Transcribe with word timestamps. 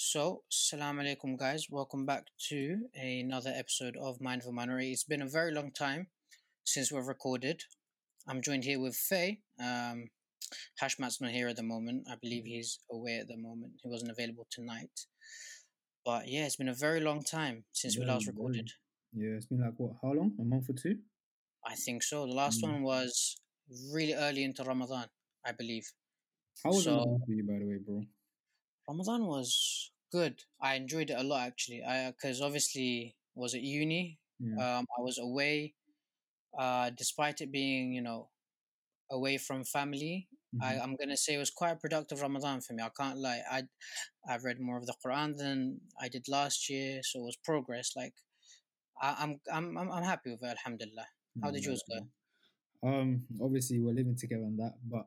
So, 0.00 0.44
Assalamu 0.48 1.00
alaikum, 1.02 1.36
guys. 1.36 1.66
Welcome 1.68 2.06
back 2.06 2.26
to 2.50 2.78
another 2.94 3.52
episode 3.52 3.96
of 4.00 4.20
Mind 4.20 4.42
of 4.42 4.46
a 4.46 4.52
Minority. 4.52 4.92
It's 4.92 5.02
been 5.02 5.22
a 5.22 5.28
very 5.28 5.52
long 5.52 5.72
time 5.72 6.06
since 6.62 6.92
we've 6.92 7.04
recorded. 7.04 7.64
I'm 8.28 8.40
joined 8.40 8.62
here 8.62 8.78
with 8.78 8.94
Faye. 8.94 9.40
Um, 9.58 10.04
Hashmat's 10.80 11.20
not 11.20 11.32
here 11.32 11.48
at 11.48 11.56
the 11.56 11.64
moment. 11.64 12.06
I 12.08 12.14
believe 12.22 12.44
he's 12.44 12.78
away 12.92 13.18
at 13.18 13.26
the 13.26 13.36
moment. 13.36 13.72
He 13.82 13.88
wasn't 13.88 14.12
available 14.12 14.46
tonight. 14.52 15.00
But 16.04 16.28
yeah, 16.28 16.44
it's 16.46 16.54
been 16.54 16.68
a 16.68 16.74
very 16.86 17.00
long 17.00 17.24
time 17.24 17.64
since 17.72 17.98
we 17.98 18.04
last 18.04 18.28
recorded. 18.28 18.70
Yeah, 19.12 19.30
it's 19.36 19.46
been 19.46 19.60
like 19.62 19.74
what? 19.78 19.96
How 20.00 20.12
long? 20.12 20.30
A 20.38 20.44
month 20.44 20.70
or 20.70 20.74
two? 20.74 20.98
I 21.66 21.74
think 21.74 22.04
so. 22.04 22.24
The 22.24 22.34
last 22.34 22.62
Mm. 22.62 22.70
one 22.70 22.82
was 22.84 23.40
really 23.92 24.14
early 24.14 24.44
into 24.44 24.62
Ramadan, 24.62 25.08
I 25.44 25.50
believe. 25.50 25.90
How 26.62 26.70
was 26.70 26.84
So- 26.84 26.98
Ramadan 26.98 27.20
for 27.26 27.32
you, 27.32 27.42
by 27.42 27.58
the 27.58 27.66
way, 27.66 27.78
bro? 27.84 28.02
Ramadan 28.88 29.26
was 29.26 29.92
good. 30.10 30.40
I 30.60 30.74
enjoyed 30.74 31.10
it 31.10 31.18
a 31.18 31.22
lot 31.22 31.46
actually. 31.46 31.84
I 31.84 32.10
because 32.10 32.40
obviously 32.40 33.16
was 33.34 33.54
at 33.54 33.62
uni. 33.62 34.18
Yeah. 34.40 34.78
Um, 34.78 34.86
I 34.98 35.00
was 35.02 35.18
away. 35.18 35.74
Uh, 36.58 36.90
despite 36.90 37.40
it 37.40 37.52
being 37.52 37.92
you 37.92 38.00
know 38.02 38.30
away 39.10 39.38
from 39.38 39.64
family, 39.64 40.28
I, 40.60 40.74
Mhm. 40.74 40.82
I'm 40.82 40.96
gonna 40.96 41.16
say 41.16 41.34
it 41.34 41.38
was 41.38 41.50
quite 41.50 41.72
a 41.72 41.76
productive 41.76 42.20
Ramadan 42.22 42.60
for 42.62 42.72
me. 42.72 42.82
I 42.82 42.90
can't 42.90 43.18
lie. 43.18 43.42
I 43.50 43.68
I've 44.28 44.44
read 44.44 44.60
more 44.60 44.78
of 44.78 44.86
the 44.86 44.96
Quran 45.04 45.36
than 45.36 45.80
I 46.00 46.08
did 46.08 46.26
last 46.28 46.68
year, 46.70 47.02
so 47.02 47.20
it 47.20 47.24
was 47.24 47.36
progress. 47.36 47.94
Like 47.94 48.14
I, 49.00 49.16
I'm 49.22 49.40
I'm 49.52 49.76
I'm 49.78 49.90
I'm 49.92 50.04
happy 50.04 50.30
with 50.30 50.42
it. 50.42 50.56
Alhamdulillah. 50.58 51.08
How 51.42 51.50
did 51.52 51.64
yours 51.64 51.84
go? 51.88 52.08
Um, 52.88 53.26
obviously 53.40 53.80
we're 53.80 53.92
living 53.94 54.16
together 54.16 54.44
on 54.44 54.56
that, 54.56 54.74
but 54.88 55.06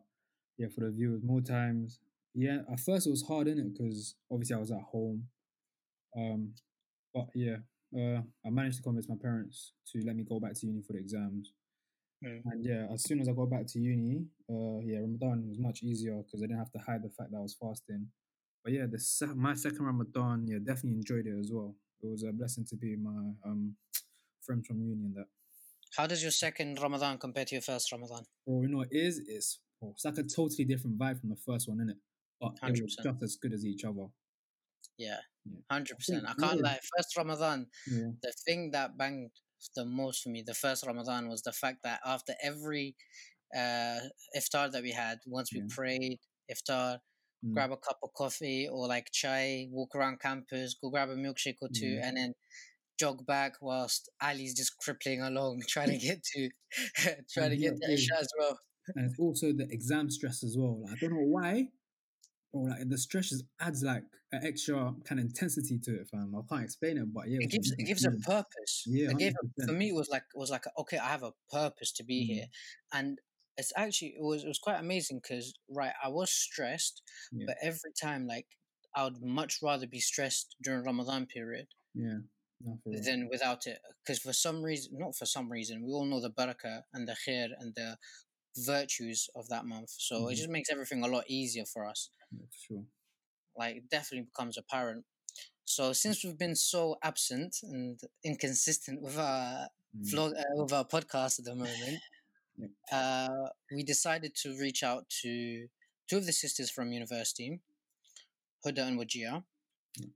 yeah, 0.57 0.67
for 0.70 0.81
the 0.81 0.91
viewers, 0.91 1.23
more 1.23 1.41
times. 1.41 1.99
Yeah, 2.34 2.59
at 2.71 2.80
first 2.80 3.08
it 3.08 3.09
was 3.09 3.23
hard 3.23 3.48
in 3.48 3.59
it 3.59 3.73
because 3.73 4.16
obviously 4.31 4.55
I 4.55 4.59
was 4.59 4.71
at 4.71 4.81
home. 4.81 5.27
Um, 6.17 6.54
but 7.13 7.27
yeah, 7.35 7.57
uh, 7.96 8.21
I 8.46 8.49
managed 8.49 8.77
to 8.77 8.84
convince 8.84 9.10
my 9.10 9.15
parents 9.21 9.73
to 9.91 10.01
let 10.05 10.15
me 10.15 10.23
go 10.23 10.40
back 10.40 10.54
to 10.54 10.68
uni 10.68 10.82
for 10.82 10.93
the 10.93 10.99
exams. 10.99 11.54
Mm. 12.23 12.41
And 12.46 12.65
yeah, 12.65 12.88
as 12.93 13.04
soon 13.04 13.20
as 13.20 13.27
I 13.27 13.34
got 13.34 13.49
back 13.49 13.65
to 13.68 13.79
uni, 13.79 14.26
uh, 14.49 14.79
yeah, 14.84 14.99
Ramadan 14.99 15.48
was 15.49 15.60
much 15.60 15.84
easier 15.84 16.21
because 16.23 16.41
I 16.41 16.48
didn't 16.48 16.60
have 16.60 16.71
to 16.71 16.79
hide 16.79 17.04
the 17.04 17.10
fact 17.10 17.32
that 17.32 17.38
I 17.38 17.41
was 17.41 17.57
fasting. 17.60 18.07
But 18.63 18.73
yeah, 18.73 18.85
the 18.90 18.99
sec- 18.99 19.35
my 19.35 19.55
second 19.55 19.84
Ramadan, 19.84 20.45
yeah, 20.48 20.60
definitely 20.60 20.99
enjoyed 20.99 21.26
it 21.26 21.38
as 21.40 21.49
well. 21.51 21.76
It 22.01 22.10
was 22.10 22.23
a 22.23 22.32
blessing 22.32 22.66
to 22.70 22.76
be 22.76 22.95
my 22.95 23.34
um 23.45 23.76
friends 24.41 24.68
from 24.68 24.82
uni 24.82 25.05
and 25.05 25.16
that. 25.16 25.26
How 25.98 26.07
does 26.07 26.21
your 26.21 26.32
second 26.32 26.79
Ramadan 26.82 27.18
compare 27.18 27.43
to 27.43 27.55
your 27.55 27.62
first 27.62 27.91
Ramadan? 27.91 28.23
Bro, 28.48 28.62
you 28.62 28.70
know 28.70 28.82
it 28.82 28.90
is? 28.91 29.21
It's, 29.27 29.60
bro, 29.79 29.91
it's 29.91 30.05
like 30.05 30.18
a 30.18 30.23
totally 30.23 30.63
different 30.63 30.98
vibe 30.98 31.20
from 31.20 31.29
the 31.29 31.35
first 31.35 31.68
one, 31.68 31.79
innit? 31.79 31.98
But 32.41 32.53
it 32.65 32.81
was 32.81 32.97
100%. 32.97 33.03
just 33.03 33.23
as 33.23 33.35
good 33.37 33.53
as 33.53 33.65
each 33.65 33.84
other. 33.85 34.07
Yeah, 34.97 35.21
Yeah. 35.45 35.61
hundred 35.71 35.97
percent. 35.97 36.25
I 36.27 36.34
can't 36.34 36.57
yeah. 36.57 36.63
lie. 36.70 36.79
First 36.98 37.15
Ramadan, 37.17 37.67
Yeah. 37.87 38.11
the 38.21 38.33
thing 38.45 38.71
that 38.71 38.98
banged 38.98 39.31
the 39.75 39.85
most 39.85 40.23
for 40.23 40.29
me 40.29 40.41
the 40.41 40.55
first 40.55 40.85
Ramadan 40.87 41.29
was 41.29 41.43
the 41.43 41.53
fact 41.53 41.83
that 41.83 41.99
after 42.05 42.33
every 42.43 42.95
uh, 43.55 43.99
iftar 44.35 44.71
that 44.71 44.81
we 44.83 44.91
had, 44.93 45.20
once 45.27 45.53
we 45.53 45.59
Yeah. 45.61 45.67
prayed, 45.70 46.20
iftar, 46.51 46.99
Mm. 47.45 47.53
grab 47.53 47.71
a 47.71 47.77
cup 47.77 47.99
of 48.03 48.13
coffee 48.13 48.67
or 48.67 48.87
like 48.87 49.11
chai, 49.11 49.67
walk 49.71 49.95
around 49.95 50.20
campus, 50.21 50.76
go 50.81 50.89
grab 50.89 51.09
a 51.09 51.15
milkshake 51.15 51.57
or 51.61 51.70
two, 51.73 51.95
Yeah. 51.95 52.07
and 52.07 52.17
then 52.17 52.33
jog 52.99 53.26
back 53.26 53.53
whilst 53.61 54.09
Ali's 54.21 54.55
just 54.55 54.77
crippling 54.77 55.21
along, 55.21 55.61
trying 55.70 55.89
to 55.91 55.98
get 55.98 56.23
to 56.33 56.49
trying 57.33 57.49
to 57.51 57.57
get 57.57 57.76
yeah, 57.81 57.87
to. 57.87 57.93
Isha 57.93 58.15
as 58.20 58.29
well. 58.39 58.59
And 58.95 59.09
it's 59.09 59.20
also 59.20 59.53
the 59.53 59.67
exam 59.71 60.09
stress 60.09 60.43
as 60.43 60.55
well. 60.57 60.81
Like, 60.83 60.93
I 60.93 60.95
don't 61.01 61.13
know 61.13 61.27
why, 61.27 61.70
bro. 62.52 62.63
Like 62.63 62.90
the 62.90 62.98
stress 62.98 63.30
just 63.30 63.46
adds 63.60 63.84
like 63.84 64.03
an 64.31 64.46
extra 64.46 64.94
kind 65.03 65.19
of 65.19 65.25
intensity 65.28 65.80
to 65.80 66.02
it, 66.02 66.09
fam. 66.09 66.35
I 66.35 66.41
can't 66.50 66.63
explain 66.63 66.97
it, 66.97 67.13
but 67.13 67.28
yeah, 67.30 67.41
It 67.41 67.50
gives 67.50 67.74
it 67.78 67.84
gives 67.84 68.06
a 68.06 68.12
purpose. 68.12 68.90
Yeah, 68.90 69.13
gave 69.13 69.34
for 69.66 69.74
me 69.74 69.90
it 69.90 69.96
was 69.96 70.07
like 70.09 70.24
was 70.34 70.50
like 70.50 70.66
okay, 70.78 70.97
I 70.97 71.09
have 71.09 71.23
a 71.23 71.34
purpose 71.50 71.91
to 71.94 72.03
be 72.06 72.23
Mm. 72.23 72.25
here, 72.25 72.47
and 72.94 73.19
it's 73.57 73.73
actually 73.75 74.16
it 74.16 74.22
was 74.23 74.44
it 74.44 74.47
was 74.47 74.59
quite 74.59 74.79
amazing 74.79 75.19
because 75.19 75.53
right, 75.69 75.94
I 76.01 76.07
was 76.09 76.31
stressed, 76.31 77.01
Yeah. 77.31 77.47
but 77.47 77.57
every 77.61 77.91
time 77.91 78.28
like 78.28 78.47
I 78.95 79.03
would 79.03 79.22
much 79.22 79.61
rather 79.61 79.88
be 79.88 80.00
stressed 80.00 80.56
during 80.61 80.84
Ramadan 80.85 81.25
period 81.25 81.67
Yeah, 81.94 82.19
than 82.91 83.28
without 83.29 83.67
it. 83.67 83.79
Because 84.03 84.19
for 84.19 84.34
some 84.34 84.61
reason, 84.63 84.97
not 84.97 85.16
for 85.16 85.25
some 85.25 85.51
reason, 85.51 85.84
we 85.85 85.91
all 85.94 86.06
know 86.06 86.19
the 86.22 86.29
barakah 86.31 86.84
and 86.94 87.07
the 87.07 87.16
khair 87.25 87.50
and 87.57 87.73
the 87.75 87.97
virtues 88.57 89.29
of 89.35 89.47
that 89.50 89.66
month. 89.66 89.89
So 89.91 90.28
it 90.28 90.35
Mhm. 90.35 90.38
just 90.38 90.50
makes 90.50 90.69
everything 90.69 91.03
a 91.03 91.07
lot 91.07 91.25
easier 91.29 91.66
for 91.66 91.85
us. 91.85 92.09
Yeah, 92.31 92.45
for 92.47 92.57
sure. 92.57 92.85
Like 93.56 93.78
it 93.78 93.89
definitely 93.89 94.25
becomes 94.25 94.57
apparent. 94.57 95.06
So 95.66 95.94
since 95.94 96.23
we've 96.23 96.38
been 96.38 96.56
so 96.56 96.97
absent 97.03 97.57
and 97.63 98.00
inconsistent 98.23 99.01
with 99.01 99.17
our 99.17 99.69
Mm. 99.95 100.06
vlog 100.11 100.31
uh, 100.40 100.44
with 100.63 100.73
our 100.73 100.85
podcast 100.85 101.40
at 101.40 101.45
the 101.45 101.56
moment, 101.56 102.01
uh, 102.91 103.50
we 103.72 103.84
decided 103.84 104.35
to 104.44 104.57
reach 104.59 104.84
out 104.84 105.09
to 105.22 105.67
two 106.07 106.17
of 106.17 106.25
the 106.25 106.34
sisters 106.34 106.69
from 106.72 106.91
university, 106.94 107.61
Huda 108.66 108.88
and 108.88 109.00
Wajiha. 109.00 109.44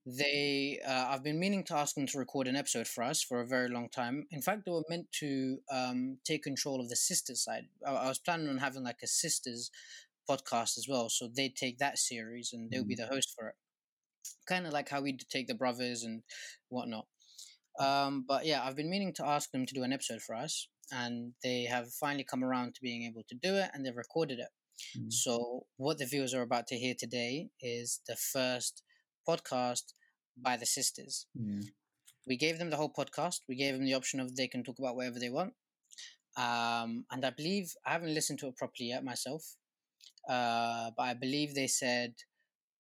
They, 0.06 0.80
uh, 0.88 1.08
I've 1.10 1.24
been 1.24 1.40
meaning 1.40 1.64
to 1.66 1.76
ask 1.76 1.96
them 1.96 2.08
to 2.08 2.18
record 2.18 2.48
an 2.48 2.56
episode 2.56 2.88
for 2.88 3.04
us 3.04 3.22
for 3.22 3.42
a 3.42 3.48
very 3.48 3.70
long 3.70 3.90
time. 3.90 4.26
In 4.32 4.42
fact, 4.42 4.64
they 4.66 4.72
were 4.72 4.86
meant 4.90 5.12
to 5.20 5.58
um, 5.72 6.18
take 6.24 6.44
control 6.44 6.80
of 6.80 6.90
the 6.90 6.96
sisters 6.96 7.44
side. 7.44 7.66
I, 7.86 7.92
I 7.92 8.08
was 8.08 8.20
planning 8.20 8.48
on 8.48 8.58
having 8.60 8.84
like 8.84 9.00
a 9.04 9.08
sisters 9.08 9.72
podcast 10.30 10.78
as 10.78 10.88
well, 10.90 11.10
so 11.10 11.28
they'd 11.28 11.56
take 11.56 11.78
that 11.80 11.98
series 11.98 12.52
and 12.54 12.72
they'll 12.72 12.86
be 12.86 12.96
the 12.96 13.08
host 13.08 13.34
for 13.38 13.50
it. 13.50 13.56
Kind 14.48 14.66
of 14.66 14.74
like 14.74 14.90
how 14.90 15.02
we 15.02 15.18
take 15.30 15.48
the 15.48 15.56
brothers 15.56 16.04
and 16.04 16.24
whatnot. 16.70 17.08
Um, 17.80 18.24
but 18.28 18.46
yeah, 18.46 18.64
I've 18.64 18.76
been 18.76 18.90
meaning 18.90 19.14
to 19.16 19.26
ask 19.26 19.52
them 19.52 19.66
to 19.66 19.74
do 19.74 19.84
an 19.84 19.92
episode 19.92 20.22
for 20.22 20.36
us, 20.36 20.70
and 20.92 21.34
they 21.44 21.64
have 21.64 21.92
finally 21.94 22.24
come 22.24 22.44
around 22.44 22.76
to 22.76 22.82
being 22.82 23.04
able 23.04 23.24
to 23.28 23.36
do 23.36 23.56
it, 23.56 23.70
and 23.74 23.86
they've 23.86 23.96
recorded 23.96 24.40
it. 24.40 24.48
Mm. 24.98 25.12
So, 25.12 25.66
what 25.78 25.98
the 25.98 26.06
viewers 26.06 26.34
are 26.34 26.42
about 26.42 26.68
to 26.68 26.78
hear 26.78 26.96
today 26.98 27.50
is 27.62 28.02
the 28.08 28.16
first 28.16 28.84
podcast 29.28 29.84
by 30.38 30.58
the 30.58 30.66
sisters. 30.66 31.28
Yeah. 31.34 31.62
We 32.28 32.38
gave 32.38 32.58
them 32.60 32.70
the 32.72 32.78
whole 32.78 32.92
podcast. 32.92 33.42
We 33.48 33.56
gave 33.56 33.74
them 33.76 33.86
the 33.86 33.94
option 33.94 34.20
of 34.20 34.36
they 34.36 34.48
can 34.48 34.64
talk 34.64 34.80
about 34.80 34.96
whatever 34.96 35.20
they 35.20 35.30
want. 35.30 35.54
Um, 36.38 37.06
and 37.12 37.24
I 37.24 37.30
believe 37.30 37.72
I 37.86 37.92
haven't 37.94 38.14
listened 38.14 38.40
to 38.40 38.48
it 38.48 38.58
properly 38.58 38.90
yet 38.90 39.04
myself, 39.04 39.44
uh, 40.28 40.92
but 40.98 41.04
I 41.04 41.14
believe 41.14 41.54
they 41.56 41.68
said 41.68 42.14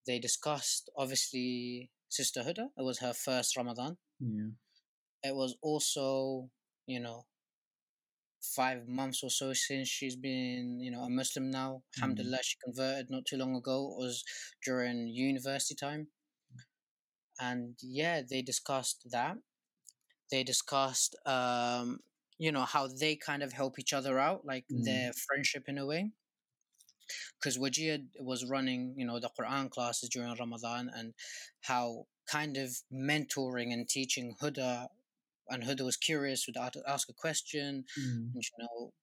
they 0.07 0.19
discussed 0.19 0.89
obviously 0.97 1.91
sisterhood. 2.09 2.59
It 2.59 2.83
was 2.83 2.99
her 2.99 3.13
first 3.13 3.55
Ramadan 3.55 3.97
Yeah. 4.19 4.49
it 5.23 5.35
was 5.35 5.55
also 5.61 6.49
you 6.87 6.99
know 6.99 7.25
five 8.41 8.87
months 8.87 9.23
or 9.23 9.29
so 9.29 9.53
since 9.53 9.87
she's 9.87 10.15
been 10.15 10.79
you 10.79 10.91
know 10.91 11.01
a 11.01 11.09
muslim 11.09 11.49
now 11.49 11.71
Mm. 11.97 12.01
alhamdulillah 12.03 12.43
she 12.43 12.55
converted 12.63 13.09
not 13.09 13.25
too 13.25 13.37
long 13.37 13.55
ago 13.55 13.77
it 13.97 14.03
was 14.03 14.23
during 14.63 15.07
university 15.07 15.75
time 15.75 16.07
and 17.39 17.77
yeah 17.81 18.21
they 18.21 18.41
discussed 18.41 19.09
that 19.11 19.37
they 20.31 20.43
discussed 20.43 21.15
um 21.25 21.99
you 22.37 22.51
know 22.51 22.65
how 22.65 22.87
they 22.87 23.15
kind 23.15 23.43
of 23.43 23.53
help 23.53 23.79
each 23.79 23.93
other 23.93 24.19
out 24.19 24.45
like 24.45 24.67
Mm. 24.71 24.81
their 24.85 25.13
friendship 25.13 25.69
in 25.69 25.77
a 25.77 25.85
way 25.85 26.11
because 27.39 27.57
Wajiha 27.57 28.07
was 28.19 28.45
running, 28.45 28.95
you 28.97 29.05
know, 29.05 29.19
the 29.19 29.29
Quran 29.29 29.69
classes 29.69 30.09
during 30.09 30.35
Ramadan 30.35 30.89
and 30.93 31.13
how 31.61 32.07
kind 32.27 32.57
of 32.57 32.81
mentoring 32.91 33.71
and 33.73 33.87
teaching 33.87 34.35
Huda, 34.41 34.87
and 35.49 35.63
Huda 35.63 35.85
was 35.85 35.97
curious, 35.97 36.47
would 36.47 36.57
ask 36.87 37.09
a 37.09 37.13
question, 37.13 37.85
Mm. 37.97 38.35
and 38.35 38.43
you 38.43 38.65
know, 38.65 38.93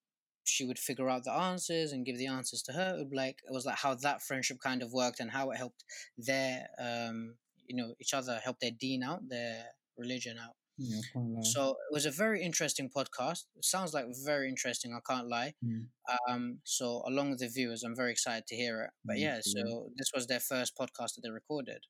she 0.45 0.65
would 0.65 0.79
figure 0.79 1.11
out 1.11 1.25
the 1.25 1.33
answers 1.33 1.93
and 1.93 2.07
give 2.07 2.19
the 2.19 2.27
answers 2.27 2.63
to 2.65 2.73
her. 2.73 2.95
It 2.97 2.99
would 2.99 3.11
be 3.11 3.17
like 3.17 3.41
it 3.49 3.53
was 3.53 3.67
like 3.67 3.79
how 3.79 3.95
that 3.97 4.23
friendship 4.23 4.59
kind 4.63 4.83
of 4.83 4.93
worked 4.93 5.21
and 5.21 5.31
how 5.33 5.51
it 5.51 5.59
helped 5.59 5.85
their, 6.19 6.69
um, 6.79 7.39
you 7.67 7.77
know, 7.77 7.95
each 8.01 8.15
other 8.15 8.39
help 8.45 8.59
their 8.61 8.71
deen 8.73 9.03
out, 9.03 9.29
their 9.29 9.67
religion 9.97 10.39
out. 10.39 10.57
Yeah, 10.79 11.01
can't 11.13 11.31
lie. 11.31 11.41
So 11.43 11.71
it 11.71 11.93
was 11.93 12.07
a 12.07 12.11
very 12.11 12.43
interesting 12.43 12.91
podcast. 12.91 13.45
It 13.57 13.65
sounds 13.65 13.93
like 13.95 14.07
very 14.25 14.49
interesting. 14.49 14.95
I 14.95 15.01
can't 15.09 15.29
lie. 15.29 15.55
Mm. 15.65 15.87
Um, 16.29 16.61
so 16.65 17.03
along 17.07 17.31
with 17.31 17.41
the 17.41 17.49
viewers, 17.49 17.83
I'm 17.83 17.97
very 17.97 18.13
excited 18.13 18.47
to 18.49 18.57
hear 18.57 18.83
it. 18.83 18.91
But 19.05 19.19
Mm, 19.19 19.21
yeah, 19.21 19.41
so 19.43 19.91
this 19.97 20.11
was 20.15 20.27
their 20.27 20.41
first 20.41 20.77
podcast 20.77 21.15
that 21.15 21.23
they 21.23 21.31
recorded. 21.31 21.85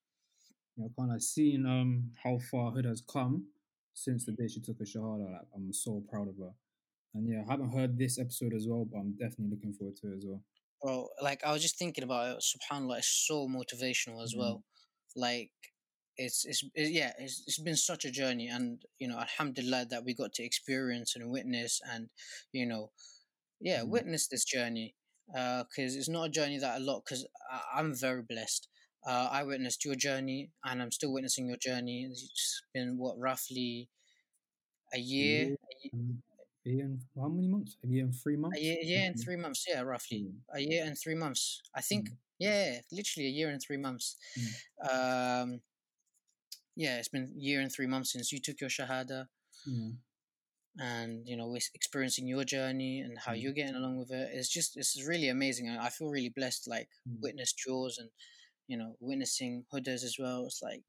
Yeah, 0.76 0.86
I 0.86 0.88
kind 1.00 1.12
of 1.12 1.22
seen 1.22 1.66
um 1.66 2.12
how 2.22 2.38
far 2.38 2.72
Huda 2.72 2.86
has 2.88 3.02
come 3.02 3.48
since 3.94 4.24
the 4.24 4.32
day 4.32 4.48
she 4.48 4.60
took 4.60 4.80
a 4.80 4.84
shahada. 4.84 5.30
Like, 5.32 5.48
I'm 5.54 5.72
so 5.72 6.00
proud 6.10 6.28
of 6.28 6.36
her. 6.38 6.54
And 7.14 7.28
yeah, 7.28 7.42
I 7.46 7.50
haven't 7.52 7.72
heard 7.72 7.98
this 7.98 8.18
episode 8.18 8.54
as 8.54 8.66
well, 8.68 8.86
but 8.86 8.98
I'm 8.98 9.12
definitely 9.16 9.50
looking 9.50 9.74
forward 9.74 9.96
to 9.98 10.12
it 10.12 10.16
as 10.18 10.26
well. 10.26 10.44
Bro, 10.82 11.08
like 11.22 11.44
I 11.44 11.52
was 11.52 11.62
just 11.62 11.78
thinking 11.78 12.04
about 12.04 12.36
it. 12.36 12.42
Subhanallah, 12.44 12.98
it's 12.98 13.06
so 13.26 13.46
motivational 13.48 14.22
as 14.22 14.34
Mhm. 14.34 14.36
well. 14.36 14.64
Like 15.16 15.50
it's, 16.16 16.44
it's 16.44 16.62
it, 16.74 16.90
yeah, 16.92 17.12
it's, 17.18 17.42
it's 17.46 17.58
been 17.60 17.76
such 17.76 18.04
a 18.04 18.10
journey, 18.10 18.48
and 18.48 18.82
you 18.98 19.08
know, 19.08 19.18
Alhamdulillah 19.18 19.86
that 19.90 20.04
we 20.04 20.14
got 20.14 20.32
to 20.34 20.44
experience 20.44 21.16
and 21.16 21.30
witness, 21.30 21.80
and 21.92 22.08
you 22.52 22.66
know, 22.66 22.90
yeah, 23.60 23.80
Mhm. 23.82 23.88
witness 23.88 24.28
this 24.28 24.44
journey. 24.44 24.94
Uh, 25.34 25.64
because 25.64 25.96
it's 25.96 26.08
not 26.08 26.26
a 26.26 26.30
journey 26.30 26.58
that 26.58 26.80
a 26.80 26.84
lot. 26.84 27.02
Because 27.04 27.26
I'm 27.74 27.94
very 27.94 28.22
blessed. 28.22 28.68
uh, 29.06 29.28
I 29.32 29.42
witnessed 29.42 29.84
your 29.84 29.96
journey, 29.96 30.50
and 30.64 30.80
I'm 30.82 30.92
still 30.92 31.12
witnessing 31.12 31.46
your 31.48 31.56
journey. 31.56 32.06
It's 32.10 32.62
been 32.72 32.98
what 32.98 33.18
roughly 33.18 33.88
a 34.94 34.98
year, 34.98 35.56
a 36.64 36.68
year 36.70 36.84
and 36.84 37.00
how 37.16 37.28
many 37.28 37.48
months? 37.48 37.76
A 37.84 37.88
year 37.88 38.04
and 38.04 38.14
three 38.14 38.36
months. 38.36 38.58
A 38.58 38.62
year, 38.62 38.76
a 38.80 38.84
year 38.84 39.02
and 39.06 39.20
three 39.20 39.36
months. 39.36 39.64
Yeah, 39.68 39.80
roughly 39.80 40.26
mm. 40.28 40.34
a 40.54 40.60
year 40.60 40.84
and 40.84 40.96
three 40.98 41.14
months. 41.16 41.60
I 41.74 41.80
think. 41.80 42.10
Mm. 42.10 42.16
Yeah, 42.42 42.80
literally 42.90 43.26
a 43.28 43.30
year 43.38 43.50
and 43.50 43.60
three 43.62 43.76
months. 43.76 44.16
Mm. 44.36 44.54
Um, 44.90 45.62
yeah, 46.76 46.98
it's 46.98 47.08
been 47.08 47.34
a 47.36 47.40
year 47.40 47.60
and 47.60 47.72
three 47.72 47.86
months 47.86 48.12
since 48.12 48.32
you 48.32 48.40
took 48.40 48.60
your 48.60 48.70
shahada. 48.70 49.28
Mm. 49.66 50.02
And 50.78 51.26
you 51.28 51.36
know, 51.36 51.48
we're 51.48 51.60
experiencing 51.74 52.26
your 52.26 52.44
journey 52.44 53.00
and 53.00 53.18
how 53.18 53.32
Mm. 53.32 53.40
you're 53.42 53.52
getting 53.52 53.74
along 53.74 53.98
with 53.98 54.10
it. 54.10 54.30
It's 54.32 54.48
just, 54.48 54.76
it's 54.76 55.02
really 55.06 55.28
amazing. 55.28 55.68
I 55.68 55.86
I 55.86 55.90
feel 55.90 56.08
really 56.08 56.28
blessed, 56.30 56.66
like 56.68 56.88
Mm. 57.06 57.20
witnessed 57.22 57.64
yours 57.66 57.98
and 57.98 58.10
you 58.68 58.76
know, 58.78 58.96
witnessing 59.00 59.66
Huda's 59.72 60.04
as 60.04 60.16
well. 60.18 60.46
It's 60.46 60.62
like 60.62 60.84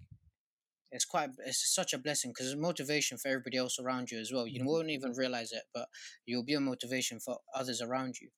it's 0.91 1.05
quite, 1.05 1.31
it's 1.45 1.73
such 1.73 1.93
a 1.93 1.97
blessing 1.99 2.31
because 2.31 2.47
it's 2.51 2.61
motivation 2.61 3.17
for 3.17 3.27
everybody 3.29 3.57
else 3.57 3.79
around 3.79 4.11
you 4.11 4.19
as 4.19 4.31
well. 4.33 4.47
You 4.47 4.63
Mm. 4.63 4.65
won't 4.65 4.89
even 4.91 5.13
realize 5.13 5.51
it, 5.51 5.63
but 5.73 5.89
you'll 6.25 6.43
be 6.45 6.53
a 6.55 6.61
motivation 6.61 7.19
for 7.19 7.39
others 7.55 7.81
around 7.81 8.19
you. 8.21 8.31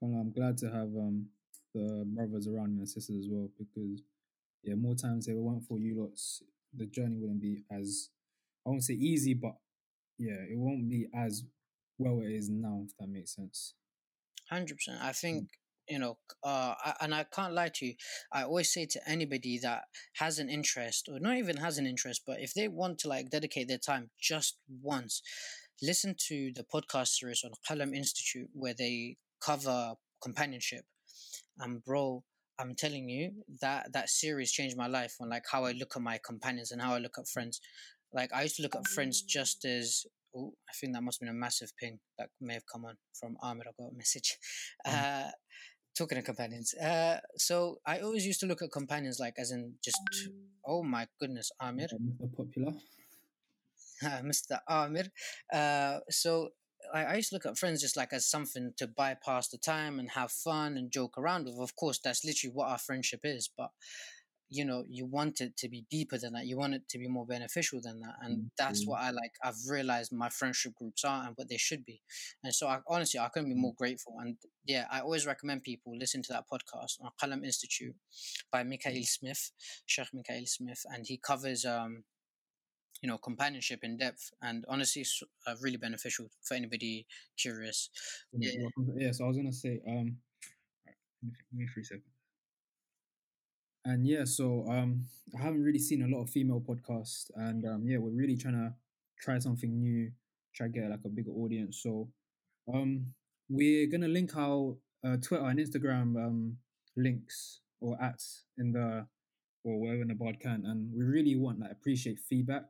Well, 0.00 0.20
I'm 0.20 0.30
glad 0.32 0.58
to 0.58 0.70
have 0.70 0.88
um 0.96 1.30
the 1.74 2.04
brothers 2.06 2.48
around 2.48 2.74
me 2.74 2.80
and 2.80 2.88
sisters 2.88 3.24
as 3.24 3.28
well 3.30 3.48
because 3.58 4.02
yeah, 4.62 4.74
more 4.74 4.94
times 4.94 5.26
if 5.26 5.34
it 5.34 5.38
weren't 5.38 5.64
for 5.64 5.78
you 5.78 6.02
lots, 6.02 6.42
the 6.76 6.86
journey 6.86 7.16
wouldn't 7.18 7.40
be 7.40 7.64
as 7.70 8.10
I 8.66 8.70
won't 8.70 8.84
say 8.84 8.94
easy, 8.94 9.34
but 9.34 9.54
yeah, 10.18 10.42
it 10.50 10.58
won't 10.58 10.88
be 10.88 11.08
as 11.14 11.44
well 11.98 12.20
it 12.20 12.30
is 12.30 12.48
now, 12.50 12.82
if 12.84 12.96
that 12.98 13.08
makes 13.08 13.34
sense. 13.34 13.74
Hundred 14.50 14.76
percent. 14.76 14.98
I 15.02 15.12
think 15.12 15.48
you 15.88 15.98
know, 15.98 16.18
uh, 16.44 16.74
I, 16.84 16.94
and 17.00 17.14
I 17.14 17.24
can't 17.24 17.52
lie 17.52 17.70
to 17.74 17.86
you. 17.86 17.94
I 18.32 18.44
always 18.44 18.72
say 18.72 18.86
to 18.86 19.00
anybody 19.08 19.58
that 19.58 19.82
has 20.14 20.38
an 20.38 20.48
interest, 20.48 21.08
or 21.10 21.18
not 21.18 21.36
even 21.36 21.56
has 21.56 21.78
an 21.78 21.86
interest, 21.86 22.22
but 22.26 22.40
if 22.40 22.54
they 22.54 22.68
want 22.68 22.98
to 23.00 23.08
like 23.08 23.30
dedicate 23.30 23.66
their 23.68 23.78
time 23.78 24.10
just 24.20 24.56
once, 24.82 25.20
listen 25.82 26.14
to 26.28 26.52
the 26.54 26.64
podcast 26.72 27.08
series 27.08 27.42
on 27.44 27.52
Qalam 27.68 27.94
Institute 27.94 28.48
where 28.52 28.74
they 28.76 29.16
cover 29.44 29.94
companionship. 30.22 30.84
And 31.60 31.84
bro, 31.84 32.24
I'm 32.58 32.74
telling 32.74 33.08
you 33.08 33.32
that 33.60 33.92
that 33.92 34.08
series 34.08 34.52
changed 34.52 34.76
my 34.76 34.86
life 34.86 35.14
on 35.20 35.28
like 35.28 35.44
how 35.50 35.64
I 35.64 35.72
look 35.72 35.92
at 35.96 36.02
my 36.02 36.18
companions 36.24 36.72
and 36.72 36.82
how 36.82 36.94
I 36.94 36.98
look 36.98 37.16
at 37.18 37.28
friends. 37.28 37.60
Like 38.12 38.30
I 38.34 38.42
used 38.42 38.56
to 38.56 38.62
look 38.62 38.76
at 38.76 38.86
friends 38.88 39.22
just 39.22 39.64
as 39.64 40.04
oh, 40.36 40.52
I 40.68 40.72
think 40.78 40.94
that 40.94 41.02
must 41.02 41.20
have 41.20 41.26
been 41.26 41.36
a 41.36 41.38
massive 41.38 41.72
ping 41.78 41.98
that 42.18 42.30
may 42.40 42.54
have 42.54 42.66
come 42.70 42.84
on 42.84 42.96
from 43.18 43.36
Amir. 43.42 43.64
I 43.68 43.82
got 43.82 43.92
a 43.92 43.96
message. 43.96 44.38
Mm. 44.86 45.26
Uh, 45.26 45.30
talking 45.98 46.16
to 46.16 46.22
companions. 46.22 46.72
Uh, 46.74 47.18
so 47.36 47.80
I 47.84 47.98
always 47.98 48.24
used 48.24 48.40
to 48.40 48.46
look 48.46 48.62
at 48.62 48.72
companions 48.72 49.18
like 49.20 49.34
as 49.36 49.50
in 49.50 49.74
just 49.84 50.00
oh 50.64 50.82
my 50.82 51.06
goodness, 51.18 51.50
Amir, 51.60 51.88
Mr. 51.88 52.36
Popular. 52.36 52.72
Mr. 54.24 54.58
Amir. 54.68 55.06
Uh, 55.52 55.98
so 56.08 56.50
I, 56.92 57.04
I 57.04 57.14
used 57.16 57.30
to 57.30 57.36
look 57.36 57.46
at 57.46 57.58
friends 57.58 57.80
just 57.80 57.96
like 57.96 58.12
as 58.12 58.26
something 58.26 58.72
to 58.78 58.86
bypass 58.86 59.48
the 59.48 59.58
time 59.58 59.98
and 59.98 60.10
have 60.10 60.30
fun 60.32 60.76
and 60.76 60.90
joke 60.90 61.16
around 61.18 61.44
with. 61.46 61.58
Of 61.58 61.76
course, 61.76 61.98
that's 62.02 62.24
literally 62.24 62.52
what 62.54 62.68
our 62.68 62.78
friendship 62.78 63.20
is, 63.24 63.48
but 63.56 63.70
you 64.52 64.64
know, 64.64 64.84
you 64.88 65.06
want 65.06 65.40
it 65.40 65.56
to 65.58 65.68
be 65.68 65.86
deeper 65.92 66.18
than 66.18 66.32
that. 66.32 66.44
You 66.46 66.56
want 66.56 66.74
it 66.74 66.88
to 66.88 66.98
be 66.98 67.06
more 67.06 67.24
beneficial 67.24 67.80
than 67.80 68.00
that, 68.00 68.16
and 68.20 68.50
that's 68.58 68.82
Mhm. 68.84 68.88
what 68.88 69.00
I 69.00 69.10
like. 69.10 69.32
I've 69.44 69.54
realized 69.68 70.10
my 70.10 70.28
friendship 70.28 70.74
groups 70.74 71.04
are 71.04 71.24
and 71.24 71.36
what 71.36 71.48
they 71.48 71.56
should 71.56 71.84
be, 71.84 72.02
and 72.42 72.52
so 72.52 72.66
I 72.66 72.80
honestly 72.88 73.20
I 73.20 73.28
couldn't 73.28 73.48
be 73.50 73.54
more 73.54 73.74
grateful. 73.74 74.18
And 74.18 74.38
yeah, 74.64 74.88
I 74.90 75.02
always 75.02 75.24
recommend 75.24 75.62
people 75.62 75.96
listen 75.96 76.22
to 76.22 76.32
that 76.32 76.46
podcast 76.52 77.00
on 77.00 77.12
Qalam 77.22 77.44
Institute 77.44 77.94
by 78.50 78.64
Mikaeel 78.64 79.06
Smith, 79.06 79.52
Sheikh 79.86 80.08
Mikaeel 80.12 80.48
Smith, 80.48 80.82
and 80.86 81.06
he 81.06 81.16
covers 81.16 81.64
um 81.64 82.04
you 83.02 83.08
know 83.08 83.18
companionship 83.18 83.80
in 83.82 83.96
depth 83.96 84.30
and 84.42 84.64
honestly 84.68 85.02
it's 85.02 85.22
uh, 85.46 85.54
really 85.60 85.76
beneficial 85.76 86.26
for 86.42 86.54
anybody 86.54 87.06
curious 87.38 87.90
Yeah. 88.32 88.50
yeah 88.96 89.12
so 89.12 89.24
I 89.24 89.28
was 89.28 89.36
gonna 89.36 89.52
say, 89.52 89.80
um 89.86 90.16
give 91.22 91.58
me 91.58 91.66
three 91.72 91.84
seconds. 91.84 92.04
And 93.84 94.06
yeah, 94.06 94.24
so 94.24 94.66
um 94.68 95.06
I 95.38 95.42
haven't 95.42 95.62
really 95.62 95.78
seen 95.78 96.02
a 96.02 96.08
lot 96.08 96.22
of 96.22 96.30
female 96.30 96.60
podcasts 96.60 97.30
and 97.34 97.64
um 97.66 97.82
yeah, 97.86 97.98
we're 97.98 98.10
really 98.10 98.36
trying 98.36 98.54
to 98.54 98.74
try 99.20 99.38
something 99.38 99.78
new, 99.78 100.10
try 100.54 100.66
to 100.66 100.72
get 100.72 100.90
like 100.90 101.04
a 101.04 101.08
bigger 101.08 101.30
audience. 101.32 101.80
So 101.82 102.08
um 102.72 103.06
we're 103.48 103.86
gonna 103.86 104.08
link 104.08 104.36
our 104.36 104.76
uh, 105.04 105.16
Twitter 105.16 105.46
and 105.46 105.58
Instagram 105.58 106.16
um 106.16 106.56
links 106.96 107.60
or 107.80 107.96
ats 108.02 108.44
in 108.58 108.72
the 108.72 109.06
or 109.64 109.80
wherever 109.80 110.02
in 110.02 110.08
the 110.08 110.14
bod 110.14 110.40
can 110.40 110.64
and 110.66 110.90
we 110.94 111.04
really 111.04 111.36
want 111.36 111.60
like 111.60 111.70
appreciate 111.72 112.18
feedback 112.18 112.64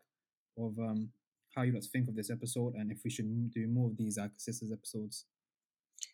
of 0.58 0.78
um 0.78 1.10
how 1.54 1.62
you 1.62 1.72
guys 1.72 1.88
think 1.92 2.08
of 2.08 2.14
this 2.14 2.30
episode 2.30 2.74
and 2.74 2.90
if 2.92 2.98
we 3.04 3.10
should 3.10 3.50
do 3.52 3.66
more 3.66 3.88
of 3.88 3.96
these 3.96 4.18
like 4.18 4.30
sisters 4.36 4.72
episodes. 4.72 5.26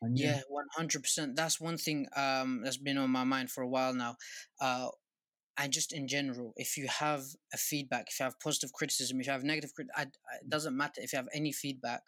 And 0.03 0.19
yeah, 0.19 0.37
yeah 0.37 0.41
100% 0.79 1.37
that's 1.37 1.61
one 1.61 1.77
thing 1.79 2.07
um 2.17 2.63
that's 2.63 2.77
been 2.79 2.99
on 2.99 3.11
my 3.11 3.25
mind 3.25 3.51
for 3.51 3.63
a 3.63 3.69
while 3.69 3.95
now. 3.95 4.17
Uh 4.61 4.89
and 5.59 5.73
just 5.73 5.93
in 5.93 6.07
general 6.09 6.53
if 6.57 6.77
you 6.77 6.87
have 6.89 7.23
a 7.53 7.57
feedback 7.57 8.07
if 8.09 8.19
you 8.21 8.25
have 8.25 8.39
positive 8.41 8.73
criticism 8.73 9.21
if 9.21 9.27
you 9.27 9.33
have 9.33 9.45
negative 9.45 9.73
crit- 9.75 9.89
I, 9.97 10.03
I- 10.03 10.07
it 10.43 10.49
doesn't 10.51 10.77
matter 10.77 11.01
if 11.03 11.13
you 11.13 11.17
have 11.19 11.29
any 11.35 11.53
feedback 11.53 12.03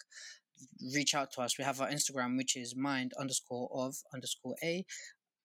reach 0.95 1.15
out 1.15 1.31
to 1.33 1.41
us. 1.43 1.57
We 1.59 1.65
have 1.65 1.81
our 1.81 1.89
instagram 1.89 2.37
which 2.37 2.57
is 2.57 2.75
mind 2.77 3.13
underscore 3.19 3.69
of 3.73 3.97
underscore 4.13 4.57
a 4.63 4.85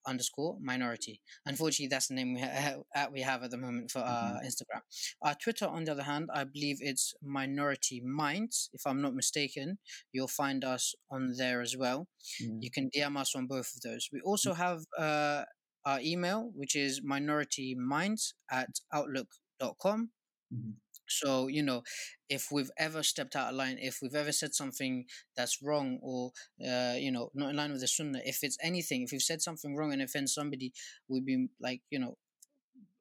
underscore 0.05 0.57
minority. 0.61 1.21
Unfortunately, 1.45 1.87
that's 1.87 2.07
the 2.07 2.15
name 2.15 2.33
we, 2.33 2.41
ha- 2.41 3.07
we 3.11 3.21
have 3.21 3.43
at 3.43 3.51
the 3.51 3.57
moment 3.57 3.91
for 3.91 3.99
our 3.99 4.39
Instagram. 4.41 4.81
Our 5.21 5.35
Twitter, 5.35 5.65
on 5.67 5.83
the 5.85 5.91
other 5.91 6.03
hand, 6.03 6.29
I 6.33 6.43
believe 6.43 6.77
it's 6.81 7.13
Minority 7.23 8.01
Minds. 8.03 8.69
If 8.73 8.85
I'm 8.85 9.01
not 9.01 9.13
mistaken, 9.15 9.77
you'll 10.11 10.27
find 10.27 10.63
us 10.63 10.93
on 11.11 11.33
there 11.37 11.61
as 11.61 11.75
well. 11.77 12.07
yeah. 12.39 12.55
You 12.59 12.71
can 12.71 12.89
DM 12.95 13.17
us 13.17 13.35
on 13.35 13.47
both 13.47 13.71
of 13.75 13.81
those. 13.81 14.09
We 14.11 14.21
also 14.21 14.53
have 14.53 14.79
uh, 14.97 15.43
our 15.85 15.99
email, 16.01 16.51
which 16.55 16.75
is 16.75 17.01
minorityminds 17.01 18.33
at 18.51 18.69
outlook.com. 18.93 20.11
Mhm. 20.53 20.73
So, 21.07 21.47
you 21.47 21.63
know, 21.63 21.83
if 22.29 22.51
we've 22.51 22.71
ever 22.77 23.03
stepped 23.03 23.35
out 23.35 23.49
of 23.49 23.55
line, 23.55 23.77
if 23.79 23.99
we've 24.01 24.15
ever 24.15 24.31
said 24.31 24.53
something 24.53 25.05
that's 25.35 25.61
wrong 25.61 25.99
or, 26.01 26.31
uh, 26.65 26.95
you 26.97 27.11
know, 27.11 27.29
not 27.33 27.49
in 27.49 27.55
line 27.55 27.71
with 27.71 27.81
the 27.81 27.87
sunnah, 27.87 28.21
if 28.25 28.39
it's 28.43 28.57
anything, 28.61 29.03
if 29.03 29.11
we've 29.11 29.21
said 29.21 29.41
something 29.41 29.75
wrong 29.75 29.93
and 29.93 30.01
offend 30.01 30.29
somebody, 30.29 30.73
we'd 31.07 31.25
be 31.25 31.47
like, 31.59 31.81
you 31.89 31.99
know, 31.99 32.17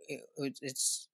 it, 0.09 0.23
it, 0.37 0.59
it's, 0.63 1.09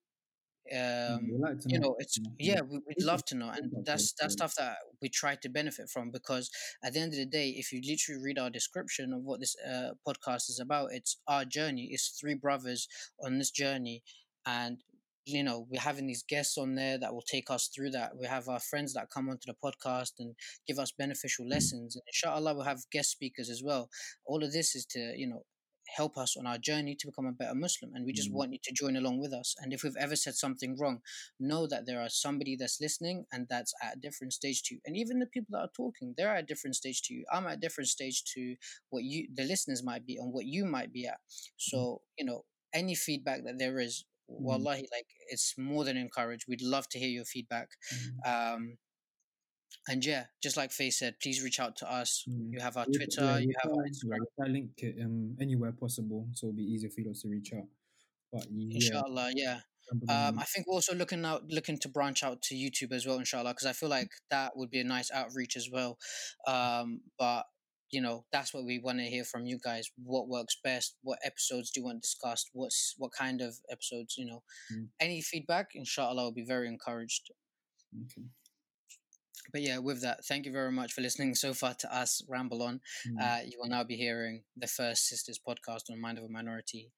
um, 0.74 1.30
like 1.40 1.56
you 1.66 1.78
know. 1.78 1.88
know, 1.88 1.96
it's, 1.98 2.18
yeah, 2.38 2.60
we, 2.60 2.80
we'd 2.86 3.02
love 3.02 3.24
to 3.26 3.34
know. 3.34 3.48
And 3.48 3.72
that's, 3.86 4.12
that's 4.12 4.34
stuff 4.34 4.54
that 4.56 4.76
we 5.00 5.08
try 5.08 5.34
to 5.36 5.48
benefit 5.48 5.88
from 5.88 6.10
because 6.10 6.50
at 6.84 6.92
the 6.92 7.00
end 7.00 7.12
of 7.12 7.18
the 7.18 7.26
day, 7.26 7.50
if 7.50 7.72
you 7.72 7.80
literally 7.86 8.22
read 8.22 8.38
our 8.38 8.50
description 8.50 9.12
of 9.12 9.22
what 9.22 9.40
this 9.40 9.56
uh, 9.66 9.90
podcast 10.06 10.50
is 10.50 10.60
about, 10.60 10.92
it's 10.92 11.18
our 11.26 11.44
journey. 11.44 11.88
It's 11.90 12.08
three 12.20 12.34
brothers 12.34 12.88
on 13.22 13.38
this 13.38 13.50
journey. 13.50 14.02
And 14.44 14.82
you 15.28 15.44
know, 15.44 15.66
we're 15.70 15.80
having 15.80 16.06
these 16.06 16.24
guests 16.28 16.56
on 16.58 16.74
there 16.74 16.98
that 16.98 17.12
will 17.12 17.22
take 17.22 17.50
us 17.50 17.68
through 17.74 17.90
that. 17.90 18.16
We 18.16 18.26
have 18.26 18.48
our 18.48 18.60
friends 18.60 18.94
that 18.94 19.10
come 19.14 19.28
onto 19.28 19.46
the 19.46 19.56
podcast 19.62 20.12
and 20.18 20.34
give 20.66 20.78
us 20.78 20.92
beneficial 20.92 21.46
lessons. 21.48 21.96
And 21.96 22.02
inshallah, 22.06 22.54
we'll 22.54 22.64
have 22.64 22.80
guest 22.90 23.10
speakers 23.10 23.50
as 23.50 23.62
well. 23.64 23.88
All 24.26 24.42
of 24.44 24.52
this 24.52 24.74
is 24.74 24.86
to, 24.86 25.14
you 25.16 25.28
know, 25.28 25.44
help 25.96 26.18
us 26.18 26.36
on 26.36 26.46
our 26.46 26.58
journey 26.58 26.94
to 26.94 27.06
become 27.06 27.26
a 27.26 27.32
better 27.32 27.54
Muslim. 27.54 27.94
And 27.94 28.04
we 28.04 28.12
just 28.12 28.30
Mm. 28.30 28.34
want 28.34 28.52
you 28.52 28.58
to 28.62 28.72
join 28.74 28.96
along 28.96 29.20
with 29.20 29.32
us. 29.32 29.54
And 29.58 29.72
if 29.72 29.82
we've 29.82 29.96
ever 29.96 30.16
said 30.16 30.34
something 30.34 30.76
wrong, 30.76 31.00
know 31.40 31.66
that 31.66 31.86
there 31.86 32.00
are 32.00 32.10
somebody 32.10 32.56
that's 32.56 32.80
listening 32.80 33.24
and 33.32 33.48
that's 33.48 33.72
at 33.82 33.96
a 33.96 34.00
different 34.00 34.34
stage 34.34 34.62
to 34.64 34.74
you. 34.74 34.80
And 34.84 34.96
even 34.96 35.18
the 35.18 35.26
people 35.26 35.52
that 35.52 35.60
are 35.64 35.70
talking, 35.74 36.14
they're 36.16 36.34
at 36.34 36.44
a 36.44 36.46
different 36.46 36.76
stage 36.76 37.02
to 37.04 37.14
you. 37.14 37.24
I'm 37.32 37.46
at 37.46 37.54
a 37.56 37.60
different 37.60 37.88
stage 37.88 38.22
to 38.34 38.56
what 38.90 39.04
you, 39.04 39.28
the 39.34 39.44
listeners 39.44 39.82
might 39.82 40.04
be 40.06 40.18
on 40.18 40.28
what 40.32 40.44
you 40.44 40.66
might 40.66 40.92
be 40.92 41.06
at. 41.06 41.20
So, 41.56 42.02
you 42.18 42.24
know, 42.24 42.44
any 42.74 42.94
feedback 42.94 43.44
that 43.44 43.58
there 43.58 43.78
is, 43.78 44.04
Mm. 44.30 44.40
wallahi 44.40 44.86
like 44.92 45.06
it's 45.30 45.54
more 45.58 45.84
than 45.84 45.96
encouraged. 45.96 46.44
We'd 46.48 46.62
love 46.62 46.88
to 46.90 46.98
hear 46.98 47.08
your 47.08 47.24
feedback. 47.24 47.68
Mm. 48.26 48.54
um 48.54 48.78
and 49.86 50.04
yeah 50.04 50.24
just 50.42 50.56
like 50.56 50.70
faye 50.72 50.90
said 50.90 51.14
please 51.22 51.42
reach 51.42 51.60
out 51.60 51.76
to 51.76 51.90
us. 51.90 52.24
Mm. 52.28 52.52
you 52.52 52.60
have 52.60 52.76
our 52.76 52.86
twitter 52.86 53.24
yeah, 53.24 53.38
you 53.38 53.54
have 53.62 53.72
our 53.72 53.84
instagram. 53.84 54.18
Try 54.36 54.48
link 54.48 54.70
it 54.78 54.96
um, 55.04 55.36
anywhere 55.40 55.72
possible, 55.72 56.28
so 56.32 56.48
it'll 56.48 56.56
be 56.56 56.62
easier 56.62 56.90
for 56.90 57.00
you 57.00 57.12
to 57.12 57.28
reach 57.28 57.52
out. 57.54 57.68
But 58.32 58.46
yeah, 58.50 58.74
inshallah 58.74 59.32
yeah. 59.34 59.60
Um 60.08 60.38
i 60.38 60.44
think 60.44 60.66
we're 60.66 60.74
also 60.74 60.94
looking 60.94 61.24
out 61.24 61.44
looking 61.48 61.78
to 61.78 61.88
branch 61.88 62.22
out 62.22 62.42
to 62.42 62.54
youtube 62.54 62.92
as 62.92 63.06
well 63.06 63.18
inshallah 63.18 63.52
because 63.54 63.64
i 63.64 63.72
feel 63.72 63.88
like 63.88 64.10
that 64.30 64.52
would 64.54 64.68
be 64.68 64.80
a 64.80 64.84
nice 64.84 65.10
outreach 65.10 65.56
as 65.56 65.70
well. 65.72 65.96
Um 66.46 67.00
but 67.18 67.44
you 67.90 68.00
know 68.00 68.24
that's 68.32 68.52
what 68.52 68.64
we 68.64 68.78
want 68.78 68.98
to 68.98 69.04
hear 69.04 69.24
from 69.24 69.46
you 69.46 69.58
guys 69.64 69.90
what 70.02 70.28
works 70.28 70.56
best 70.62 70.96
what 71.02 71.18
episodes 71.24 71.70
do 71.70 71.80
you 71.80 71.86
want 71.86 72.02
discussed 72.02 72.50
what's 72.52 72.94
what 72.98 73.10
kind 73.12 73.40
of 73.40 73.54
episodes 73.70 74.16
you 74.18 74.26
know 74.26 74.42
Mm. 74.72 74.88
any 75.00 75.20
feedback 75.22 75.70
inshallah 75.74 76.22
will 76.22 76.32
be 76.32 76.44
very 76.44 76.68
encouraged 76.68 77.30
okay. 78.02 78.26
but 79.52 79.62
yeah, 79.62 79.78
with 79.78 80.02
that, 80.02 80.24
thank 80.26 80.44
you 80.44 80.52
very 80.52 80.70
much 80.70 80.92
for 80.92 81.00
listening 81.00 81.34
so 81.34 81.54
far 81.54 81.72
to 81.82 81.88
us 81.94 82.22
ramble 82.28 82.62
on. 82.62 82.80
Mm. 83.08 83.16
Uh, 83.22 83.40
you 83.46 83.56
will 83.58 83.70
now 83.70 83.82
be 83.82 83.96
hearing 83.96 84.42
the 84.56 84.66
first 84.66 85.08
Sisters 85.08 85.40
podcast 85.40 85.90
on 85.90 85.98
Mind 86.00 86.18
of 86.18 86.24
a 86.24 86.28
Minority. 86.28 86.92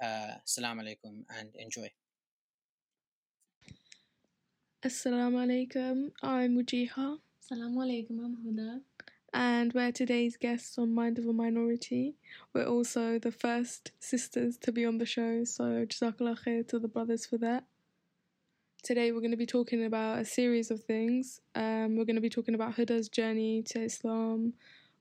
Uh, 0.00 0.38
Assalamu 0.46 0.82
alaikum 0.84 1.24
and 1.36 1.48
enjoy. 1.58 1.90
Assalamu 4.84 5.36
alaikum. 5.44 6.10
I'm 6.22 6.56
Wajiha. 6.56 7.18
Assalamu 7.42 7.78
alaikum, 7.84 8.24
I'm 8.24 8.36
Huda. 8.44 8.80
And 9.38 9.74
we're 9.74 9.92
today's 9.92 10.38
guests 10.38 10.78
on 10.78 10.94
Mind 10.94 11.18
of 11.18 11.26
a 11.26 11.32
Minority. 11.34 12.14
We're 12.54 12.64
also 12.64 13.18
the 13.18 13.30
first 13.30 13.92
sisters 14.00 14.56
to 14.62 14.72
be 14.72 14.86
on 14.86 14.96
the 14.96 15.04
show, 15.04 15.44
so 15.44 15.84
Jazakallah 15.84 16.38
khair 16.42 16.66
to 16.68 16.78
the 16.78 16.88
brothers 16.88 17.26
for 17.26 17.36
that. 17.36 17.64
Today 18.82 19.12
we're 19.12 19.20
going 19.20 19.32
to 19.32 19.36
be 19.36 19.44
talking 19.44 19.84
about 19.84 20.20
a 20.20 20.24
series 20.24 20.70
of 20.70 20.84
things. 20.84 21.42
Um, 21.54 21.96
we're 21.96 22.06
going 22.06 22.16
to 22.16 22.22
be 22.22 22.30
talking 22.30 22.54
about 22.54 22.76
Huda's 22.76 23.10
journey 23.10 23.62
to 23.64 23.82
Islam, 23.82 24.54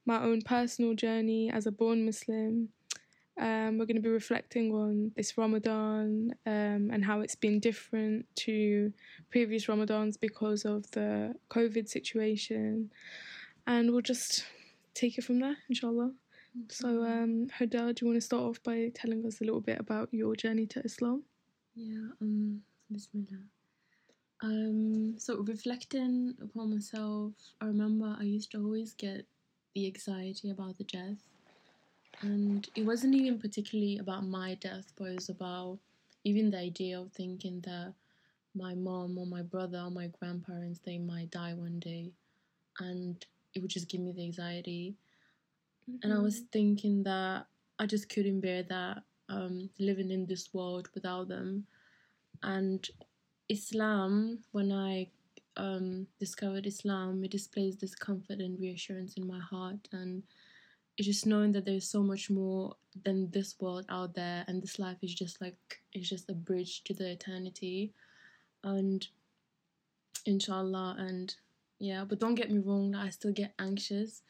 my 0.06 0.22
own 0.22 0.42
personal 0.42 0.96
journey 0.96 1.50
as 1.50 1.65
a 1.65 1.72
born 1.72 2.04
Muslim. 2.04 2.68
Um, 3.39 3.77
we're 3.77 3.86
going 3.86 3.96
to 3.96 4.01
be 4.01 4.10
reflecting 4.10 4.74
on 4.74 5.13
this 5.15 5.38
Ramadan 5.38 6.36
um, 6.46 6.89
and 6.92 7.06
how 7.06 7.22
it's 7.22 7.36
been 7.36 7.62
different 7.62 8.25
to 8.36 8.92
previous 9.32 9.68
Ramadans 9.68 10.20
because 10.20 10.65
of 10.65 10.92
the 10.92 11.36
COVID 11.50 11.88
situation. 11.88 12.92
And 13.68 13.92
we'll 13.92 14.02
just 14.02 14.46
take 14.94 15.18
it 15.18 15.24
from 15.24 15.40
there, 15.40 15.58
inshallah. 15.70 16.14
So, 16.70 17.04
um, 17.04 17.48
Huda, 17.60 17.94
do 17.96 18.06
you 18.06 18.08
want 18.12 18.18
to 18.18 18.22
start 18.22 18.44
off 18.44 18.64
by 18.64 18.92
telling 18.94 19.26
us 19.26 19.42
a 19.42 19.44
little 19.44 19.62
bit 19.62 19.80
about 19.80 20.14
your 20.14 20.36
journey 20.36 20.66
to 20.68 20.82
Islam? 20.82 21.24
Yeah, 21.76 22.10
um, 22.22 22.62
Bismillah. 22.92 23.44
Um, 24.42 25.16
so 25.18 25.38
reflecting 25.38 26.36
upon 26.42 26.72
myself, 26.72 27.34
I 27.62 27.66
remember 27.66 28.16
I 28.20 28.24
used 28.24 28.52
to 28.52 28.60
always 28.64 28.94
get 28.94 29.26
the 29.74 29.88
anxiety 29.88 30.52
about 30.52 30.78
the 30.78 30.84
death. 30.86 31.18
And 32.22 32.68
it 32.76 32.86
wasn't 32.86 33.16
even 33.16 33.40
particularly 33.40 33.98
about 34.00 34.26
my 34.26 34.56
death, 34.56 34.92
but 34.98 35.06
it 35.10 35.16
was 35.16 35.30
about 35.30 35.80
even 36.24 36.50
the 36.52 36.60
idea 36.60 37.00
of 37.00 37.12
thinking 37.14 37.62
that 37.62 37.94
my 38.56 38.74
mom 38.76 39.18
or 39.18 39.26
my 39.26 39.42
brother 39.42 39.80
or 39.80 39.92
my 39.92 40.08
grandparents 40.20 40.80
they 40.80 40.98
might 40.98 41.30
die 41.32 41.54
one 41.54 41.80
day 41.80 42.12
and 42.80 43.26
it 43.56 43.62
would 43.62 43.72
just 43.72 43.90
give 43.90 44.02
me 44.02 44.12
the 44.12 44.24
anxiety. 44.24 44.96
And 46.04 46.14
i 46.14 46.20
was 46.20 46.42
thinking 46.52 47.04
that 47.04 47.46
i 47.80 47.86
just 47.86 48.10
couldn't 48.10 48.42
bear 48.42 48.64
that 48.64 49.04
um, 49.30 49.70
living 49.80 50.12
in 50.12 50.26
this 50.26 50.54
world 50.54 50.90
without 50.94 51.28
them. 51.30 51.66
And 52.44 52.88
islam 53.50 54.40
when 54.52 54.72
i 54.72 55.08
um, 55.58 56.08
discovered 56.20 56.66
islam 56.66 57.24
it 57.24 57.32
displays 57.32 57.78
this 57.78 57.96
comfort 57.96 58.40
and 58.40 58.60
reassurance 58.60 59.16
in 59.16 59.26
my 59.28 59.40
heart. 59.40 59.88
And 59.92 60.24
it's 60.98 61.08
just 61.08 61.26
knowing 61.26 61.52
that 61.54 61.66
there's 61.66 61.88
so 61.88 62.02
much 62.02 62.30
more 62.30 62.76
than 63.04 63.30
this 63.32 63.56
world 63.60 63.86
out 63.90 64.16
there 64.16 64.46
and 64.48 64.62
this 64.62 64.80
life 64.80 64.98
is 65.02 65.14
just 65.14 65.42
like 65.42 65.82
it's 65.94 66.10
just 66.10 66.30
a 66.30 66.34
bridge 66.34 66.84
to 66.86 66.94
the 66.94 67.12
eternity. 67.12 67.94
And 68.64 69.08
inshallah 70.26 70.96
and 70.98 71.36
yeah 71.79 72.03
but 72.08 72.20
don't 72.20 72.36
get 72.36 72.51
me 72.51 72.60
wrong 72.60 72.96
i 72.96 73.10
still 73.10 73.32
get 73.32 73.53
anxious 73.60 74.22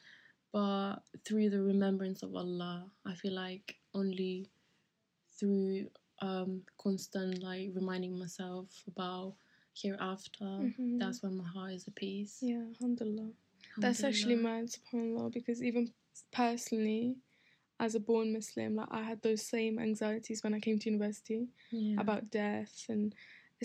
but 0.52 0.98
through 1.26 1.50
the 1.50 1.62
remembrance 1.62 2.24
of 2.24 2.36
allah 2.36 2.86
i 3.06 3.14
feel 3.14 3.34
like 3.34 3.76
only 3.94 4.50
through 5.40 5.88
um 6.22 6.62
constant 6.78 7.42
like 7.44 7.70
reminding 7.76 8.18
myself 8.18 8.68
about 8.88 9.34
hereafter 9.76 10.46
Mhm. 10.46 10.98
that's 11.00 11.22
when 11.22 11.36
my 11.38 11.44
heart 11.44 11.74
is 11.74 11.88
at 11.88 11.96
peace 11.96 12.40
Yeah, 12.42 12.64
alhamdulillah. 12.74 13.32
That's 13.78 14.04
actually 14.04 14.36
mad, 14.36 14.68
subhanAllah, 14.70 15.34
because 15.34 15.62
even 15.62 15.92
personally, 16.32 17.18
as 17.80 17.96
a 17.96 18.00
born 18.00 18.32
Muslim, 18.32 18.76
like 18.76 18.88
I 18.92 19.02
had 19.04 19.22
those 19.22 19.42
same 19.46 19.80
anxieties 19.80 20.44
when 20.44 20.54
I 20.54 20.60
came 20.60 20.80
to 20.80 20.90
university 20.90 21.50
yeah. 21.72 22.00
about 22.00 22.30
death, 22.32 22.86
and 22.90 23.14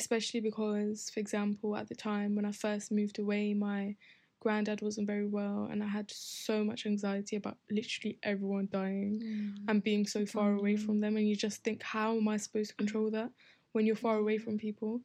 especially 0.01 0.41
because, 0.41 1.11
for 1.11 1.21
example, 1.21 1.77
at 1.77 1.89
the 1.89 1.95
time 1.95 2.35
when 2.35 2.45
I 2.45 2.53
first 2.53 2.91
moved 2.91 3.19
away, 3.19 3.55
my 3.55 3.97
granddad 4.41 4.81
wasn't 4.81 5.07
very 5.07 5.27
well, 5.27 5.69
and 5.71 5.83
I 5.83 5.87
had 5.89 6.11
so 6.11 6.65
much 6.65 6.87
anxiety 6.87 7.37
about 7.37 7.59
literally 7.71 8.19
everyone 8.23 8.69
dying 8.73 9.21
Mm. 9.23 9.65
and 9.69 9.83
being 9.83 10.07
so 10.07 10.25
far 10.25 10.55
away 10.55 10.77
from 10.77 11.01
them, 11.01 11.17
and 11.17 11.29
you 11.29 11.37
just 11.37 11.63
think, 11.63 11.83
how 11.83 12.17
am 12.17 12.29
I 12.29 12.39
supposed 12.39 12.71
to 12.71 12.77
control 12.77 13.11
that 13.11 13.31
when 13.73 13.85
you're 13.87 13.97
far 14.07 14.17
away 14.17 14.39
from 14.39 14.57
people? 14.59 15.03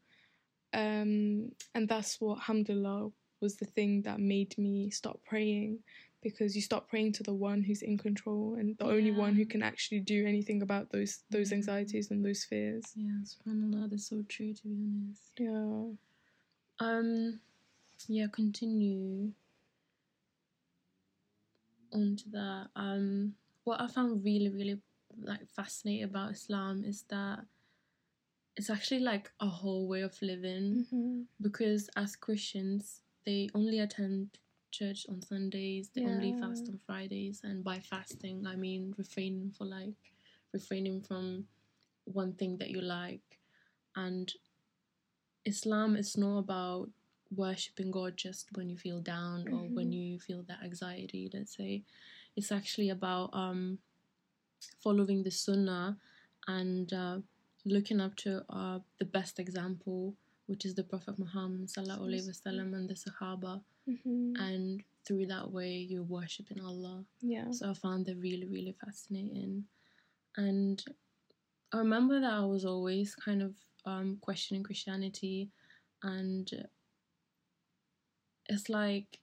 Um, 0.74 1.52
and 1.74 1.88
that's 1.88 2.20
what, 2.22 2.38
alhamdulillah, 2.40 3.12
was 3.42 3.56
the 3.58 3.66
thing 3.66 4.02
that 4.04 4.20
made 4.20 4.58
me 4.58 4.90
stop 4.90 5.20
praying 5.26 5.80
because 6.26 6.56
you 6.58 6.62
stop 6.70 6.84
praying 6.90 7.12
to 7.18 7.24
the 7.30 7.38
one 7.50 7.62
who's 7.62 7.84
in 7.84 7.96
control 8.08 8.56
and 8.60 8.76
the 8.80 8.90
only 8.96 9.12
one 9.12 9.36
who 9.36 9.46
can 9.54 9.62
actually 9.62 10.00
do 10.00 10.26
anything 10.26 10.60
about 10.68 10.86
those 10.92 11.12
those 11.36 11.54
anxieties 11.54 12.10
and 12.12 12.26
those 12.26 12.44
fears. 12.50 12.86
yeah 12.96 13.20
subhanallah 13.32 13.84
that's 13.90 14.10
so 14.10 14.18
true 14.34 14.52
to 14.60 14.64
be 14.68 14.76
honest 14.90 15.24
Yeah. 15.40 15.94
Um, 16.80 17.40
yeah, 18.18 18.28
continue 18.42 19.32
on 21.94 22.16
to 22.22 22.30
that. 22.38 22.64
Um, 22.76 23.36
what 23.64 23.80
I 23.80 23.88
found 23.88 24.24
really, 24.26 24.50
really 24.50 24.78
like 25.32 25.48
fascinating 25.56 26.04
about 26.04 26.32
Islam 26.38 26.84
is 26.92 27.04
that 27.14 27.40
it's 28.58 28.70
actually 28.70 29.02
like 29.12 29.32
a 29.40 29.48
whole 29.60 29.88
way 29.88 30.02
of 30.02 30.16
living 30.22 30.86
hmm 30.90 31.22
because 31.42 31.90
as 31.96 32.16
Christians, 32.16 33.02
they 33.26 33.50
only 33.54 33.80
attend 33.80 34.38
church 34.80 35.02
on 35.10 35.22
Sundays, 35.22 35.90
they 35.96 36.04
only 36.12 36.32
fast 36.42 36.70
on 36.70 36.80
Fridays, 36.86 37.42
and 37.44 37.64
by 37.64 37.78
fasting, 37.92 38.38
I 38.54 38.56
mean 38.66 38.94
refraining 38.98 39.52
for 39.58 39.66
like 39.78 40.02
refraining 40.58 41.02
from 41.08 41.46
one 42.22 42.34
thing 42.34 42.58
that 42.60 42.70
you 42.76 42.82
like. 42.82 43.28
And 43.96 44.28
Islam 45.46 45.96
is 45.96 46.18
not 46.18 46.38
about 46.40 46.90
worshipping 47.42 47.92
God 47.92 48.18
just 48.18 48.50
when 48.58 48.70
you 48.70 48.78
feel 48.78 49.00
down 49.02 49.48
or 49.54 49.62
when 49.78 49.90
Mhm. 49.92 49.98
you 50.00 50.20
feel 50.20 50.42
that 50.50 50.64
anxiety, 50.70 51.24
let's 51.34 51.56
say. 51.56 51.84
It's 52.36 52.52
actually 52.52 52.90
about 52.90 53.30
um, 53.34 53.80
following 54.84 55.24
the 55.24 55.32
Sunnah 55.32 55.98
and 56.48 56.92
uh, 56.94 57.20
looking 57.66 58.00
up 58.00 58.16
to 58.18 58.46
uh, 58.50 58.80
the 59.00 59.06
best 59.06 59.40
example, 59.40 60.16
which 60.48 60.66
is 60.66 60.76
the 60.76 60.84
Prophet 60.84 61.18
Muhammad 61.18 61.68
sallallahu 61.70 62.08
alaihi 62.10 62.28
wasallam 62.32 62.74
and 62.78 62.90
the 62.90 62.94
Sahaba, 63.06 63.54
hmm 63.86 64.36
and 64.38 64.84
through 65.08 65.28
that 65.28 65.52
way 65.52 65.72
you're 65.90 66.04
worshipping 66.04 66.60
Allah. 66.62 67.06
Yeah. 67.22 67.52
So 67.52 67.70
I 67.70 67.74
found 67.74 68.06
that 68.08 68.18
really, 68.18 68.46
really 68.48 68.76
fascinating. 68.84 69.66
And 70.38 70.84
I 71.74 71.78
remember 71.80 72.20
that 72.22 72.34
I 72.34 72.46
was 72.46 72.66
always 72.66 73.16
kind 73.16 73.42
of 73.42 73.56
um, 73.86 74.18
questioning 74.22 74.64
Christianity, 74.64 75.50
and 76.04 76.50
it's 78.48 78.70
like, 78.70 79.20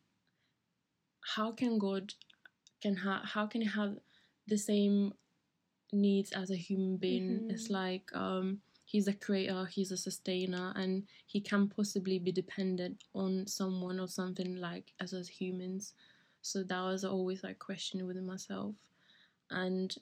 how 1.35 1.53
can 1.53 1.79
God 1.79 2.13
can 2.83 2.97
ha- 2.97 3.23
how 3.25 3.47
can 3.47 3.63
he 3.63 3.69
have 3.69 3.99
the 4.49 4.59
same 4.59 5.15
needs 5.93 6.33
as 6.33 6.51
a 6.51 6.57
human 6.57 6.97
being? 6.99 7.45
It's 7.49 7.69
Mhm. 7.69 7.71
like 7.71 8.15
um, 8.15 8.63
he's 8.93 9.09
a 9.09 9.13
creator, 9.15 9.65
he's 9.65 9.91
a 9.91 9.97
sustainer, 9.97 10.73
and 10.77 11.05
he 11.27 11.41
can 11.41 11.67
possibly 11.69 12.19
be 12.19 12.31
dependent 12.31 13.03
on 13.15 13.47
someone 13.47 13.99
or 13.99 14.07
something 14.09 14.57
like 14.57 14.93
as 15.01 15.13
as 15.15 15.29
humans. 15.29 15.95
So 16.43 16.63
that 16.65 16.83
was 16.83 17.05
always 17.05 17.43
like 17.43 17.59
questioning 17.59 18.07
within 18.07 18.27
myself, 18.27 18.75
and 19.51 19.95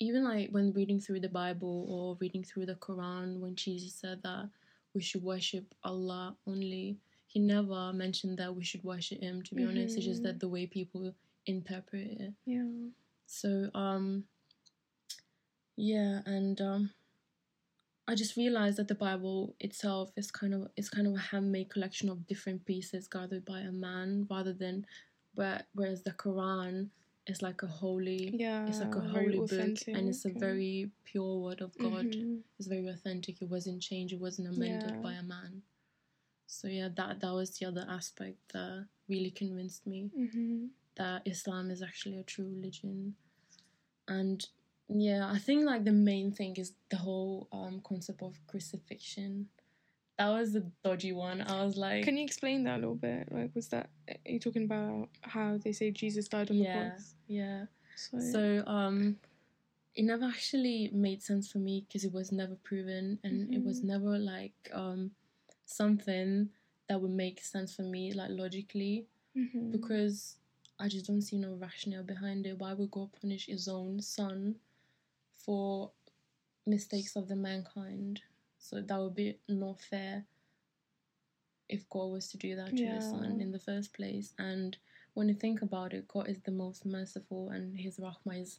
even 0.00 0.24
like 0.24 0.48
when 0.50 0.72
reading 0.72 0.98
through 1.00 1.20
the 1.20 1.28
Bible 1.28 1.86
or 1.88 2.16
reading 2.20 2.42
through 2.42 2.66
the 2.66 2.74
Quran, 2.76 3.38
when 3.40 3.54
Jesus 3.54 3.94
said 3.94 4.22
that 4.22 4.48
we 4.94 5.00
should 5.02 5.22
worship 5.22 5.74
Allah 5.84 6.36
only, 6.46 6.98
he 7.26 7.38
never 7.38 7.92
mentioned 7.92 8.38
that 8.38 8.54
we 8.54 8.64
should 8.64 8.82
worship 8.84 9.20
Him. 9.20 9.42
To 9.42 9.54
be 9.54 9.64
honest, 9.64 9.96
it's 9.96 10.06
just 10.06 10.20
Mhm. 10.20 10.24
that 10.24 10.40
the 10.40 10.48
way 10.48 10.66
people 10.66 11.14
interpret 11.46 12.08
it. 12.20 12.34
Yeah. 12.46 12.68
So 13.26 13.70
um, 13.74 14.24
yeah, 15.76 16.22
and 16.26 16.60
um, 16.60 16.90
I 18.08 18.14
just 18.14 18.36
realized 18.36 18.78
that 18.78 18.88
the 18.88 18.94
Bible 18.96 19.54
itself 19.60 20.10
is 20.16 20.30
kind 20.30 20.54
of 20.54 20.68
is 20.76 20.88
kind 20.90 21.06
of 21.06 21.14
a 21.14 21.18
handmade 21.18 21.70
collection 21.70 22.08
of 22.08 22.26
different 22.26 22.64
pieces 22.64 23.06
gathered 23.08 23.44
by 23.44 23.60
a 23.60 23.70
man, 23.72 24.26
rather 24.30 24.52
than, 24.52 24.86
but 25.34 25.66
whereas 25.74 26.02
the 26.02 26.10
Quran 26.12 26.88
is 27.26 27.40
like 27.42 27.62
a 27.62 27.68
holy 27.68 28.34
Yeah. 28.36 28.66
it's 28.66 28.80
like 28.80 28.96
a 28.96 29.00
holy 29.00 29.38
book 29.38 29.78
and 29.86 30.08
it's 30.08 30.24
a 30.24 30.28
authentic. 30.28 30.40
very 30.40 30.90
pure 31.04 31.38
word 31.38 31.60
of 31.60 31.70
god 31.78 32.06
Mhm. 32.06 32.42
it's 32.58 32.66
very 32.66 32.88
authentic 32.88 33.40
it 33.40 33.48
wasn't 33.48 33.80
changed 33.80 34.12
it 34.12 34.20
wasn't 34.20 34.48
amended 34.48 34.90
Yeah. 34.90 35.00
by 35.02 35.12
a 35.12 35.22
man 35.22 35.62
so 36.48 36.66
yeah 36.66 36.88
that 36.96 37.20
that 37.20 37.32
was 37.32 37.56
the 37.58 37.66
other 37.66 37.86
aspect 37.88 38.38
that 38.52 38.88
really 39.08 39.30
convinced 39.30 39.86
me 39.86 40.10
Mhm. 40.18 40.70
that 40.96 41.22
islam 41.24 41.70
is 41.70 41.80
actually 41.80 42.18
a 42.18 42.24
true 42.24 42.48
religion 42.48 43.14
and 44.08 44.48
yeah 44.88 45.30
i 45.32 45.38
think 45.38 45.64
like 45.64 45.84
the 45.84 45.92
main 45.92 46.30
thing 46.32 46.54
is 46.56 46.72
the 46.90 46.96
whole 46.96 47.48
um 47.52 47.80
concept 47.84 48.22
of 48.22 48.34
crucifixion 48.46 49.46
that 50.18 50.28
was 50.28 50.52
the 50.52 50.70
dodgy 50.84 51.12
one 51.12 51.40
i 51.42 51.64
was 51.64 51.76
like 51.76 52.04
Can 52.04 52.16
you 52.16 52.24
explain 52.24 52.64
that 52.64 52.76
a 52.76 52.80
little 52.80 52.94
bit? 52.94 53.28
Like, 53.32 53.54
was 53.54 53.68
that 53.68 53.90
are 54.08 54.30
you 54.30 54.38
talking 54.40 54.64
about 54.64 55.08
how 55.22 55.58
they 55.62 55.72
say 55.72 55.90
Jesus 55.90 56.28
died 56.28 56.50
on 56.50 56.58
the 56.58 56.64
cross? 56.66 57.14
yeah 57.26 57.64
So, 57.96 58.18
So 58.18 58.64
um 58.66 59.16
it 59.94 60.04
never 60.04 60.24
actually 60.26 60.90
made 60.92 61.22
sense 61.22 61.50
for 61.50 61.58
me 61.58 61.84
because 61.86 62.04
it 62.04 62.12
was 62.12 62.32
never 62.32 62.56
proven 62.56 63.18
and 63.24 63.52
it 63.54 63.62
was 63.64 63.80
Mhm. 63.80 63.84
never 63.84 64.18
like 64.18 64.54
um 64.72 65.10
something 65.64 66.50
that 66.88 67.00
would 67.00 67.10
make 67.10 67.40
sense 67.42 67.74
for 67.74 67.82
me 67.82 68.12
like 68.12 68.30
logically 68.30 69.06
Mhm. 69.36 69.70
because 69.70 70.36
I 70.78 70.88
just 70.88 71.06
don't 71.06 71.22
see 71.22 71.38
no 71.38 71.54
rationale 71.54 72.02
behind 72.04 72.46
it. 72.46 72.58
Why 72.58 72.72
would 72.74 72.90
God 72.90 73.10
punish 73.20 73.46
his 73.46 73.68
own 73.68 74.00
son 74.00 74.56
for 75.44 75.90
mistakes 76.66 77.16
of 77.16 77.28
the 77.28 77.36
mankind? 77.36 78.20
So 78.58 78.80
that 78.80 78.98
would 78.98 79.14
be 79.14 79.38
not 79.48 79.80
fair 79.80 80.24
if 81.68 81.88
God 81.88 82.10
was 82.10 82.28
to 82.28 82.36
do 82.36 82.54
that 82.56 82.76
to 82.76 82.84
his 82.84 83.10
son 83.10 83.40
in 83.40 83.50
the 83.50 83.58
first 83.58 83.94
place. 83.94 84.34
And 84.38 84.76
when 85.14 85.28
you 85.28 85.34
think 85.34 85.62
about 85.62 85.92
it, 85.92 86.06
God 86.06 86.28
is 86.28 86.40
the 86.40 86.50
most 86.50 86.84
merciful 86.84 87.50
and 87.50 87.78
his 87.78 87.98
rahmah 87.98 88.42
is 88.42 88.58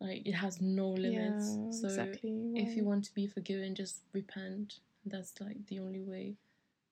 like 0.00 0.26
it 0.26 0.32
has 0.34 0.60
no 0.60 0.90
limits. 0.90 1.58
Yeah, 1.58 1.70
so 1.70 1.88
exactly. 1.88 2.52
if 2.54 2.76
you 2.76 2.84
want 2.84 3.04
to 3.04 3.14
be 3.14 3.26
forgiven, 3.26 3.74
just 3.74 4.00
repent. 4.12 4.80
That's 5.06 5.40
like 5.40 5.66
the 5.66 5.78
only 5.78 6.02
way 6.02 6.34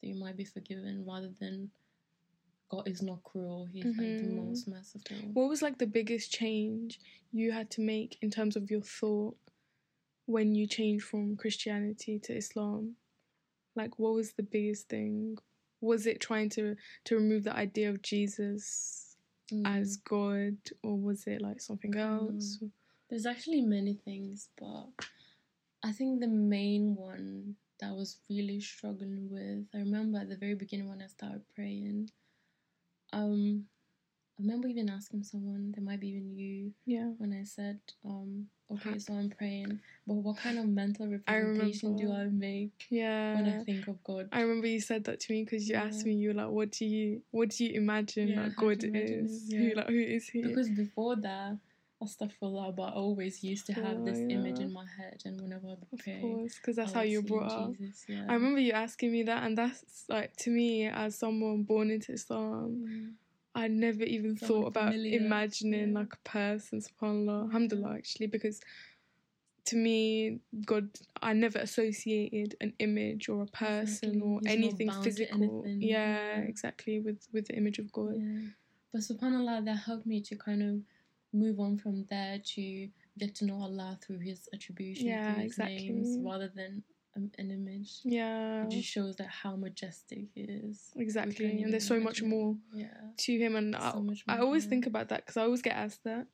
that 0.00 0.08
you 0.08 0.14
might 0.14 0.36
be 0.36 0.44
forgiven 0.44 1.04
rather 1.06 1.30
than 1.40 1.70
God 2.72 2.88
is 2.88 3.02
not 3.02 3.22
cruel. 3.22 3.66
He's 3.66 3.84
like 3.84 3.96
the 4.18 4.26
Mhm. 4.26 4.46
most 4.46 4.66
merciful. 4.66 5.16
What 5.34 5.48
was 5.48 5.60
like 5.60 5.76
the 5.78 5.86
biggest 5.86 6.32
change 6.32 6.98
you 7.30 7.52
had 7.52 7.70
to 7.72 7.82
make 7.82 8.18
in 8.22 8.30
terms 8.30 8.56
of 8.56 8.70
your 8.70 8.80
thought 8.80 9.36
when 10.24 10.54
you 10.54 10.66
changed 10.66 11.04
from 11.04 11.36
Christianity 11.36 12.18
to 12.20 12.34
Islam? 12.34 12.96
Like 13.74 13.98
what 13.98 14.14
was 14.14 14.32
the 14.32 14.42
biggest 14.42 14.88
thing? 14.88 15.36
Was 15.80 16.06
it 16.06 16.20
trying 16.20 16.48
to 16.50 16.76
to 17.04 17.16
remove 17.16 17.44
the 17.44 17.54
idea 17.54 17.90
of 17.90 18.00
Jesus 18.02 19.08
Mm. 19.50 19.66
as 19.66 19.98
God 19.98 20.56
or 20.82 20.96
was 20.96 21.26
it 21.26 21.42
like 21.42 21.60
something 21.60 21.94
else? 21.94 22.58
There's 23.10 23.26
actually 23.26 23.60
many 23.60 23.94
things, 23.94 24.48
but 24.56 24.86
I 25.82 25.92
think 25.92 26.20
the 26.20 26.28
main 26.28 26.94
one 26.96 27.56
that 27.78 27.90
I 27.90 27.92
was 27.92 28.18
really 28.30 28.60
struggling 28.60 29.28
with, 29.28 29.66
I 29.74 29.78
remember 29.78 30.18
at 30.20 30.30
the 30.30 30.36
very 30.36 30.54
beginning 30.54 30.88
when 30.88 31.02
I 31.02 31.08
started 31.08 31.42
praying, 31.54 32.10
um, 33.12 33.64
I 34.38 34.42
remember 34.42 34.68
even 34.68 34.90
asking 34.90 35.24
someone, 35.24 35.72
there 35.74 35.84
might 35.84 36.00
be 36.00 36.08
even 36.08 36.36
you, 36.36 36.72
Yeah. 36.86 37.10
when 37.18 37.32
I 37.32 37.44
said, 37.44 37.80
um, 38.04 38.46
okay, 38.70 38.98
so 38.98 39.14
I'm 39.14 39.30
praying, 39.30 39.80
but 40.06 40.14
what 40.14 40.38
kind 40.38 40.58
of 40.58 40.66
mental 40.66 41.06
I 41.06 41.10
representation 41.10 41.96
do. 41.96 42.12
I 42.12 42.24
make 42.26 42.86
Yeah. 42.90 43.34
when 43.34 43.46
I 43.60 43.64
think 43.64 43.86
of 43.88 44.02
God? 44.02 44.28
I 44.32 44.40
remember 44.40 44.66
you 44.66 44.80
said 44.80 45.04
that 45.04 45.20
to 45.20 45.32
me 45.32 45.44
because 45.44 45.68
you 45.68 45.76
asked 45.76 46.04
me. 46.06 46.14
You 46.14 46.28
were 46.28 46.34
like, 46.34 46.48
"What 46.50 46.70
do 46.72 46.86
you, 46.86 47.22
what 47.30 47.50
do 47.50 47.64
you 47.64 47.72
imagine 47.74 48.28
Yeah, 48.30 48.42
that 48.44 48.56
God 48.56 48.82
imagine 48.84 49.26
is? 49.26 49.52
it? 49.52 49.56
Who, 49.58 49.74
like, 49.74 49.88
who 49.88 50.00
is 50.00 50.28
he?" 50.28 50.42
Because 50.42 50.70
before 50.70 51.16
that, 51.16 51.58
astaghfirullah, 52.04 52.74
but 52.76 52.82
I 52.82 52.90
always 52.92 53.42
used 53.44 53.66
to 53.66 53.72
have 53.74 54.04
this 54.04 54.18
Oh, 54.18 54.28
image 54.36 54.58
in 54.60 54.72
my 54.72 54.84
head, 54.98 55.22
and 55.24 55.40
whenever 55.40 55.68
I 55.68 55.72
of 55.72 55.98
pray, 55.98 56.20
course, 56.20 56.56
because 56.56 56.76
that's 56.76 56.92
how 56.92 57.02
you're 57.02 57.22
brought 57.22 57.50
up. 57.50 57.76
Jesus, 57.76 58.04
yeah. 58.08 58.26
I 58.28 58.34
remember 58.34 58.60
you 58.60 58.72
asking 58.72 59.12
me 59.12 59.22
that, 59.24 59.44
and 59.44 59.56
that's 59.56 60.04
like 60.08 60.36
to 60.38 60.50
me 60.50 60.86
as 60.86 61.16
someone 61.18 61.62
born 61.62 61.90
into 61.90 62.12
Islam, 62.12 62.84
Mm. 62.88 63.12
I 63.54 63.68
never 63.68 64.02
even 64.04 64.36
Someone 64.38 64.62
thought 64.62 64.68
about 64.68 64.92
familiar, 64.92 65.20
imagining 65.20 65.92
yeah. 65.92 65.98
like 65.98 66.12
a 66.14 66.28
person, 66.28 66.80
subhanAllah, 66.80 67.44
alhamdulillah, 67.48 67.94
actually, 67.96 68.28
because 68.28 68.60
to 69.66 69.76
me, 69.76 70.40
God, 70.64 70.88
I 71.20 71.34
never 71.34 71.58
associated 71.58 72.56
an 72.60 72.72
image 72.78 73.28
or 73.28 73.42
a 73.42 73.46
person 73.46 74.08
Exactly. 74.08 74.20
or 74.22 74.40
He's 74.42 74.52
anything 74.56 74.90
physical. 75.02 75.42
anything, 75.64 75.82
Yeah, 75.82 76.16
yeah. 76.38 76.40
exactly, 76.52 76.98
with 77.00 77.28
with 77.32 77.46
the 77.48 77.54
image 77.56 77.78
of 77.78 77.92
God. 77.92 78.14
Yeah. 78.16 78.40
But 78.92 79.02
subhanAllah, 79.02 79.64
that 79.66 79.76
helped 79.88 80.06
me 80.06 80.20
to 80.22 80.34
kind 80.36 80.62
of 80.62 80.74
move 81.32 81.58
on 81.60 81.78
from 81.78 82.04
there 82.10 82.38
to 82.54 82.88
get 83.18 83.34
to 83.36 83.44
know 83.44 83.60
Allah 83.62 83.98
through 84.04 84.20
His 84.20 84.48
attribution, 84.54 85.06
Yeah, 85.08 85.34
through 85.34 85.42
His 85.44 85.58
names, 85.58 86.16
rather 86.20 86.48
than 86.54 86.82
um, 87.16 87.30
an 87.38 87.50
image. 87.50 88.00
Yeah, 88.04 88.64
It 88.64 88.70
just 88.70 88.88
shows 88.88 89.16
that 89.16 89.28
how 89.28 89.56
majestic 89.56 90.28
He 90.34 90.42
is. 90.42 90.92
Exactly. 90.96 91.62
And 91.62 91.72
there's 91.72 91.86
so 91.86 92.00
much 92.00 92.22
more 92.22 92.56
Yeah. 92.74 92.88
to 93.18 93.38
him, 93.38 93.56
and 93.56 93.76
I, 93.76 93.90
So 93.92 94.06
I 94.28 94.38
always 94.38 94.66
think 94.66 94.86
about 94.86 95.08
that 95.08 95.24
because 95.26 95.36
I 95.36 95.42
always 95.42 95.62
get 95.62 95.76
asked 95.76 96.04
that. 96.04 96.26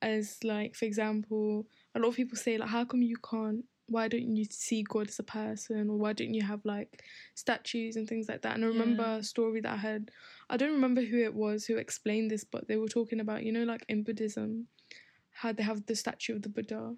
As 0.00 0.38
like, 0.44 0.76
for 0.76 0.84
example, 0.84 1.66
a 1.94 1.98
lot 1.98 2.08
of 2.08 2.14
people 2.16 2.36
say 2.38 2.56
like, 2.56 2.68
how 2.68 2.84
come 2.84 3.02
you 3.02 3.16
can't? 3.16 3.64
Why 3.88 4.08
don't 4.08 4.36
you 4.36 4.44
see 4.50 4.82
God 4.82 5.08
as 5.08 5.18
a 5.18 5.22
person, 5.24 5.88
or 5.90 5.96
why 5.96 6.12
don't 6.12 6.34
you 6.34 6.42
have 6.42 6.64
like 6.64 7.02
statues 7.34 7.96
and 7.96 8.08
things 8.08 8.28
like 8.28 8.42
that? 8.42 8.54
And 8.54 8.64
I 8.64 8.68
remember 8.68 9.02
Yeah. 9.02 9.16
a 9.16 9.22
story 9.22 9.60
that 9.62 9.72
I 9.72 9.76
heard. 9.76 10.10
I 10.50 10.56
don't 10.56 10.72
remember 10.72 11.02
who 11.02 11.18
it 11.18 11.34
was 11.34 11.64
who 11.66 11.76
explained 11.76 12.30
this, 12.30 12.44
but 12.44 12.68
they 12.68 12.76
were 12.76 12.88
talking 12.88 13.20
about 13.20 13.44
you 13.44 13.52
know 13.52 13.64
like 13.64 13.84
in 13.88 14.04
Buddhism, 14.04 14.68
how 15.30 15.52
they 15.52 15.62
have 15.62 15.86
the 15.86 15.96
statue 15.96 16.36
of 16.36 16.42
the 16.42 16.48
Buddha 16.50 16.94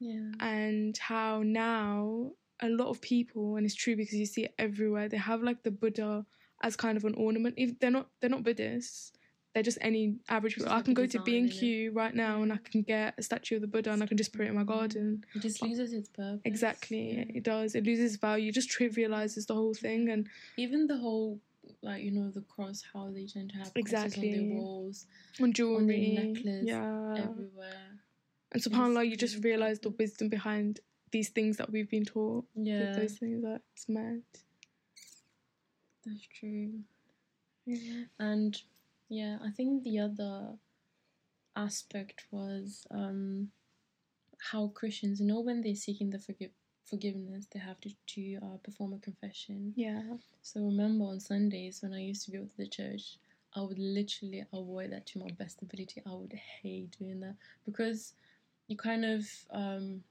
Yeah. 0.00 0.32
and 0.40 0.96
how 0.98 1.42
now 1.44 2.32
a 2.60 2.68
lot 2.68 2.88
of 2.88 3.00
people 3.00 3.56
and 3.56 3.66
it's 3.66 3.74
true 3.74 3.96
because 3.96 4.14
you 4.14 4.26
see 4.26 4.44
it 4.44 4.54
everywhere 4.58 5.08
they 5.08 5.16
have 5.16 5.42
like 5.42 5.62
the 5.62 5.70
buddha 5.70 6.24
as 6.62 6.76
kind 6.76 6.96
of 6.96 7.04
an 7.04 7.14
ornament 7.14 7.54
if 7.58 7.78
they're 7.78 7.90
not 7.90 8.08
they're 8.20 8.30
not 8.30 8.44
buddhists 8.44 9.12
they're 9.54 9.62
just 9.62 9.78
any 9.80 10.16
average 10.28 10.56
people 10.56 10.70
i 10.72 10.82
can 10.82 10.94
go 10.94 11.06
to 11.06 11.18
b&q 11.20 11.92
right 11.92 12.14
now 12.14 12.42
and 12.42 12.52
i 12.52 12.56
can 12.58 12.82
get 12.82 13.14
a 13.16 13.22
statue 13.22 13.54
of 13.56 13.60
the 13.62 13.66
buddha 13.68 13.90
and 13.92 14.02
i 14.02 14.06
can 14.06 14.16
just 14.16 14.32
put 14.32 14.42
it 14.42 14.48
in 14.48 14.54
my 14.54 14.64
garden. 14.64 15.24
It 15.34 15.42
just 15.42 15.62
loses 15.62 15.92
its 15.92 16.08
purpose. 16.08 16.40
exactly 16.44 17.16
Yeah. 17.16 17.24
it 17.38 17.42
does. 17.44 17.74
It 17.74 17.84
loses 17.84 18.16
value. 18.16 18.48
It 18.48 18.54
just 18.54 18.70
trivializes 18.70 19.46
the 19.46 19.54
whole 19.54 19.74
thing 19.74 20.08
and 20.10 20.28
Even 20.56 20.86
the 20.86 20.96
whole, 20.96 21.38
like, 21.82 22.02
you 22.02 22.10
know, 22.10 22.30
the 22.30 22.42
cross, 22.42 22.82
how 22.92 23.10
they 23.10 23.26
tend 23.26 23.50
to 23.50 23.56
have 23.58 23.72
crosses 23.72 23.94
on 23.94 24.04
Exactly. 24.04 24.30
their 24.34 24.56
walls, 24.58 25.06
on 25.40 25.52
jewelry. 25.52 26.18
necklace, 26.20 26.64
yeah. 26.66 27.14
everywhere. 27.26 27.90
and 28.52 28.62
subhanallah 28.62 29.08
you 29.08 29.16
just 29.16 29.42
realize 29.44 29.78
the 29.80 29.90
wisdom 29.90 30.28
behind 30.28 30.80
these 31.12 31.28
things 31.28 31.56
that 31.58 31.70
we've 31.70 31.90
been 31.96 32.04
taught. 32.04 32.44
Yeah, 32.56 32.92
those 32.98 33.14
things 33.18 33.42
that 33.42 33.60
it's 33.74 33.88
mad 33.88 34.22
that's 36.04 36.26
true. 36.38 36.70
yeah. 37.66 38.04
And 38.18 38.60
yeah, 39.08 39.38
I 39.44 39.50
think 39.50 39.82
the 39.82 39.98
other 39.98 40.56
aspect 41.56 42.24
was 42.30 42.86
um, 42.90 43.50
how 44.52 44.68
Christians, 44.68 45.20
you 45.20 45.26
know, 45.26 45.40
when 45.40 45.62
they're 45.62 45.74
seeking 45.74 46.10
the 46.10 46.18
forgive 46.18 46.50
forgiveness, 46.84 47.46
they 47.52 47.60
have 47.60 47.80
to, 47.82 47.90
to 48.08 48.38
uh, 48.42 48.56
perform 48.62 48.94
a 48.94 48.98
confession. 48.98 49.76
yeah 49.76 50.02
So 50.42 50.60
remember 50.62 51.04
on 51.06 51.20
Sundays 51.20 51.80
when 51.82 51.94
I 51.94 52.00
used 52.00 52.24
to 52.26 52.32
go 52.32 52.44
to 52.44 52.56
the 52.56 52.66
church, 52.68 53.18
I 53.56 53.62
would 53.62 53.78
literally 53.78 54.44
avoid 54.52 54.92
that 54.92 55.06
to 55.08 55.18
my 55.20 55.30
best 55.38 55.62
ability. 55.62 56.02
I 56.06 56.12
would 56.14 56.32
hate 56.34 56.96
doing 56.98 57.20
that 57.20 57.36
because 57.66 58.14
you 58.68 58.76
kind 58.76 59.04
of 59.04 59.26
um, 59.52 60.02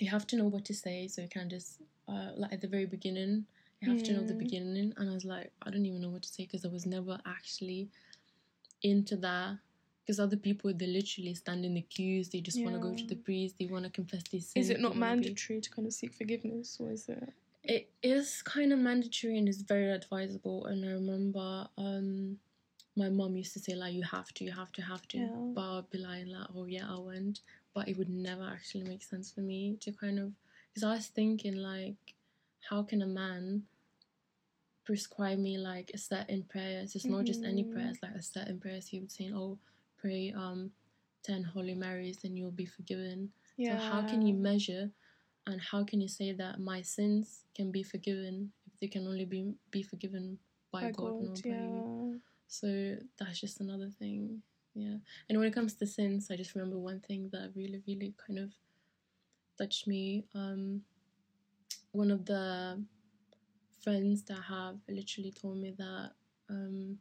you 0.00 0.08
have 0.10 0.26
to 0.28 0.36
know 0.36 0.46
what 0.46 0.64
to 0.66 0.74
say, 0.74 1.06
so 1.08 1.22
you 1.22 1.28
can't 1.28 1.50
just 1.50 1.80
uh, 2.08 2.30
like 2.36 2.52
at 2.52 2.60
the 2.60 2.68
very 2.68 2.86
beginning. 2.86 3.46
You 3.80 3.88
have 3.90 4.02
to 4.04 4.12
know 4.12 4.24
the 4.24 4.34
Mm. 4.34 4.38
beginning, 4.38 4.92
and 4.96 5.10
I 5.10 5.14
was 5.14 5.24
like, 5.24 5.52
I 5.62 5.70
don't 5.70 5.86
even 5.86 6.00
know 6.02 6.10
what 6.10 6.22
to 6.22 6.28
say 6.28 6.44
because 6.44 6.64
I 6.64 6.68
was 6.68 6.86
never 6.86 7.18
actually 7.26 7.88
into 8.82 9.16
that. 9.16 9.58
Because 10.02 10.18
other 10.18 10.36
people, 10.36 10.72
they 10.74 10.86
literally 10.86 11.34
stand 11.34 11.64
in 11.64 11.74
the 11.74 11.82
queues. 11.82 12.30
They 12.30 12.40
just 12.40 12.60
want 12.62 12.74
to 12.74 12.80
go 12.80 12.94
to 12.94 13.06
the 13.06 13.14
priest. 13.14 13.56
They 13.58 13.66
want 13.66 13.84
to 13.84 13.90
confess 13.90 14.24
their 14.24 14.40
sins. 14.40 14.66
Is 14.66 14.70
it 14.70 14.80
not 14.80 14.96
wanna 14.96 15.16
be- 15.16 15.22
mandatory 15.22 15.60
to 15.60 15.70
kind 15.70 15.86
of 15.86 15.92
seek 15.92 16.14
forgiveness, 16.14 16.78
or 16.80 16.90
is 16.90 17.08
it? 17.08 17.32
it 17.62 17.90
is 18.02 18.42
kind 18.42 18.72
of 18.72 18.78
mandatory 18.78 19.38
and 19.38 19.48
is 19.48 19.62
very 19.62 19.90
advisable. 19.92 20.66
And 20.66 20.84
I 20.84 20.92
remember 20.92 21.68
um, 21.76 22.38
my 22.96 23.08
mom 23.08 23.36
used 23.36 23.52
to 23.52 23.60
say 23.60 23.74
like, 23.74 23.94
"You 23.94 24.02
have 24.02 24.32
to, 24.34 24.44
you 24.44 24.52
have 24.52 24.72
to, 24.72 24.82
have 24.82 25.06
to." 25.08 25.18
Yeah. 25.18 25.52
But 25.54 25.78
I'd 25.78 25.90
be 25.90 25.98
like, 25.98 26.26
like, 26.26 26.48
"Oh 26.54 26.64
yeah, 26.64 26.86
I 26.90 26.98
went," 26.98 27.40
but 27.74 27.86
it 27.88 27.96
would 27.98 28.08
never 28.08 28.44
actually 28.44 28.84
make 28.84 29.02
sense 29.02 29.30
for 29.30 29.40
me 29.42 29.76
to 29.80 29.92
kind 29.92 30.18
of 30.18 30.32
because 30.72 30.84
I 30.84 30.94
was 30.94 31.08
thinking 31.08 31.56
like, 31.56 31.96
how 32.68 32.82
can 32.82 33.02
a 33.02 33.06
man 33.06 33.64
prescribe 34.90 35.38
me 35.38 35.56
like 35.56 35.92
a 35.94 35.98
certain 35.98 36.42
prayers? 36.50 36.96
It's 36.96 37.08
not 37.08 37.24
just 37.24 37.44
any 37.44 37.62
Mhm. 37.62 37.72
prayers, 37.72 37.98
like 38.02 38.16
a 38.16 38.22
certain 38.22 38.58
prayers. 38.58 38.88
He 38.88 38.98
would 38.98 39.12
say, 39.12 39.30
"Oh, 39.32 39.56
pray 40.02 40.32
um, 40.32 40.72
ten 41.22 41.44
Holy 41.44 41.74
Marys, 41.74 42.24
and 42.24 42.36
you'll 42.36 42.50
be 42.64 42.66
forgiven." 42.66 43.30
Yeah. 43.56 43.78
So 43.78 43.86
how 43.88 44.02
can 44.02 44.20
you 44.26 44.34
measure 44.34 44.90
and 45.46 45.60
how 45.60 45.84
can 45.84 46.00
you 46.00 46.08
say 46.08 46.32
that 46.32 46.58
my 46.58 46.82
sins 46.82 47.44
can 47.54 47.70
be 47.70 47.84
forgiven 47.84 48.50
if 48.66 48.72
they 48.80 48.88
can 48.88 49.06
only 49.06 49.26
be 49.26 49.54
be 49.70 49.82
forgiven 49.84 50.38
by, 50.72 50.90
God, 50.90 51.14
not 51.20 51.42
by 51.48 51.54
you? 51.54 51.84
yeah. 51.86 52.18
So 52.48 52.66
that's 53.18 53.40
just 53.40 53.60
another 53.60 53.90
thing. 54.00 54.42
Yeah. 54.74 54.96
And 55.28 55.38
when 55.38 55.46
it 55.46 55.54
comes 55.54 55.74
to 55.74 55.86
sins, 55.86 56.30
I 56.32 56.36
just 56.36 56.54
remember 56.56 56.78
one 56.78 56.98
thing 57.00 57.30
that 57.30 57.52
really, 57.54 57.80
really 57.86 58.12
kind 58.26 58.40
of 58.40 58.50
touched 59.56 59.86
me. 59.86 60.24
Um 60.34 60.82
one 61.92 62.10
of 62.10 62.24
the 62.24 62.82
friends 63.82 64.22
that 64.24 64.40
have 64.42 64.76
literally 64.88 65.32
told 65.32 65.58
me 65.58 65.72
that 65.78 66.10
um 66.48 66.98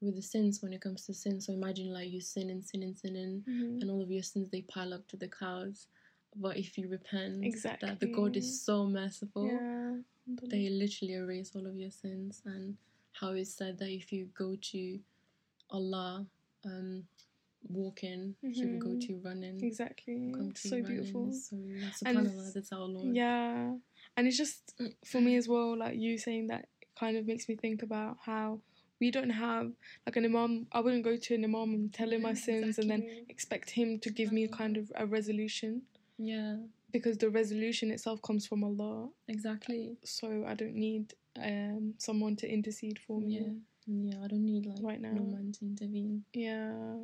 with 0.00 0.16
the 0.16 0.22
sins 0.22 0.62
when 0.62 0.72
it 0.72 0.80
comes 0.80 1.04
to 1.06 1.12
sin, 1.14 1.40
so 1.40 1.52
imagine 1.52 1.92
like 1.92 2.10
you 2.10 2.20
sin 2.22 2.48
and 2.50 2.64
sin 2.64 2.82
and 2.82 2.96
sin 2.96 3.16
and 3.16 3.44
Mhm. 3.44 3.80
and 3.82 3.90
all 3.90 4.00
of 4.02 4.10
your 4.10 4.22
sins 4.22 4.48
they 4.48 4.62
pile 4.62 4.94
up 4.94 5.06
to 5.08 5.16
the 5.16 5.28
clouds. 5.28 5.88
But 6.36 6.56
if 6.56 6.78
you 6.78 6.88
repent, 6.88 7.44
that 7.80 8.00
the 8.00 8.06
God 8.06 8.36
is 8.36 8.62
so 8.62 8.86
merciful, 8.86 9.44
Yeah. 9.46 10.00
they 10.48 10.68
literally 10.70 11.14
erase 11.14 11.54
all 11.56 11.66
of 11.66 11.76
your 11.76 11.90
sins. 11.90 12.40
And 12.46 12.76
how 13.12 13.32
it's 13.32 13.52
said 13.52 13.78
that 13.78 13.90
if 13.90 14.10
you 14.12 14.26
go 14.34 14.56
to 14.56 15.00
Allah, 15.70 16.26
um, 16.64 17.06
walking, 17.68 18.36
he 18.40 18.64
would 18.66 18.80
go 18.80 18.96
to 18.96 19.18
running. 19.18 19.62
Exactly. 19.62 20.32
Come 20.36 20.52
to 20.52 20.68
so 20.68 20.76
running. 20.76 20.86
beautiful. 20.86 21.32
So 21.32 21.56
subhanallah, 21.56 22.52
that's 22.54 22.72
our 22.72 22.86
Lord. 22.86 23.14
Yeah. 23.16 23.76
And 24.16 24.26
it's 24.26 24.36
just 24.36 24.74
for 25.04 25.20
me 25.20 25.36
as 25.36 25.48
well, 25.48 25.76
like 25.78 25.96
you 25.96 26.18
saying 26.18 26.48
that 26.48 26.66
kind 26.98 27.16
of 27.16 27.26
makes 27.26 27.48
me 27.48 27.56
think 27.56 27.82
about 27.82 28.18
how 28.24 28.60
we 29.00 29.10
don't 29.10 29.30
have 29.30 29.72
like 30.04 30.16
an 30.16 30.26
imam 30.26 30.66
I 30.72 30.80
wouldn't 30.80 31.04
go 31.04 31.16
to 31.16 31.34
an 31.34 31.44
imam 31.44 31.72
and 31.72 31.92
tell 31.92 32.10
him 32.12 32.22
my 32.22 32.34
sins 32.48 32.76
and 32.78 32.90
then 32.90 33.24
expect 33.30 33.70
him 33.70 33.98
to 34.00 34.10
give 34.10 34.30
me 34.32 34.44
a 34.44 34.48
kind 34.48 34.76
of 34.76 34.92
a 34.94 35.06
resolution. 35.06 35.82
Yeah, 36.18 36.56
Because 36.92 37.16
the 37.16 37.30
resolution 37.30 37.90
itself 37.90 38.20
comes 38.20 38.46
from 38.46 38.62
Allah. 38.62 39.08
exactly. 39.28 39.96
So 40.04 40.44
I 40.46 40.54
don't 40.54 40.74
need 40.74 41.14
um 41.36 41.94
someone 41.98 42.36
to 42.36 42.46
intercede 42.50 42.98
for 43.06 43.20
me. 43.20 43.38
Yeah, 43.38 43.52
yeah. 43.86 44.24
I 44.24 44.26
don't 44.26 44.44
need 44.44 44.66
like 44.66 44.82
Right 44.82 45.00
now. 45.00 45.12
no 45.12 45.22
man 45.22 45.52
to 45.52 45.64
intervene. 45.64 46.24
Yeah. 46.34 46.96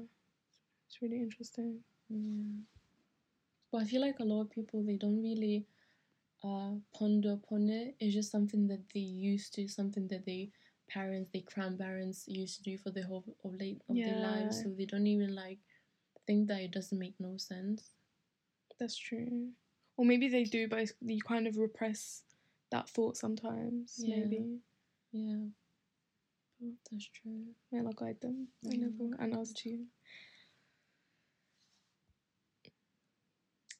It's 0.86 1.00
really 1.00 1.16
interesting. 1.26 1.80
Yeah. 2.10 2.60
But 3.72 3.82
I 3.82 3.84
feel 3.86 4.00
like 4.02 4.18
a 4.20 4.24
lot 4.24 4.42
of 4.42 4.50
people 4.50 4.82
they 4.82 4.96
don't 4.96 5.22
really 5.22 5.64
uh 6.44 6.72
ponder 6.94 7.32
upon 7.32 7.68
it. 7.70 7.96
It's 8.00 8.14
just 8.14 8.30
something 8.30 8.66
that 8.68 8.82
they 8.94 9.00
used 9.00 9.54
to, 9.54 9.68
something 9.68 10.08
that 10.08 10.26
they 10.26 10.50
parents, 10.88 11.30
their 11.32 11.42
grandparents 11.44 12.24
used 12.28 12.58
to 12.58 12.62
do 12.70 12.78
for 12.78 12.90
the 12.90 13.02
whole 13.02 13.24
of 13.44 13.54
late 13.54 13.82
of 13.88 13.96
their 13.96 14.14
lives. 14.14 14.62
So 14.62 14.70
they 14.70 14.84
don't 14.86 15.06
even 15.06 15.34
like 15.34 15.58
think 16.26 16.48
that 16.48 16.60
it 16.60 16.72
doesn't 16.72 16.98
make 16.98 17.14
no 17.18 17.36
sense. 17.36 17.90
That's 18.78 18.96
true. 18.96 19.50
Or 19.96 20.04
maybe 20.04 20.28
they 20.28 20.44
do, 20.44 20.68
but 20.68 20.90
you 21.00 21.22
kind 21.22 21.46
of 21.46 21.56
repress 21.56 22.22
that 22.70 22.88
thought 22.88 23.16
sometimes. 23.16 23.94
Yeah. 23.98 24.16
Maybe. 24.16 24.60
Yeah. 25.12 25.46
That's 26.90 27.08
true. 27.08 27.54
May 27.70 27.80
Allah 27.80 27.94
guide 27.94 28.20
them. 28.20 28.48
I 28.64 28.74
Yeah. 28.74 28.88
never, 28.88 29.14
and 29.18 29.34
us 29.34 29.52
too. 29.52 29.86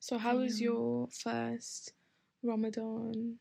So, 0.00 0.18
how 0.18 0.36
was 0.38 0.60
your 0.60 1.08
first 1.08 1.92
Ramadan? 2.42 3.38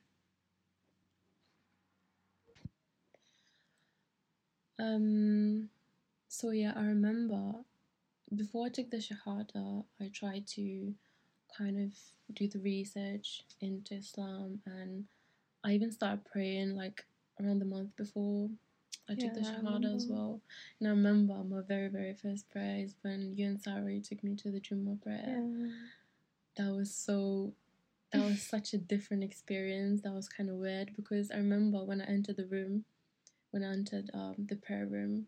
Um, 4.80 5.70
so 6.28 6.52
yeah, 6.52 6.74
I 6.76 6.82
remember 6.86 7.54
before 8.36 8.66
I 8.66 8.70
took 8.70 8.90
the 8.90 8.98
Shahada, 8.98 9.84
I 10.02 10.10
tried 10.14 10.48
to 10.48 10.94
kind 11.58 11.80
of 11.80 11.94
do 12.36 12.48
the 12.48 12.60
research 12.60 13.44
into 13.62 13.96
Islam 13.96 14.60
and 14.66 15.06
I 15.64 15.74
even 15.74 15.92
started 15.92 16.26
praying 16.26 16.76
like 16.76 17.06
around 17.42 17.60
the 17.60 17.66
month 17.66 17.96
before 17.96 18.50
I 19.10 19.14
took 19.16 19.34
the 19.34 19.42
Shahada 19.42 19.96
as 19.96 20.08
well. 20.08 20.42
And 20.80 20.88
I 20.88 20.92
remember 20.92 21.36
my 21.44 21.62
very, 21.68 21.88
very 21.90 22.14
first 22.14 22.50
prayer 22.50 22.78
is 22.84 22.96
when 23.02 23.34
you 23.36 23.48
and 23.48 23.62
Sari 23.62 24.02
took 24.02 24.24
me 24.24 24.36
to 24.36 24.52
the 24.52 24.60
Jummah 24.60 25.02
prayer 25.02 25.24
Yeah. 25.28 25.68
that 26.58 26.72
was 26.74 26.94
so 26.94 27.54
that 28.18 28.24
was 28.32 28.42
such 28.42 28.74
a 28.74 28.78
different 28.78 29.24
experience 29.24 30.02
that 30.02 30.12
was 30.14 30.28
kind 30.30 30.50
of 30.50 30.56
weird 30.58 30.92
because 30.96 31.32
i 31.32 31.36
remember 31.38 31.84
when 31.84 32.02
i 32.02 32.06
entered 32.06 32.38
the 32.38 32.46
room 32.48 32.84
when 33.52 33.64
i 33.64 33.72
entered 33.72 34.10
um, 34.14 34.36
the 34.50 34.56
prayer 34.56 34.86
room 34.86 35.28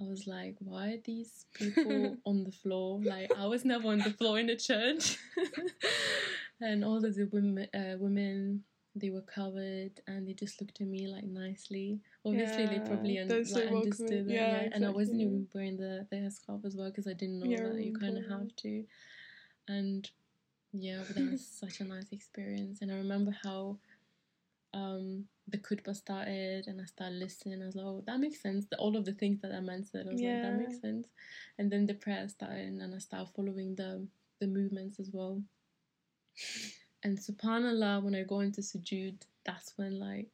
i 0.00 0.04
was 0.04 0.26
like 0.26 0.56
why 0.60 0.88
are 0.94 1.02
these 1.04 1.46
people 1.54 2.18
on 2.26 2.44
the 2.44 2.52
floor? 2.52 3.00
Like 3.04 3.30
i 3.36 3.46
was 3.46 3.64
never 3.64 3.88
on 3.88 3.98
the 4.02 4.10
floor 4.10 4.38
in 4.38 4.46
the 4.46 4.56
church. 4.56 5.18
And 6.60 6.84
all 6.84 7.04
of 7.04 7.14
the 7.16 7.24
women 7.32 7.66
uh, 7.74 7.96
women 7.98 8.62
they 8.94 9.10
were 9.10 9.22
covered 9.22 10.00
and 10.06 10.28
they 10.28 10.32
just 10.34 10.60
looked 10.60 10.80
at 10.80 10.86
me 10.86 11.08
like 11.08 11.24
nicely. 11.24 11.98
Obviously 12.24 12.66
they 12.66 12.78
probably 12.78 13.18
un- 13.18 13.44
so 13.44 13.58
like, 13.58 13.68
understood 13.68 14.26
Yeah, 14.28 14.46
yeah, 14.46 14.68
and 14.72 14.84
i 14.84 14.90
wasn't 14.90 15.20
even 15.20 15.48
wearing 15.54 15.76
the 15.76 16.06
the 16.10 16.30
scarf 16.30 16.60
as 16.64 16.76
well 16.76 16.88
because 16.90 17.08
i 17.08 17.12
didn't 17.14 17.40
know 17.40 17.46
Yeah, 17.48 17.68
that 17.72 17.82
you 17.82 17.92
kind 17.92 18.16
of 18.18 18.24
have 18.26 18.54
to. 18.56 18.84
And 19.68 20.08
yeah, 20.72 21.02
but 21.06 21.16
that 21.16 21.30
was 21.30 21.46
such 21.46 21.80
a 21.80 21.84
nice 21.84 22.12
experience. 22.12 22.80
And 22.80 22.90
I 22.90 22.96
remember 22.96 23.36
how 23.42 23.76
um, 24.74 25.24
the 25.48 25.58
khutbah 25.58 25.94
started 25.94 26.66
and 26.66 26.80
I 26.80 26.84
started 26.84 27.16
listening. 27.18 27.62
I 27.62 27.66
was 27.66 27.76
like, 27.76 27.86
oh, 27.86 28.02
that 28.06 28.18
makes 28.20 28.40
sense. 28.40 28.66
The, 28.70 28.76
all 28.78 28.96
of 28.96 29.04
the 29.04 29.12
things 29.12 29.40
that 29.42 29.50
that 29.52 29.62
man 29.62 29.84
said, 29.84 30.06
I 30.08 30.12
was 30.12 30.22
like, 30.22 30.42
that 30.42 30.54
makes 30.54 30.80
sense. 30.80 31.08
And 31.58 31.70
then 31.70 31.86
the 31.86 31.94
prayer 31.94 32.26
started 32.28 32.72
and 32.72 32.94
I 32.94 32.98
started 32.98 33.32
following 33.36 33.74
the, 33.74 34.06
the 34.40 34.46
movements 34.46 34.98
as 34.98 35.10
well. 35.12 35.42
And 37.04 37.18
subhanAllah, 37.18 38.02
when 38.02 38.14
I 38.14 38.22
go 38.22 38.40
into 38.40 38.60
sujood, 38.60 39.16
that's 39.44 39.72
when 39.76 39.98
like 39.98 40.30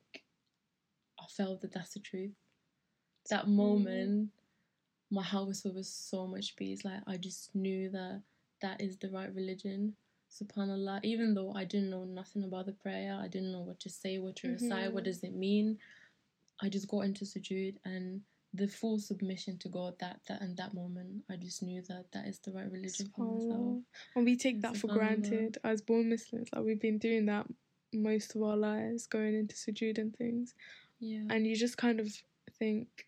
I 1.18 1.24
felt 1.30 1.62
that 1.62 1.72
that's 1.72 1.94
the 1.94 2.00
truth. 2.00 2.32
That 3.30 3.48
moment, 3.48 4.30
my 5.10 5.22
heart 5.22 5.48
was 5.48 5.62
filled 5.62 5.76
with 5.76 5.86
so 5.86 6.26
much 6.26 6.56
peace. 6.56 6.84
Like 6.84 7.00
I 7.06 7.16
just 7.16 7.54
knew 7.54 7.90
that 7.90 8.22
that 8.62 8.80
is 8.80 8.98
the 8.98 9.10
right 9.10 9.34
religion. 9.34 9.94
Subhanallah. 10.30 11.00
Even 11.04 11.34
though 11.34 11.52
I 11.52 11.64
didn't 11.64 11.90
know 11.90 12.04
nothing 12.04 12.44
about 12.44 12.66
the 12.66 12.72
prayer, 12.72 13.18
I 13.20 13.28
didn't 13.28 13.52
know 13.52 13.62
what 13.62 13.80
to 13.80 13.90
say, 13.90 14.18
what 14.18 14.36
to 14.36 14.48
recite, 14.52 14.92
what 14.92 15.02
Mhm. 15.02 15.06
does 15.06 15.22
it 15.24 15.34
mean. 15.34 15.78
I 16.60 16.68
just 16.68 16.88
got 16.88 17.00
into 17.00 17.24
sujood 17.24 17.76
and 17.84 18.22
the 18.54 18.66
full 18.66 18.98
submission 18.98 19.58
to 19.58 19.68
God 19.68 19.98
that 19.98 20.20
that 20.26 20.40
and 20.40 20.56
that 20.56 20.74
moment, 20.74 21.24
I 21.28 21.36
just 21.36 21.62
knew 21.62 21.82
that 21.82 22.10
that 22.12 22.26
is 22.26 22.38
the 22.40 22.50
right 22.52 22.70
religion 22.70 23.08
for 23.08 23.24
myself. 23.24 23.84
And 24.16 24.24
we 24.24 24.36
take 24.36 24.60
that 24.62 24.76
for 24.76 24.88
granted 24.88 25.58
as 25.64 25.82
born 25.82 26.08
Muslims. 26.08 26.48
Like 26.52 26.64
we've 26.64 26.80
been 26.80 26.98
doing 26.98 27.26
that 27.26 27.46
most 27.92 28.34
of 28.34 28.42
our 28.42 28.56
lives, 28.56 29.06
going 29.06 29.34
into 29.34 29.54
sujood 29.54 29.98
and 29.98 30.14
things. 30.16 30.54
Yeah. 30.98 31.24
And 31.30 31.46
you 31.46 31.56
just 31.56 31.76
kind 31.76 32.00
of 32.00 32.10
think, 32.58 33.07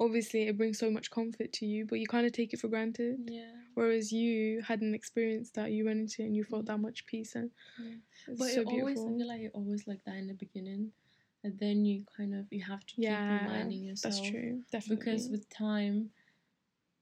obviously, 0.00 0.48
it 0.48 0.56
brings 0.58 0.78
so 0.78 0.90
much 0.90 1.10
comfort 1.10 1.52
to 1.54 1.66
you, 1.66 1.86
but 1.86 2.00
you 2.00 2.06
kind 2.06 2.26
of 2.26 2.32
take 2.32 2.52
it 2.52 2.60
for 2.60 2.68
granted. 2.68 3.16
yeah. 3.16 3.66
Whereas 3.74 4.12
you 4.12 4.62
had 4.62 4.80
an 4.82 4.94
experience 4.94 5.50
that, 5.52 5.72
you 5.72 5.84
went 5.84 6.00
into 6.00 6.22
and 6.22 6.34
you 6.36 6.44
felt 6.44 6.66
that 6.66 6.78
much 6.80 7.06
peace, 7.06 7.34
and 7.34 7.50
Yeah. 7.76 7.96
it's 8.26 8.38
But 8.38 8.52
so 8.52 8.62
it 8.62 8.66
always 8.66 9.04
beautiful. 9.04 9.08
I 9.10 9.12
feel 9.16 9.28
like 9.28 9.42
it 9.42 9.52
always 9.54 9.86
like 9.86 10.04
that 10.04 10.16
in 10.16 10.26
the 10.26 10.34
beginning. 10.34 10.92
And 11.44 11.58
then 11.58 11.84
you 11.84 12.04
kind 12.16 12.34
of 12.34 12.46
you 12.50 12.64
have 12.64 12.84
to 12.86 12.94
keep 13.00 13.22
yeah, 13.26 13.28
reminding 13.28 13.82
yourself. 13.84 14.02
that's 14.02 14.20
true, 14.20 14.64
definitely. 14.70 15.22
because 15.22 15.28
with 15.30 15.48
time 15.48 16.12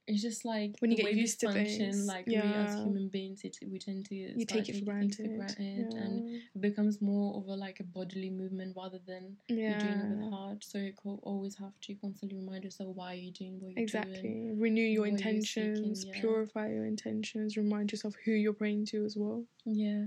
it's 0.06 0.20
just 0.20 0.44
like 0.44 0.76
When 0.80 0.90
you 0.90 0.98
get 0.98 1.14
used 1.14 1.40
to 1.40 1.46
function 1.46 1.92
things, 1.92 2.06
like 2.06 2.26
we 2.26 2.36
as 2.36 2.74
human 2.74 3.08
beings 3.08 3.40
it, 3.42 3.56
we 3.66 3.78
tend 3.78 4.04
to 4.06 4.14
you 4.14 4.44
take 4.44 4.68
it 4.68 4.84
for 4.84 4.92
taking 4.92 5.10
things 5.10 5.54
granted. 5.54 5.94
and 5.94 6.28
it 6.54 6.60
becomes 6.60 7.00
more 7.00 7.36
of 7.38 7.48
a 7.48 7.54
like 7.56 7.80
a 7.80 7.84
bodily 7.84 8.28
movement 8.28 8.74
rather 8.76 8.98
than 9.06 9.36
yeah. 9.48 9.70
you're 9.70 9.78
doing 9.78 10.00
it 10.00 10.16
with 10.24 10.30
heart 10.32 10.62
so 10.62 10.78
you 10.78 10.92
always 11.22 11.56
have 11.56 11.72
to 11.80 11.94
constantly 11.94 12.38
remind 12.38 12.64
yourself 12.64 12.94
why 12.94 13.14
you're 13.14 13.32
doing 13.32 13.58
what 13.60 13.72
you're 13.72 13.82
Exactly. 13.82 14.20
doing 14.20 14.60
Renew 14.60 14.82
your 14.82 15.06
seeking, 15.06 15.18
intentions, 15.18 16.04
yeah. 16.06 16.20
purify 16.20 16.68
your 16.68 16.84
intentions, 16.84 17.56
remind 17.56 17.90
yourself 17.90 18.14
who 18.24 18.32
you're 18.32 18.52
praying 18.52 18.84
to 18.86 19.04
as 19.06 19.16
well. 19.16 19.44
yeah 19.64 20.04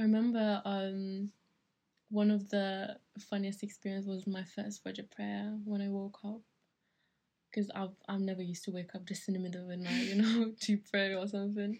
i 0.00 0.02
remember 0.02 0.62
um 0.64 1.30
one 2.08 2.30
of 2.30 2.48
the 2.50 2.96
funniest 3.30 3.62
experiences 3.62 4.08
was 4.08 4.26
my 4.26 4.44
first 4.44 4.82
Fajr 4.84 5.10
prayer 5.10 5.54
when 5.64 5.80
i 5.82 5.88
woke 5.88 6.18
up 6.24 6.40
because 7.52 7.70
I've 7.74 7.94
I've 8.08 8.20
never 8.20 8.42
used 8.42 8.64
to 8.64 8.70
wake 8.70 8.94
up 8.94 9.04
just 9.06 9.28
in 9.28 9.34
the 9.34 9.40
middle 9.40 9.62
of 9.62 9.68
the 9.68 9.76
night, 9.76 10.04
you 10.04 10.14
know, 10.16 10.52
to 10.60 10.78
pray 10.90 11.14
or 11.14 11.26
something. 11.26 11.78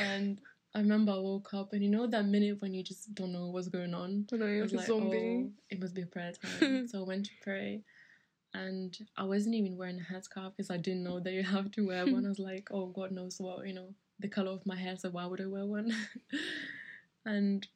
and 0.00 0.40
I 0.74 0.78
remember 0.78 1.12
I 1.12 1.18
woke 1.18 1.52
up, 1.54 1.72
and 1.72 1.82
you 1.82 1.90
know 1.90 2.06
that 2.06 2.24
minute 2.24 2.60
when 2.60 2.72
you 2.72 2.82
just 2.82 3.14
don't 3.14 3.32
know 3.32 3.48
what's 3.48 3.68
going 3.68 3.94
on. 3.94 4.26
I 4.32 4.36
know 4.36 4.46
I 4.46 4.62
was 4.62 4.72
like, 4.72 4.86
zombie. 4.86 5.46
oh, 5.46 5.50
it 5.70 5.80
must 5.80 5.94
be 5.94 6.02
a 6.02 6.06
prayer 6.06 6.32
time. 6.32 6.88
so 6.88 7.00
I 7.00 7.04
went 7.04 7.26
to 7.26 7.32
pray, 7.42 7.82
and 8.54 8.96
I 9.16 9.24
wasn't 9.24 9.56
even 9.56 9.76
wearing 9.76 10.00
a 10.00 10.12
headscarf 10.12 10.56
because 10.56 10.70
I 10.70 10.78
didn't 10.78 11.04
know 11.04 11.20
that 11.20 11.32
you 11.32 11.42
have 11.42 11.70
to 11.72 11.86
wear 11.86 12.06
one. 12.06 12.24
I 12.24 12.28
was 12.28 12.38
like, 12.38 12.68
oh, 12.70 12.86
God 12.86 13.12
knows 13.12 13.36
what, 13.38 13.66
you 13.66 13.74
know, 13.74 13.94
the 14.20 14.28
color 14.28 14.50
of 14.50 14.64
my 14.64 14.76
hair, 14.76 14.96
so 14.96 15.10
why 15.10 15.26
would 15.26 15.40
I 15.40 15.46
wear 15.46 15.66
one? 15.66 15.94
and 17.26 17.66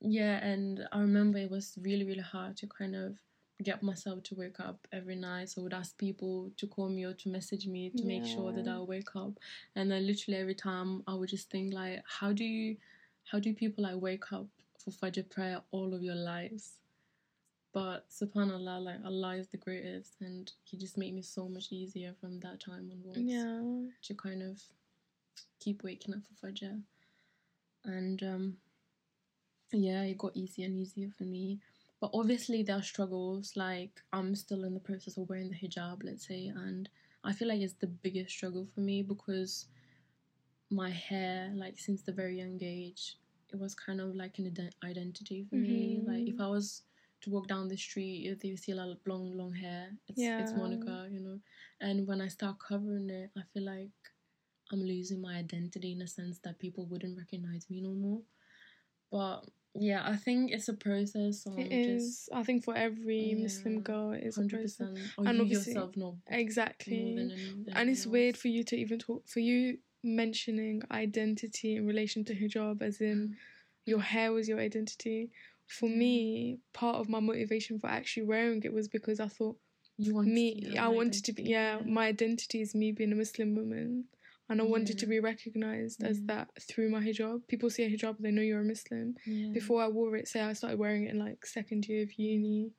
yeah, 0.00 0.44
and 0.44 0.86
I 0.92 1.00
remember 1.00 1.38
it 1.38 1.50
was 1.50 1.78
really, 1.80 2.04
really 2.04 2.20
hard 2.20 2.56
to 2.58 2.66
kind 2.66 2.94
of 2.94 3.16
get 3.62 3.82
myself 3.82 4.22
to 4.24 4.34
wake 4.34 4.60
up 4.60 4.86
every 4.92 5.16
night. 5.16 5.48
So 5.50 5.60
I 5.60 5.64
would 5.64 5.74
ask 5.74 5.96
people 5.96 6.50
to 6.58 6.66
call 6.66 6.88
me 6.88 7.04
or 7.04 7.14
to 7.14 7.28
message 7.28 7.66
me 7.66 7.90
to 7.96 8.04
make 8.04 8.24
sure 8.26 8.52
that 8.52 8.68
I'll 8.68 8.86
wake 8.86 9.16
up. 9.16 9.32
And 9.74 9.90
then 9.90 10.06
literally 10.06 10.38
every 10.38 10.54
time 10.54 11.02
I 11.06 11.14
would 11.14 11.30
just 11.30 11.50
think 11.50 11.72
like, 11.72 12.02
how 12.06 12.32
do 12.32 12.44
you, 12.44 12.76
how 13.24 13.38
do 13.38 13.54
people 13.54 13.84
like 13.84 14.00
wake 14.00 14.30
up 14.32 14.46
for 14.78 14.90
Fajr 14.90 15.28
prayer 15.30 15.62
all 15.70 15.94
of 15.94 16.02
your 16.02 16.14
lives? 16.14 16.72
But 17.72 18.08
subhanallah, 18.10 18.80
like 18.84 19.04
Allah 19.04 19.36
is 19.36 19.48
the 19.48 19.58
greatest, 19.58 20.14
and 20.20 20.50
He 20.64 20.78
just 20.78 20.96
made 20.96 21.14
me 21.14 21.20
so 21.22 21.46
much 21.48 21.70
easier 21.70 22.14
from 22.20 22.40
that 22.40 22.58
time 22.60 22.90
onwards 22.90 23.20
Yeah. 23.20 23.60
to 24.02 24.14
kind 24.14 24.42
of 24.42 24.62
keep 25.60 25.82
waking 25.82 26.14
up 26.14 26.20
for 26.24 26.46
Fajr. 26.46 26.80
And 27.84 28.22
um, 28.22 28.56
yeah, 29.72 30.02
it 30.02 30.18
got 30.18 30.36
easier 30.36 30.66
and 30.66 30.76
easier 30.78 31.10
for 31.16 31.24
me. 31.24 31.58
But 32.00 32.10
obviously, 32.12 32.62
there 32.62 32.76
are 32.76 32.82
struggles. 32.82 33.52
Like, 33.56 34.02
I'm 34.12 34.34
still 34.34 34.64
in 34.64 34.74
the 34.74 34.80
process 34.80 35.16
of 35.16 35.28
wearing 35.28 35.50
the 35.50 35.56
hijab, 35.56 36.04
let's 36.04 36.26
say, 36.26 36.52
and 36.54 36.88
I 37.24 37.32
feel 37.32 37.48
like 37.48 37.60
it's 37.60 37.74
the 37.74 37.86
biggest 37.86 38.30
struggle 38.30 38.66
for 38.74 38.80
me 38.80 39.02
because 39.02 39.66
my 40.70 40.90
hair, 40.90 41.52
like, 41.54 41.78
since 41.78 42.02
the 42.02 42.12
very 42.12 42.38
young 42.38 42.58
age, 42.62 43.16
it 43.52 43.58
was 43.58 43.74
kind 43.74 44.00
of 44.00 44.14
like 44.14 44.38
an 44.38 44.50
ident- 44.50 44.88
identity 44.88 45.46
for 45.48 45.56
me. 45.56 46.00
Mm-hmm. 46.00 46.12
Like, 46.12 46.28
if 46.28 46.40
I 46.40 46.48
was 46.48 46.82
to 47.22 47.30
walk 47.30 47.48
down 47.48 47.68
the 47.68 47.76
street, 47.76 48.26
if 48.26 48.44
you 48.44 48.56
see 48.56 48.72
a 48.72 48.76
lot 48.76 48.90
of 48.90 48.98
long, 49.06 49.36
long 49.36 49.52
hair, 49.52 49.88
it's, 50.08 50.20
it's 50.20 50.52
Monica, 50.52 51.08
you 51.10 51.20
know. 51.20 51.38
And 51.80 52.06
when 52.06 52.20
I 52.20 52.28
start 52.28 52.56
covering 52.58 53.08
it, 53.08 53.30
I 53.36 53.42
feel 53.52 53.64
like 53.64 53.90
I'm 54.72 54.82
losing 54.82 55.20
my 55.20 55.36
identity 55.36 55.92
in 55.92 56.02
a 56.02 56.06
sense 56.06 56.38
that 56.40 56.58
people 56.58 56.86
wouldn't 56.86 57.16
recognize 57.16 57.70
me 57.70 57.80
no 57.80 57.90
more. 57.90 58.20
But 59.10 59.48
yeah, 59.78 60.02
I 60.04 60.16
think 60.16 60.50
it's 60.52 60.68
a 60.68 60.74
process. 60.74 61.46
It 61.56 61.72
I'm. 61.72 62.28
I 62.32 62.42
think 62.42 62.64
for 62.64 62.74
every 62.74 63.34
Muslim 63.38 63.80
girl, 63.80 64.12
it 64.12 64.24
is 64.24 64.36
just 64.36 64.80
a 64.80 64.84
process. 64.84 65.12
Or 65.18 65.26
And 65.26 65.36
you 65.36 65.42
obviously- 65.42 65.72
yourself 65.72 65.96
know 65.96 66.18
Exactly. 66.28 67.14
than, 67.16 67.30
any, 67.30 67.64
than 67.64 67.74
and 67.76 67.90
it's 67.90 68.02
anyone 68.06 68.12
weird 68.12 68.36
for 68.36 68.48
you 68.48 68.64
to 68.64 68.76
even 68.76 68.98
talk 68.98 69.26
for 69.28 69.40
you 69.40 69.78
mentioning 70.02 70.82
identity 70.90 71.76
in 71.76 71.86
relation 71.86 72.24
to 72.24 72.34
hijab 72.34 72.80
as 72.80 73.00
in 73.00 73.36
your 73.86 74.00
hair 74.00 74.32
was 74.32 74.48
your 74.48 74.60
identity 74.60 75.30
for 75.66 75.88
me 75.88 76.54
mm. 76.54 76.58
part 76.72 76.96
of 76.96 77.08
my 77.08 77.18
motivation 77.18 77.78
for 77.78 77.88
actually 77.88 78.22
wearing 78.22 78.62
it 78.62 78.72
was 78.72 78.86
because 78.86 79.18
i 79.18 79.26
thought 79.26 79.56
You 79.98 80.14
want 80.14 80.28
me 80.28 80.76
i 80.78 80.86
wanted 80.86 81.24
to 81.24 81.32
be 81.32 81.42
yeah 81.42 81.80
my 81.84 82.06
identity 82.06 82.60
is 82.60 82.72
me 82.74 82.92
being 82.92 83.10
a 83.12 83.16
muslim 83.16 83.56
woman 83.56 84.04
and 84.48 84.60
i 84.60 84.64
wanted 84.64 84.98
to 84.98 85.06
be 85.06 85.18
recognized 85.20 86.02
as 86.04 86.22
that 86.24 86.48
through 86.68 86.88
my 86.90 87.00
hijab 87.00 87.46
people 87.48 87.68
see 87.70 87.84
a 87.84 87.90
hijab 87.90 88.16
they 88.20 88.30
know 88.30 88.42
you're 88.42 88.60
a 88.60 88.64
muslim 88.64 89.14
yeah. 89.26 89.50
before 89.52 89.82
I 89.82 89.88
wore 89.88 90.16
it, 90.16 90.28
say 90.28 90.40
I 90.40 90.52
started 90.52 90.78
wearing 90.78 91.04
it 91.04 91.12
in 91.14 91.18
like 91.18 91.44
second 91.46 91.86
year 91.88 92.02
of 92.04 92.12
uni. 92.18 92.70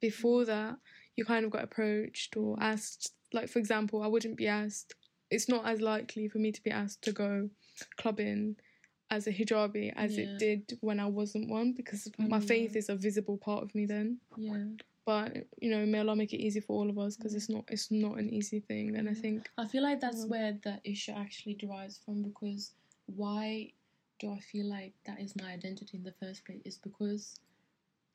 Before 0.00 0.44
that, 0.44 0.76
you 1.16 1.24
kind 1.24 1.44
of 1.44 1.50
got 1.50 1.64
approached 1.64 2.36
or 2.36 2.56
asked. 2.60 3.12
Like 3.32 3.48
for 3.48 3.58
example, 3.58 4.02
I 4.02 4.06
wouldn't 4.08 4.36
be 4.36 4.46
asked. 4.46 4.94
It's 5.30 5.48
not 5.48 5.66
as 5.66 5.80
likely 5.80 6.28
for 6.28 6.38
me 6.38 6.52
to 6.52 6.62
be 6.62 6.70
asked 6.70 7.02
to 7.02 7.12
go 7.12 7.48
clubbing 7.98 8.56
as 9.10 9.26
a 9.26 9.32
hijabi 9.32 9.92
as 9.96 10.16
Yeah. 10.16 10.24
it 10.24 10.38
did 10.38 10.78
when 10.80 11.00
I 11.00 11.06
wasn't 11.06 11.48
one 11.50 11.72
because 11.72 12.08
my 12.18 12.40
faith 12.40 12.76
is 12.76 12.88
a 12.88 12.94
visible 12.96 13.38
part 13.38 13.62
of 13.64 13.74
me 13.74 13.86
then. 13.86 14.20
yeah. 14.36 14.52
But 15.06 15.46
you 15.62 15.70
know, 15.70 15.86
may 15.86 16.00
Allah 16.00 16.16
make 16.16 16.32
it 16.34 16.42
easy 16.42 16.60
for 16.60 16.74
all 16.78 16.90
of 16.90 16.98
us 16.98 17.16
because 17.16 17.32
Yeah. 17.32 17.38
it's 17.38 17.48
not 17.48 17.64
it's 17.68 17.90
not 17.90 18.18
an 18.18 18.28
easy 18.28 18.60
thing. 18.60 18.96
And 18.96 19.08
I 19.08 19.14
think 19.14 19.48
I 19.56 19.66
feel 19.66 19.82
like 19.82 20.00
that's 20.00 20.22
Yeah. 20.24 20.32
where 20.32 20.52
the 20.66 20.80
issue 20.84 21.12
actually 21.12 21.54
derives 21.54 21.96
from 21.98 22.22
because 22.24 22.72
why 23.06 23.72
do 24.18 24.32
I 24.32 24.40
feel 24.40 24.66
like 24.66 24.94
that 25.04 25.20
is 25.20 25.36
my 25.36 25.52
identity 25.52 25.96
in 25.96 26.02
the 26.02 26.12
first 26.22 26.44
place? 26.44 26.60
Is 26.64 26.78
because 26.78 27.40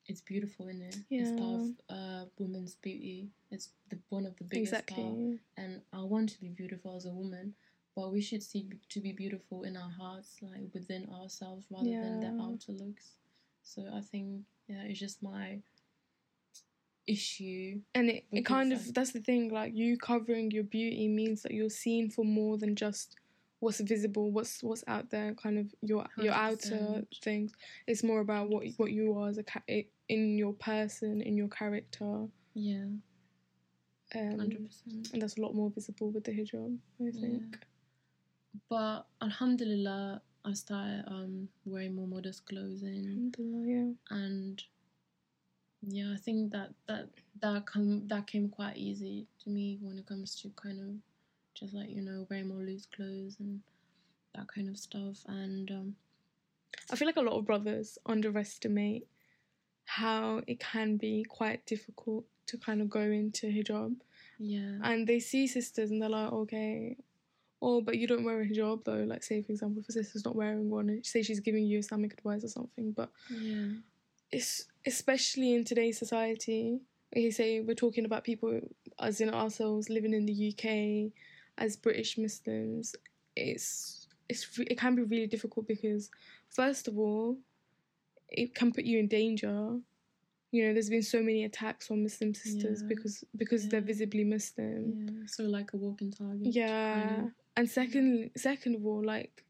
it's 0.08 0.22
beautiful 0.22 0.68
in 0.68 0.82
it. 0.82 0.98
yeah. 1.10 1.22
It's 1.22 1.32
part 1.40 1.62
of 1.62 1.66
uh, 1.98 2.26
women's 2.38 2.76
beauty. 2.76 3.30
It's 3.52 3.70
the 3.90 3.98
one 4.10 4.26
of 4.26 4.36
the 4.38 4.44
biggest 4.44 4.72
part. 4.88 5.00
exactly. 5.00 5.40
and 5.58 5.82
I 5.94 6.02
want 6.04 6.30
to 6.32 6.40
be 6.42 6.50
beautiful 6.50 6.96
as 6.98 7.06
a 7.06 7.12
woman, 7.12 7.54
but 7.96 8.12
we 8.12 8.20
should 8.22 8.44
see 8.44 8.64
b- 8.64 8.80
to 8.90 9.00
be 9.00 9.14
beautiful 9.14 9.64
in 9.64 9.78
our 9.78 9.90
hearts, 9.92 10.38
like 10.42 10.74
within 10.74 11.08
ourselves, 11.10 11.66
rather 11.70 11.86
than 12.04 12.20
the 12.20 12.32
outer 12.44 12.74
looks. 12.74 13.16
So 13.64 13.88
I 13.94 14.02
think 14.02 14.44
yeah, 14.68 14.84
it's 14.84 15.00
just 15.00 15.22
my 15.24 15.62
issue. 17.08 17.80
and 17.96 18.10
it, 18.10 18.26
it 18.32 18.44
kind 18.46 18.72
consent. 18.72 18.90
of 18.90 18.94
that's 18.94 19.12
the 19.12 19.20
thing 19.20 19.50
like 19.52 19.74
you 19.76 19.98
covering 19.98 20.52
your 20.52 20.64
beauty 20.64 21.08
means 21.08 21.42
that 21.44 21.52
you're 21.52 21.70
seen 21.70 22.10
for 22.10 22.24
more 22.26 22.58
than 22.58 22.76
just 22.76 23.16
what's 23.60 23.80
visible 23.82 24.32
what's 24.32 24.64
what's 24.64 24.84
out 24.88 25.10
there 25.12 25.34
kind 25.36 25.60
of 25.60 25.68
your 25.82 26.06
your 26.18 26.34
outer 26.34 27.04
things 27.24 27.52
it's 27.88 28.04
more 28.04 28.20
about 28.22 28.50
what 28.50 28.64
what 28.78 28.92
you 28.92 29.18
are 29.18 29.30
as 29.30 29.38
a 29.38 29.44
ca- 29.44 29.86
in 30.10 30.38
your 30.38 30.54
person 30.54 31.22
in 31.22 31.38
your 31.38 31.48
character 31.50 32.26
Yeah, 32.56 32.86
um 34.16 34.40
hundred 34.40 34.66
percent. 34.68 35.10
and 35.14 35.22
that's 35.22 35.38
a 35.38 35.42
lot 35.42 35.54
more 35.56 35.70
visible 35.70 36.12
with 36.12 36.24
the 36.24 36.32
hijab 36.32 36.78
i 37.08 37.12
think 37.12 37.58
But 38.70 39.06
Alhamdulillah, 39.22 40.22
I 40.44 40.54
started 40.54 41.04
um 41.08 41.48
wearing 41.66 41.96
more 41.96 42.08
modest 42.08 42.46
clothing. 42.46 43.06
Alhamdulillah, 43.08 43.68
yeah 43.68 43.92
and 44.10 44.62
yeah, 45.82 46.14
I 46.14 46.18
think 46.18 46.52
that 46.52 46.70
that 46.88 47.10
that 47.42 47.66
come 47.66 48.08
that 48.08 48.28
came 48.28 48.50
quite 48.50 48.78
easy 48.78 49.28
to 49.44 49.50
me 49.50 49.80
when 49.82 49.98
it 49.98 50.06
comes 50.06 50.36
to 50.42 50.50
kind 50.56 50.80
of 50.80 50.96
just 51.54 51.74
like 51.74 51.90
you 51.90 52.02
know 52.02 52.28
wearing 52.30 52.50
more 52.50 52.60
loose 52.60 52.88
clothes 52.96 53.38
and 53.40 53.62
that 54.36 54.48
kind 54.48 54.70
of 54.70 54.78
stuff. 54.78 55.18
And 55.28 55.70
um, 55.72 55.96
i 56.92 56.96
feel 56.96 57.08
like 57.08 57.18
a 57.18 57.22
lot 57.22 57.38
of 57.38 57.46
brothers 57.46 57.98
underestimate 58.06 59.08
how 59.86 60.42
it 60.48 60.60
can 60.60 60.96
be 60.96 61.26
quite 61.28 61.66
difficult 61.66 62.24
to 62.46 62.58
kind 62.58 62.82
of 62.82 62.90
go 62.90 63.02
into 63.02 63.48
hijab 63.48 63.96
yeah, 64.44 64.78
and 64.82 65.06
they 65.06 65.20
see 65.20 65.46
sisters 65.46 65.92
and 65.92 66.02
they're 66.02 66.10
like, 66.10 66.32
okay, 66.32 66.98
oh, 67.62 67.82
but 67.82 67.98
you 67.98 68.08
don't 68.08 68.24
wear 68.24 68.42
a 68.42 68.46
hijab 68.46 68.84
though. 68.84 69.04
Like, 69.04 69.22
say 69.24 69.44
for 69.44 69.52
example, 69.52 69.82
if 69.82 69.90
a 69.90 69.92
sister's 69.92 70.26
not 70.26 70.36
wearing 70.36 70.70
one, 70.70 70.90
and 70.90 71.06
say 71.06 71.22
she's 71.22 71.40
giving 71.40 71.66
you 71.68 71.78
Islamic 71.78 72.14
advice 72.14 72.44
or 72.44 72.48
something, 72.48 72.92
but 72.92 73.12
yeah, 73.30 73.68
especially 74.86 75.54
in 75.54 75.64
today's 75.66 75.98
society. 75.98 76.80
You 77.14 77.32
say 77.32 77.60
we're 77.60 77.76
talking 77.76 78.06
about 78.06 78.24
people 78.24 78.60
as 79.00 79.20
in 79.22 79.30
ourselves 79.34 79.90
living 79.90 80.14
in 80.14 80.26
the 80.26 80.54
UK 80.54 81.12
as 81.58 81.76
British 81.76 82.18
Muslims. 82.18 82.96
It's 83.36 84.08
it's 84.30 84.48
it 84.60 84.78
can 84.78 84.96
be 84.96 85.04
really 85.04 85.28
difficult 85.28 85.68
because 85.68 86.10
first 86.50 86.88
of 86.88 86.98
all, 86.98 87.38
it 88.30 88.56
can 88.56 88.72
put 88.72 88.86
you 88.86 89.00
in 89.00 89.08
danger. 89.08 89.78
You 90.54 90.68
know, 90.68 90.74
there's 90.74 90.90
been 90.90 91.04
so 91.04 91.20
many 91.22 91.44
attacks 91.46 91.92
on 91.92 92.04
Muslim 92.04 92.34
sisters 92.34 92.82
Yeah. 92.82 92.88
because 92.88 93.24
because 93.38 93.68
they're 93.70 93.82
visibly 93.82 94.24
Muslim. 94.24 95.08
yeah. 95.08 95.26
So 95.28 95.44
like 95.44 95.74
a 95.74 95.78
walking 95.78 96.12
target. 96.12 96.48
Yeah. 96.54 97.04
kind 97.08 97.26
of. 97.26 97.32
And 97.58 97.70
second 97.70 98.32
second 98.38 98.76
of 98.76 98.86
all, 98.86 99.04
like 99.04 99.44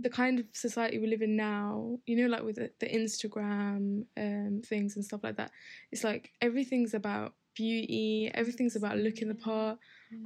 the 0.00 0.10
kind 0.10 0.38
of 0.38 0.46
society 0.52 0.98
we 0.98 1.06
live 1.06 1.22
in 1.22 1.36
now, 1.36 1.98
you 2.06 2.16
know, 2.16 2.28
like 2.28 2.42
with 2.42 2.56
the, 2.56 2.70
the 2.80 2.86
Instagram 2.86 4.04
um 4.16 4.62
things 4.64 4.96
and 4.96 5.04
stuff 5.04 5.22
like 5.22 5.36
that, 5.36 5.50
it's 5.92 6.04
like 6.04 6.32
everything's 6.40 6.94
about 6.94 7.34
beauty, 7.54 8.30
everything's 8.34 8.76
about 8.76 8.96
looking 8.98 9.28
the 9.28 9.34
part. 9.34 9.78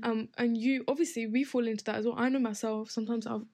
Um 0.03 0.29
and 0.39 0.57
you 0.57 0.85
obviously 0.89 1.27
we 1.27 1.45
fall 1.45 1.67
into 1.67 1.85
that 1.85 1.97
as 1.97 2.05
well. 2.07 2.15
I 2.17 2.29
know 2.29 2.39
myself, 2.39 2.91
sometimes 2.91 3.27
I've 3.27 3.47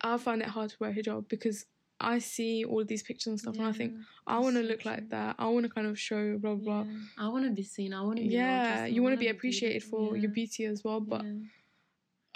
I 0.00 0.16
find 0.18 0.42
it 0.42 0.48
hard 0.48 0.70
to 0.70 0.76
wear 0.80 0.92
hijab 0.92 1.28
because 1.28 1.66
I 1.98 2.18
see 2.18 2.64
all 2.64 2.84
these 2.84 3.02
pictures 3.02 3.28
and 3.28 3.40
stuff 3.40 3.56
and 3.56 3.66
I 3.66 3.72
think 3.72 3.94
I 4.26 4.38
want 4.38 4.56
to 4.56 4.62
so 4.62 4.68
look 4.68 4.84
like 4.84 5.08
that. 5.10 5.36
I 5.38 5.46
want 5.46 5.64
to 5.64 5.70
kind 5.70 5.86
of 5.86 5.98
show 5.98 6.36
blah 6.38 6.54
blah. 6.54 6.84
Yeah. 6.84 7.24
I 7.24 7.28
want 7.28 7.44
to 7.46 7.50
be 7.52 7.62
seen. 7.62 7.94
I 7.94 8.02
want 8.02 8.18
to 8.18 8.24
be 8.24 8.28
Yeah, 8.28 8.68
noticed, 8.68 8.94
you 8.94 9.02
want 9.02 9.14
to 9.14 9.18
be 9.18 9.28
appreciated 9.28 9.82
for 9.82 10.16
your 10.16 10.30
beauty 10.30 10.64
as 10.66 10.84
well, 10.84 11.00
but 11.00 11.24
Yeah. 11.24 11.32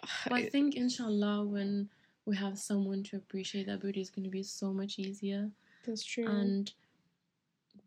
But 0.31 0.33
I 0.33 0.49
think 0.49 0.77
inshallah 0.77 1.45
when 1.47 1.91
we 2.31 2.37
have 2.37 2.57
someone 2.57 3.03
to 3.03 3.17
appreciate 3.17 3.67
that 3.67 3.81
beauty 3.81 4.01
is 4.01 4.09
going 4.09 4.23
to 4.23 4.31
be 4.31 4.45
so 4.45 4.73
much 4.73 5.01
easier. 5.01 5.51
That's 5.85 6.05
true. 6.05 6.29
and 6.29 6.73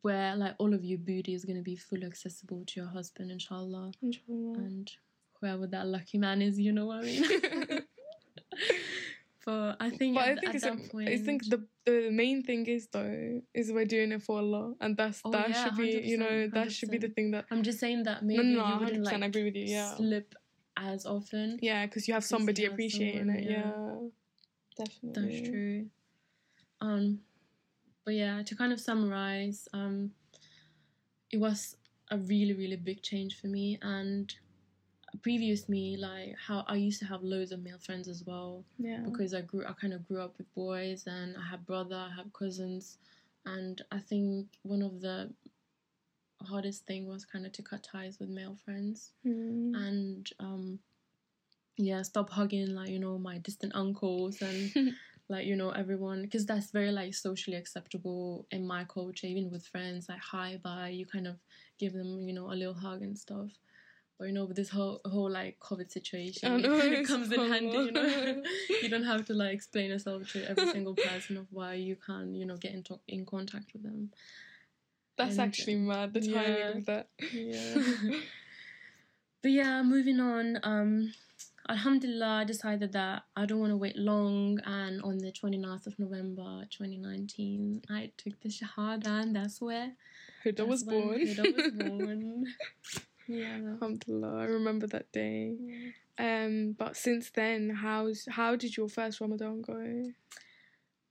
where 0.02 0.36
like 0.36 0.56
all 0.58 0.74
of 0.74 0.84
your 0.84 0.98
beauty 0.98 1.34
is 1.34 1.46
going 1.46 1.56
to 1.56 1.64
be 1.64 1.78
fully 1.78 2.06
accessible 2.06 2.64
to 2.68 2.80
your 2.82 2.90
husband 2.90 3.32
inshallah. 3.32 3.92
Inshallah. 4.02 4.58
and 4.58 4.92
whoever 5.40 5.66
that 5.68 5.88
lucky 5.88 6.18
man 6.18 6.42
is 6.42 6.60
you 6.60 6.74
know 6.74 6.88
what 6.88 7.00
I 7.00 7.02
mean? 7.04 7.24
But 9.46 9.76
I 9.82 9.90
think 9.90 10.16
but 10.16 10.24
at, 10.24 10.30
I 10.30 10.36
think 10.36 10.50
at 10.50 10.56
it's 10.56 10.64
that 10.64 10.74
a, 10.74 10.90
point 10.90 11.10
I 11.10 11.18
think 11.18 11.50
the 11.50 11.68
the 11.86 12.10
main 12.12 12.44
thing 12.44 12.66
is 12.66 12.88
though 12.88 13.42
is 13.54 13.74
we're 13.74 13.84
doing 13.84 14.14
it 14.14 14.24
for 14.24 14.38
Allah, 14.40 14.74
and 14.80 14.96
that's 14.96 15.22
Oh, 15.26 15.32
that 15.32 15.50
yeah, 15.50 15.64
should 15.66 15.76
be 15.76 16.02
you 16.12 16.18
know 16.18 16.48
100%, 16.48 16.54
that 16.54 16.72
should 16.72 16.90
be 16.90 16.98
the 16.98 17.10
thing 17.10 17.32
that 17.32 17.44
I'm 17.52 17.62
just 17.62 17.80
saying 17.80 18.04
that 18.04 18.24
maybe 18.24 18.42
no 18.42 18.64
no 18.64 18.74
you 18.74 18.80
wouldn't 18.80 19.04
like 19.04 19.22
agree 19.22 19.44
with 19.44 19.58
you 19.58 19.66
yeah. 19.66 19.96
slip 19.96 20.34
as 20.78 21.06
often 21.06 21.60
yeah 21.62 21.86
because 21.86 22.08
you 22.08 22.14
have 22.14 22.24
you 22.24 22.28
somebody 22.28 22.64
have 22.64 22.72
appreciating 22.72 23.28
someone, 23.28 23.36
it 23.36 23.52
yeah, 23.52 23.72
yeah. 23.76 24.08
Definitely 24.78 25.38
That's 25.38 25.50
true. 25.50 25.86
Um, 26.82 27.20
but 28.06 28.14
yeah, 28.14 28.44
to 28.44 28.56
kind 28.56 28.74
of 28.74 28.80
summarize, 28.80 29.68
um, 29.74 30.12
it 31.32 31.38
was 31.38 31.78
a 32.12 32.18
really, 32.18 32.54
really 32.54 32.76
big 32.76 33.02
change 33.02 33.40
for 33.40 33.48
me. 33.48 33.80
And 33.82 34.34
previous 35.22 35.70
me, 35.70 35.98
like 35.98 36.36
how 36.48 36.64
I 36.68 36.76
used 36.76 37.00
to 37.00 37.06
have 37.06 37.24
loads 37.24 37.52
of 37.52 37.64
male 37.64 37.80
friends 37.80 38.08
as 38.08 38.24
well 38.26 38.64
yeah 38.78 39.00
because 39.06 39.34
I 39.34 39.42
grew, 39.42 39.66
I 39.66 39.74
kind 39.74 39.94
of 39.94 40.08
grew 40.08 40.22
up 40.22 40.38
with 40.38 40.54
boys, 40.56 41.06
and 41.08 41.36
I 41.38 41.50
had 41.50 41.66
brother, 41.66 41.96
I 41.96 42.14
have 42.16 42.32
cousins, 42.34 42.98
and 43.46 43.82
I 43.92 44.00
think 44.00 44.48
one 44.64 44.82
of 44.82 45.02
the 45.02 45.32
hardest 46.42 46.86
thing 46.86 47.08
was 47.08 47.26
kind 47.26 47.46
of 47.46 47.52
to 47.54 47.62
cut 47.62 47.84
ties 47.84 48.20
with 48.20 48.30
male 48.30 48.58
friends 48.66 49.12
Mm. 49.26 49.74
and 49.76 50.30
um 50.40 50.80
yeah 51.78 52.02
stop 52.02 52.30
hugging 52.30 52.76
like 52.76 52.90
you 52.90 53.00
know 53.00 53.18
my 53.18 53.38
distant 53.40 53.74
uncles 53.76 54.42
and 54.42 54.94
like 55.30 55.46
you 55.46 55.56
know 55.56 55.70
everyone 55.72 56.22
because 56.22 56.46
that's 56.46 56.72
very 56.72 56.92
like 56.92 57.14
socially 57.14 57.58
acceptable 57.58 58.46
in 58.52 58.66
my 58.66 58.84
culture 58.84 59.28
even 59.28 59.50
with 59.50 59.66
friends 59.66 60.08
like 60.10 60.20
hi 60.20 60.60
bye 60.64 60.90
you 60.90 61.06
kind 61.06 61.28
of 61.28 61.36
give 61.80 61.94
them 61.94 62.28
you 62.28 62.34
know 62.34 62.52
a 62.52 62.56
little 62.56 62.74
hug 62.74 63.02
and 63.02 63.18
stuff. 63.18 63.50
But 64.20 64.28
you 64.28 64.34
know 64.34 64.46
with 64.46 64.58
this 64.58 64.70
whole 64.70 65.02
whole 65.06 65.30
like 65.30 65.60
covid 65.60 65.92
situation 65.92 66.62
know, 66.62 66.78
it 66.78 67.08
comes 67.08 67.32
in 67.32 67.40
handy 67.52 67.78
you 67.78 67.92
know? 67.92 68.44
You 68.82 68.90
don't 68.90 69.04
have 69.04 69.26
to 69.26 69.34
like 69.34 69.54
explain 69.54 69.90
yourself 69.90 70.32
to 70.34 70.50
every 70.50 70.68
single 70.68 70.94
person 70.96 71.38
of 71.38 71.48
why 71.50 71.74
you 71.74 71.96
can 71.96 72.36
you 72.36 72.46
know 72.46 72.58
get 72.58 72.74
in, 72.74 72.84
to- 72.84 73.00
in 73.08 73.26
contact 73.26 73.74
with 73.74 73.84
them. 73.84 74.12
That's 75.18 75.38
and- 75.38 75.42
actually 75.42 75.76
mad 75.76 76.14
the 76.14 76.22
timing 76.22 76.58
yeah. 76.58 76.78
of 76.78 76.86
that. 76.86 77.08
Yeah. 77.34 78.20
But 79.42 79.52
yeah 79.52 79.82
moving 79.84 80.20
on 80.20 80.60
um 80.64 81.14
Alhamdulillah, 81.70 82.42
I 82.42 82.44
decided 82.44 82.92
that 82.94 83.24
I 83.36 83.46
don't 83.46 83.60
want 83.60 83.72
to 83.72 83.78
wait 83.78 83.96
long, 83.98 84.60
and 84.66 85.02
on 85.02 85.18
the 85.18 85.32
29th 85.32 85.88
of 85.88 85.98
November 85.98 86.64
2019, 86.70 87.84
I 87.90 88.12
took 88.18 88.40
the 88.42 88.50
Shahada, 88.50 89.08
and 89.22 89.36
that's 89.36 89.62
where 89.62 89.94
Huda 90.46 90.58
that's 90.58 90.70
was 90.70 90.84
born. 90.84 91.20
Huda 91.20 91.56
was 91.56 91.72
born. 91.90 92.46
yeah. 93.28 93.60
Alhamdulillah, 93.74 94.42
I 94.42 94.46
remember 94.46 94.88
that 94.88 95.12
day. 95.12 95.56
yeah. 95.60 95.92
Um, 96.20 96.76
but 96.78 96.96
since 96.96 97.32
then, 97.32 97.70
how's 97.70 98.28
how 98.30 98.56
did 98.56 98.78
your 98.78 98.88
first 98.90 99.20
Ramadan 99.22 99.62
go? 99.62 100.12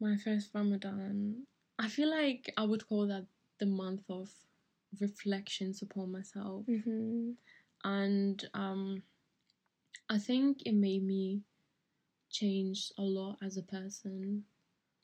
My 0.01 0.17
first 0.17 0.51
Ramadan, 0.55 1.45
I 1.79 1.89
feel 1.89 2.11
like 2.11 2.53
I 2.57 2.65
would 2.65 2.87
call 2.87 3.07
that 3.09 3.27
the 3.59 3.67
month 3.67 4.03
of 4.11 4.29
reflections 5.01 5.81
upon 5.83 6.13
myself. 6.13 6.67
Mm-hmm. 6.67 7.31
and 7.85 8.45
um 8.55 9.03
i 10.13 10.19
think 10.19 10.63
it 10.67 10.75
made 10.75 11.03
me 11.03 11.41
change 12.31 12.93
a 12.99 13.03
lot 13.03 13.37
as 13.43 13.57
a 13.57 13.63
person. 13.63 14.45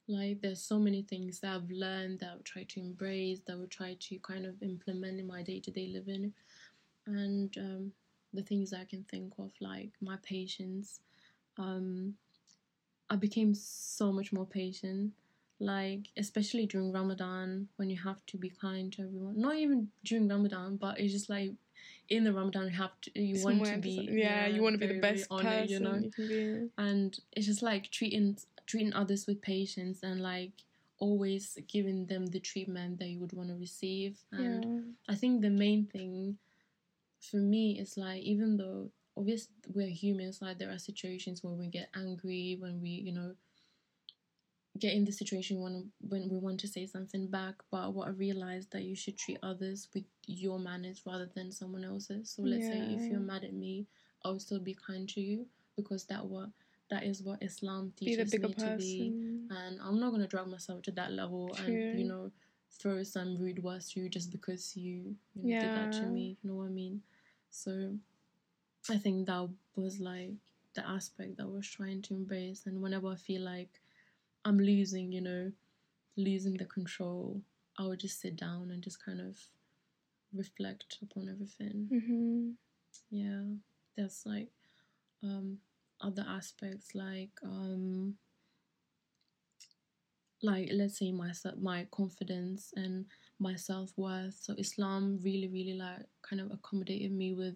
Like 0.06 0.40
there's 0.40 0.62
so 0.62 0.78
many 0.78 1.02
things 1.02 1.40
that 1.40 1.54
i've 1.54 1.70
learned 1.70 2.20
that 2.20 2.30
i 2.30 2.34
would 2.34 2.44
try 2.46 2.64
to 2.64 2.80
embrace 2.80 3.40
that 3.46 3.52
I 3.52 3.56
would 3.56 3.70
try 3.70 3.96
to 4.06 4.18
kind 4.20 4.46
of 4.46 4.62
implement 4.62 5.20
in 5.20 5.26
my 5.26 5.42
day-to-day 5.42 5.90
living. 5.92 6.32
And 7.06 7.54
um, 7.58 7.92
the 8.32 8.42
things 8.42 8.72
i 8.72 8.84
can 8.84 9.04
think 9.04 9.32
of 9.38 9.50
like 9.60 9.92
my 10.00 10.16
patience 10.22 11.00
um, 11.58 12.14
i 13.10 13.16
became 13.16 13.54
so 13.54 14.12
much 14.12 14.32
more 14.32 14.46
patient. 14.46 15.12
Like 15.60 16.04
especially 16.16 16.66
during 16.66 16.92
ramadan 16.92 17.68
when 17.76 17.90
you 17.90 17.98
have 18.08 18.24
to 18.26 18.36
be 18.38 18.50
kind 18.50 18.92
to 18.94 19.02
everyone. 19.02 19.40
Not 19.40 19.56
even 19.56 19.88
during 20.04 20.28
ramadan 20.28 20.76
but 20.76 21.00
it's 21.00 21.12
just 21.12 21.28
like 21.28 21.52
in 22.08 22.24
the 22.24 22.32
ramadan 22.32 22.64
you 22.64 22.70
have 22.70 22.98
to 23.02 23.10
you 23.20 23.44
want 23.44 23.64
to 23.64 23.78
be 23.78 24.08
yeah, 24.12 24.46
you 24.46 24.62
want 24.62 24.74
to 24.74 24.78
be 24.78 24.86
the 24.94 25.00
best 25.00 25.26
on 25.30 25.40
person 25.44 25.64
it, 25.64 25.70
you 25.70 25.78
know 25.80 25.94
you 25.94 26.10
be. 26.28 26.70
and 26.78 27.18
it's 27.32 27.46
just 27.46 27.62
like 27.62 27.90
treating 27.90 28.36
treating 28.66 28.92
others 28.94 29.26
with 29.26 29.40
patience 29.42 30.02
and 30.02 30.20
like 30.20 30.52
always 30.98 31.56
giving 31.68 32.06
them 32.06 32.26
the 32.26 32.40
treatment 32.40 32.98
that 32.98 33.08
you 33.08 33.18
would 33.20 33.32
want 33.32 33.48
to 33.48 33.54
receive 33.56 34.18
and 34.32 34.64
Yeah. 34.64 35.14
i 35.14 35.14
think 35.14 35.42
the 35.42 35.50
main 35.50 35.86
thing 35.86 36.38
for 37.20 37.36
me 37.38 37.78
is 37.78 37.96
like 37.96 38.22
even 38.22 38.56
though 38.56 38.90
obviously 39.16 39.54
we're 39.74 39.88
humans 39.88 40.40
like 40.40 40.58
there 40.58 40.70
are 40.70 40.78
situations 40.78 41.42
where 41.42 41.54
we 41.54 41.68
get 41.68 41.88
angry 41.94 42.56
when 42.60 42.80
we 42.80 42.90
you 42.90 43.12
know 43.12 43.34
get 44.80 44.94
in 44.94 45.04
the 45.04 45.12
situation 45.12 45.60
when 45.60 45.90
when 46.08 46.28
we 46.30 46.36
want 46.38 46.60
to 46.60 46.68
say 46.68 46.86
something 46.86 47.26
back 47.28 47.54
but 47.70 47.92
what 47.94 48.08
i 48.08 48.10
realized 48.10 48.70
that 48.72 48.82
you 48.82 48.94
should 48.96 49.18
treat 49.18 49.38
others 49.42 49.88
with 49.94 50.04
your 50.26 50.58
manners 50.58 51.02
rather 51.06 51.28
than 51.34 51.50
someone 51.52 51.84
else's. 51.84 52.30
So 52.30 52.42
let's 52.42 52.68
say 52.68 52.78
if 52.78 53.10
you're 53.10 53.20
mad 53.20 53.44
at 53.44 53.54
me 53.54 53.86
i'll 54.24 54.38
still 54.40 54.60
be 54.60 54.74
kind 54.86 55.08
to 55.10 55.20
you 55.20 55.46
because 55.76 56.04
that 56.06 56.24
what 56.24 56.48
that 56.90 57.04
is 57.04 57.22
what 57.22 57.42
islam 57.42 57.92
Be 58.00 58.06
teaches 58.06 58.30
bigger 58.30 58.48
me 58.48 58.54
to 58.54 58.70
be. 58.76 59.14
and 59.50 59.80
i'm 59.82 60.00
not 60.00 60.10
going 60.10 60.22
to 60.22 60.28
drag 60.28 60.46
myself 60.46 60.82
to 60.82 60.90
that 60.92 61.12
level 61.12 61.54
and 61.58 61.80
you 61.92 62.04
know 62.04 62.30
throw 62.80 63.02
some 63.02 63.36
rude 63.38 63.62
words 63.62 63.92
to 63.92 64.00
you 64.00 64.08
just 64.08 64.30
because 64.30 64.76
you, 64.76 65.16
you 65.34 65.42
know, 65.42 65.56
did 65.58 65.74
that 65.74 65.90
to 65.92 66.06
me 66.06 66.36
you 66.42 66.50
know 66.50 66.56
what 66.56 66.66
i 66.66 66.68
mean? 66.70 67.02
So 67.50 67.94
i 68.90 68.96
think 68.98 69.26
that 69.26 69.48
was 69.76 70.00
like 70.00 70.32
the 70.74 70.86
aspect 70.88 71.36
that 71.36 71.44
I 71.44 71.46
was 71.46 71.68
trying 71.68 72.02
to 72.02 72.14
embrace. 72.14 72.66
And 72.66 72.80
whenever 72.82 73.08
i 73.08 73.16
feel 73.16 73.42
like 73.42 73.80
i'm 74.44 74.58
losing 74.58 75.12
you 75.12 75.20
know 75.20 75.52
losing 76.18 76.56
the 76.56 76.64
control. 76.66 77.40
I 77.78 77.86
would 77.86 78.00
just 78.00 78.20
sit 78.20 78.36
down 78.36 78.70
and 78.70 78.82
just 78.82 79.02
kind 79.02 79.20
of 79.20 79.38
reflect 80.34 80.98
upon 81.00 81.28
everything. 81.28 81.88
Mm-hmm. 81.92 82.50
yeah. 83.10 83.42
There's 83.96 84.22
like 84.26 84.48
um 85.22 85.58
other 86.00 86.24
aspects 86.28 86.94
like 86.94 87.30
um 87.42 88.14
like 90.42 90.68
let's 90.72 90.98
say 90.98 91.10
my 91.10 91.32
my 91.60 91.86
confidence 91.90 92.72
and 92.76 93.06
my 93.38 93.56
self-worth. 93.56 94.34
So 94.40 94.54
islam 94.58 95.18
really 95.22 95.48
really 95.48 95.74
like 95.74 96.06
kind 96.22 96.40
of 96.40 96.50
accommodated 96.50 97.12
me 97.12 97.34
with 97.34 97.54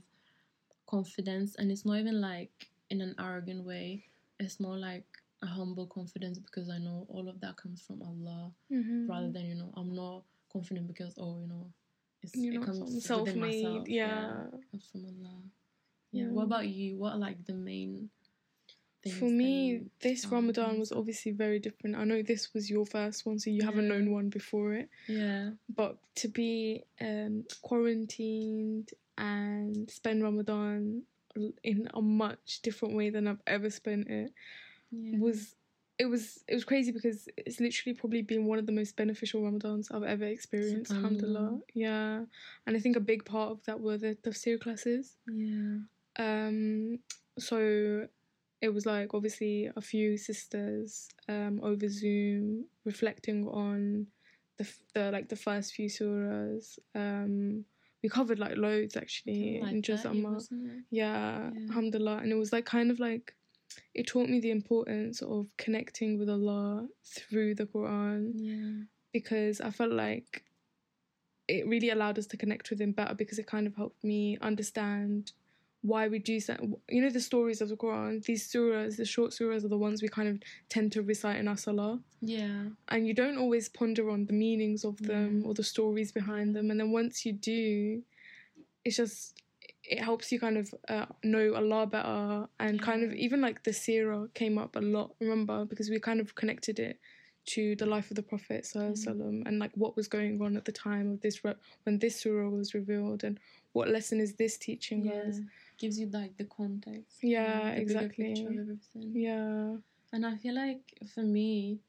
confidence. 0.87 1.57
And 1.57 1.71
it's 1.71 1.85
not 1.85 1.99
even 1.99 2.21
like 2.21 2.68
in 2.90 3.01
an 3.01 3.14
arrogant 3.18 3.64
way. 3.64 4.05
It's 4.40 4.59
more 4.59 4.77
like 4.77 5.07
a 5.43 5.47
humble 5.47 5.87
confidence 5.87 6.39
because 6.39 6.71
i 6.71 6.79
know 6.79 7.05
all 7.09 7.29
of 7.29 7.41
that 7.41 7.57
comes 7.57 7.83
from 7.83 8.01
allah 8.03 8.51
Mm-hmm. 8.73 9.11
rather 9.11 9.31
than 9.31 9.47
you 9.47 9.55
know 9.57 9.73
i'm 9.77 9.95
not 9.95 10.23
confident 10.53 10.87
because 10.87 11.15
oh 11.19 11.39
you 11.41 11.47
know 11.49 11.67
it 12.35 12.63
comes 12.65 12.79
within 12.81 13.01
self-made. 13.01 13.37
myself 13.37 13.89
Yeah. 13.89 14.45
comes 14.71 14.87
from 14.93 15.05
Allah. 15.07 15.39
Yeah. 16.13 16.25
Yeah. 16.25 16.31
What 16.31 16.45
about 16.45 16.69
you? 16.69 16.97
What 16.97 17.15
are 17.15 17.19
like 17.19 17.45
the 17.47 17.55
main 17.55 18.11
things? 19.03 19.17
For 19.19 19.25
me, 19.25 19.81
this 20.01 20.25
Ramadan 20.27 20.79
was 20.79 20.93
obviously 20.93 21.33
very 21.33 21.59
different. 21.59 21.97
I 21.97 22.05
know 22.05 22.23
this 22.23 22.55
was 22.55 22.71
your 22.71 22.87
first 22.87 23.27
one, 23.27 23.41
so 23.41 23.51
you 23.51 23.65
haven't 23.65 23.89
known 23.89 24.13
one 24.13 24.29
before 24.29 24.73
it. 24.75 24.89
Yeah. 25.09 25.51
But 25.75 25.97
to 26.17 26.29
be 26.29 26.85
um, 27.01 27.45
quarantined 27.63 28.91
and 29.19 29.91
spend 29.91 30.23
Ramadan 30.23 31.03
in 31.65 31.89
a 31.95 32.01
much 32.03 32.61
different 32.63 32.95
way 32.95 33.11
than 33.11 33.27
I've 33.27 33.43
ever 33.49 33.69
spent 33.71 34.09
it 34.09 34.33
Yeah. 34.93 35.19
was 35.19 35.57
it 35.99 36.07
was 36.07 36.43
it 36.49 36.55
was 36.55 36.65
crazy 36.65 36.91
because 36.93 37.29
it's 37.37 37.61
literally 37.61 37.95
probably 37.95 38.23
been 38.23 38.47
one 38.47 38.59
of 38.59 38.67
the 38.67 38.73
most 38.73 38.97
beneficial 38.97 39.43
Ramadans 39.43 39.93
I've 39.95 40.03
ever 40.03 40.25
experienced. 40.25 40.91
Alhamdulillah. 40.93 41.61
Yeah. 41.75 42.25
And 42.67 42.77
I 42.77 42.81
think 42.81 42.97
a 42.97 43.01
big 43.01 43.25
part 43.25 43.51
of 43.53 43.65
that 43.67 43.81
were 43.81 43.99
the 43.99 44.17
tafsir 44.23 44.61
classes. 44.61 45.17
yeah. 45.29 45.79
Um, 46.19 46.99
so 47.39 48.07
it 48.61 48.69
was 48.69 48.85
like 48.87 49.15
obviously 49.15 49.71
a 49.77 49.81
few 49.81 50.17
sisters 50.17 51.09
um, 51.29 51.61
over 51.63 51.89
Zoom 51.89 52.67
reflecting 52.85 53.47
on 53.49 54.07
the, 54.59 54.69
the 54.95 55.11
like 55.11 55.29
the 55.29 55.37
first 55.37 55.73
few 55.75 55.89
surahs. 55.89 56.79
Um, 56.95 57.65
we 58.03 58.09
covered 58.09 58.39
like 58.39 58.57
loads 58.57 58.97
actually 58.97 59.61
Like 59.63 59.73
in 59.73 59.83
just 59.83 60.03
30, 60.05 60.23
wasn't 60.23 60.85
yeah, 60.91 61.51
Yeah. 61.55 61.67
alhamdulillah. 61.69 62.19
And 62.19 62.33
it 62.33 62.37
was 62.37 62.53
like 62.53 62.65
kind 62.67 62.91
of 62.91 62.99
like 62.99 63.35
it 63.95 64.07
taught 64.07 64.29
me 64.29 64.41
the 64.41 64.51
importance 64.51 65.23
of 65.23 65.47
connecting 65.57 66.19
with 66.19 66.29
Allah 66.29 66.89
through 67.05 67.55
the 67.57 67.67
Quran 67.67 68.33
Yeah. 68.35 68.85
because 69.13 69.61
I 69.61 69.71
felt 69.71 69.93
like 69.93 70.45
it 71.49 71.67
really 71.67 71.91
allowed 71.91 72.19
us 72.19 72.27
to 72.29 72.37
connect 72.37 72.71
with 72.71 72.81
him 72.81 72.93
better 72.93 73.15
because 73.15 73.39
it 73.39 73.47
kind 73.47 73.67
of 73.67 73.75
helped 73.77 74.03
me 74.05 74.39
understand 74.41 75.33
why 75.83 76.07
we 76.07 76.21
do 76.21 76.39
so. 76.39 76.79
You 76.89 77.03
know 77.03 77.11
the 77.11 77.21
stories 77.21 77.61
of 77.61 77.69
the 77.69 77.77
Quran. 77.77 78.25
These 78.25 78.47
surahs, 78.53 78.97
the 78.97 79.05
short 79.05 79.33
surahs, 79.33 79.65
are 79.65 79.69
the 79.69 79.77
ones 79.77 80.01
we 80.01 80.09
kind 80.09 80.29
of 80.29 80.41
tend 80.69 80.93
to 80.93 81.03
recite 81.03 81.39
in 81.41 81.49
our 81.49 81.57
salah, 81.57 82.01
Yeah. 82.21 82.69
and 82.89 83.07
you 83.09 83.15
don't 83.15 83.37
always 83.37 83.69
ponder 83.69 84.09
on 84.09 84.27
the 84.27 84.33
meanings 84.33 84.85
of 84.85 84.97
them 85.03 85.41
Yeah. 85.41 85.47
or 85.49 85.55
the 85.55 85.65
stories 85.65 86.13
behind 86.13 86.55
them. 86.55 86.71
And 86.71 86.79
then 86.79 86.93
once 86.93 87.27
you 87.27 87.33
do, 87.33 88.05
it's 88.85 88.97
just 88.97 89.42
it 89.85 90.01
helps 90.01 90.31
you 90.33 90.38
kind 90.40 90.57
of 90.57 90.73
uh, 90.88 91.07
know 91.25 91.55
Allah 91.55 91.87
better, 91.87 92.49
and 92.61 92.81
kind 92.81 93.03
of 93.05 93.12
even 93.14 93.40
like 93.40 93.62
the 93.64 93.73
seerah 93.73 94.33
came 94.35 94.59
up 94.59 94.77
a 94.77 94.81
lot. 94.81 95.14
Remember 95.21 95.64
because 95.64 95.90
we 95.90 95.99
kind 95.99 96.21
of 96.21 96.35
connected 96.35 96.79
it 96.79 96.99
to 97.45 97.75
the 97.77 97.87
life 97.87 98.11
of 98.11 98.14
the 98.16 98.23
Prophet 98.23 98.64
sallallahu 98.64 99.42
and 99.47 99.59
like 99.59 99.73
what 99.75 99.97
was 99.97 100.07
going 100.07 100.40
on 100.40 100.57
at 100.57 100.64
the 100.64 100.71
time 100.73 101.11
of 101.11 101.21
this 101.23 101.45
re- 101.45 101.55
when 101.83 101.99
this 101.99 102.21
surah 102.21 102.49
was 102.49 102.73
revealed 102.73 103.25
and 103.25 103.40
what 103.73 103.88
lesson 103.88 104.21
is 104.21 104.35
this 104.35 104.57
teaching 104.57 105.05
Yeah. 105.07 105.29
us? 105.29 105.40
Gives 105.79 105.99
you 105.99 106.07
like 106.07 106.37
the 106.37 106.45
context. 106.45 107.18
Yeah, 107.23 107.71
the 107.75 107.81
exactly. 107.81 108.27
picture 108.27 108.51
of 108.51 108.59
everything. 108.61 109.12
Yeah, 109.14 109.77
And 110.12 110.25
I 110.25 110.37
feel 110.37 110.55
like 110.55 110.83
for 111.12 111.23
me, 111.23 111.81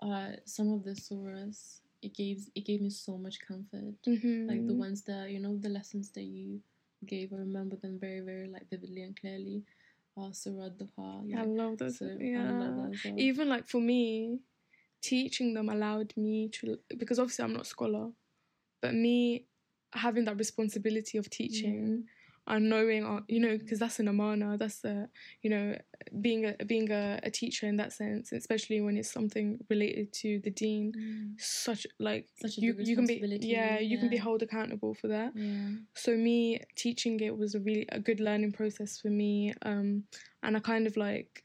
uh, 0.00 0.32
some 0.44 0.72
of 0.72 0.84
the 0.84 0.92
surahs 0.92 1.80
it 2.02 2.14
gave 2.14 2.48
it 2.54 2.64
gave 2.64 2.80
me 2.80 2.90
so 2.90 3.16
much 3.18 3.40
comfort. 3.46 3.94
hmm 4.04 4.46
Like 4.46 4.66
the 4.66 4.74
ones 4.74 5.02
that 5.02 5.30
you 5.30 5.40
know 5.40 5.56
the 5.56 5.68
lessons 5.68 6.10
that 6.10 6.22
you 6.24 6.60
gave, 7.06 7.32
I 7.32 7.36
remember 7.36 7.76
them 7.76 7.98
very 8.00 8.20
very 8.20 8.48
like 8.48 8.68
vividly 8.70 9.02
and 9.02 9.18
clearly. 9.18 9.62
Uh, 10.16 10.32
Surah 10.32 10.68
Duha. 10.70 11.22
I 11.36 11.44
Like, 11.44 11.48
love 11.48 11.78
those. 11.78 11.98
so 11.98 12.06
I 12.06 12.24
yeah, 12.24 12.50
love 12.52 12.74
that 12.76 12.90
as 12.92 13.00
well. 13.04 13.14
even 13.16 13.48
like 13.48 13.68
for 13.68 13.80
me, 13.80 14.40
teaching 15.02 15.54
them 15.54 15.68
allowed 15.68 16.12
me 16.16 16.48
to 16.50 16.78
because 16.96 17.18
obviously 17.18 17.44
I'm 17.44 17.52
not 17.52 17.62
a 17.62 17.66
scholar, 17.66 18.10
but 18.82 18.94
me 18.94 19.46
having 19.92 20.24
that 20.26 20.38
responsibility 20.38 21.18
of 21.18 21.30
teaching 21.30 21.76
and 21.76 22.04
knowing, 22.56 23.04
uh, 23.04 23.20
you 23.28 23.40
know, 23.40 23.58
because 23.58 23.78
that's 23.78 23.98
an 24.00 24.08
amana, 24.08 24.56
that's 24.56 24.82
a, 24.84 25.08
you 25.42 25.50
know, 25.50 25.76
being 26.20 26.46
a 26.46 26.64
being 26.64 26.90
a, 26.90 27.20
a 27.22 27.30
teacher 27.30 27.66
in 27.66 27.76
that 27.76 27.92
sense, 27.92 28.32
especially 28.32 28.80
when 28.80 28.96
it's 28.96 29.12
something 29.12 29.58
related 29.68 30.12
to 30.14 30.40
the 30.40 30.50
deen 30.50 30.92
Mm. 30.96 31.34
Such 31.38 31.86
like 31.98 32.26
Such 32.40 32.58
a 32.58 32.60
you 32.60 32.74
you 32.78 32.96
can 32.96 33.06
be 33.06 33.20
yeah 33.40 33.78
you 33.78 33.98
can 33.98 34.08
be 34.08 34.16
held 34.16 34.42
accountable 34.42 34.94
for 34.94 35.08
that. 35.08 35.32
Yeah. 35.36 35.68
So 35.94 36.16
me 36.16 36.60
teaching 36.76 37.20
it 37.20 37.36
was 37.36 37.54
a 37.54 37.60
really 37.60 37.86
a 37.90 38.00
good 38.00 38.20
learning 38.20 38.52
process 38.52 38.98
for 38.98 39.08
me, 39.08 39.54
um, 39.62 40.04
and 40.42 40.56
I 40.56 40.60
kind 40.60 40.86
of 40.86 40.96
like 40.96 41.44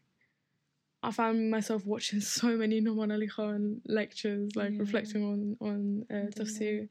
I 1.04 1.12
found 1.12 1.52
myself 1.52 1.86
watching 1.94 2.22
so 2.22 2.56
many 2.58 2.82
Nouman 2.82 3.12
Ali 3.12 3.28
Khan 3.28 3.82
lectures, 3.86 4.56
like 4.56 4.72
Yeah. 4.72 4.80
reflecting 4.80 5.24
on 5.24 5.58
on 5.60 6.06
uh, 6.10 6.30
tafsir. 6.32 6.90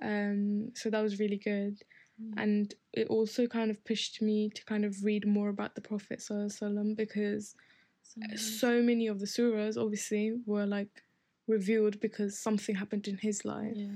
Um, 0.00 0.72
so 0.74 0.90
that 0.90 1.02
was 1.02 1.18
really 1.18 1.38
good. 1.38 1.82
Yeah. 2.18 2.42
and 2.42 2.74
it 2.92 3.08
also 3.08 3.46
kind 3.46 3.70
of 3.70 3.84
pushed 3.84 4.22
me 4.22 4.50
to 4.50 4.64
kind 4.64 4.84
of 4.84 5.04
read 5.04 5.26
more 5.26 5.48
about 5.50 5.74
the 5.74 5.82
Prophet 5.82 6.20
Sallallahu 6.20 6.96
because 6.96 7.54
So 8.02 8.20
nice. 8.20 8.60
so 8.60 8.82
many 8.82 9.06
of 9.08 9.18
the 9.20 9.26
surahs 9.26 9.76
obviously 9.76 10.38
were 10.46 10.66
like 10.66 11.02
revealed 11.46 12.00
because 12.00 12.38
something 12.38 12.74
happened 12.74 13.06
in 13.08 13.18
his 13.18 13.44
life 13.44 13.74
yeah. 13.76 13.88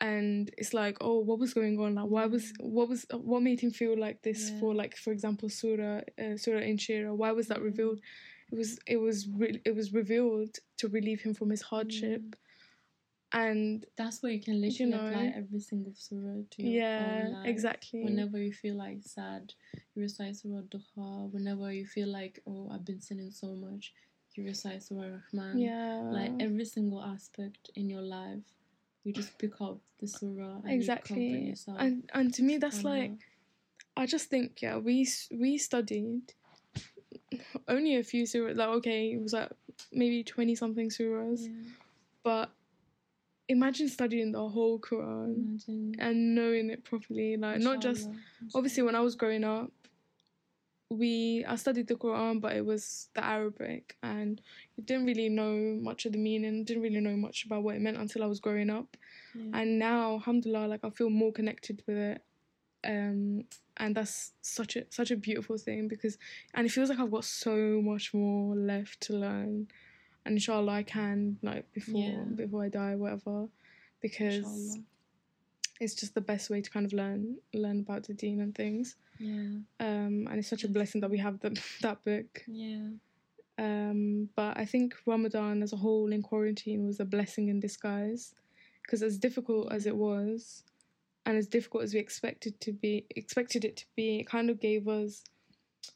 and 0.00 0.50
it's 0.58 0.74
like 0.74 0.96
oh 1.00 1.18
what 1.18 1.38
was 1.38 1.54
going 1.54 1.78
on 1.78 1.94
like 1.94 2.06
why 2.06 2.26
was 2.26 2.52
mm. 2.52 2.64
what 2.76 2.88
was 2.88 3.06
what 3.12 3.42
made 3.42 3.60
him 3.60 3.70
feel 3.70 3.96
like 3.98 4.22
this 4.22 4.50
Yeah. 4.50 4.58
for 4.60 4.74
like 4.74 4.96
for 4.96 5.12
example 5.12 5.48
surah 5.48 6.00
uh, 6.18 6.36
surah 6.36 6.60
Inshirah 6.60 7.14
why 7.14 7.30
was 7.32 7.46
that 7.48 7.58
mm. 7.58 7.64
revealed 7.70 8.00
it 8.50 8.56
was 8.58 8.78
it 8.86 8.96
was 8.96 9.28
re- 9.28 9.60
it 9.64 9.74
was 9.74 9.92
revealed 9.92 10.58
to 10.78 10.88
relieve 10.88 11.20
him 11.22 11.34
from 11.34 11.50
his 11.50 11.62
hardship 11.62 12.22
and 13.32 13.84
That's 13.96 14.22
where 14.22 14.32
you 14.32 14.40
can 14.40 14.60
literally 14.60 14.92
apply 14.92 15.24
know. 15.26 15.32
every 15.36 15.60
single 15.60 15.92
surah 15.96 16.42
to 16.50 16.62
your 16.62 16.72
yeah 16.74 16.98
own 16.98 17.32
life. 17.32 17.46
exactly 17.46 18.02
Whenever 18.04 18.38
you 18.38 18.52
feel 18.52 18.76
like 18.76 18.98
sad, 19.02 19.54
you 19.94 20.02
recite 20.02 20.36
Surah 20.36 20.62
Duha. 20.62 21.30
Whenever 21.32 21.72
you 21.72 21.86
feel 21.86 22.08
like, 22.08 22.40
oh, 22.46 22.68
I've 22.72 22.84
been 22.84 23.00
sinning 23.00 23.30
so 23.30 23.48
much, 23.54 23.92
you 24.34 24.44
recite 24.44 24.82
Surah 24.82 25.18
Rahman. 25.32 25.58
yeah 25.58 26.00
Like 26.10 26.32
every 26.40 26.64
single 26.64 27.02
aspect 27.02 27.70
in 27.74 27.88
your 27.88 28.02
life, 28.02 28.44
you 29.04 29.12
just 29.12 29.36
pick 29.38 29.60
up 29.60 29.78
the 30.00 30.06
surah 30.06 30.58
and 30.64 30.82
you 30.82 30.90
comfort 31.04 31.14
exactly 31.14 31.48
yourself. 31.48 31.78
and 31.80 32.10
and 32.14 32.34
to 32.34 32.42
me 32.42 32.56
that's 32.58 32.84
like 32.84 33.10
I 33.96 34.06
just 34.06 34.28
think 34.30 34.62
yeah 34.62 34.76
we 34.78 35.06
we 35.30 35.58
studied 35.58 36.22
only 37.68 37.96
a 37.96 38.02
few 38.02 38.24
surahs 38.24 38.56
like 38.56 38.68
okay 38.68 39.12
it 39.12 39.20
was 39.22 39.32
like 39.32 39.50
maybe 39.92 40.22
20 40.24 40.54
something 40.54 40.88
surahs 40.90 41.40
Yeah, 41.42 41.48
but 42.24 42.50
imagine 43.52 43.88
studying 43.88 44.32
the 44.32 44.48
whole 44.48 44.78
Quran 44.78 45.34
imagine. 45.36 45.94
and 45.98 46.34
knowing 46.34 46.70
it 46.70 46.84
properly 46.84 47.36
like 47.36 47.60
not 47.60 47.80
just 47.80 48.02
Inshallah, 48.06 48.50
obviously 48.56 48.82
when 48.82 48.94
I 48.96 49.00
was 49.00 49.14
growing 49.14 49.44
up 49.44 49.70
we 50.90 51.44
I 51.48 51.56
studied 51.56 51.88
the 51.88 51.94
Quran 51.94 52.40
but 52.40 52.54
it 52.54 52.64
was 52.66 53.08
the 53.14 53.24
Arabic 53.24 53.96
and 54.02 54.40
you 54.76 54.84
didn't 54.84 55.06
really 55.06 55.28
know 55.30 55.54
much 55.80 56.04
of 56.06 56.12
the 56.12 56.18
meaning 56.18 56.64
didn't 56.64 56.82
really 56.82 57.00
know 57.00 57.16
much 57.16 57.44
about 57.46 57.62
what 57.62 57.76
it 57.76 57.80
meant 57.80 57.96
until 57.96 58.22
I 58.22 58.26
was 58.26 58.40
growing 58.40 58.68
up 58.68 58.96
inshallah. 59.34 59.56
and 59.62 59.78
now 59.78 60.12
alhamdulillah 60.14 60.66
like 60.66 60.84
I 60.84 60.90
feel 60.90 61.08
more 61.10 61.32
connected 61.32 61.82
with 61.86 61.96
it 61.96 62.22
um 62.84 63.44
and 63.78 63.94
that's 63.96 64.32
such 64.42 64.76
a 64.76 64.84
such 64.90 65.10
a 65.10 65.16
beautiful 65.16 65.56
thing 65.56 65.88
because 65.88 66.18
and 66.54 66.66
it 66.66 66.70
feels 66.70 66.90
like 66.90 66.98
I've 66.98 67.10
got 67.10 67.24
so 67.24 67.80
much 67.82 68.12
more 68.12 68.54
left 68.54 69.00
to 69.06 69.14
learn 69.14 69.68
and 70.24 70.34
inshallah 70.34 70.72
I 70.72 70.82
can 70.82 71.38
like 71.42 71.70
before 71.72 72.00
Yeah. 72.00 72.24
before 72.34 72.64
I 72.64 72.68
die 72.68 72.94
whatever 72.96 73.48
because 74.00 74.36
Inshallah. 74.44 74.82
it's 75.80 75.94
just 75.94 76.14
the 76.14 76.20
best 76.20 76.50
way 76.50 76.60
to 76.60 76.70
kind 76.70 76.86
of 76.86 76.92
learn 76.92 77.36
learn 77.54 77.80
about 77.80 78.04
the 78.06 78.14
deen 78.14 78.40
and 78.40 78.54
things. 78.54 78.96
Yeah, 79.18 79.58
um 79.80 80.26
and 80.28 80.34
it's 80.38 80.48
such 80.48 80.64
a 80.64 80.68
blessing 80.68 81.00
that 81.02 81.10
we 81.10 81.18
have 81.18 81.40
the, 81.40 81.50
that 81.82 82.04
book. 82.04 82.44
Yeah, 82.46 82.88
um 83.58 84.28
but 84.34 84.56
I 84.56 84.64
think 84.64 84.94
Ramadan 85.06 85.62
as 85.62 85.72
a 85.72 85.76
whole 85.76 86.12
in 86.12 86.22
quarantine 86.22 86.86
was 86.86 87.00
a 87.00 87.04
blessing 87.04 87.48
in 87.48 87.60
disguise 87.60 88.34
because 88.82 89.02
as 89.02 89.18
difficult 89.18 89.72
as 89.72 89.86
it 89.86 89.96
was 89.96 90.64
and 91.26 91.36
as 91.36 91.46
difficult 91.46 91.84
as 91.84 91.94
we 91.94 92.00
expected 92.00 92.60
to 92.60 92.72
be 92.72 93.06
expected 93.10 93.64
it 93.64 93.76
to 93.76 93.86
be 93.94 94.20
it 94.20 94.26
kind 94.26 94.50
of 94.50 94.58
gave 94.60 94.88
us 94.88 95.22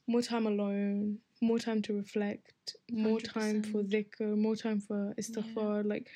more 0.07 0.23
time 0.23 0.47
alone 0.47 1.19
more 1.41 1.59
time 1.59 1.83
to 1.83 1.93
reflect 1.95 2.77
more 2.91 3.21
time 3.21 3.63
for 3.63 3.83
100%. 3.83 3.91
dhikr 3.93 4.37
more 4.37 4.57
time 4.57 4.81
for 4.81 5.15
istighfar 5.19 5.85
like 5.85 6.09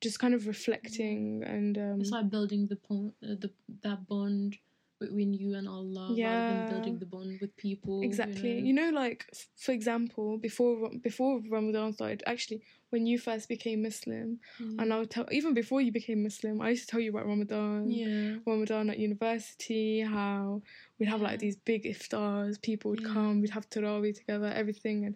just 0.00 0.18
kind 0.18 0.34
of 0.34 0.46
reflecting 0.46 1.42
and 1.44 1.78
um 1.78 2.00
it's 2.00 2.10
like 2.10 2.28
building 2.30 2.66
the 2.66 2.76
pon- 2.76 3.12
uh, 3.22 3.34
the 3.44 3.50
that 3.82 4.06
bond 4.08 4.56
between 5.00 5.32
you 5.32 5.54
and 5.54 5.68
Allah 5.68 6.08
rather 6.10 6.16
Yeah. 6.20 6.46
than 6.46 6.64
building 6.68 6.98
the 6.98 7.06
bond 7.06 7.40
with 7.40 7.56
people. 7.56 8.02
exactly 8.02 8.52
You 8.58 8.66
you 8.66 8.72
know? 8.72 8.90
know 8.90 9.00
like 9.02 9.26
f- 9.32 9.48
for 9.56 9.72
example 9.72 10.38
before 10.38 10.90
before 11.08 11.40
ramadan 11.50 11.92
started 11.92 12.22
actually 12.26 12.62
when 12.92 13.04
you 13.10 13.16
first 13.18 13.48
became 13.54 13.78
muslim 13.88 14.28
and 14.58 14.78
mm. 14.88 14.92
i 14.92 14.98
would 14.98 15.10
tell 15.10 15.26
even 15.38 15.52
before 15.62 15.80
you 15.86 15.92
became 16.00 16.22
muslim 16.28 16.54
i 16.60 16.68
used 16.74 16.84
to 16.86 16.90
tell 16.92 17.00
you 17.04 17.10
about 17.14 17.26
ramadan 17.26 17.78
yeah, 17.90 18.36
ramadan 18.46 18.90
at 18.92 18.98
university 19.08 20.00
how 20.00 20.60
we'd 20.98 21.08
have 21.14 21.22
like 21.28 21.38
these 21.44 21.56
big 21.70 21.82
iftars 21.94 22.54
people 22.68 22.90
would 22.92 23.00
Yeah. 23.06 23.14
come 23.16 23.34
we'd 23.40 23.56
have 23.58 23.68
tarawih 23.74 24.14
together 24.20 24.50
everything 24.62 24.98
and 25.06 25.14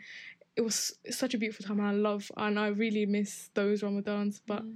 it 0.58 0.62
was 0.68 0.76
such 1.10 1.32
a 1.34 1.38
beautiful 1.42 1.64
time 1.66 1.78
and 1.82 1.88
i 1.94 1.96
love 2.10 2.24
and 2.44 2.58
i 2.58 2.68
really 2.84 3.04
miss 3.18 3.32
those 3.60 3.78
ramadans 3.86 4.40
but 4.52 4.62
yeah. 4.64 4.72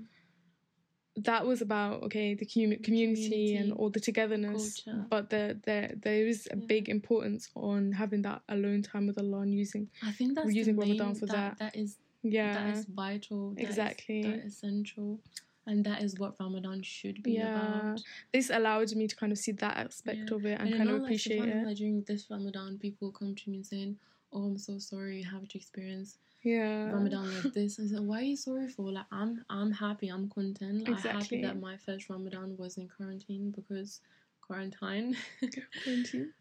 that 1.16 1.42
was 1.46 1.61
about 1.61 2.03
okay 2.07 2.34
the 2.34 2.46
commu- 2.46 2.82
community, 2.82 3.57
and 3.57 3.70
Community, 3.70 3.72
all 3.78 3.90
the 3.90 4.01
togetherness 4.09 4.64
culture. 4.82 5.07
but 5.11 5.22
there 5.30 5.55
there 5.66 5.88
there 6.07 6.26
is 6.26 6.40
a 6.51 6.57
Yeah. 6.57 6.66
big 6.74 6.84
importance 6.88 7.42
on 7.57 7.92
having 8.03 8.22
that 8.28 8.42
alone 8.48 8.82
time 8.82 9.07
with 9.09 9.18
allah 9.18 9.40
and 9.46 9.53
using 9.64 9.84
I 10.03 10.12
think 10.12 10.34
that's 10.36 10.55
using 10.61 10.76
the 10.76 10.86
main, 10.86 10.98
Ramadan 10.98 11.14
for 11.20 11.26
that. 11.26 11.59
That 11.59 11.76
is 11.84 11.90
yeah 12.22 12.52
that 12.54 12.76
is 12.76 12.84
vital. 12.86 13.50
that 13.54 13.62
is- 13.62 13.68
Exactly. 13.70 14.22
that 14.22 14.38
is 14.40 14.52
essential, 14.54 15.20
and 15.66 15.84
that 15.84 16.02
is 16.02 16.18
what 16.18 16.34
Ramadan 16.40 16.82
should 16.82 17.22
be 17.22 17.32
Yeah. 17.32 17.50
about. 17.50 18.02
this 18.32 18.50
allowed 18.50 18.94
me 18.96 19.06
to 19.08 19.16
kind 19.16 19.32
of 19.32 19.38
see 19.38 19.52
that 19.52 19.76
aspect 19.76 20.28
Yeah. 20.30 20.34
of 20.36 20.44
it 20.46 20.60
and, 20.60 20.68
And, 20.68 20.76
kind 20.78 20.88
you 20.90 20.96
of 20.96 21.02
like, 21.02 21.08
appreciate 21.10 21.48
it 21.48 21.64
like, 21.66 21.76
during 21.76 22.02
this 22.02 22.28
Ramadan, 22.30 22.78
people 22.78 23.10
come 23.12 23.34
to 23.34 23.50
me 23.50 23.56
and 23.56 23.66
saying, 23.66 23.98
"Oh, 24.32 24.44
I'm 24.44 24.58
so 24.58 24.78
sorry 24.78 25.18
you 25.18 25.24
have 25.24 25.48
to 25.48 25.58
experience 25.58 26.18
yeah 26.42 26.90
Ramadan 26.92 27.24
like 27.34 27.52
this." 27.54 27.78
I 27.80 27.86
said, 27.86 28.00
"Why 28.00 28.20
are 28.20 28.22
you 28.32 28.36
sorry 28.36 28.68
for? 28.68 28.90
Like, 28.92 29.06
I'm 29.10 29.44
I'm 29.50 29.72
happy. 29.72 30.08
I'm 30.08 30.28
content. 30.28 30.88
Like, 30.88 31.04
I'm 31.04 31.16
happy 31.20 31.42
that 31.42 31.58
my 31.60 31.76
first 31.76 32.08
Ramadan 32.10 32.56
was 32.56 32.76
in 32.78 32.88
quarantine 32.88 33.50
because 33.50 34.00
quarantine." 34.40 35.16
Quarantine. 35.84 36.32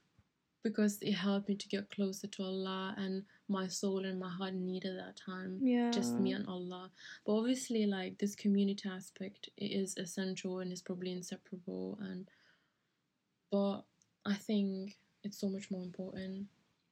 because 0.64 0.98
it 1.02 1.14
helped 1.14 1.48
me 1.50 1.56
to 1.56 1.68
get 1.70 1.90
closer 1.90 2.28
to 2.28 2.44
Allah 2.44 2.94
and 2.98 3.24
my 3.50 3.68
soul 3.68 4.06
and 4.06 4.20
my 4.20 4.30
heart 4.30 4.54
needed 4.54 4.98
that 4.98 5.18
time 5.18 5.60
yeah 5.62 5.92
just 5.92 6.20
me 6.20 6.32
and 6.34 6.48
Allah. 6.48 6.92
But 7.26 7.34
obviously, 7.34 7.86
like 7.86 8.18
this 8.18 8.36
community 8.36 8.88
aspect 8.90 9.50
it 9.58 9.66
is 9.66 9.98
essential 9.98 10.60
and 10.60 10.72
is 10.72 10.82
probably 10.82 11.12
inseparable. 11.12 11.98
And 12.02 12.30
but 13.52 13.82
I 14.26 14.36
think 14.36 14.98
it's 15.24 15.40
so 15.40 15.50
much 15.50 15.72
more 15.72 15.84
important 15.84 16.48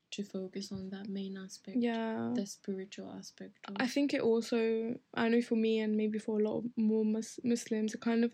to 0.09 0.23
focus 0.23 0.71
on 0.71 0.89
that 0.89 1.09
main 1.09 1.37
aspect, 1.37 1.77
yeah 1.79 2.31
the 2.33 2.45
spiritual 2.45 3.13
aspect. 3.17 3.57
Of, 3.67 3.75
I 3.79 3.87
think 3.87 4.13
it 4.13 4.21
also, 4.21 4.95
I 5.13 5.27
know 5.27 5.41
for 5.41 5.55
me 5.55 5.79
and 5.79 5.95
maybe 5.95 6.17
for 6.17 6.39
a 6.39 6.43
lot 6.43 6.59
of 6.59 6.65
more 6.75 7.05
mus- 7.05 7.39
Muslims, 7.43 7.93
it 7.93 8.01
kind 8.01 8.23
of 8.23 8.31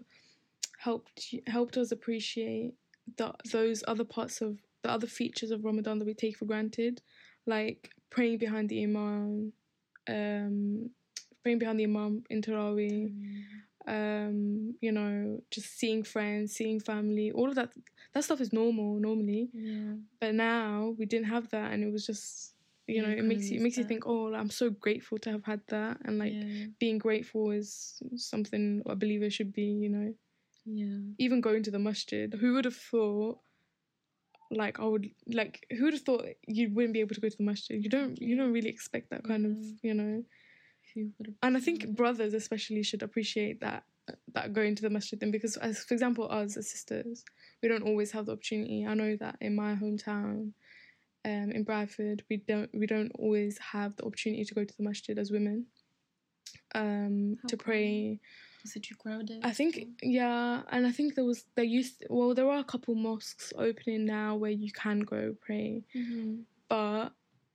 helped 0.79 1.33
helped 1.47 1.77
us 1.77 1.91
appreciate 1.91 2.73
the, 3.17 3.33
those 3.51 3.83
other 3.87 4.03
parts 4.03 4.41
of 4.41 4.59
the 4.83 4.91
other 4.91 5.07
features 5.07 5.51
of 5.51 5.63
Ramadan 5.63 5.99
that 5.99 6.05
we 6.05 6.13
take 6.13 6.37
for 6.37 6.45
granted, 6.45 7.01
like 7.45 7.89
praying 8.15 8.37
behind 8.45 8.65
the 8.69 8.79
imam, 8.87 9.51
um, 10.15 10.89
praying 11.41 11.59
behind 11.59 11.77
the 11.79 11.85
imam 11.91 12.23
in 12.29 12.41
Tarawih, 12.41 13.11
um, 13.87 14.75
you 14.85 14.91
know, 14.97 15.41
just 15.51 15.69
seeing 15.79 16.03
friends, 16.03 16.53
seeing 16.55 16.79
family, 16.79 17.31
all 17.31 17.49
of 17.49 17.55
that. 17.55 17.69
That 18.13 18.23
stuff 18.23 18.41
is 18.41 18.53
normal 18.53 18.91
normally, 18.99 19.49
yeah, 19.53 19.93
but 20.21 20.31
now 20.35 20.95
we 20.99 21.05
didn't 21.05 21.27
have 21.35 21.49
that, 21.49 21.71
and 21.73 21.83
it 21.83 21.91
was 21.91 22.05
just. 22.05 22.51
You 22.85 23.01
know, 23.01 23.13
you 23.15 23.19
it 23.23 23.23
makes 23.31 23.45
you 23.49 23.59
it 23.59 23.63
makes 23.63 23.77
you 23.77 23.85
think. 23.87 24.03
Oh, 24.05 24.33
I'm 24.35 24.49
so 24.51 24.69
grateful 24.69 25.17
to 25.19 25.31
have 25.31 25.45
had 25.45 25.61
that, 25.67 25.97
and 26.03 26.19
like 26.19 26.33
yeah, 26.35 26.65
being 26.79 26.97
grateful 26.99 27.51
is 27.51 28.01
something 28.17 28.83
a 28.85 28.95
believer 28.95 29.29
should 29.29 29.53
be. 29.53 29.63
You 29.83 29.89
know, 29.89 30.13
yeah, 30.65 30.97
even 31.17 31.39
going 31.39 31.63
to 31.63 31.71
the 31.71 31.79
masjid. 31.79 32.33
Who 32.33 32.53
would 32.53 32.65
have 32.65 32.75
thought? 32.75 33.39
Like 34.55 34.79
I 34.79 34.85
would 34.85 35.09
like. 35.27 35.65
Who 35.71 35.85
would 35.85 35.93
have 35.93 36.03
thought 36.03 36.25
you 36.47 36.71
wouldn't 36.73 36.93
be 36.93 36.99
able 36.99 37.15
to 37.15 37.21
go 37.21 37.29
to 37.29 37.37
the 37.37 37.43
masjid? 37.43 37.83
You 37.83 37.89
don't. 37.89 38.21
You 38.21 38.37
don't 38.37 38.53
really 38.53 38.69
expect 38.69 39.09
that 39.11 39.23
kind 39.23 39.45
of. 39.45 39.57
You 39.81 39.93
know. 39.93 40.23
And 41.41 41.57
I 41.57 41.59
think 41.59 41.95
brothers 41.95 42.33
especially 42.33 42.83
should 42.83 43.01
appreciate 43.01 43.61
that 43.61 43.83
that 44.33 44.53
going 44.53 44.75
to 44.75 44.81
the 44.81 44.89
masjid 44.89 45.19
thing 45.19 45.31
because 45.31 45.55
as 45.57 45.79
for 45.85 45.93
example 45.93 46.29
us 46.29 46.57
as 46.57 46.69
sisters 46.69 47.23
we 47.63 47.69
don't 47.69 47.83
always 47.83 48.11
have 48.11 48.25
the 48.25 48.33
opportunity. 48.33 48.85
I 48.85 48.93
know 48.93 49.15
that 49.21 49.37
in 49.39 49.55
my 49.55 49.73
hometown, 49.75 50.51
um, 51.25 51.51
in 51.51 51.63
Bradford, 51.63 52.23
we 52.29 52.37
don't 52.37 52.69
we 52.73 52.85
don't 52.85 53.11
always 53.17 53.57
have 53.57 53.95
the 53.95 54.05
opportunity 54.05 54.43
to 54.43 54.53
go 54.53 54.65
to 54.65 54.77
the 54.77 54.83
masjid 54.83 55.17
as 55.17 55.31
women. 55.31 55.67
Um, 56.75 57.37
How 57.41 57.47
to 57.47 57.57
pray. 57.57 58.19
Is 58.65 58.75
it 58.75 58.83
too 58.83 58.95
crowded? 58.95 59.39
I 59.43 59.51
think 59.51 59.87
yeah, 60.01 60.61
and 60.71 60.87
I 60.87 60.91
think 60.91 61.15
there 61.15 61.25
was 61.25 61.45
there 61.55 61.65
used 61.65 62.05
well 62.09 62.33
there 62.33 62.49
are 62.49 62.59
a 62.59 62.63
couple 62.63 62.95
mosques 62.95 63.51
opening 63.57 64.05
now 64.05 64.35
where 64.35 64.51
you 64.51 64.71
can 64.71 64.99
go 65.01 65.35
pray, 65.41 65.83
hmm 65.93 66.41
but 66.69 67.09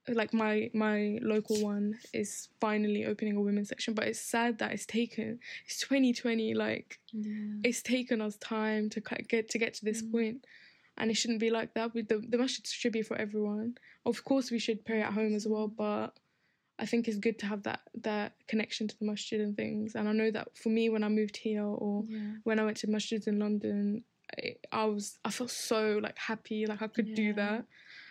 like 0.09 0.33
my 0.33 0.71
my 0.75 1.19
local 1.23 1.57
one 1.63 1.99
is 2.15 2.49
finally 2.61 3.05
opening 3.05 3.37
a 3.37 3.41
women's 3.41 3.69
section, 3.69 3.95
but 3.95 4.07
it's 4.07 4.21
sad 4.21 4.59
that 4.59 4.73
it's 4.73 4.87
taken 4.87 5.39
it's 5.67 5.79
2020 5.81 6.55
like 6.55 6.99
Yeah. 7.13 7.61
it's 7.65 7.83
taken 7.83 8.21
us 8.21 8.37
time 8.37 8.89
to 8.91 9.01
get 9.01 9.49
to 9.51 9.59
get 9.59 9.75
to 9.75 9.85
this 9.85 10.03
Mm. 10.03 10.13
point, 10.13 10.45
and 10.97 11.11
it 11.11 11.15
shouldn't 11.15 11.41
be 11.41 11.51
like 11.51 11.75
that. 11.75 11.95
We, 11.95 12.03
the 12.03 12.19
the 12.33 12.39
masjid 12.39 12.67
should 12.67 12.93
be 12.93 13.03
for 13.03 13.17
everyone. 13.17 13.77
Of 14.07 14.25
course, 14.25 14.51
we 14.51 14.59
should 14.59 14.85
pray 14.85 15.03
at 15.03 15.13
home 15.13 15.35
as 15.35 15.47
well, 15.47 15.69
but 15.69 16.09
I 16.79 16.87
think 16.87 17.09
it's 17.09 17.19
good 17.19 17.39
to 17.41 17.47
have 17.47 17.65
that 17.65 17.81
that 18.03 18.35
connection 18.47 18.89
to 18.89 18.99
the 18.99 19.05
masjid 19.05 19.41
and 19.41 19.57
things. 19.57 19.95
And 19.95 20.09
I 20.09 20.13
know 20.13 20.31
that 20.31 20.57
for 20.57 20.69
me, 20.69 20.89
when 20.89 21.03
I 21.03 21.09
moved 21.09 21.37
here 21.37 21.65
or 21.65 22.05
yeah. 22.09 22.33
when 22.45 22.59
I 22.59 22.65
went 22.65 22.77
to 22.79 22.87
masjids 22.87 23.27
in 23.27 23.39
London, 23.39 24.05
I, 24.37 24.57
I 24.71 24.85
was 24.85 25.19
I 25.25 25.31
felt 25.31 25.51
so 25.51 25.99
like 26.03 26.19
happy, 26.19 26.67
like 26.67 26.83
I 26.83 26.89
could 26.89 27.15
do 27.15 27.33
that. 27.35 27.65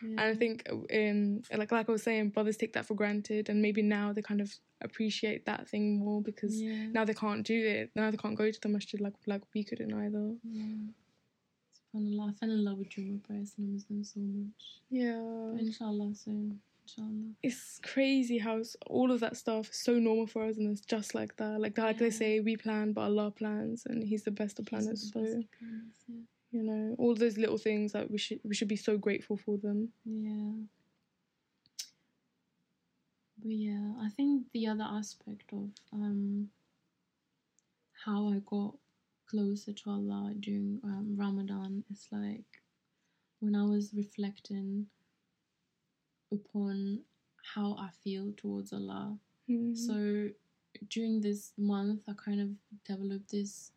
Yeah. 0.04 0.10
And 0.10 0.20
I 0.20 0.36
think 0.36 0.68
um 0.70 1.42
like 1.58 1.72
like 1.72 1.88
I 1.88 1.92
was 1.92 2.04
saying, 2.04 2.30
brothers 2.30 2.58
take 2.58 2.74
that 2.74 2.86
for 2.86 2.96
granted, 2.96 3.50
and 3.50 3.62
maybe 3.62 3.82
now 3.82 4.14
they 4.14 4.22
kind 4.22 4.42
of 4.42 4.54
appreciate 4.82 5.46
that 5.46 5.68
thing 5.68 5.98
more 5.98 6.22
because 6.22 6.62
yeah. 6.62 6.88
now 6.92 7.06
they 7.06 7.14
can't 7.14 7.46
do 7.46 7.58
it. 7.68 7.92
Now 7.96 8.12
they 8.12 8.18
can't 8.18 8.38
go 8.38 8.52
to 8.52 8.62
the 8.62 8.70
masjid 8.70 9.00
like 9.00 9.16
like 9.26 9.44
we 9.54 9.64
couldn't 9.64 9.94
either. 9.94 10.36
yeah. 10.44 10.92
I 11.96 12.32
fell 12.40 12.52
in 12.52 12.64
love 12.64 12.78
with 12.78 12.90
Juma 12.90 13.18
prayers 13.26 13.54
and 13.58 13.70
I 13.70 13.74
miss 13.74 13.86
them 13.86 14.04
so 14.04 14.20
much. 14.20 14.82
Yeah, 14.90 15.52
But 15.54 15.62
inshallah 15.62 16.14
soon. 16.14 16.60
Inshallah. 16.88 17.34
it's 17.44 17.80
crazy 17.84 18.38
how 18.38 18.62
all 18.88 19.12
of 19.12 19.20
that 19.20 19.36
stuff 19.36 19.70
is 19.70 19.78
so 19.78 19.94
normal 19.94 20.28
for 20.28 20.46
us, 20.46 20.58
and 20.58 20.72
it's 20.72 20.86
just 20.86 21.14
like 21.14 21.36
that. 21.38 21.60
Like 21.60 21.78
like 21.78 21.98
they 21.98 22.10
say, 22.10 22.40
we 22.40 22.56
plan, 22.56 22.94
but 22.94 23.02
Allah 23.02 23.32
plans, 23.32 23.86
and 23.86 24.04
He's 24.04 24.24
the 24.24 24.32
best 24.32 24.60
of 24.60 24.66
planners. 24.66 25.12
So 25.12 25.20
of 25.20 25.26
planners, 25.26 25.46
yeah. 26.08 26.22
you 26.52 26.64
know, 26.64 26.96
all 26.98 27.16
those 27.16 27.38
little 27.38 27.58
things 27.58 27.92
that 27.94 28.10
we 28.10 28.18
should 28.18 28.40
we 28.44 28.56
should 28.56 28.68
be 28.68 28.76
so 28.76 28.98
grateful 28.98 29.38
for 29.38 29.58
them. 29.58 29.90
Yeah. 30.06 30.64
But 33.40 33.52
yeah, 33.52 33.94
I 34.02 34.10
think 34.10 34.46
the 34.54 34.68
other 34.68 34.86
aspect 34.88 35.52
of 35.54 35.70
um 35.94 36.50
how 38.06 38.30
I 38.30 38.40
got 38.46 38.76
closer 39.30 39.74
to 39.74 39.90
Allah 39.90 40.34
during 40.40 40.80
um, 40.84 41.16
Ramadan 41.18 41.84
is 41.92 42.08
like 42.12 42.62
when 43.40 43.56
I 43.56 43.64
was 43.64 43.94
reflecting 43.94 44.88
upon 46.32 47.02
how 47.54 47.76
I 47.80 47.90
feel 48.04 48.34
towards 48.38 48.74
Allah. 48.74 49.18
Mhm. 49.50 49.76
So 49.76 50.30
during 50.90 51.22
this 51.22 51.54
month, 51.58 52.02
I 52.08 52.14
kind 52.14 52.42
of 52.42 52.50
developed 52.86 53.32
this 53.32 53.72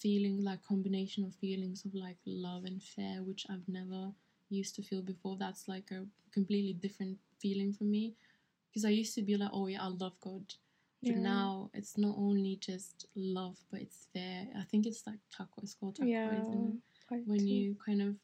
feeling, 0.00 0.42
like 0.42 0.62
combination 0.64 1.24
of 1.24 1.34
feelings 1.34 1.84
of 1.84 1.94
like 1.94 2.18
love 2.26 2.64
and 2.64 2.82
fear, 2.82 3.22
which 3.22 3.46
I've 3.48 3.68
never 3.68 4.12
used 4.50 4.74
to 4.76 4.82
feel 4.82 5.02
before. 5.02 5.36
That's 5.36 5.68
like 5.68 5.90
a 5.92 6.06
completely 6.32 6.72
different 6.72 7.18
feeling 7.40 7.72
for 7.72 7.84
me 7.84 8.14
because 8.68 8.84
I 8.84 8.90
used 8.90 9.14
to 9.14 9.22
be 9.22 9.36
like, 9.36 9.50
oh 9.52 9.66
yeah, 9.68 9.82
I 9.82 9.88
love 9.88 10.18
God. 10.20 10.54
But 11.02 11.16
Yeah. 11.16 11.22
now 11.22 11.70
it's 11.74 11.96
not 11.98 12.16
only 12.16 12.56
just 12.56 13.06
love, 13.14 13.58
but 13.70 13.80
it's 13.82 14.06
fear. 14.12 14.48
I 14.56 14.62
think 14.64 14.86
it's 14.86 15.06
like 15.06 15.18
taqwa. 15.36 15.62
It's 15.62 15.74
called 15.74 15.96
taqwa, 15.96 16.08
yeah, 16.08 16.40
isn't 16.40 16.82
it? 17.10 17.22
when 17.26 17.38
too. 17.38 17.44
you 17.54 17.76
kind 17.84 18.02
of 18.02 18.16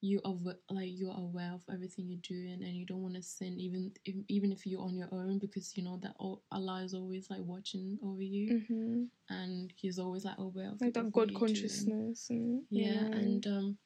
you 0.00 0.20
are 0.24 0.34
like 0.70 0.90
you're 0.92 1.16
aware 1.16 1.52
of 1.54 1.62
everything 1.72 2.06
you're 2.08 2.20
doing 2.22 2.62
and 2.62 2.76
you 2.76 2.86
don't 2.86 3.02
want 3.02 3.14
to 3.14 3.22
sin 3.22 3.58
even 3.58 3.90
if, 4.04 4.14
even 4.28 4.52
if 4.52 4.64
you're 4.66 4.82
on 4.82 4.96
your 4.96 5.08
own 5.12 5.38
because 5.38 5.76
you 5.76 5.82
know 5.82 5.98
that 6.02 6.14
all, 6.18 6.42
Allah 6.52 6.82
is 6.84 6.94
always 6.94 7.28
like 7.30 7.40
watching 7.42 7.98
over 8.02 8.22
you 8.22 8.62
hmm 8.68 9.04
and 9.30 9.72
he's 9.76 9.98
always 9.98 10.24
like 10.24 10.38
aware 10.38 10.70
of 10.70 10.80
like 10.80 10.94
that 10.94 11.04
God 11.04 11.14
what 11.14 11.30
you're 11.30 11.38
doing. 11.40 11.54
consciousness 11.54 12.26
and 12.30 12.64
you 12.70 12.80
yeah 12.80 13.08
and 13.12 13.46
um 13.46 13.78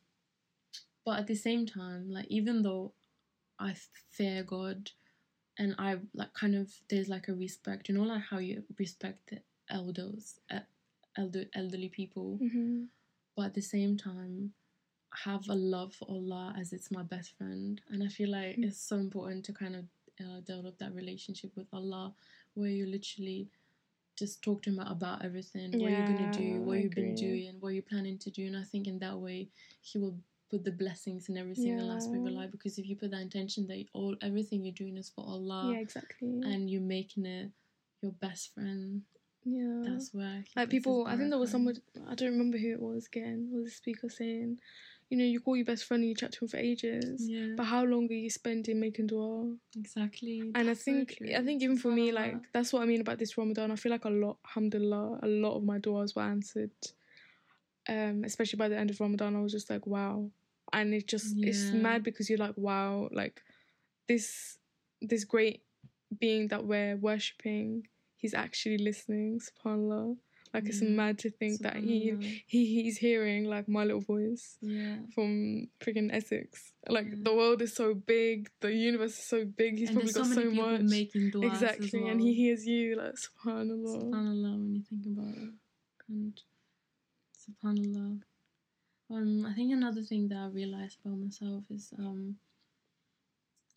but 1.05 1.19
at 1.19 1.27
the 1.27 1.35
same 1.35 1.67
time 1.67 2.11
like 2.11 2.27
even 2.29 2.63
though 2.63 2.93
I 3.59 3.75
fear 4.11 4.43
God 4.43 4.91
and 5.59 5.75
I 5.79 5.99
like 6.15 6.35
kind 6.35 6.55
of 6.55 6.71
there's 6.91 7.09
like 7.09 7.29
a 7.29 7.35
respect 7.35 7.89
you 7.89 7.95
know 7.95 8.03
like 8.05 8.23
how 8.31 8.39
you 8.39 8.63
respect 8.79 9.31
the 9.31 9.41
elders 9.71 10.39
uh, 10.51 10.61
elder 11.17 11.45
elderly 11.55 11.89
people 11.89 12.39
Mhm. 12.43 12.87
but 13.37 13.47
at 13.47 13.55
the 13.55 13.63
same 13.63 13.97
time 13.97 14.53
have 15.15 15.49
a 15.49 15.55
love 15.55 15.95
for 15.95 16.07
Allah 16.09 16.55
as 16.59 16.73
it's 16.73 16.91
my 16.91 17.03
best 17.03 17.37
friend 17.37 17.81
and 17.91 18.03
I 18.03 18.09
feel 18.09 18.31
like 18.31 18.57
Mm. 18.57 18.65
it's 18.65 18.81
so 18.81 18.97
important 18.97 19.45
to 19.47 19.53
kind 19.53 19.77
of 19.77 19.85
uh, 20.21 20.41
develop 20.41 20.79
that 20.79 20.95
relationship 20.95 21.51
with 21.57 21.67
Allah 21.73 22.15
where 22.55 22.71
you 22.71 22.87
literally 22.87 23.49
just 24.17 24.43
talk 24.43 24.63
to 24.63 24.71
him 24.71 24.79
about 24.79 25.25
everything 25.25 25.73
what 25.73 25.91
you're 25.93 26.07
gonna 26.07 26.31
do 26.31 26.63
what 26.63 26.75
I 26.75 26.81
you've 26.81 26.95
been 26.95 27.15
doing 27.15 27.57
what 27.61 27.75
you're 27.75 27.83
planning 27.83 28.19
to 28.19 28.31
do 28.31 28.47
and 28.47 28.57
I 28.57 28.63
think 28.65 28.87
in 28.87 28.99
that 29.01 29.19
way 29.19 29.49
he 29.81 29.99
will 29.99 30.17
put 30.51 30.65
the 30.65 30.71
blessings 30.71 31.29
in 31.31 31.39
every 31.39 31.55
single 31.55 31.91
aspect 31.91 32.17
of 32.17 32.25
your 32.25 32.33
life 32.41 32.51
because 32.51 32.79
if 32.79 32.87
you 32.87 32.95
put 32.95 33.11
that 33.11 33.21
intention 33.23 33.67
that 33.69 33.85
all 33.95 34.15
everything 34.21 34.65
you're 34.65 34.75
doing 34.75 34.99
is 34.99 35.09
for 35.09 35.25
Allah 35.25 35.73
yeah, 35.73 35.81
exactly. 35.81 36.29
and 36.45 36.71
you're 36.71 36.83
making 36.83 37.25
it 37.25 37.51
your 38.03 38.13
best 38.13 38.53
friend 38.55 39.03
yeah, 39.45 39.83
that's 39.85 40.15
where 40.15 40.45
like 40.55 40.71
people. 40.71 41.05
I 41.09 41.17
think 41.17 41.31
there 41.31 41.39
was 41.39 41.51
someone. 41.51 41.77
I 42.09 42.15
don't 42.15 42.31
remember 42.31 42.59
who 42.59 42.73
it 42.73 42.81
was 42.81 43.07
again. 43.07 43.51
Was 43.53 43.65
the 43.65 43.71
speaker 43.71 44.09
saying, 44.09 44.59
you 45.13 45.19
know, 45.19 45.25
you 45.25 45.41
call 45.41 45.57
your 45.57 45.67
best 45.67 45.85
friend 45.85 46.03
and 46.03 46.09
you 46.09 46.17
chat 46.17 46.33
to 46.33 46.45
him 46.45 46.49
for 46.49 46.57
ages, 46.57 47.29
yeah 47.29 47.53
but 47.55 47.65
how 47.65 47.85
long 47.85 48.09
are 48.11 48.15
you 48.15 48.31
spending 48.31 48.81
making 48.81 49.09
dua? 49.09 49.55
exactly 49.77 50.41
And 50.55 50.71
I 50.71 50.73
That's 50.73 50.85
so 50.87 50.93
think 50.93 51.19
I 51.37 51.43
think 51.43 51.63
even 51.63 51.77
for 51.77 51.93
me, 51.93 52.13
like 52.13 52.39
that's 52.55 52.73
what 52.73 52.83
I 52.83 52.87
mean 52.87 53.03
about 53.03 53.19
this 53.19 53.37
Ramadan. 53.37 53.71
I 53.71 53.77
feel 53.77 53.93
like 53.93 54.07
a 54.07 54.11
lot, 54.11 54.39
alhamdulillah, 54.47 55.19
a 55.23 55.27
lot 55.45 55.57
of 55.59 55.65
my 55.65 55.79
du'as 55.79 56.17
were 56.17 56.23
answered. 56.23 56.71
Um, 57.89 58.25
especially 58.25 58.57
by 58.57 58.69
the 58.69 58.79
end 58.79 58.91
of 58.91 59.01
Ramadan, 59.01 59.37
I 59.37 59.41
was 59.41 59.53
just 59.53 59.69
like, 59.69 59.87
wow. 59.87 60.31
And 60.73 60.95
it 60.95 61.07
just 61.07 61.37
it's 61.43 61.73
mad 61.75 62.03
because 62.05 62.31
you're 62.31 62.39
like, 62.39 62.57
wow, 62.57 63.11
like 63.13 63.43
this 64.09 64.57
this 65.03 65.25
great 65.25 65.63
being 66.19 66.49
that 66.49 66.65
we're 66.65 66.97
worshipping, 66.97 67.87
he's 68.17 68.35
actually 68.35 68.79
listening, 68.79 69.41
subhanAllah. 69.41 70.17
Like 70.55 70.67
it's 70.67 70.83
mad 70.83 71.19
to 71.21 71.31
think 71.31 71.63
that 71.63 71.77
he 71.77 72.43
he 72.47 72.83
he's 72.83 72.99
hearing 72.99 73.45
like 73.45 73.69
my 73.69 73.85
little 73.85 74.03
voice 74.03 74.59
from 75.15 75.69
freaking 75.81 76.13
Essex. 76.13 76.73
Like 76.89 77.25
the 77.25 77.35
world 77.35 77.63
is 77.63 77.75
so 77.75 77.95
big, 77.95 78.51
the 78.61 78.73
universe 78.73 79.19
is 79.19 79.27
so 79.27 79.47
big. 79.47 79.79
He's 79.79 79.89
and 79.89 79.97
probably 79.97 80.13
got 80.13 80.27
so 80.27 80.35
so 80.35 80.51
much. 80.51 80.83
exactly, 80.83 82.01
well. 82.01 82.11
and 82.11 82.21
he 82.21 82.35
hears 82.35 82.67
you. 82.67 82.97
Like 82.97 83.15
subhanallah. 83.15 84.03
Subhanallah 84.03 84.53
when 84.59 84.75
you 84.75 84.83
think 84.83 85.07
about 85.07 85.35
it. 85.35 85.53
And 86.09 86.41
Subhanallah. 87.43 88.21
Um, 89.11 89.47
I 89.47 89.55
think 89.55 89.73
another 89.73 90.03
thing 90.03 90.29
that 90.29 90.39
I 90.39 90.47
realized 90.47 90.99
about 91.05 91.19
myself 91.19 91.65
is 91.71 91.93
um 91.99 92.37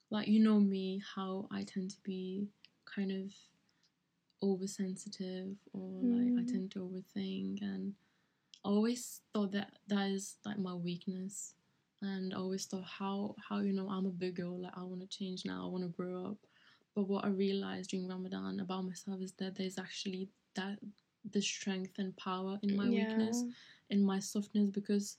like 0.09 0.27
you 0.27 0.39
know 0.39 0.59
me, 0.59 1.01
how 1.15 1.47
I 1.51 1.63
tend 1.63 1.91
to 1.91 1.97
be 2.03 2.47
kind 2.85 3.11
of 3.11 3.31
oversensitive 4.53 5.55
or 5.73 6.03
like 6.03 6.33
I 6.37 6.41
Mm. 6.41 6.47
tend 6.47 6.71
to 6.71 6.79
overthink 6.79 7.61
and 7.61 7.93
I 8.65 8.69
always 8.69 9.21
thought 9.33 9.51
that 9.53 9.73
that 9.87 10.09
is 10.09 10.37
like 10.45 10.57
my 10.59 10.73
weakness. 10.73 11.53
And 12.01 12.33
I 12.33 12.37
always 12.37 12.65
thought 12.65 12.85
how 12.85 13.35
how 13.49 13.59
you 13.59 13.73
know 13.73 13.89
I'm 13.89 14.05
a 14.05 14.11
big 14.11 14.35
girl 14.35 14.59
like 14.61 14.73
I 14.77 14.83
want 14.83 15.01
to 15.01 15.07
change 15.07 15.45
now 15.45 15.65
I 15.65 15.69
want 15.69 15.83
to 15.83 15.89
grow 15.89 16.25
up. 16.27 16.37
But 16.95 17.07
what 17.07 17.25
I 17.25 17.29
realized 17.29 17.89
during 17.91 18.07
Ramadan 18.07 18.59
about 18.59 18.85
myself 18.85 19.21
is 19.21 19.33
that 19.33 19.55
there's 19.55 19.77
actually 19.79 20.29
that 20.55 20.79
the 21.31 21.41
strength 21.41 21.99
and 21.99 22.15
power 22.17 22.59
in 22.63 22.75
my 22.75 22.89
weakness 22.91 23.45
in 23.89 24.03
my 24.03 24.19
softness 24.19 24.69
because 24.69 25.17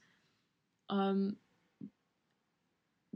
um 0.89 1.37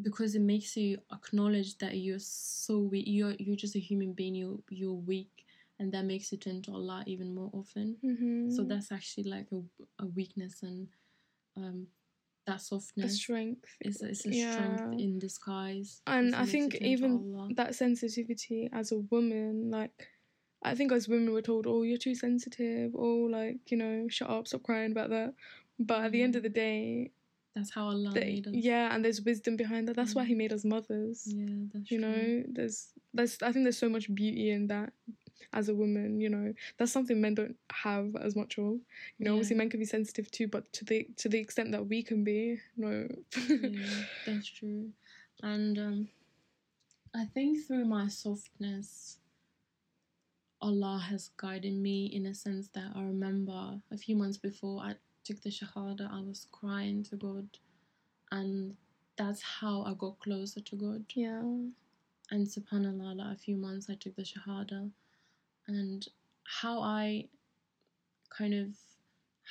because 0.02 0.36
it 0.36 0.42
makes 0.42 0.76
you 0.78 0.98
acknowledge 1.14 1.78
that 1.78 1.98
you're 1.98 2.20
so 2.20 2.80
weak 2.80 3.06
you're 3.08 3.34
you're 3.40 3.56
just 3.56 3.76
a 3.76 3.80
human 3.80 4.14
being 4.14 4.36
you 4.36 4.64
you're 4.70 4.94
weak 4.94 5.46
and 5.82 5.92
that 5.94 6.06
makes 6.06 6.32
you 6.32 6.38
turn 6.38 6.62
to 6.64 6.72
Allah 6.72 7.04
even 7.08 7.34
more 7.36 7.50
often 7.54 7.98
Mm-hmm. 8.06 8.50
so 8.56 8.64
that's 8.64 8.92
actually 8.92 9.28
like 9.36 9.48
a, 9.52 9.62
a 10.04 10.08
weakness 10.16 10.62
and 10.64 10.88
um 11.58 11.88
that 12.48 12.58
the 12.58 12.64
softness 12.64 13.16
strength. 13.18 13.66
is 13.82 14.02
is 14.02 14.26
a 14.26 14.32
Yeah. 14.32 14.52
strength 14.52 14.86
in 15.02 15.20
disguise 15.20 16.02
And 16.08 16.34
I 16.36 16.46
think 16.46 16.76
even 16.82 17.12
that 17.60 17.76
sensitivity 17.76 18.70
as 18.74 18.92
a 18.92 19.00
woman, 19.14 19.70
like 19.72 20.08
I 20.64 20.76
think 20.76 20.92
as 20.92 21.08
women 21.08 21.34
we're 21.34 21.42
told, 21.52 21.66
oh, 21.68 21.82
you're 21.84 21.98
too 22.08 22.16
sensitive, 22.16 22.92
oh, 22.96 23.28
like 23.38 23.60
you 23.72 23.78
know, 23.78 24.08
shut 24.10 24.30
up, 24.30 24.48
stop 24.48 24.64
crying 24.64 24.92
about 24.92 25.10
that. 25.10 25.34
But 25.80 26.06
at 26.06 26.12
the 26.12 26.22
end 26.24 26.36
of 26.36 26.42
Mm. 26.42 26.48
the 26.48 26.50
day, 26.66 27.12
that's 27.56 27.72
how 27.76 27.86
Allah 27.94 28.12
the- 28.14 28.22
made 28.26 28.48
us 28.48 28.54
yeah, 28.56 28.94
and 28.94 29.04
there's 29.04 29.22
wisdom 29.22 29.56
behind 29.58 29.88
that. 29.88 29.96
That's 29.96 30.16
why 30.16 30.24
Mm. 30.24 30.28
He 30.32 30.36
made 30.44 30.54
us 30.54 30.64
mothers. 30.66 31.18
yeah 31.26 31.66
that's 31.74 31.90
you 31.92 31.98
true. 32.00 32.06
know 32.06 32.44
there's 32.56 32.78
there's 33.14 33.36
i 33.48 33.52
think 33.52 33.66
there's 33.66 33.78
so 33.86 33.90
much 33.90 34.08
beauty 34.22 34.50
in 34.58 34.68
that 34.74 34.90
as 35.54 35.70
a 35.70 35.76
woman 35.76 36.20
you 36.20 36.30
know 36.30 36.54
that's 36.78 36.92
something 36.92 37.20
men 37.20 37.36
don't 37.36 37.56
have 37.72 38.16
as 38.22 38.36
much 38.36 38.58
of 38.58 38.64
you 39.18 39.26
know 39.26 39.32
obviously 39.34 39.56
men 39.56 39.70
can 39.70 39.80
be 39.80 39.86
sensitive 39.86 40.30
too 40.32 40.48
but 40.48 40.72
to 40.74 40.86
the 40.86 41.08
to 41.18 41.30
the 41.30 41.40
extent 41.40 41.72
that 41.72 41.88
we 41.88 42.04
can 42.04 42.24
be 42.24 42.60
no 42.78 43.08
yeah, 43.48 44.04
that's 44.26 44.48
true. 44.48 44.90
And 45.42 45.78
um, 45.78 46.08
I 47.16 47.26
think 47.26 47.66
through 47.66 47.86
my 47.86 48.08
softness, 48.08 49.18
Allah 50.62 51.04
has 51.10 51.32
guided 51.38 51.74
me 51.74 52.06
in 52.06 52.26
a 52.28 52.36
sense 52.36 52.70
that 52.74 52.92
I 52.96 53.02
remember 53.02 53.82
a 53.92 53.98
few 53.98 54.16
months 54.16 54.38
before 54.38 54.82
I 54.82 54.96
took 55.24 55.42
the 55.42 55.50
Shahada, 55.50 56.12
I 56.12 56.22
was 56.22 56.48
crying 56.52 57.04
to 57.06 57.16
God, 57.16 57.48
and 58.32 58.76
that's 59.18 59.42
how 59.42 59.84
I 59.84 59.94
got 59.94 60.20
closer 60.20 60.62
to 60.62 60.76
God. 60.76 61.06
yeah 61.16 61.42
And 62.32 62.48
subhanAllah, 62.48 63.18
like 63.18 63.36
a 63.36 63.40
few 63.40 63.58
months 63.58 63.88
I 63.90 63.96
took 63.96 64.16
the 64.16 64.24
Shahada, 64.24 64.90
and 65.72 66.08
how 66.62 66.82
I 66.82 67.30
kind 68.30 68.54
of 68.54 68.68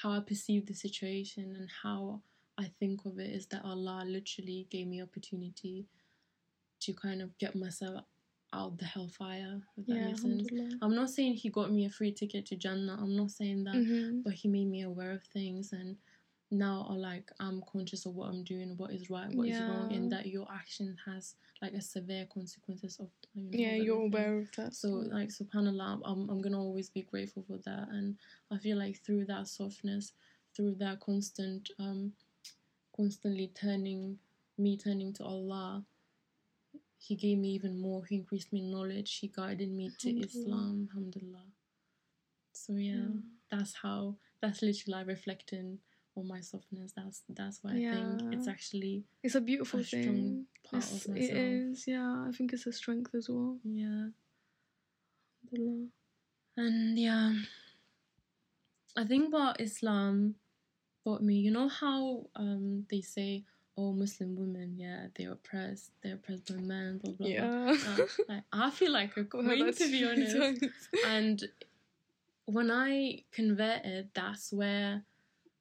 how 0.03 0.13
I 0.13 0.21
perceive 0.21 0.67
the 0.67 0.75
situation 0.75 1.55
and 1.59 1.69
how 1.83 2.21
I 2.59 2.71
think 2.79 3.05
of 3.05 3.19
it 3.19 3.31
is 3.31 3.47
that 3.49 3.65
Allah 3.65 4.05
literally 4.07 4.67
gave 4.71 4.87
me 4.87 5.03
opportunity 5.03 5.87
to 6.81 6.93
kind 6.93 7.21
of 7.23 7.37
get 7.39 7.55
myself 7.55 8.05
out 8.53 8.79
the 8.79 8.85
hellfire. 8.85 9.61
If 9.77 9.87
that 9.87 9.95
yeah 9.95 10.07
makes 10.07 10.23
sense. 10.23 10.49
I'm 10.83 10.95
not 10.95 11.11
saying 11.11 11.35
He 11.35 11.51
got 11.51 11.73
me 11.73 11.87
a 11.87 11.91
free 11.91 12.13
ticket 12.13 12.47
to 12.47 12.57
Jannah. 12.57 12.99
I'm 13.01 13.17
not 13.17 13.31
saying 13.31 13.65
that, 13.65 13.75
Mhm. 13.77 14.23
but 14.25 14.33
He 14.35 14.49
made 14.49 14.67
me 14.67 14.83
aware 14.83 15.13
of 15.13 15.23
things 15.25 15.73
and 15.73 15.97
now 16.51 16.87
are 16.89 16.97
like 16.97 17.31
I'm 17.39 17.63
conscious 17.71 18.07
of 18.07 18.15
what 18.15 18.29
I'm 18.29 18.43
doing, 18.45 18.75
what 18.77 18.93
is 18.93 19.09
right, 19.11 19.33
what 19.35 19.49
is 19.49 19.61
wrong, 19.61 19.93
and 19.93 20.11
that 20.13 20.27
your 20.27 20.47
action 20.53 20.97
has 21.07 21.35
like 21.63 21.73
a 21.75 21.81
severe 21.81 22.27
consequences 22.33 22.99
of 22.99 23.09
you 23.35 23.45
know, 23.45 23.51
Yeah, 23.53 23.77
you're 23.77 23.97
everything. 23.97 24.21
aware 24.21 24.39
of 24.39 24.51
that. 24.57 24.75
So 24.75 24.89
like 24.89 25.29
subhanallah, 25.29 26.01
I'm 26.05 26.29
I'm 26.29 26.41
gonna 26.43 26.59
always 26.61 26.91
be 26.91 27.03
grateful 27.03 27.45
for 27.47 27.59
that, 27.65 27.89
and 27.91 28.17
I 28.51 28.59
feel 28.59 28.77
like 28.79 28.99
through 29.05 29.27
that 29.27 29.47
softness, 29.49 30.13
through 30.57 30.75
that 30.81 31.01
constant, 31.01 31.71
um, 31.79 32.13
constantly 32.97 33.49
turning 33.55 34.19
me 34.59 34.77
turning 34.77 35.13
to 35.15 35.25
Allah, 35.25 35.85
He 36.99 37.15
gave 37.17 37.39
me 37.39 37.49
even 37.51 37.79
more. 37.81 38.05
He 38.05 38.17
increased 38.17 38.53
me 38.53 38.61
knowledge. 38.61 39.19
He 39.19 39.29
guided 39.29 39.71
me 39.71 39.91
to 40.01 40.11
Islam. 40.21 40.89
Alhamdulillah. 40.91 41.47
So 42.53 42.75
yeah, 42.75 42.93
Yeah. 42.95 43.21
that's 43.51 43.75
how. 43.83 44.17
That's 44.43 44.63
literally 44.63 44.99
like 44.99 45.07
reflecting 45.07 45.79
on 46.17 46.29
my 46.29 46.41
softness. 46.41 46.93
That's 46.97 47.23
that's 47.29 47.61
why 47.63 47.73
I 47.73 47.95
think 47.95 48.35
it's 48.35 48.49
actually 48.49 49.05
it's 49.23 49.35
a 49.35 49.41
beautiful 49.41 49.81
a 49.81 49.85
thing. 49.85 50.47
It's, 50.73 51.07
it 51.07 51.79
yeah. 51.87 52.25
I 52.29 52.33
think 52.33 52.53
it's 52.53 52.67
a 52.67 52.73
strength 52.73 53.15
as 53.15 53.29
well. 53.29 53.59
yeah. 53.65 54.09
And 56.57 56.99
yeah, 56.99 57.33
I 58.97 59.05
think 59.05 59.29
about 59.29 59.61
Islam 59.61 60.35
taught 61.05 61.23
me, 61.23 61.37
you 61.37 61.51
know 61.51 61.69
how 61.69 62.27
um 62.37 62.87
they 62.91 63.01
say, 63.01 63.45
oh, 63.77 63.93
Muslim 63.93 64.37
women, 64.37 64.75
yeah, 64.77 65.07
they're 65.17 65.33
oppressed, 65.33 65.91
they're 66.03 66.15
oppressed 66.15 66.49
by 66.49 66.61
men, 66.61 66.99
blah, 66.99 67.13
blah, 67.13 67.27
blah. 67.27 67.35
Yeah. 67.35 67.77
Uh, 67.89 68.07
like, 68.29 68.43
I 68.53 68.71
feel 68.71 68.93
like 68.93 69.17
a 69.17 69.25
queen, 69.33 69.73
to 69.73 69.91
be 69.91 70.05
honest. 70.11 70.65
And 71.07 71.43
when 72.45 72.71
I 72.71 73.25
converted, 73.33 74.11
that's 74.15 74.53
where 74.53 75.05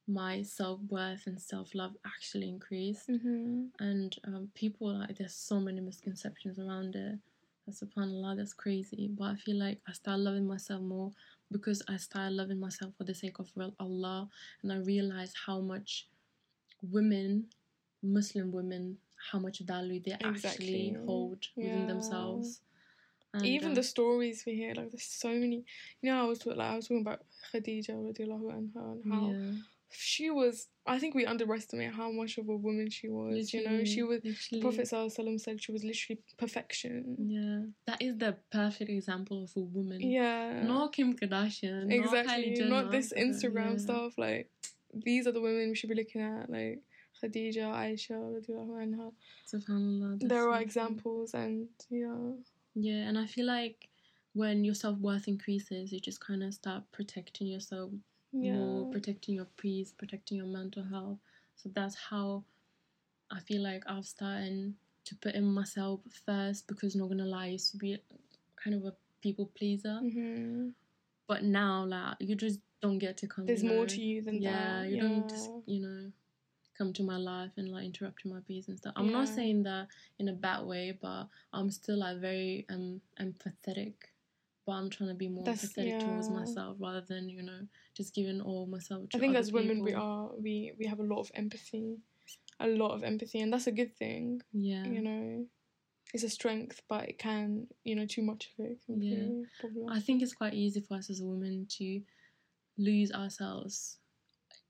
my 0.10 0.41
self 0.41 0.80
worth 0.89 1.28
and 1.28 1.39
self 1.39 1.76
love 1.76 1.93
actually 2.05 2.49
increased. 2.49 3.10
Mhm. 3.10 3.70
And 3.80 4.16
um, 4.26 4.51
people, 4.55 4.93
like, 4.99 5.16
there's 5.18 5.36
so 5.36 5.60
many 5.60 5.82
misconceptions 5.82 6.60
around 6.60 6.95
it. 6.95 7.20
That 7.66 7.76
subhanAllah, 7.76 8.38
that's 8.38 8.53
crazy. 8.53 9.07
But 9.18 9.26
I 9.26 9.36
feel 9.36 9.57
like 9.57 9.80
I 9.88 9.93
start 9.93 10.20
loving 10.20 10.47
myself 10.47 10.82
more 10.82 11.12
because 11.51 11.82
I 11.88 11.97
started 11.97 12.34
loving 12.34 12.60
myself 12.60 12.93
for 12.97 13.05
the 13.05 13.16
sake 13.16 13.39
of 13.39 13.49
Allah. 13.80 14.28
And 14.64 14.74
I 14.74 14.78
realized 14.78 15.36
how 15.45 15.60
much 15.62 16.07
women, 16.91 17.45
Muslim 18.01 18.51
women, 18.51 18.97
how 19.32 19.39
much 19.39 19.60
value 19.60 19.99
they 20.03 20.14
actually 20.14 20.30
Exactly. 20.32 20.97
hold 21.05 21.47
within 21.55 21.88
themselves. 21.88 22.62
And, 23.34 23.45
Even 23.45 23.72
uh, 23.72 23.76
the 23.76 23.84
stories 23.84 24.43
we 24.45 24.55
hear, 24.55 24.74
like 24.74 24.89
there's 24.91 25.03
so 25.03 25.30
many. 25.30 25.64
You 26.01 26.12
know, 26.12 26.24
I 26.24 26.26
was 26.26 26.45
like 26.45 26.57
I 26.60 26.76
was 26.76 26.88
talking 26.88 27.01
about 27.01 27.22
Khadija 27.53 27.91
radiallahu 27.91 28.47
anha 28.57 28.91
and 28.93 29.03
how 29.12 29.28
yeah, 29.28 29.51
she 29.92 30.30
was. 30.30 30.68
I 30.86 30.98
think 31.00 31.14
we 31.16 31.26
underestimate 31.26 31.94
how 31.94 32.12
much 32.12 32.38
of 32.38 32.50
a 32.50 32.56
woman 32.56 32.90
she 32.90 33.10
was. 33.10 33.54
You 33.54 33.64
know, 33.64 33.84
she 33.84 34.04
was. 34.04 34.22
literally- 34.24 34.24
The 34.24 34.30
literally. 34.30 34.62
Prophet 34.62 34.86
sallallahu 34.88 35.40
said 35.40 35.62
she 35.64 35.72
was 35.72 35.84
literally 35.84 36.22
perfection. 36.38 37.16
Yeah, 37.20 37.62
that 37.88 38.02
is 38.02 38.18
the 38.18 38.38
perfect 38.52 38.90
example 38.90 39.44
of 39.44 39.52
a 39.56 39.62
woman. 39.62 40.02
Yeah. 40.02 40.64
No 40.64 40.90
Kim 40.90 41.16
Kardashian. 41.16 41.92
Exactly. 41.92 42.56
Not 42.58 42.58
Jenner, 42.58 42.92
this 42.92 43.14
Instagram 43.14 43.74
yeah. 43.74 43.78
stuff. 43.78 44.14
Like 44.18 44.50
these 44.94 45.28
are 45.28 45.32
the 45.32 45.42
women 45.42 45.70
we 45.70 45.76
should 45.76 45.90
be 45.90 45.96
looking 45.96 46.22
at. 46.22 46.50
Like 46.50 46.82
Khadija, 47.22 47.66
Aisha, 47.84 48.18
anha. 48.50 49.12
Subhanallah. 49.54 50.28
There 50.28 50.50
are 50.50 50.62
examples, 50.62 51.34
and 51.34 51.68
yeah. 51.90 52.32
Yeah, 52.76 53.08
and 53.08 53.18
I 53.18 53.26
feel 53.26 53.46
like 53.46 53.90
when 54.34 54.64
your 54.64 54.76
self 54.76 54.98
worth 55.00 55.28
increases, 55.28 55.92
you 55.92 56.00
just 56.00 56.22
kind 56.22 56.44
of 56.44 56.54
start 56.54 56.84
protecting 56.92 57.48
yourself 57.48 57.92
Yeah. 58.32 58.51
more, 58.53 58.86
protecting 58.91 59.36
your 59.36 59.47
peace, 59.57 59.91
protecting 59.91 60.38
your 60.38 60.47
mental 60.47 60.84
health. 60.84 61.17
So 61.55 61.69
that's 61.73 61.95
how 61.95 62.43
I 63.32 63.39
feel 63.41 63.61
like 63.61 63.84
I've 63.88 64.05
started 64.05 64.73
to 65.05 65.15
put 65.15 65.36
in 65.36 65.45
myself 65.45 66.01
first 66.25 66.67
because 66.67 66.95
not 66.95 67.09
gonna 67.09 67.25
lie, 67.25 67.45
I 67.45 67.47
used 67.49 67.71
to 67.71 67.77
be 67.77 67.97
kind 68.63 68.75
of 68.75 68.86
a 68.86 68.93
people 69.21 69.47
pleaser. 69.57 69.99
hmm 69.99 70.69
But 71.27 71.43
now, 71.43 71.86
like, 71.86 72.17
you 72.19 72.36
just 72.36 72.59
don't 72.82 72.97
get 72.99 73.17
to 73.17 73.27
come. 73.27 73.45
There's 73.45 73.63
you 73.63 73.69
more 73.69 73.86
to 73.86 74.01
you 74.01 74.21
than 74.21 74.41
yeah, 74.41 74.82
that. 74.82 74.89
you 74.89 74.97
don't 74.99 75.27
just 75.30 75.51
you 75.65 75.82
know 75.82 76.11
come 76.77 76.93
to 76.93 77.03
my 77.03 77.17
life 77.17 77.51
and 77.57 77.69
like 77.69 77.86
interrupt 77.86 78.25
my 78.25 78.39
peace 78.47 78.67
and 78.67 78.77
stuff. 78.77 78.93
I'm 78.95 79.11
not 79.11 79.27
saying 79.27 79.63
that 79.63 79.88
in 80.19 80.30
a 80.30 80.34
bad 80.34 80.65
way, 80.65 80.97
but 81.01 81.27
I'm 81.53 81.69
still 81.71 81.99
like 81.99 82.19
very 82.19 82.65
um 82.69 83.01
empathetic. 83.19 83.95
But 84.70 84.76
I'm 84.76 84.89
trying 84.91 85.09
to 85.09 85.15
be 85.15 85.30
more 85.30 85.43
That's- 85.43 85.65
empathetic 85.74 85.99
towards 86.01 86.30
myself 86.30 86.78
rather 86.80 87.01
than 87.01 87.28
you 87.28 87.41
know 87.41 87.61
just 87.97 88.13
giving 88.13 88.39
all 88.39 88.67
myself. 88.67 89.09
To 89.09 89.17
I 89.17 89.20
think 89.20 89.36
as 89.36 89.51
women 89.51 89.78
we 89.84 89.93
are 89.93 90.30
we 90.45 90.74
we 90.80 90.86
have 90.86 90.99
a 90.99 91.07
lot 91.13 91.22
of 91.22 91.32
empathy, 91.34 91.97
a 92.59 92.67
lot 92.67 92.91
of 92.97 93.01
empathy, 93.03 93.39
and 93.43 93.51
that's 93.51 93.65
a 93.65 93.72
good 93.82 93.93
thing. 93.97 94.41
Yeah. 94.53 94.86
You 94.86 95.01
know, 95.01 95.45
it's 96.13 96.22
a 96.24 96.30
strength, 96.30 96.78
but 96.88 97.09
it 97.09 97.17
can 97.17 97.65
you 97.84 97.95
know 97.95 98.05
too 98.05 98.22
much 98.22 98.43
of 98.59 98.65
it 98.65 98.78
can 98.86 99.01
Yeah. 99.01 99.91
I 99.97 99.99
think 100.05 100.22
it's 100.22 100.36
quite 100.41 100.53
easy 100.53 100.82
for 100.82 100.93
us 100.99 101.09
as 101.09 101.20
a 101.20 101.26
woman 101.26 101.65
to 101.78 101.88
lose 102.78 103.11
ourselves 103.11 103.97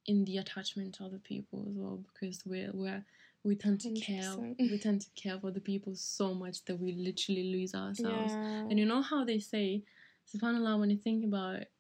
in 0.06 0.24
the 0.26 0.38
attachment 0.38 0.96
to 0.96 1.04
other 1.04 1.20
people 1.32 1.60
as 1.70 1.76
well 1.76 1.98
because 2.08 2.36
we're 2.46 2.72
we're 2.74 3.04
we 3.44 3.56
tend 3.56 3.80
to 3.82 3.92
care 3.94 4.22
100%. 4.22 4.56
we 4.60 4.78
tend 4.78 5.02
to 5.02 5.08
care 5.16 5.40
for 5.40 5.52
the 5.52 5.62
people 5.62 5.96
so 5.96 6.34
much 6.34 6.64
that 6.66 6.80
we 6.80 6.92
literally 6.94 7.44
lose 7.56 7.74
ourselves. 7.74 8.34
Yeah. 8.34 8.68
And 8.70 8.78
you 8.80 8.86
know 8.86 9.02
how 9.02 9.24
they 9.24 9.40
say, 9.40 9.84
subhanAllah, 10.34 10.80
when 10.80 10.90
you 10.90 10.98
think 10.98 11.24
about 11.24 11.56
it, 11.56 11.72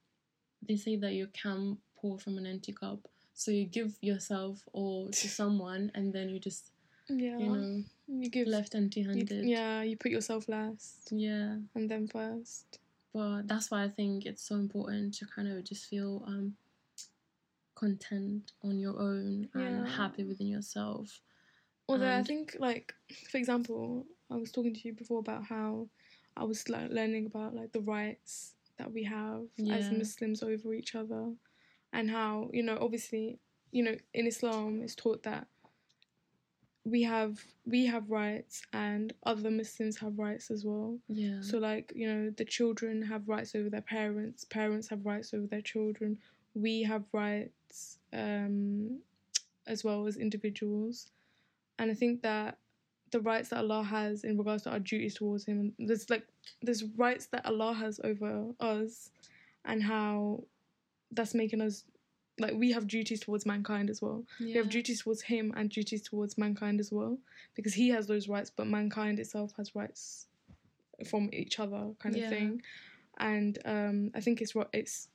they 0.67 0.77
say 0.77 0.95
that 0.97 1.13
you 1.13 1.27
can 1.33 1.77
pour 1.97 2.17
from 2.17 2.37
an 2.37 2.45
empty 2.45 2.71
cup. 2.71 2.99
So 3.33 3.51
you 3.51 3.65
give 3.65 3.93
yourself 4.01 4.61
all 4.73 5.09
to 5.09 5.27
someone 5.39 5.91
and 5.95 6.13
then 6.13 6.29
you 6.29 6.39
just, 6.39 6.71
yeah. 7.09 7.37
you 7.37 7.49
know, 7.49 7.83
you 8.07 8.29
give 8.29 8.47
left 8.47 8.73
empty 8.75 9.03
handed 9.03 9.45
yeah, 9.45 9.81
you 9.83 9.95
put 9.97 10.11
yourself 10.11 10.47
last 10.49 11.09
Yeah. 11.11 11.57
and 11.75 11.89
then 11.89 12.07
first. 12.07 12.79
But 13.13 13.47
that's 13.47 13.69
why 13.71 13.83
I 13.83 13.89
think 13.89 14.25
it's 14.25 14.41
so 14.43 14.55
important 14.55 15.15
to 15.15 15.25
kind 15.25 15.47
of 15.47 15.63
just 15.63 15.85
feel 15.87 16.23
um 16.27 16.55
content 17.75 18.51
on 18.63 18.79
your 18.79 18.99
own 18.99 19.49
and 19.53 19.85
Yeah. 19.85 19.85
happy 19.87 20.23
within 20.23 20.47
yourself. 20.47 21.21
Although 21.89 22.17
I 22.19 22.23
think, 22.23 22.55
like, 22.59 22.93
for 23.29 23.37
example, 23.37 24.05
I 24.29 24.35
was 24.35 24.51
talking 24.51 24.73
to 24.75 24.87
you 24.87 24.93
before 24.93 25.19
about 25.19 25.43
how 25.45 25.87
I 26.37 26.43
was 26.43 26.69
like 26.69 26.91
learning 26.91 27.25
about 27.25 27.55
like 27.55 27.71
the 27.71 27.81
rights 27.81 28.53
that 28.77 28.91
we 28.93 29.03
have 29.03 29.45
as 29.71 29.91
Muslims 29.91 30.43
over 30.43 30.73
each 30.73 30.93
other, 30.95 31.33
and 31.91 32.09
how 32.11 32.49
you 32.53 32.63
know, 32.63 32.77
obviously, 32.79 33.39
you 33.71 33.83
know, 33.83 33.95
in 34.13 34.27
Islam 34.27 34.81
it's 34.83 34.95
taught 34.95 35.23
that 35.23 35.47
we 36.85 37.03
have 37.03 37.43
we 37.65 37.85
have 37.85 38.09
rights 38.09 38.61
and 38.71 39.13
other 39.23 39.51
Muslims 39.51 39.97
have 39.97 40.17
rights 40.17 40.49
as 40.51 40.63
well. 40.63 40.97
Yeah. 41.07 41.41
So 41.41 41.57
like 41.57 41.91
you 41.95 42.07
know, 42.11 42.29
the 42.29 42.45
children 42.45 43.01
have 43.01 43.27
rights 43.27 43.55
over 43.55 43.69
their 43.69 43.81
parents. 43.81 44.45
Parents 44.45 44.87
have 44.89 45.05
rights 45.05 45.33
over 45.33 45.47
their 45.47 45.61
children. 45.61 46.19
We 46.53 46.83
have 46.83 47.03
rights 47.11 47.97
um, 48.13 48.99
as 49.67 49.83
well 49.83 50.07
as 50.07 50.17
individuals, 50.17 51.07
and 51.79 51.89
I 51.89 51.93
think 51.95 52.21
that 52.21 52.57
the 53.11 53.21
rights 53.21 53.49
that 53.49 53.57
Allah 53.59 53.81
has 53.83 54.23
in 54.23 54.37
regards 54.37 54.63
to 54.63 54.69
our 54.69 54.79
duties 54.79 55.15
towards 55.15 55.45
Him, 55.45 55.73
there's 55.79 56.09
like 56.09 56.27
there's 56.61 56.83
rights 56.95 57.25
that 57.27 57.45
Allah 57.45 57.73
has 57.73 57.99
over 58.03 58.53
us, 58.59 59.09
and 59.65 59.81
how 59.81 60.43
that's 61.11 61.33
making 61.33 61.61
us 61.61 61.85
like 62.39 62.53
we 62.53 62.71
have 62.71 62.87
duties 62.87 63.19
towards 63.19 63.45
mankind 63.45 63.89
as 63.89 64.01
well. 64.01 64.23
We 64.39 64.53
have 64.53 64.69
duties 64.69 65.01
towards 65.01 65.23
Him 65.23 65.53
and 65.57 65.69
duties 65.69 66.01
towards 66.03 66.37
mankind 66.37 66.79
as 66.79 66.91
well, 66.91 67.17
because 67.55 67.73
He 67.73 67.89
has 67.89 68.05
those 68.07 68.27
rights, 68.29 68.51
but 68.55 68.67
mankind 68.67 69.19
itself 69.19 69.53
has 69.57 69.73
rights 69.75 70.27
from 71.09 71.29
each 71.33 71.59
other, 71.59 71.93
kind 71.99 72.15
of 72.15 72.21
Yeah. 72.21 72.29
thing. 72.29 72.61
And 73.17 73.57
um, 73.65 74.11
I 74.15 74.21
think 74.21 74.41
it's 74.41 74.55
what 74.55 74.69
it's 74.73 75.09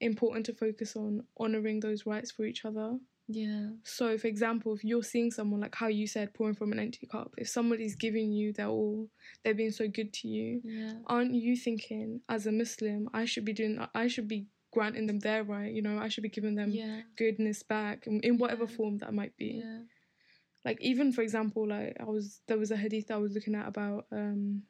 important 0.00 0.46
to 0.46 0.52
focus 0.54 0.96
on 0.96 1.24
honoring 1.38 1.80
those 1.80 2.06
rights 2.06 2.30
for 2.30 2.44
each 2.44 2.64
other. 2.64 2.98
Yeah. 3.28 3.70
So, 3.82 4.16
for 4.18 4.28
example, 4.28 4.74
if 4.74 4.84
you're 4.84 5.02
seeing 5.02 5.30
someone 5.30 5.60
like 5.60 5.74
how 5.74 5.88
you 5.88 6.06
said 6.06 6.32
pouring 6.32 6.54
from 6.54 6.72
an 6.72 6.78
empty 6.78 7.06
cup, 7.06 7.34
if 7.38 7.48
somebody's 7.48 7.96
giving 7.96 8.32
you 8.32 8.52
their 8.52 8.68
all, 8.68 9.08
they're 9.42 9.54
being 9.54 9.72
so 9.72 9.88
good 9.88 10.12
to 10.14 10.28
you, 10.28 10.60
Yeah. 10.64 10.92
aren't 11.06 11.34
you 11.34 11.56
thinking 11.56 12.20
as 12.28 12.46
a 12.46 12.52
Muslim, 12.52 13.08
I 13.12 13.24
should 13.24 13.44
be 13.44 13.52
doing, 13.52 13.78
I 13.94 14.06
should 14.06 14.28
be 14.28 14.46
granting 14.72 15.06
them 15.06 15.18
their 15.20 15.42
right, 15.42 15.72
you 15.72 15.82
know, 15.82 15.98
I 15.98 16.08
should 16.08 16.22
be 16.22 16.28
giving 16.28 16.54
them 16.54 16.70
Yeah. 16.70 17.02
goodness 17.16 17.62
back 17.62 18.06
in, 18.06 18.38
whatever 18.38 18.64
Yeah. 18.68 18.76
form 18.76 18.98
that 18.98 19.12
might 19.14 19.36
be. 19.36 19.62
Yeah. 19.64 19.82
Like 20.64 20.80
even 20.80 21.12
for 21.12 21.22
example, 21.22 21.66
like 21.68 21.96
I 22.00 22.04
was 22.04 22.40
there 22.46 22.58
was 22.58 22.70
a 22.72 22.76
hadith 22.76 23.10
I 23.10 23.16
was 23.16 23.32
looking 23.34 23.54
at 23.54 23.68
about 23.68 24.06
um 24.10 24.64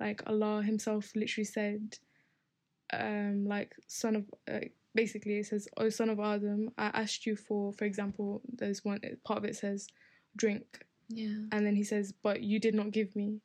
like 0.00 0.22
Allah 0.26 0.62
Himself 0.62 1.14
literally 1.14 1.44
said, 1.44 1.98
um 2.92 3.44
like 3.46 3.74
son 3.86 4.16
of 4.16 4.24
uh, 4.52 4.60
basically 4.94 5.38
it 5.38 5.46
says, 5.46 5.68
"Oh 5.76 5.88
son 5.88 6.10
of 6.10 6.20
Adam, 6.20 6.70
I 6.78 6.86
asked 6.88 7.26
you 7.26 7.36
for, 7.36 7.72
for 7.72 7.84
example, 7.84 8.42
there's 8.52 8.84
one 8.84 9.00
part 9.24 9.38
of 9.38 9.44
it 9.44 9.56
says, 9.56 9.86
drink, 10.36 10.84
Yeah. 11.08 11.46
and 11.52 11.66
then 11.66 11.76
he 11.76 11.84
says, 11.84 12.12
but 12.22 12.42
you 12.42 12.58
did 12.58 12.74
not 12.74 12.90
give 12.90 13.14
me." 13.16 13.40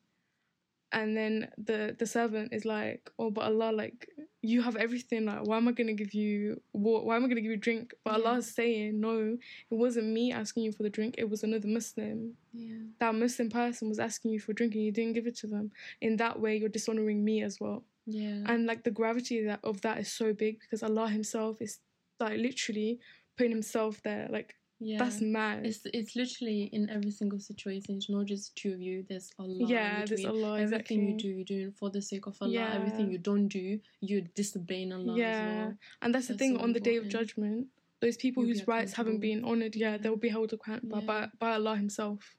And 0.90 1.14
then 1.14 1.50
the 1.58 1.94
the 1.98 2.06
servant 2.06 2.52
is 2.54 2.64
like, 2.64 3.10
"Oh, 3.18 3.30
but 3.30 3.44
Allah, 3.44 3.72
like 3.72 4.08
you 4.40 4.62
have 4.62 4.76
everything. 4.76 5.26
Like, 5.26 5.46
why 5.46 5.56
am 5.58 5.68
I 5.68 5.72
gonna 5.72 5.92
give 5.92 6.14
you 6.14 6.62
water? 6.72 7.04
Why 7.04 7.16
am 7.16 7.24
I 7.24 7.28
gonna 7.28 7.40
give 7.42 7.50
you 7.50 7.56
drink? 7.58 7.92
But 8.04 8.12
Yeah. 8.12 8.24
Allah 8.28 8.38
is 8.38 8.54
saying, 8.54 8.98
no, 9.00 9.36
it 9.70 9.74
wasn't 9.74 10.06
me 10.06 10.32
asking 10.32 10.62
you 10.62 10.72
for 10.72 10.84
the 10.84 10.88
drink. 10.90 11.16
It 11.18 11.28
was 11.28 11.42
another 11.42 11.66
Muslim. 11.68 12.36
Yeah. 12.54 12.84
That 13.00 13.14
Muslim 13.16 13.50
person 13.50 13.88
was 13.88 13.98
asking 13.98 14.30
you 14.30 14.40
for 14.40 14.52
drink, 14.54 14.74
and 14.74 14.84
you 14.84 14.92
didn't 14.92 15.14
give 15.14 15.26
it 15.26 15.36
to 15.38 15.46
them. 15.48 15.72
In 16.00 16.16
that 16.16 16.40
way, 16.40 16.56
you're 16.56 16.68
dishonoring 16.70 17.22
me 17.24 17.42
as 17.42 17.58
well. 17.60 17.84
Yeah. 18.10 18.40
And 18.46 18.64
like 18.66 18.84
the 18.84 18.90
gravity 18.90 19.40
of 19.40 19.46
that 19.46 19.60
of 19.62 19.80
that 19.82 19.98
is 19.98 20.10
so 20.10 20.32
big 20.32 20.60
because 20.60 20.82
Allah 20.82 21.08
Himself 21.08 21.60
is 21.60 21.78
like 22.18 22.38
literally 22.38 22.98
putting 23.36 23.52
Himself 23.52 24.00
there. 24.02 24.28
Like 24.30 24.54
yeah. 24.80 24.98
that's 24.98 25.20
mad. 25.20 25.66
It's 25.66 25.80
it's 25.92 26.16
literally 26.16 26.70
in 26.72 26.88
every 26.88 27.10
single 27.10 27.38
situation. 27.38 27.96
It's 27.96 28.08
not 28.08 28.24
just 28.24 28.56
two 28.56 28.72
of 28.72 28.80
you. 28.80 29.04
There's 29.08 29.30
Allah. 29.38 29.66
yeah, 29.68 30.04
there's. 30.06 30.24
Allah. 30.24 30.58
Everything 30.58 31.06
you 31.08 31.16
do, 31.18 31.28
you're 31.28 31.44
doing 31.44 31.72
for 31.72 31.90
the 31.90 32.00
sake 32.00 32.26
of 32.26 32.36
Allah. 32.40 32.52
Yeah. 32.52 32.72
Everything 32.74 33.10
you 33.12 33.18
don't 33.18 33.48
do, 33.48 33.78
you're 34.00 34.26
disobeying 34.34 34.92
Allah 34.92 35.12
as 35.12 35.18
Yeah, 35.18 35.56
well. 35.56 35.74
and 36.02 36.14
that's 36.14 36.28
the 36.28 36.38
thing 36.38 36.56
so 36.56 36.62
on 36.62 36.72
the 36.72 36.80
day 36.80 36.96
of 36.96 37.08
judgment. 37.08 37.66
Those 38.00 38.16
people 38.16 38.44
You'll 38.44 38.56
whose 38.56 38.66
rights 38.68 38.92
haven't 38.94 39.18
been 39.20 39.44
honored, 39.44 39.74
yeah, 39.74 39.98
they'll 39.98 40.16
be 40.16 40.28
held 40.28 40.52
accountable 40.52 41.02
by, 41.02 41.20
Yeah. 41.22 41.26
by 41.38 41.52
Allah 41.54 41.76
Himself. 41.76 42.36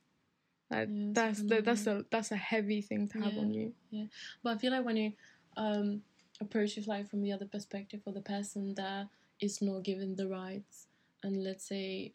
Like, 0.72 0.88
Yeah, 0.90 1.10
that's 1.12 1.44
the, 1.44 1.62
that's 1.62 1.86
a 1.86 2.06
that's 2.10 2.32
a 2.32 2.38
heavy 2.38 2.82
thing 2.82 3.08
to 3.10 3.20
have 3.20 3.38
on 3.38 3.54
you. 3.54 3.74
Yeah, 3.92 4.06
but 4.42 4.56
I 4.56 4.58
feel 4.58 4.72
like 4.72 4.86
when 4.86 4.98
you 4.98 5.12
um, 5.60 6.02
approach 6.42 6.78
it 6.78 6.88
like 6.88 7.10
from 7.10 7.22
the 7.22 7.32
other 7.32 7.46
perspective, 7.46 8.02
for 8.04 8.14
the 8.14 8.22
person 8.22 8.74
that 8.76 9.08
is 9.42 9.62
not 9.62 9.84
given 9.84 10.16
the 10.16 10.28
rights, 10.28 10.88
and 11.22 11.44
let's 11.44 11.68
say 11.68 12.14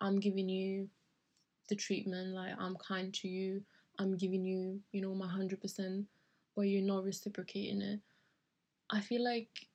I'm 0.00 0.20
giving 0.20 0.48
you 0.48 0.88
the 1.68 1.74
treatment, 1.74 2.34
like 2.34 2.54
I'm 2.58 2.76
kind 2.76 3.12
to 3.14 3.28
you, 3.28 3.62
I'm 3.98 4.16
giving 4.16 4.44
you, 4.44 4.80
you 4.92 5.00
know, 5.00 5.14
my 5.14 5.26
hundred 5.26 5.60
percent, 5.60 6.06
but 6.54 6.62
you're 6.62 6.82
not 6.82 7.04
reciprocating 7.04 7.80
it. 7.80 8.00
I 8.90 9.00
feel 9.00 9.24
like 9.24 9.66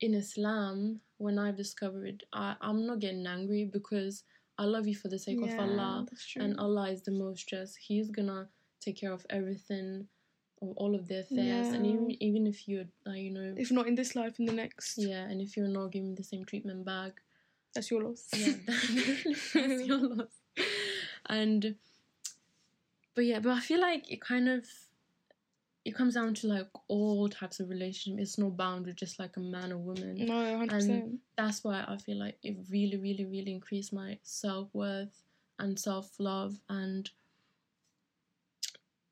in 0.00 0.12
Islam, 0.12 1.00
when 1.16 1.38
I've 1.38 1.56
discovered, 1.56 2.24
I, 2.32 2.54
I'm 2.60 2.86
not 2.86 2.98
getting 2.98 3.26
angry 3.26 3.64
because 3.64 4.24
I 4.58 4.64
love 4.64 4.86
you 4.86 4.94
for 4.94 5.08
the 5.08 5.18
sake 5.18 5.42
of 5.42 5.58
Allah 5.58 6.06
that's 6.08 6.26
true. 6.26 6.42
and 6.42 6.58
Allah 6.58 6.90
is 6.90 7.02
the 7.02 7.12
most 7.12 7.48
just. 7.48 7.78
He's 7.78 8.10
gonna 8.10 8.48
take 8.80 9.00
care 9.00 9.12
of 9.12 9.24
everything, 9.30 10.08
of 10.62 10.72
all 10.76 10.94
of 10.94 11.08
their 11.08 11.20
affairs, 11.20 11.68
and 11.68 11.86
even 11.86 12.10
even 12.22 12.46
if 12.46 12.66
you're, 12.68 12.86
like, 13.04 13.18
you 13.18 13.30
know, 13.30 13.54
if 13.56 13.70
not 13.70 13.86
in 13.86 13.94
this 13.94 14.16
life, 14.16 14.38
in 14.38 14.46
the 14.46 14.52
next, 14.52 14.98
yeah, 14.98 15.24
and 15.24 15.40
if 15.40 15.56
you're 15.56 15.68
not 15.68 15.92
giving 15.92 16.14
the 16.14 16.24
same 16.24 16.44
treatment 16.44 16.84
back, 16.84 17.20
that's 17.74 17.90
your 17.90 18.02
loss. 18.02 18.26
yeah, 18.34 18.54
that's 18.66 19.54
your 19.54 19.98
loss. 19.98 20.28
And, 21.28 21.74
but 23.14 23.24
yeah, 23.24 23.40
but 23.40 23.50
I 23.52 23.60
feel 23.60 23.80
like 23.80 24.10
it 24.10 24.20
kind 24.20 24.48
of, 24.48 24.64
it 25.84 25.94
comes 25.94 26.14
down 26.14 26.34
to 26.34 26.46
like 26.46 26.68
all 26.88 27.28
types 27.28 27.60
of 27.60 27.68
relationship. 27.68 28.20
It's 28.20 28.38
not 28.38 28.56
bound 28.56 28.86
with 28.86 28.96
just 28.96 29.18
like 29.18 29.36
a 29.36 29.40
man 29.40 29.72
or 29.72 29.78
woman. 29.78 30.16
no, 30.24 30.56
hundred 30.56 30.70
percent. 30.70 31.18
that's 31.36 31.62
why 31.62 31.84
I 31.86 31.98
feel 31.98 32.16
like 32.18 32.38
it 32.42 32.56
really, 32.70 32.96
really, 32.96 33.24
really 33.24 33.52
increased 33.52 33.92
my 33.92 34.18
self 34.22 34.68
worth 34.72 35.22
and 35.58 35.78
self 35.78 36.10
love. 36.18 36.58
And 36.68 37.10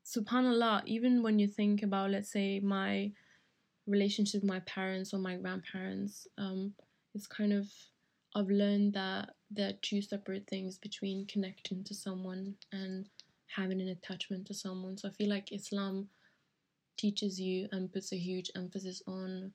subhanAllah, 0.05 0.83
even 0.85 1.23
when 1.23 1.39
you 1.39 1.47
think 1.47 1.83
about, 1.83 2.11
let's 2.11 2.31
say, 2.31 2.59
my 2.59 3.11
relationship 3.87 4.41
with 4.41 4.49
my 4.49 4.59
parents 4.61 5.13
or 5.13 5.19
my 5.19 5.35
grandparents, 5.35 6.27
um, 6.37 6.73
it's 7.13 7.27
kind 7.27 7.53
of, 7.53 7.67
I've 8.35 8.49
learned 8.49 8.93
that 8.93 9.31
there 9.49 9.69
are 9.69 9.77
two 9.81 10.01
separate 10.01 10.47
things 10.47 10.77
between 10.77 11.25
connecting 11.27 11.83
to 11.85 11.93
someone 11.93 12.55
and 12.71 13.07
having 13.47 13.81
an 13.81 13.89
attachment 13.89 14.45
to 14.47 14.53
someone. 14.53 14.97
So 14.97 15.07
I 15.07 15.11
feel 15.11 15.29
like 15.29 15.51
Islam 15.51 16.09
teaches 16.97 17.39
you 17.39 17.67
and 17.71 17.91
puts 17.91 18.11
a 18.11 18.17
huge 18.17 18.51
emphasis 18.55 19.01
on 19.07 19.51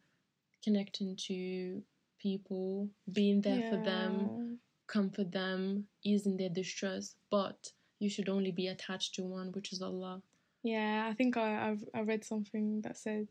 connecting 0.65 1.17
to 1.29 1.83
people, 2.21 2.89
being 3.13 3.41
there 3.41 3.63
for 3.71 3.77
them, 3.77 4.59
comfort 4.87 5.33
them, 5.33 5.85
easing 6.05 6.37
their 6.37 6.49
distress, 6.51 7.15
but 7.31 7.73
you 7.99 8.09
should 8.11 8.29
only 8.29 8.51
be 8.51 8.69
attached 8.69 9.15
to 9.15 9.23
one, 9.23 9.53
which 9.53 9.73
is 9.73 9.83
Allah. 9.83 10.23
Yeah, 10.63 11.07
I 11.11 11.15
think 11.15 11.37
I 11.37 11.71
I've, 11.71 11.85
I 11.95 12.01
read 12.03 12.25
something 12.25 12.83
that 12.83 12.97
said, 12.97 13.29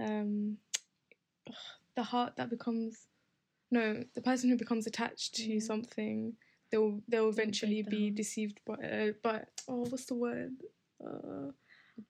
um, 0.00 0.58
the 1.96 2.02
heart 2.02 2.36
that 2.36 2.50
becomes, 2.50 3.06
no, 3.70 4.04
the 4.14 4.22
person 4.22 4.50
who 4.50 4.56
becomes 4.56 4.86
attached 4.86 5.34
to 5.36 5.56
Mm. 5.56 5.62
something, 5.62 6.36
they'll 6.70 7.00
they'll 7.08 7.28
eventually 7.28 7.82
be 7.82 8.10
deceived 8.10 8.60
by 8.66 8.74
uh, 8.74 9.12
by 9.22 9.44
oh 9.68 9.86
what's 9.90 10.06
the 10.06 10.14
word, 10.14 10.54
uh, 11.04 11.50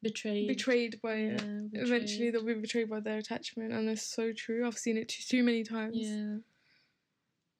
Betrayed. 0.02 0.48
betrayed 0.48 1.00
by. 1.00 1.16
Yeah, 1.16 1.38
Eventually, 1.72 2.30
they'll 2.30 2.44
be 2.44 2.54
betrayed 2.54 2.90
by 2.90 3.00
their 3.00 3.18
attachment, 3.18 3.72
and 3.72 3.88
it's 3.88 4.02
so 4.02 4.32
true. 4.32 4.66
I've 4.66 4.76
seen 4.78 4.96
it 4.98 5.08
too, 5.08 5.22
too 5.22 5.42
many 5.42 5.62
times. 5.64 5.96
Yeah. 5.98 6.36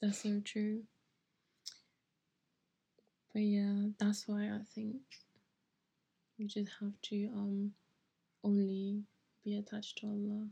That's 0.03 0.23
so 0.23 0.41
true. 0.45 0.83
But 3.33 3.43
yeah, 3.43 3.89
that's 3.99 4.27
why 4.29 4.51
I 4.51 4.61
think 4.75 4.97
you 6.39 6.47
just 6.47 6.71
have 6.81 6.93
to 7.03 7.29
um 7.35 7.73
only 8.45 9.03
be 9.45 9.57
attached 9.57 9.99
to 9.99 10.07
Allah. 10.07 10.47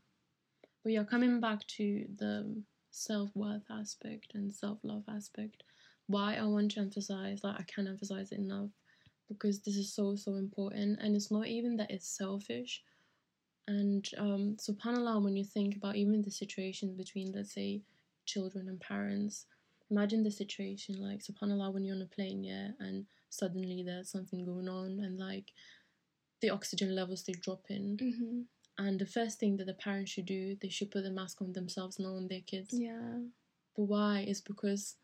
But 0.82 0.92
yeah, 0.92 1.04
coming 1.04 1.40
back 1.40 1.66
to 1.78 2.06
the 2.18 2.62
self 2.90 3.30
worth 3.34 3.64
aspect 3.70 4.32
and 4.34 4.52
self 4.54 4.78
love 4.82 5.04
aspect, 5.08 5.62
why 6.06 6.36
I 6.36 6.44
want 6.44 6.72
to 6.72 6.80
emphasize, 6.80 7.42
like 7.42 7.56
I 7.58 7.64
can't 7.64 7.88
emphasize 7.88 8.32
it 8.32 8.38
enough, 8.38 8.70
because 9.28 9.60
this 9.60 9.76
is 9.76 9.92
so 9.92 10.16
so 10.16 10.34
important, 10.34 10.98
and 11.00 11.14
it's 11.16 11.30
not 11.30 11.46
even 11.46 11.76
that 11.76 11.90
it's 11.90 12.08
selfish. 12.08 12.82
And 13.66 14.06
um, 14.18 14.56
subhanallah, 14.60 15.22
when 15.24 15.36
you 15.36 15.44
think 15.44 15.76
about 15.76 15.96
even 15.96 16.20
the 16.20 16.30
situation 16.30 16.96
between, 16.96 17.32
let's 17.32 17.54
say, 17.54 17.80
children 18.26 18.68
and 18.68 18.78
parents, 18.78 19.46
imagine 19.90 20.22
the 20.22 20.30
situation 20.30 20.96
like 21.00 21.20
subhanallah 21.20 21.72
when 21.72 21.84
you're 21.84 21.94
on 21.96 22.02
a 22.02 22.06
plane 22.06 22.42
yeah 22.42 22.68
and 22.80 23.06
suddenly 23.28 23.82
there's 23.84 24.10
something 24.10 24.44
going 24.44 24.68
on 24.68 24.98
and 25.04 25.18
like 25.18 25.52
the 26.40 26.50
oxygen 26.50 26.94
levels 26.94 27.22
they 27.24 27.32
drop 27.34 27.62
in. 27.70 27.98
Hmm 28.00 28.40
and 28.76 28.98
the 28.98 29.06
first 29.06 29.38
thing 29.38 29.56
that 29.56 29.66
the 29.66 29.74
parents 29.74 30.10
should 30.10 30.26
do 30.26 30.56
they 30.60 30.68
should 30.68 30.90
put 30.90 31.04
the 31.04 31.10
mask 31.10 31.40
on 31.40 31.52
themselves 31.52 31.98
not 32.00 32.16
on 32.16 32.26
their 32.28 32.40
kids. 32.40 32.70
Yeah. 32.72 33.18
but 33.76 33.82
why? 33.84 34.24
Is 34.26 34.40
because 34.40 34.96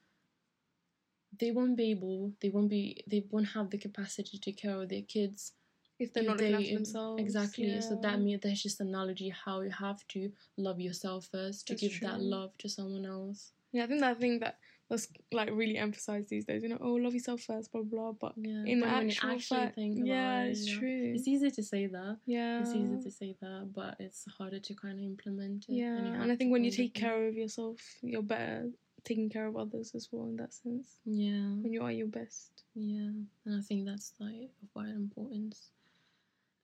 they 1.39 1.51
won't 1.53 1.77
be 1.77 1.91
able 1.93 2.33
they 2.41 2.49
won't 2.49 2.69
be 2.69 3.03
they 3.07 3.25
won't 3.31 3.49
have 3.51 3.71
the 3.71 3.79
capacity 3.79 4.39
to 4.39 4.53
care 4.53 4.81
of 4.83 4.89
their 4.89 5.03
kids 5.03 5.53
If 5.99 6.13
they're 6.13 6.25
if 6.25 6.29
not 6.29 6.39
looking 6.39 6.53
they- 6.53 6.65
after 6.65 6.75
themselves. 6.75 7.23
exactly. 7.23 7.81
So 7.81 7.99
that 8.03 8.21
means 8.21 8.41
that's 8.43 8.63
just 8.63 8.81
analogy 8.81 9.29
how 9.45 9.61
you 9.61 9.71
have 9.71 10.01
to 10.09 10.33
love 10.57 10.81
yourself 10.81 11.29
first 11.31 11.67
to 11.69 11.75
That's 11.75 11.83
give 11.83 12.01
that 12.01 12.21
love 12.21 12.51
to 12.59 12.69
someone 12.69 13.05
else. 13.07 13.53
Yeah, 13.73 13.85
I 13.85 13.87
think 13.87 14.01
that 14.01 14.19
thing 14.21 14.41
that 14.41 14.59
that's 14.91 15.07
like 15.33 15.49
really 15.53 15.79
emphasized 15.79 16.29
these 16.29 16.45
days. 16.45 16.63
You 16.65 16.69
know, 16.71 16.79
oh, 16.81 16.95
love 16.95 17.15
yourself 17.15 17.41
first, 17.43 17.71
blah 17.73 17.83
blah. 17.83 18.11
blah. 18.11 18.13
But 18.13 18.33
yeah 18.37 18.65
in 18.67 18.81
but 18.81 18.89
actual 18.89 19.39
fact, 19.39 19.79
yeah, 19.79 20.43
it, 20.43 20.51
it's 20.51 20.67
you 20.67 20.75
know, 20.75 20.81
true. 20.81 21.13
It's 21.15 21.29
easy 21.29 21.51
to 21.51 21.63
say 21.63 21.87
that. 21.87 22.19
yeah, 22.27 22.61
It's 22.61 22.75
easy 22.75 22.99
to 23.03 23.11
say 23.11 23.37
that, 23.41 23.71
but 23.73 23.97
it's 24.01 24.27
harder 24.37 24.59
to 24.59 24.75
kind 24.75 24.99
of 24.99 25.05
implement 25.05 25.67
it. 25.69 25.75
yeah, 25.75 25.97
you 25.97 26.13
and, 26.21 26.31
I 26.33 26.37
think 26.37 26.51
when 26.53 26.65
you 26.65 26.73
take 26.73 26.93
care 26.93 27.29
of 27.29 27.35
yourself, 27.35 27.79
you're 28.03 28.23
better 28.23 28.69
taking 29.05 29.31
care 29.31 29.47
of 29.47 29.57
others 29.57 29.93
as 29.95 30.09
well. 30.11 30.27
In 30.29 30.37
that 30.37 30.53
sense, 30.53 30.99
Yeah, 31.07 31.55
when 31.63 31.73
you 31.73 31.83
are 31.83 31.93
your 31.93 32.09
best. 32.09 32.65
yeah, 32.75 33.13
and 33.47 33.55
I 33.57 33.61
think 33.63 33.87
that's 33.87 34.13
like 34.19 34.51
of 34.63 34.69
vital 34.75 34.97
importance. 34.97 35.71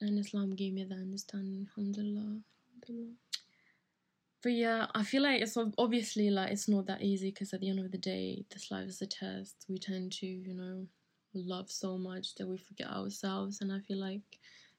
And 0.01 0.19
Islam 0.19 0.51
gave 0.55 0.75
me 0.75 0.85
that 0.85 0.99
understanding, 0.99 1.67
alhamdulillah. 1.71 2.43
alhamdulillah. 2.85 3.15
But 4.47 4.53
yeah, 4.53 4.87
I 4.95 5.03
feel 5.03 5.25
like 5.25 5.43
it's 5.43 5.57
obviously 5.77 6.31
like 6.31 6.53
it's 6.53 6.69
not 6.69 6.87
that 6.87 7.03
easy 7.03 7.33
because 7.33 7.53
at 7.53 7.59
the 7.59 7.69
end 7.69 7.81
of 7.81 7.91
the 7.91 7.99
day, 7.99 8.45
this 8.49 8.71
life 8.71 8.87
is 8.87 9.03
a 9.03 9.07
test. 9.09 9.65
We 9.69 9.77
tend 9.77 10.13
to, 10.21 10.27
you 10.29 10.55
know, 10.55 10.87
love 11.35 11.69
so 11.69 11.99
much 11.99 12.37
that 12.37 12.47
we 12.47 12.57
forget 12.57 12.87
ourselves, 12.87 13.61
and 13.61 13.73
I 13.73 13.81
feel 13.81 13.99
like 13.99 14.23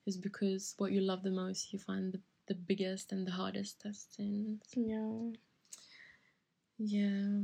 it's 0.06 0.16
because 0.16 0.74
what 0.78 0.94
you 0.94 1.02
love 1.02 1.22
the 1.22 1.32
most, 1.32 1.74
you 1.74 1.80
find 1.80 2.14
the, 2.14 2.22
the 2.48 2.56
biggest 2.56 3.12
and 3.12 3.28
the 3.28 3.32
hardest 3.32 3.82
testing. 3.82 4.62
Yeah, 4.74 5.32
Yeah. 6.78 7.42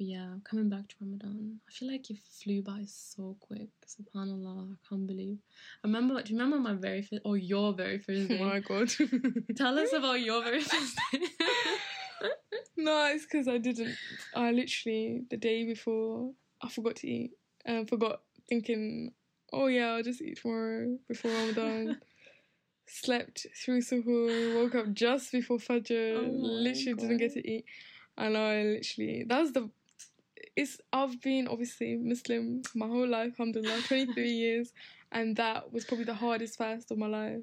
But 0.00 0.06
yeah, 0.06 0.28
coming 0.44 0.70
back 0.70 0.88
to 0.88 0.94
Ramadan, 0.98 1.60
I 1.68 1.72
feel 1.72 1.90
like 1.90 2.08
it 2.08 2.16
flew 2.42 2.62
by 2.62 2.84
so 2.86 3.36
quick. 3.38 3.68
Subhanallah, 3.86 4.72
I 4.72 4.88
can't 4.88 5.06
believe. 5.06 5.36
I 5.84 5.88
remember, 5.88 6.22
do 6.22 6.32
you 6.32 6.38
remember 6.38 6.58
my 6.58 6.72
very 6.72 7.02
first, 7.02 7.20
or 7.22 7.32
oh, 7.32 7.34
your 7.34 7.74
very 7.74 7.98
first 7.98 8.30
oh 8.30 8.34
day? 8.34 8.42
my 8.42 8.60
god. 8.60 8.90
Tell 9.56 9.78
us 9.78 9.92
about 9.92 10.22
your 10.22 10.42
very 10.42 10.62
first 10.62 10.98
day. 11.12 11.18
no, 12.78 13.10
it's 13.12 13.26
because 13.26 13.46
I 13.46 13.58
didn't. 13.58 13.94
I 14.34 14.52
literally 14.52 15.24
the 15.28 15.36
day 15.36 15.66
before 15.66 16.30
I 16.62 16.70
forgot 16.70 16.96
to 16.96 17.06
eat. 17.06 17.32
And 17.66 17.80
I 17.80 17.84
forgot 17.84 18.22
thinking, 18.48 19.12
oh 19.52 19.66
yeah, 19.66 19.88
I'll 19.88 20.02
just 20.02 20.22
eat 20.22 20.38
tomorrow 20.40 20.96
before 21.08 21.30
Ramadan. 21.30 22.00
Slept 22.86 23.46
through 23.54 23.82
suhoor, 23.82 24.54
woke 24.54 24.76
up 24.76 24.94
just 24.94 25.30
before 25.30 25.58
Fajr, 25.58 26.16
Oh 26.16 26.30
literally 26.32 26.94
didn't 26.94 27.18
get 27.18 27.34
to 27.34 27.46
eat. 27.46 27.66
And 28.16 28.36
I 28.36 28.62
literally, 28.62 29.24
that 29.28 29.40
was 29.40 29.52
the, 29.52 29.70
it's, 30.56 30.78
I've 30.92 31.20
been 31.20 31.48
obviously 31.48 31.96
Muslim 31.96 32.62
my 32.74 32.86
whole 32.86 33.08
life, 33.08 33.32
alhamdulillah, 33.38 33.82
23 33.82 34.28
years. 34.44 34.72
And 35.12 35.36
that 35.36 35.72
was 35.72 35.84
probably 35.84 36.04
the 36.04 36.14
hardest 36.14 36.58
fast 36.58 36.90
of 36.90 36.98
my 36.98 37.06
life. 37.06 37.42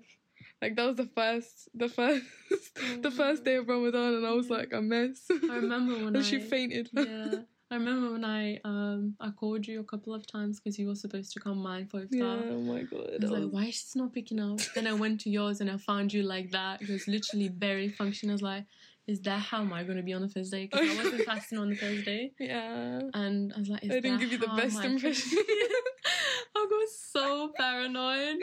Like 0.62 0.76
that 0.76 0.88
was 0.88 0.96
the 0.96 1.10
first, 1.16 1.70
the 1.74 1.90
first, 1.90 2.24
the 3.02 3.12
first 3.12 3.44
day 3.44 3.56
of 3.56 3.68
Ramadan, 3.68 4.16
and 4.16 4.26
I 4.26 4.32
was 4.32 4.50
like 4.50 4.74
a 4.74 4.82
mess. 4.82 5.26
I 5.30 5.56
remember 5.56 5.94
when 6.06 6.16
and 6.16 6.26
she 6.26 6.40
fainted. 6.40 6.90
yeah. 6.94 7.42
I 7.70 7.76
remember 7.76 8.14
when 8.14 8.24
I 8.24 8.62
um 8.64 9.16
I 9.20 9.30
called 9.32 9.68
you 9.68 9.82
a 9.82 9.84
couple 9.84 10.14
of 10.14 10.26
times 10.26 10.60
because 10.60 10.80
you 10.80 10.88
were 10.88 10.96
supposed 10.96 11.34
to 11.34 11.40
come 11.42 11.58
mine 11.58 11.86
for 11.86 12.06
Yeah, 12.10 12.40
oh 12.50 12.62
my 12.62 12.84
god. 12.84 13.18
I 13.22 13.26
was 13.26 13.32
like, 13.32 13.50
why 13.52 13.66
is 13.66 13.76
she 13.76 14.00
not 14.00 14.14
picking 14.14 14.40
up? 14.40 14.60
Then 14.74 14.88
I 14.88 14.94
went 14.94 15.20
to 15.22 15.30
yours 15.30 15.60
and 15.60 15.70
I 15.70 15.76
found 15.78 16.14
you 16.14 16.24
like 16.24 16.52
that. 16.52 16.82
It 16.82 16.90
was 16.90 17.08
literally 17.10 17.50
very 17.50 17.90
functional. 17.90 18.34
I 18.34 18.36
was 18.36 18.42
like, 18.42 18.66
is 19.08 19.22
that 19.22 19.40
how 19.40 19.62
am 19.62 19.72
I 19.72 19.84
going 19.84 19.96
to 19.98 20.04
be 20.04 20.14
on 20.14 20.22
the 20.22 20.30
first 20.30 20.52
day? 20.52 20.66
Because 20.66 20.90
I 20.90 21.02
wasn't 21.02 21.22
fasting 21.26 21.58
on 21.58 21.70
the 21.70 21.78
first 21.78 22.04
day. 22.04 22.32
Yeah. 22.40 23.00
And 23.14 23.54
I 23.56 23.60
was 23.60 23.70
like, 23.70 23.84
I 23.86 23.88
didn't 23.88 24.20
give 24.20 24.34
you 24.34 24.38
the 24.38 24.48
best 24.48 24.84
impression. 24.84 25.40
I 26.56 26.68
got 26.70 26.90
so 26.90 27.52
paranoid. 27.56 28.38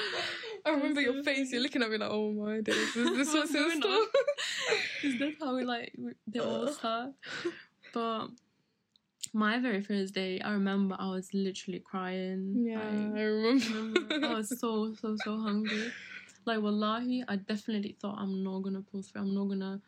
I 0.66 0.70
remember 0.70 1.00
your 1.00 1.22
face. 1.22 1.52
You're 1.52 1.62
looking 1.62 1.82
at 1.82 1.90
me 1.90 1.98
like, 1.98 2.10
oh 2.10 2.32
my 2.32 2.60
days, 2.60 2.96
is 2.96 3.16
this 3.16 3.34
What's 3.34 3.54
in 3.54 3.80
store? 3.80 4.04
Is 5.04 5.18
that 5.20 5.34
how 5.40 5.54
we 5.54 5.64
like 5.64 5.92
they 6.26 6.40
all 6.40 6.68
uh. 6.68 6.72
start? 6.72 7.10
But 7.94 8.28
my 9.32 9.60
very 9.60 9.82
first 9.82 10.14
day, 10.14 10.40
I 10.40 10.52
remember 10.52 10.96
I 10.98 11.10
was 11.10 11.32
literally 11.32 11.80
crying. 11.80 12.64
Yeah, 12.66 12.78
like, 12.78 13.16
I 13.16 13.22
remember. 13.22 13.74
remember 13.74 14.26
I 14.26 14.34
was 14.34 14.58
so 14.58 14.94
so 14.94 15.16
so 15.22 15.38
hungry. 15.38 15.92
Like 16.46 16.62
wallahi, 16.62 17.22
I 17.28 17.36
definitely 17.36 17.96
thought 18.00 18.16
I'm 18.18 18.42
not 18.42 18.60
gonna 18.60 18.82
pull 18.82 19.02
through. 19.02 19.22
I'm 19.22 19.34
not 19.34 19.44
gonna 19.44 19.80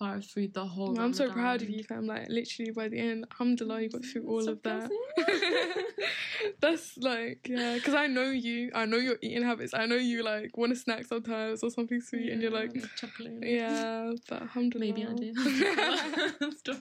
power 0.00 0.20
through 0.20 0.48
the 0.48 0.64
whole. 0.66 0.98
I'm 0.98 1.12
so 1.12 1.30
proud 1.30 1.62
of 1.62 1.68
you, 1.70 1.84
fam. 1.84 2.06
Like 2.06 2.26
literally 2.28 2.72
by 2.72 2.88
the 2.88 2.98
end, 2.98 3.26
alhamdulillah, 3.32 3.82
you 3.82 3.88
got 3.90 4.04
through 4.04 4.26
all 4.26 4.42
So 4.42 4.52
of 4.52 4.62
that. 4.62 4.90
That's 6.60 6.96
like 6.98 7.46
yeah, 7.48 7.74
because 7.74 7.94
I 7.94 8.06
know 8.06 8.30
you. 8.30 8.70
I 8.74 8.84
know 8.86 8.96
your 8.96 9.16
eating 9.22 9.42
habits. 9.42 9.74
I 9.74 9.86
know 9.86 9.96
you 9.96 10.22
like 10.22 10.56
want 10.56 10.72
a 10.72 10.76
snack 10.76 11.04
sometimes 11.04 11.62
or 11.62 11.70
something 11.70 12.00
sweet, 12.00 12.32
and 12.32 12.40
you're 12.42 12.50
like, 12.50 12.74
Yeah, 12.74 12.82
chocolate. 12.96 13.38
yeah, 13.42 14.12
but 14.28 14.42
alhamdulillah. 14.42 14.92
Maybe 14.92 15.06
I 15.06 15.14
did. 15.14 15.36
Stop. 16.58 16.78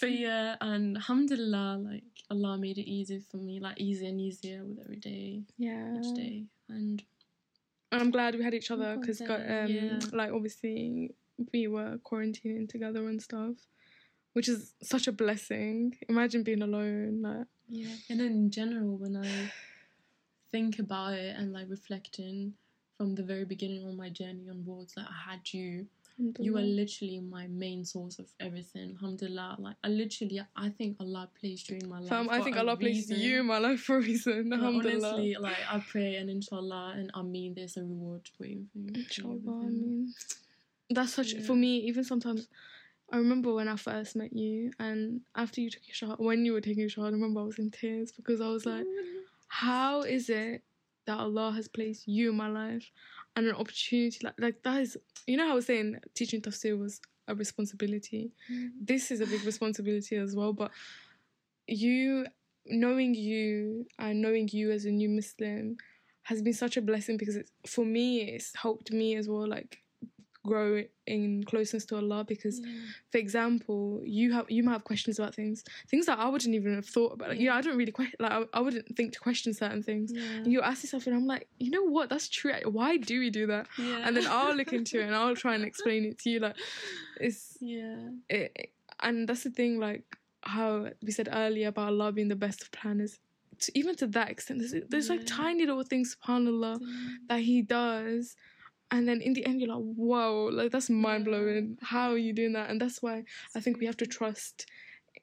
but 0.00 0.10
yeah, 0.12 0.56
and 0.60 0.96
alhamdulillah, 0.96 1.80
like 1.84 2.04
Allah 2.30 2.56
made 2.58 2.78
it 2.78 2.88
easy 2.88 3.20
for 3.30 3.38
me, 3.38 3.60
like 3.60 3.80
easier 3.80 4.08
and 4.08 4.20
easier 4.20 4.64
with 4.64 4.78
every 4.80 4.96
day, 4.96 5.42
yeah. 5.58 5.98
each 5.98 6.14
day. 6.14 6.44
And 6.68 7.02
I'm 7.92 8.10
glad 8.10 8.34
we 8.36 8.44
had 8.44 8.54
each 8.54 8.70
other 8.70 8.96
because, 8.96 9.20
um, 9.20 9.28
yeah. 9.28 9.98
like, 10.12 10.32
obviously 10.32 11.14
we 11.52 11.66
were 11.66 11.98
quarantining 12.04 12.68
together 12.68 13.08
and 13.08 13.20
stuff, 13.20 13.56
which 14.32 14.48
is 14.48 14.74
such 14.82 15.08
a 15.08 15.12
blessing. 15.12 15.96
Imagine 16.08 16.42
being 16.42 16.62
alone. 16.62 17.22
Like, 17.22 17.46
yeah, 17.68 17.94
and 18.08 18.20
then 18.20 18.32
in 18.32 18.50
general, 18.50 18.96
when 18.96 19.16
I 19.16 19.52
think 20.50 20.78
about 20.78 21.14
it 21.14 21.36
and 21.36 21.52
like 21.52 21.66
reflecting 21.68 22.54
from 22.96 23.14
the 23.14 23.22
very 23.22 23.44
beginning 23.44 23.86
on 23.86 23.96
my 23.96 24.10
journey 24.10 24.48
onwards, 24.50 24.94
like 24.96 25.06
I 25.06 25.30
had 25.30 25.52
you. 25.52 25.86
You 26.38 26.56
are 26.56 26.62
literally 26.62 27.20
my 27.20 27.46
main 27.46 27.84
source 27.84 28.18
of 28.18 28.26
everything. 28.38 28.96
Alhamdulillah. 28.96 29.56
Like 29.58 29.76
I 29.82 29.88
literally 29.88 30.40
I 30.56 30.68
think 30.70 30.96
Allah 31.00 31.28
placed 31.38 31.70
you 31.70 31.78
in 31.78 31.88
my 31.88 31.98
life. 31.98 32.08
Fam, 32.08 32.28
I 32.30 32.40
think 32.40 32.56
Allah 32.56 32.76
placed 32.76 33.10
you 33.10 33.40
in 33.40 33.46
my 33.46 33.58
life 33.58 33.80
for 33.80 33.96
a 33.96 34.00
reason. 34.00 34.52
Alhamdulillah. 34.52 35.08
honestly, 35.08 35.36
like 35.40 35.58
I 35.70 35.78
pray 35.80 36.16
and 36.16 36.30
inshallah 36.30 36.94
and 36.96 37.10
I 37.14 37.22
mean 37.22 37.54
there's 37.54 37.76
a 37.76 37.82
reward 37.82 38.28
waiting 38.38 38.68
for 38.72 38.78
you. 38.78 38.86
for 38.86 38.98
you 38.98 39.04
with 39.04 39.04
Inshallah, 39.18 39.58
I 39.60 39.68
mean, 39.68 40.14
that's 40.90 41.14
such 41.14 41.34
Yeah. 41.34 41.42
for 41.42 41.54
me. 41.54 41.78
Even 41.86 42.04
sometimes, 42.04 42.48
I 43.12 43.16
remember 43.16 43.52
when 43.54 43.68
I 43.68 43.76
first 43.76 44.16
met 44.16 44.32
you, 44.32 44.72
and 44.78 45.22
after 45.34 45.60
you 45.60 45.70
took 45.70 45.86
your 45.86 45.94
shot, 45.94 46.20
when 46.20 46.44
you 46.44 46.52
were 46.52 46.60
taking 46.60 46.80
your 46.80 46.88
shot, 46.88 47.06
I 47.06 47.10
remember 47.10 47.40
I 47.40 47.44
was 47.44 47.58
in 47.58 47.70
tears 47.70 48.12
because 48.12 48.40
I 48.40 48.48
was 48.48 48.66
like, 48.66 48.84
oh 48.86 49.20
how 49.50 50.02
is 50.02 50.30
it 50.30 50.62
that 51.06 51.18
Allah 51.18 51.50
has 51.50 51.66
placed 51.66 52.06
you 52.06 52.30
in 52.30 52.36
my 52.36 52.48
life 52.48 52.88
and 53.36 53.46
an 53.46 53.54
opportunity 53.54 54.18
like 54.22 54.34
like 54.38 54.62
that 54.62 54.80
is 54.80 54.96
you 55.26 55.36
know 55.36 55.46
how 55.46 55.52
I 55.52 55.54
was 55.54 55.66
saying 55.66 55.96
teaching 56.14 56.40
tafsir 56.40 56.78
was 56.78 57.00
a 57.28 57.34
responsibility. 57.34 58.32
Mm. 58.52 58.70
This 58.80 59.10
is 59.10 59.20
a 59.20 59.26
big 59.26 59.44
responsibility 59.44 60.16
as 60.16 60.34
well, 60.34 60.52
but 60.52 60.70
you 61.66 62.26
knowing 62.66 63.14
you 63.14 63.86
and 63.98 64.20
knowing 64.20 64.48
you 64.52 64.70
as 64.70 64.84
a 64.84 64.90
new 64.90 65.08
Muslim 65.08 65.76
has 66.22 66.42
been 66.42 66.52
such 66.52 66.76
a 66.76 66.82
blessing 66.82 67.16
because 67.16 67.36
it's 67.36 67.52
for 67.66 67.84
me 67.84 68.22
it's 68.22 68.54
helped 68.54 68.92
me 68.92 69.16
as 69.16 69.28
well 69.28 69.48
like 69.48 69.79
grow 70.46 70.82
in 71.06 71.44
closeness 71.44 71.84
to 71.86 71.96
Allah 71.96 72.24
because 72.24 72.60
Yeah. 72.60 72.72
for 73.12 73.18
example, 73.18 74.00
you 74.04 74.32
have 74.32 74.50
you 74.50 74.62
might 74.62 74.72
have 74.72 74.84
questions 74.84 75.18
about 75.18 75.34
things, 75.34 75.62
things 75.88 76.06
that 76.06 76.18
I 76.18 76.28
wouldn't 76.28 76.54
even 76.54 76.74
have 76.74 76.86
thought 76.86 77.12
about. 77.14 77.30
Like, 77.30 77.40
you 77.40 77.48
know, 77.48 77.54
I 77.54 77.60
don't 77.60 77.76
really 77.76 77.92
que- 77.92 78.14
like 78.18 78.32
I, 78.32 78.44
I 78.54 78.60
wouldn't 78.60 78.96
think 78.96 79.12
to 79.12 79.20
question 79.20 79.52
certain 79.52 79.82
things. 79.82 80.12
Yeah. 80.14 80.22
And 80.42 80.52
you 80.52 80.62
ask 80.62 80.82
yourself, 80.82 81.06
and 81.06 81.14
I'm 81.14 81.26
like, 81.26 81.46
you 81.58 81.70
know 81.70 81.84
what? 81.84 82.08
That's 82.08 82.28
true. 82.28 82.52
Why 82.64 82.96
do 82.96 83.20
we 83.20 83.28
do 83.30 83.46
that? 83.48 83.66
yeah. 83.78 84.02
And 84.04 84.16
then 84.16 84.26
I'll 84.28 84.54
look 84.54 84.72
into 84.72 84.98
it 85.00 85.04
and 85.04 85.14
I'll 85.14 85.36
try 85.36 85.54
and 85.54 85.64
explain 85.70 86.04
it 86.04 86.18
to 86.20 86.30
you. 86.30 86.40
Like, 86.40 86.56
it's 87.20 87.58
Yeah. 87.60 88.08
it, 88.28 88.52
it- 88.56 88.72
and 89.02 89.28
that's 89.28 89.44
the 89.44 89.50
thing. 89.50 89.78
Like 89.78 90.04
how 90.42 90.88
we 91.02 91.10
said 91.12 91.28
earlier 91.32 91.68
about 91.68 91.88
Allah 91.88 92.12
being 92.12 92.28
the 92.28 92.36
best 92.36 92.62
of 92.62 92.70
planners. 92.72 93.18
To, 93.60 93.78
even 93.78 93.94
to 93.96 94.06
that 94.06 94.30
extent, 94.30 94.60
there's, 94.60 94.74
there's 94.88 95.10
like 95.10 95.26
tiny 95.26 95.66
little 95.66 95.82
things, 95.82 96.16
Subhanallah, 96.16 96.78
mm. 96.80 97.14
that 97.28 97.40
He 97.40 97.60
does. 97.60 98.36
And 98.90 99.08
then 99.08 99.20
in 99.20 99.34
the 99.34 99.46
end, 99.46 99.60
you're 99.60 99.74
like, 99.74 99.94
whoa, 99.96 100.50
like 100.52 100.72
that's 100.72 100.90
mind 100.90 101.24
blowing. 101.24 101.78
How 101.80 102.10
are 102.10 102.18
you 102.18 102.32
doing 102.32 102.54
that? 102.54 102.70
And 102.70 102.80
that's 102.80 103.02
why 103.02 103.24
I 103.54 103.60
think 103.60 103.78
we 103.78 103.86
have 103.86 103.96
to 103.98 104.06
trust 104.06 104.66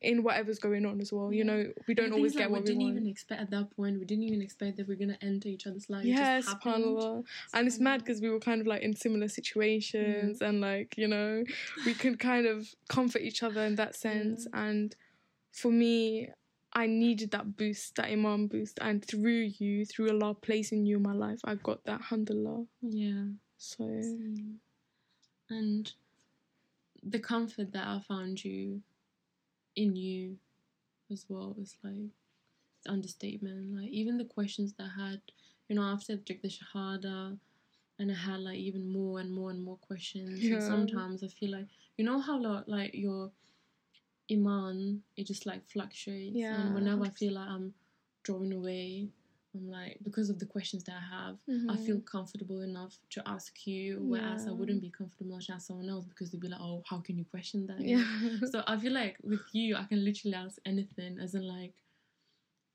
in 0.02 0.24
whatever's 0.24 0.60
going 0.60 0.86
on 0.86 1.02
as 1.02 1.12
well. 1.12 1.34
You 1.34 1.44
know, 1.44 1.66
we 1.88 1.94
don't 1.94 2.14
always 2.14 2.34
things 2.34 2.44
get 2.44 2.52
what 2.52 2.60
we 2.60 2.62
we 2.62 2.68
didn't 2.68 2.84
want. 2.84 2.98
even 2.98 3.08
expect 3.08 3.42
at 3.42 3.50
that 3.52 3.76
point. 3.76 4.00
We 4.00 4.06
didn't 4.06 4.26
even 4.26 4.42
expect 4.42 4.78
that 4.78 4.88
we're 4.88 4.98
gonna 4.98 5.18
enter 5.22 5.50
each 5.50 5.66
other's 5.66 5.90
lives. 5.90 6.06
Yes, 6.06 6.48
subhanallah. 6.48 7.24
And 7.54 7.68
it's 7.68 7.80
mad 7.80 8.00
because 8.00 8.22
we 8.22 8.30
were 8.30 8.40
kind 8.40 8.62
of 8.62 8.68
like 8.68 8.82
in 8.82 8.96
similar 8.96 9.26
mm. 9.26 9.32
situations 9.32 10.42
and 10.42 10.62
like, 10.62 10.96
you 10.98 11.08
know, 11.08 11.44
we 11.86 11.94
could 11.94 12.20
kind 12.20 12.46
of 12.46 12.68
comfort 12.90 13.22
each 13.22 13.44
other 13.44 13.64
in 13.64 13.76
that 13.76 13.96
sense. 13.96 14.48
And 14.54 14.96
for 15.52 15.72
me, 15.72 16.30
I 16.74 16.86
needed 16.86 17.32
that 17.32 17.58
boost, 17.58 17.96
that 17.96 18.06
iman 18.06 18.48
boost. 18.48 18.78
And 18.82 19.04
through 19.04 19.52
you, 19.58 19.86
through 19.86 20.10
Allah 20.10 20.36
placing 20.36 20.86
you 20.86 20.98
in 20.98 21.04
my 21.04 21.14
life, 21.14 21.40
I 21.44 21.56
got 21.56 21.84
that, 21.86 22.02
alhamdulillah. 22.02 22.66
Yeah. 22.82 23.24
So, 23.58 24.02
Same. 24.02 24.60
And 25.50 25.92
the 27.04 27.20
comfort 27.20 27.72
that 27.74 27.88
I 27.88 28.02
found 28.08 28.44
you 28.44 28.82
in 29.76 29.96
you 29.96 30.38
as 31.12 31.26
well 31.30 31.56
was 31.58 31.78
like 31.84 32.12
it's 32.80 32.88
understatement. 32.88 33.76
Like 33.76 33.90
even 33.90 34.18
the 34.18 34.26
questions 34.26 34.74
that 34.74 34.90
I 34.98 35.10
had, 35.10 35.22
you 35.70 35.76
know, 35.76 35.84
after 35.84 36.14
I 36.14 36.18
took 36.18 36.42
the 36.42 36.50
Shahada 36.50 37.38
and 38.00 38.12
I 38.12 38.16
had 38.16 38.40
like 38.42 38.58
even 38.58 38.92
more 38.92 39.20
and 39.20 39.32
more 39.32 39.52
and 39.52 39.64
more 39.64 39.78
questions. 39.78 40.44
Yeah. 40.44 40.56
And 40.56 40.64
sometimes 40.64 41.24
I 41.24 41.28
feel 41.28 41.52
like 41.52 41.68
you 41.98 42.06
know 42.06 42.20
how 42.20 42.64
like 42.68 42.94
your 42.94 43.32
iman 44.32 45.02
it 45.16 45.26
just 45.28 45.46
like 45.46 45.68
fluctuates. 45.70 46.36
Yeah, 46.36 46.60
And 46.60 46.76
whenever 46.76 47.06
I 47.06 47.10
feel 47.10 47.34
like 47.34 47.50
I'm 47.50 47.74
drawing 48.24 48.54
away, 48.54 49.08
I'm 49.56 49.70
like 49.70 49.98
because 50.04 50.30
of 50.30 50.40
the 50.40 50.46
questions 50.46 50.84
that 50.86 50.96
I 50.96 51.16
have, 51.16 51.38
I 51.70 51.78
mhm. 51.78 51.86
feel 51.86 52.00
comfortable 52.02 52.62
enough 52.62 52.98
to 53.12 53.24
ask 53.28 53.66
you, 53.66 54.04
whereas 54.04 54.48
I 54.48 54.52
wouldn't 54.52 54.82
be 54.82 54.90
comfortable 54.92 55.32
enough 55.32 55.46
to 55.48 55.54
ask 55.54 55.68
someone 55.68 55.90
else 55.90 56.06
because 56.06 56.32
they'd 56.32 56.42
be 56.42 56.50
like, 56.50 56.62
"Oh, 56.62 56.84
how 56.86 57.00
can 57.00 57.18
you 57.18 57.26
question 57.26 57.66
that?" 57.68 57.80
yeah. 57.82 58.04
So 58.52 58.64
I 58.68 58.78
feel 58.78 58.94
like 58.94 59.18
with 59.24 59.42
you, 59.54 59.76
I 59.76 59.86
can 59.86 60.04
literally 60.04 60.36
ask 60.36 60.58
anything, 60.66 61.18
as 61.20 61.34
in 61.36 61.48
like, 61.48 61.74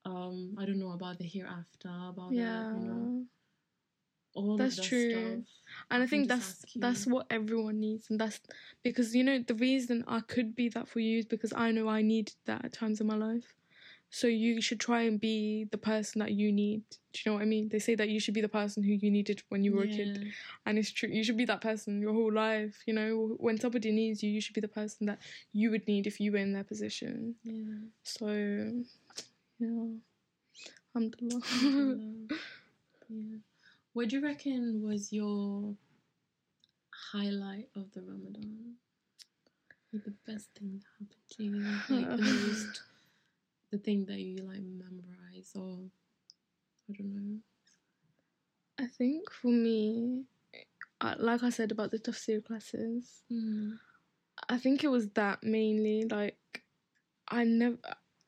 um, 0.04 0.54
I 0.58 0.64
don't 0.64 0.78
know 0.78 0.92
about 0.92 1.18
the 1.18 1.24
hereafter, 1.26 1.88
about 2.08 2.32
yeah. 2.32 2.46
that, 2.72 2.80
you 2.80 2.88
know, 2.88 3.26
all 4.34 4.56
That's 4.56 4.76
that 4.76 4.82
true. 4.84 5.10
stuff. 5.10 5.46
And 5.90 6.02
I 6.02 6.04
I 6.04 6.06
think 6.06 6.28
that's 6.28 6.64
that's 6.76 7.06
what 7.06 7.26
everyone 7.30 7.80
needs, 7.80 8.10
and 8.10 8.20
that's 8.20 8.40
because 8.82 9.14
you 9.14 9.24
know 9.24 9.38
the 9.38 9.54
reason 9.54 10.04
I 10.06 10.20
could 10.20 10.54
be 10.54 10.68
that 10.70 10.88
for 10.88 11.00
you 11.00 11.18
is 11.18 11.26
because 11.26 11.52
I 11.54 11.70
know 11.70 11.88
I 11.88 12.02
needed 12.02 12.34
that 12.46 12.64
at 12.64 12.72
times 12.72 13.00
in 13.00 13.06
my 13.06 13.16
life. 13.16 13.54
So 14.14 14.26
you 14.26 14.60
should 14.60 14.78
try 14.78 15.02
and 15.02 15.18
be 15.18 15.64
the 15.70 15.78
person 15.78 16.18
that 16.18 16.32
you 16.32 16.52
need. 16.52 16.82
Do 17.14 17.20
you 17.24 17.30
know 17.30 17.36
what 17.36 17.42
I 17.42 17.46
mean? 17.46 17.70
They 17.70 17.78
say 17.78 17.94
that 17.94 18.10
you 18.10 18.20
should 18.20 18.34
be 18.34 18.42
the 18.42 18.48
person 18.48 18.82
who 18.82 18.92
you 18.92 19.10
needed 19.10 19.42
when 19.48 19.64
you 19.64 19.74
were 19.74 19.84
a 19.84 19.88
kid, 19.88 20.32
and 20.66 20.78
it's 20.78 20.92
true. 20.92 21.08
You 21.08 21.24
should 21.24 21.38
be 21.38 21.46
that 21.46 21.62
person 21.62 22.02
your 22.02 22.12
whole 22.12 22.30
life. 22.32 22.82
You 22.86 22.92
know, 22.92 23.36
when 23.40 23.58
somebody 23.58 23.90
needs 23.90 24.22
you, 24.22 24.30
you 24.30 24.42
should 24.42 24.54
be 24.54 24.60
the 24.60 24.68
person 24.68 25.06
that 25.06 25.18
you 25.52 25.70
would 25.70 25.86
need 25.88 26.06
if 26.06 26.20
you 26.20 26.30
were 26.30 26.38
in 26.38 26.52
their 26.52 26.62
position. 26.62 27.36
Yeah. 27.42 27.88
So, 28.02 28.26
yeah, 29.58 29.96
alhamdulillah. 30.94 31.40
Alhamdulillah. 31.52 32.28
yeah. 33.08 33.36
What 33.94 34.08
do 34.10 34.16
you 34.16 34.22
reckon 34.22 34.82
was 34.86 35.10
your 35.10 35.74
highlight 37.12 37.68
of 37.74 37.90
the 37.92 38.02
Ramadan? 38.02 38.74
Like 39.92 40.04
the 40.04 40.14
best 40.26 40.48
thing 40.58 40.80
that 40.80 40.84
happened 40.98 41.16
to 41.36 41.44
you, 41.44 41.64
like 41.88 42.08
the 42.16 42.22
most, 42.48 42.82
the 43.72 43.78
thing 43.78 44.04
that 44.06 44.20
you 44.20 44.36
like 44.44 44.60
memorize, 44.62 45.50
or 45.56 45.90
I 46.88 46.92
don't 46.96 47.14
know. 47.14 47.38
I 48.78 48.86
think 48.86 49.30
for 49.32 49.48
me, 49.48 50.24
like 51.18 51.42
I 51.42 51.50
said 51.50 51.72
about 51.72 51.90
the 51.90 51.98
tafsir 51.98 52.44
classes, 52.44 53.22
Mm. 53.32 53.78
I 54.48 54.56
think 54.58 54.82
it 54.82 54.88
was 54.88 55.08
that 55.10 55.42
mainly. 55.42 56.04
Like, 56.04 56.62
I 57.28 57.44
never. 57.44 57.78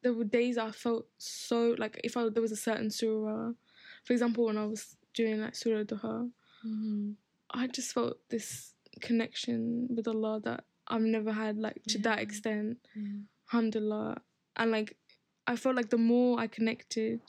There 0.02 0.12
were 0.12 0.24
days 0.24 0.58
I 0.58 0.70
felt 0.70 1.06
so 1.18 1.74
like 1.78 2.00
if 2.04 2.16
I 2.16 2.28
there 2.28 2.42
was 2.42 2.52
a 2.52 2.56
certain 2.56 2.90
surah, 2.90 3.52
for 4.04 4.12
example, 4.12 4.44
when 4.46 4.58
I 4.58 4.66
was 4.66 4.96
doing 5.14 5.40
like 5.40 5.54
Surah 5.54 5.84
Duha, 5.84 6.30
Mm-hmm. 6.66 7.12
I 7.50 7.66
just 7.66 7.92
felt 7.92 8.16
this 8.30 8.72
connection 9.00 9.88
with 9.94 10.08
Allah 10.08 10.40
that 10.44 10.64
I've 10.88 11.02
never 11.02 11.32
had 11.32 11.58
like 11.58 11.82
to 11.88 11.98
that 11.98 12.20
extent. 12.20 12.78
Yeah. 12.94 13.18
Alhamdulillah. 13.52 14.22
And 14.56 14.70
like 14.70 14.96
I 15.46 15.56
felt 15.56 15.76
like 15.76 15.90
the 15.90 15.98
more 15.98 16.40
I 16.40 16.46
connected, 16.46 17.20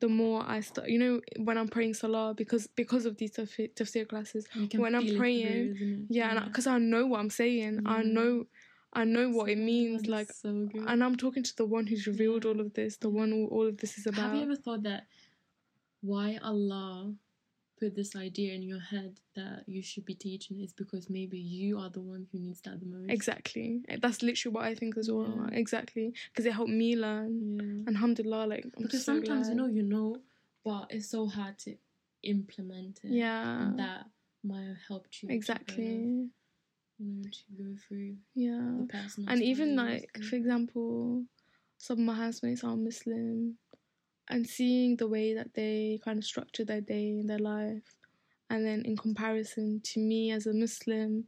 the 0.00 0.08
more 0.08 0.44
I 0.46 0.60
start 0.60 0.88
you 0.88 0.98
know, 0.98 1.20
when 1.38 1.56
I'm 1.56 1.68
praying 1.68 1.94
Salah 1.94 2.34
because 2.34 2.66
because 2.66 3.06
of 3.06 3.16
these 3.16 3.32
tafsir, 3.32 3.72
tafsir 3.74 4.08
classes. 4.08 4.46
When 4.74 4.94
I'm 4.94 5.16
praying, 5.16 5.76
through, 5.76 5.88
isn't? 5.88 6.06
Yeah, 6.10 6.36
and 6.36 6.44
because 6.46 6.66
I 6.66 6.78
know 6.78 7.06
what 7.06 7.20
I'm 7.20 7.30
saying. 7.30 7.82
I 7.86 8.00
mm-hmm. 8.00 8.14
know 8.14 8.44
I 8.92 9.04
know 9.04 9.28
what 9.30 9.50
it 9.50 9.58
means, 9.58 10.06
like 10.06 10.32
so 10.32 10.68
good. 10.72 10.84
and 10.88 11.04
I'm 11.04 11.16
talking 11.16 11.42
to 11.42 11.56
the 11.56 11.66
one 11.66 11.86
who's 11.86 12.06
revealed 12.06 12.44
Yeah. 12.44 12.50
all 12.50 12.60
of 12.60 12.72
this, 12.74 12.96
the 12.96 13.10
one 13.10 13.30
who 13.30 13.46
all 13.46 13.66
of 13.66 13.76
this 13.78 13.98
is 13.98 14.06
about. 14.06 14.30
Have 14.30 14.34
you 14.34 14.42
ever 14.42 14.56
thought 14.56 14.82
that 14.84 15.06
why 16.00 16.38
Allah 16.42 17.14
put 17.78 17.94
this 17.94 18.16
idea 18.16 18.54
in 18.54 18.62
your 18.62 18.80
head 18.80 19.20
that 19.34 19.64
you 19.66 19.82
should 19.82 20.04
be 20.04 20.14
teaching 20.14 20.60
is 20.60 20.72
because 20.72 21.10
maybe 21.10 21.38
you 21.38 21.78
are 21.78 21.90
the 21.90 22.00
one 22.00 22.26
who 22.32 22.38
needs 22.38 22.60
that 22.62 22.80
the 22.80 22.86
most? 22.86 23.10
Exactly. 23.10 23.82
Eh, 23.88 23.98
that's 24.00 24.22
literally 24.22 24.54
what 24.54 24.64
I 24.64 24.74
think 24.74 24.96
as 24.96 25.10
well. 25.10 25.48
Yeah. 25.50 25.58
Exactly. 25.58 26.14
Because 26.32 26.46
it 26.46 26.52
helped 26.52 26.70
me 26.70 26.96
learn. 26.96 27.84
Yeah. 27.84 27.92
Alhamdulillah, 27.92 28.46
like 28.46 28.64
I'm 28.64 28.82
Because 28.84 29.04
so 29.04 29.14
sometimes 29.14 29.48
you 29.48 29.54
know 29.54 29.66
you 29.66 29.82
know, 29.82 30.16
but 30.64 30.86
it's 30.90 31.08
so 31.10 31.26
hard 31.26 31.58
to 31.60 31.76
implement 32.22 33.00
it. 33.04 33.10
Yeah. 33.10 33.62
And 33.62 33.78
that 33.78 34.06
might 34.42 34.66
have 34.66 34.78
helped 34.88 35.22
you. 35.22 35.28
to 35.28 35.34
Exactly. 35.34 35.84
you 35.84 36.30
know, 36.98 37.22
to 37.30 37.62
go 37.62 37.76
through 37.86 38.16
Yeah. 38.34 38.86
And 39.28 39.42
even 39.42 39.76
like, 39.76 40.18
for 40.28 40.36
example, 40.36 41.24
some 41.78 41.98
of 41.98 42.04
my 42.04 42.14
housemates 42.14 42.64
are 42.64 42.76
Muslim, 42.76 43.58
and 44.28 44.46
seeing 44.46 44.96
the 44.96 45.08
way 45.08 45.34
that 45.34 45.54
they 45.54 46.00
kind 46.04 46.18
of 46.18 46.24
structure 46.24 46.64
their 46.64 46.80
day 46.80 47.10
and 47.10 47.28
their 47.28 47.38
life, 47.38 47.96
and 48.50 48.64
then 48.66 48.82
in 48.84 48.96
comparison 48.96 49.80
to 49.84 50.00
me 50.00 50.30
as 50.32 50.46
a 50.46 50.52
Muslim, 50.52 51.24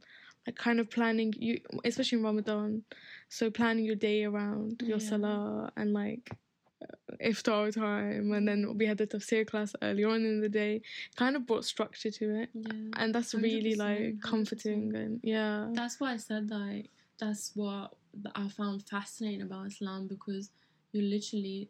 like 0.47 0.55
kind 0.55 0.79
of 0.79 0.89
planning 0.89 1.33
you, 1.37 1.59
especially 1.85 2.17
in 2.17 2.23
Ramadan, 2.23 2.83
so 3.29 3.49
planning 3.49 3.85
your 3.85 3.95
day 3.95 4.23
around 4.23 4.81
your 4.81 4.99
Yeah. 4.99 5.09
salah 5.09 5.71
and 5.75 5.93
like 5.93 6.31
uh, 6.81 7.15
iftar 7.29 7.73
time, 7.73 8.31
and 8.31 8.47
then 8.47 8.77
we 8.77 8.85
had 8.85 8.97
the 8.97 9.07
tafsir 9.07 9.45
class 9.45 9.75
early 9.81 10.03
on 10.03 10.23
in 10.25 10.39
the 10.41 10.49
day, 10.49 10.81
kind 11.15 11.35
of 11.35 11.45
brought 11.45 11.65
structure 11.65 12.11
to 12.11 12.25
it, 12.41 12.49
yeah. 12.53 12.99
and 12.99 13.13
that's 13.13 13.33
really 13.33 13.75
100%, 13.75 13.77
like 13.77 14.21
comforting 14.21 14.91
100%. 14.93 14.95
and 14.95 15.19
yeah. 15.23 15.67
That's 15.73 15.99
why 15.99 16.13
I 16.13 16.17
said 16.17 16.49
like 16.49 16.89
that's 17.19 17.51
what 17.55 17.95
I 18.33 18.47
found 18.47 18.87
fascinating 18.87 19.41
about 19.41 19.67
Islam 19.67 20.07
because 20.07 20.51
you're 20.91 21.03
literally 21.03 21.69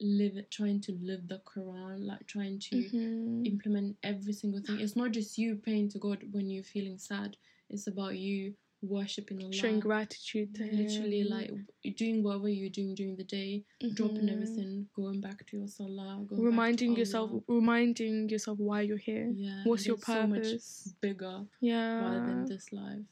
live 0.00 0.36
it, 0.36 0.50
trying 0.50 0.80
to 0.82 0.92
live 1.00 1.28
the 1.28 1.40
Quran, 1.40 2.06
like 2.06 2.26
trying 2.26 2.58
to 2.70 2.76
Mhm. 2.76 3.46
implement 3.46 3.96
every 4.02 4.32
single 4.32 4.60
thing. 4.60 4.80
It's 4.80 4.96
not 4.96 5.12
just 5.12 5.38
you 5.38 5.56
praying 5.56 5.90
to 5.90 5.98
God 5.98 6.24
when 6.32 6.50
you're 6.50 6.64
feeling 6.64 6.98
sad. 6.98 7.36
It's 7.70 7.86
about 7.86 8.16
you 8.18 8.54
worshiping 8.82 9.40
Allah. 9.42 9.52
showing 9.52 9.78
gratitude 9.80 10.54
to 10.56 10.64
Literally, 10.64 11.22
like 11.24 11.50
doing 11.96 12.22
whatever 12.22 12.48
you're 12.48 12.68
doing 12.70 12.94
during 12.94 13.16
the 13.16 13.24
day, 13.24 13.64
dropping 13.94 14.24
Mhm. 14.26 14.32
everything, 14.32 14.88
going 14.94 15.20
back 15.20 15.46
to 15.46 15.56
your 15.58 15.68
salah, 15.68 16.24
going 16.26 16.42
reminding 16.42 16.96
yourself 16.96 17.30
reminding 17.46 18.28
yourself 18.28 18.58
why 18.58 18.80
you're 18.82 18.96
here 18.96 19.32
Yeah, 19.36 19.62
what's 19.64 19.86
your 19.86 19.96
it's 19.96 20.06
so 20.06 20.26
much 20.26 20.38
purpose 20.42 20.94
bigger 21.00 21.46
yeah 21.60 22.00
rather 22.02 22.20
than 22.20 22.44
this 22.46 22.72
life. 22.72 23.06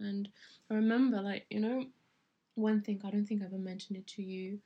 And 0.00 0.28
I 0.70 0.74
remember, 0.74 1.20
like, 1.22 1.46
you 1.50 1.60
know, 1.60 1.86
one 2.56 2.80
thing, 2.82 3.00
I 3.04 3.10
don't 3.10 3.24
think 3.26 3.42
I 3.42 3.46
ever 3.46 3.58
mentioned 3.58 3.98
it 3.98 4.06
to 4.08 4.22
you, 4.22 4.60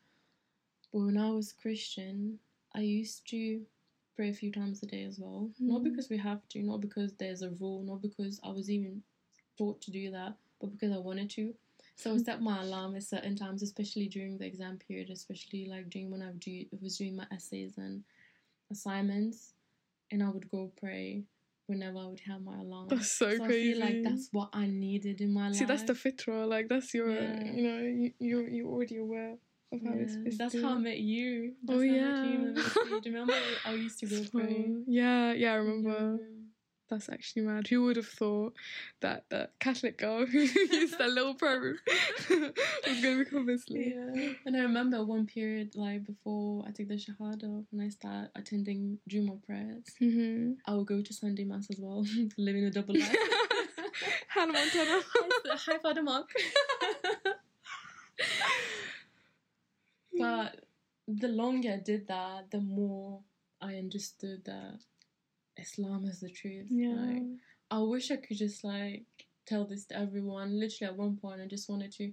but 0.96 1.04
when 1.04 1.18
I 1.18 1.28
was 1.28 1.52
Christian, 1.52 2.38
I 2.74 2.80
used 2.80 3.28
to 3.28 3.60
pray 4.16 4.30
a 4.30 4.32
few 4.32 4.50
times 4.50 4.82
a 4.82 4.86
day 4.86 5.04
as 5.04 5.18
well. 5.18 5.50
Not 5.60 5.82
Mm. 5.82 5.84
because 5.84 6.08
we 6.08 6.16
have 6.16 6.48
to, 6.48 6.62
not 6.62 6.80
because 6.80 7.12
there's 7.12 7.42
a 7.42 7.50
rule, 7.50 7.82
not 7.82 8.00
because 8.00 8.40
I 8.42 8.48
was 8.48 8.70
even 8.70 9.02
taught 9.58 9.82
to 9.82 9.90
do 9.90 10.10
that, 10.12 10.38
but 10.58 10.72
because 10.72 10.92
I 10.92 10.96
wanted 10.96 11.28
to. 11.36 11.54
So 11.96 12.14
I 12.14 12.16
set 12.28 12.40
my 12.40 12.62
alarm 12.62 12.96
at 12.96 13.02
certain 13.02 13.36
times, 13.36 13.62
especially 13.62 14.08
during 14.08 14.38
the 14.38 14.46
exam 14.46 14.78
period, 14.78 15.10
especially 15.10 15.66
like 15.66 15.90
during 15.90 16.10
when 16.10 16.22
I 16.22 16.32
do, 16.32 16.64
was 16.80 16.96
doing 16.96 17.14
my 17.14 17.26
essays 17.30 17.76
and 17.76 18.02
assignments, 18.70 19.52
and 20.10 20.22
I 20.22 20.30
would 20.30 20.50
go 20.50 20.72
pray 20.80 21.24
whenever 21.66 21.98
I 21.98 22.06
would 22.06 22.20
have 22.20 22.40
my 22.40 22.58
alarm. 22.58 22.88
That's 22.88 23.12
so 23.12 23.36
so 23.36 23.44
crazy. 23.44 23.72
I 23.72 23.74
feel 23.74 23.86
like 23.86 24.02
that's 24.02 24.28
what 24.32 24.48
I 24.54 24.66
needed 24.66 25.20
in 25.20 25.34
my 25.34 25.48
life. 25.48 25.56
see 25.56 25.66
that's 25.66 25.82
the 25.82 25.92
fitra 25.92 26.48
like 26.48 26.68
that's 26.70 26.94
your 26.94 27.10
Yeah. 27.10 27.52
you 27.52 27.62
know 27.68 27.80
you, 27.80 28.12
you're 28.18 28.48
you're 28.48 28.68
already 28.68 28.96
aware 28.96 29.36
of 29.72 29.80
how 29.84 29.92
it's 29.94 30.12
Yeah, 30.12 30.18
supposed 30.18 30.38
that's 30.38 30.52
to 30.54 30.62
how 30.62 30.74
I 30.74 30.78
met 30.78 30.98
you. 30.98 31.52
Oh, 31.68 31.72
That's 31.72 31.84
you 31.84 31.92
yeah. 31.92 32.24
in 32.24 32.54
the 32.54 32.60
message. 32.60 32.74
Do 32.74 33.10
you 33.10 33.12
remember 33.18 33.34
I 33.64 33.72
used 33.72 33.98
to 34.00 34.06
go 34.06 34.22
pray? 34.32 34.66
Oh, 34.70 34.82
yeah 34.86 35.32
yeah 35.32 35.52
i 35.52 35.56
remember 35.56 36.18
Yeah. 36.20 36.26
that's 36.88 37.08
actually 37.08 37.42
mad 37.42 37.66
who 37.66 37.82
would 37.84 37.96
have 37.96 38.06
thought 38.06 38.52
that 39.00 39.24
that 39.30 39.48
catholic 39.58 39.98
girl 39.98 40.24
who 40.32 40.38
used 40.38 40.96
that 40.98 41.10
little 41.10 41.34
prayer 41.34 41.74
was 42.30 43.00
going 43.02 43.18
to 43.18 43.24
become 43.24 43.46
muslim 43.46 43.82
Yeah. 43.82 44.32
And 44.46 44.56
I 44.56 44.60
remember 44.60 45.04
one 45.04 45.26
period, 45.26 45.74
like 45.74 46.04
before 46.06 46.64
I 46.66 46.70
took 46.70 46.86
the 46.88 46.94
Shahada, 46.94 47.64
when 47.70 47.80
I 47.86 47.88
started 47.90 48.30
attending 48.36 48.98
Juma 49.08 49.34
prayers, 49.46 49.86
mm-hmm. 50.00 50.52
I 50.68 50.74
would 50.76 50.86
go 50.86 51.02
to 51.02 51.12
Sunday 51.12 51.44
Mass 51.44 51.66
as 51.72 51.78
well, 51.80 52.06
living 52.38 52.64
a 52.64 52.70
double 52.70 52.94
life. 52.94 53.16
hannah 54.28 54.52
montana 54.52 55.00
hi, 55.66 55.78
Father 55.82 56.02
Mark. 56.04 56.28
But 60.18 60.64
the 61.08 61.28
longer 61.28 61.72
I 61.72 61.76
did 61.84 62.08
that, 62.08 62.50
the 62.50 62.60
more 62.60 63.20
I 63.60 63.76
understood 63.76 64.44
that 64.46 64.80
Islam 65.56 66.04
is 66.06 66.20
the 66.20 66.30
truth. 66.30 66.66
yeah 66.70 66.88
Like, 66.94 67.22
I 67.70 67.78
wish 67.80 68.10
I 68.10 68.16
could 68.16 68.36
just 68.36 68.62
like 68.64 69.04
tell 69.46 69.64
this 69.64 69.86
to 69.86 69.98
everyone. 69.98 70.58
Literally, 70.58 70.90
at 70.92 70.96
one 70.98 71.16
point, 71.16 71.40
I 71.40 71.46
just 71.46 71.68
wanted 71.68 71.92
to 71.92 72.12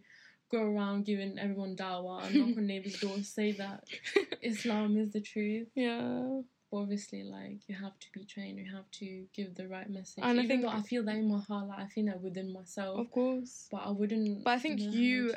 go 0.52 0.62
around 0.62 1.06
giving 1.06 1.38
everyone 1.40 1.76
dawah 1.76 2.24
and 2.26 2.36
knock 2.36 2.58
on 2.58 2.68
neighbors' 2.68 3.00
doors, 3.00 3.28
say 3.28 3.52
that 3.54 3.84
Islam 4.42 4.98
is 4.98 5.12
the 5.14 5.22
truth. 5.22 5.68
yeah 5.76 6.42
But 6.72 6.78
obviously, 6.78 7.24
like 7.24 7.60
you 7.68 7.76
have 7.76 7.98
to 8.00 8.08
be 8.14 8.24
trained. 8.26 8.58
You 8.60 8.72
have 8.76 8.90
to 9.02 9.26
give 9.36 9.56
the 9.56 9.68
right 9.68 9.90
message. 9.90 10.24
And 10.24 10.40
I 10.40 10.44
Even 10.44 10.48
think- 10.48 10.62
though 10.64 10.78
I 10.80 10.82
feel 10.82 11.04
that 11.06 11.16
in 11.16 11.28
my 11.30 11.40
heart, 11.48 11.68
like 11.68 11.80
I 11.80 11.88
feel 11.88 12.06
that 12.06 12.22
within 12.22 12.54
myself. 12.54 13.00
of 13.00 13.12
course 13.12 13.68
But 13.72 13.82
I 13.86 13.92
wouldn't. 13.92 14.44
But 14.44 14.52
I 14.52 14.60
think 14.60 14.80
you- 14.80 15.34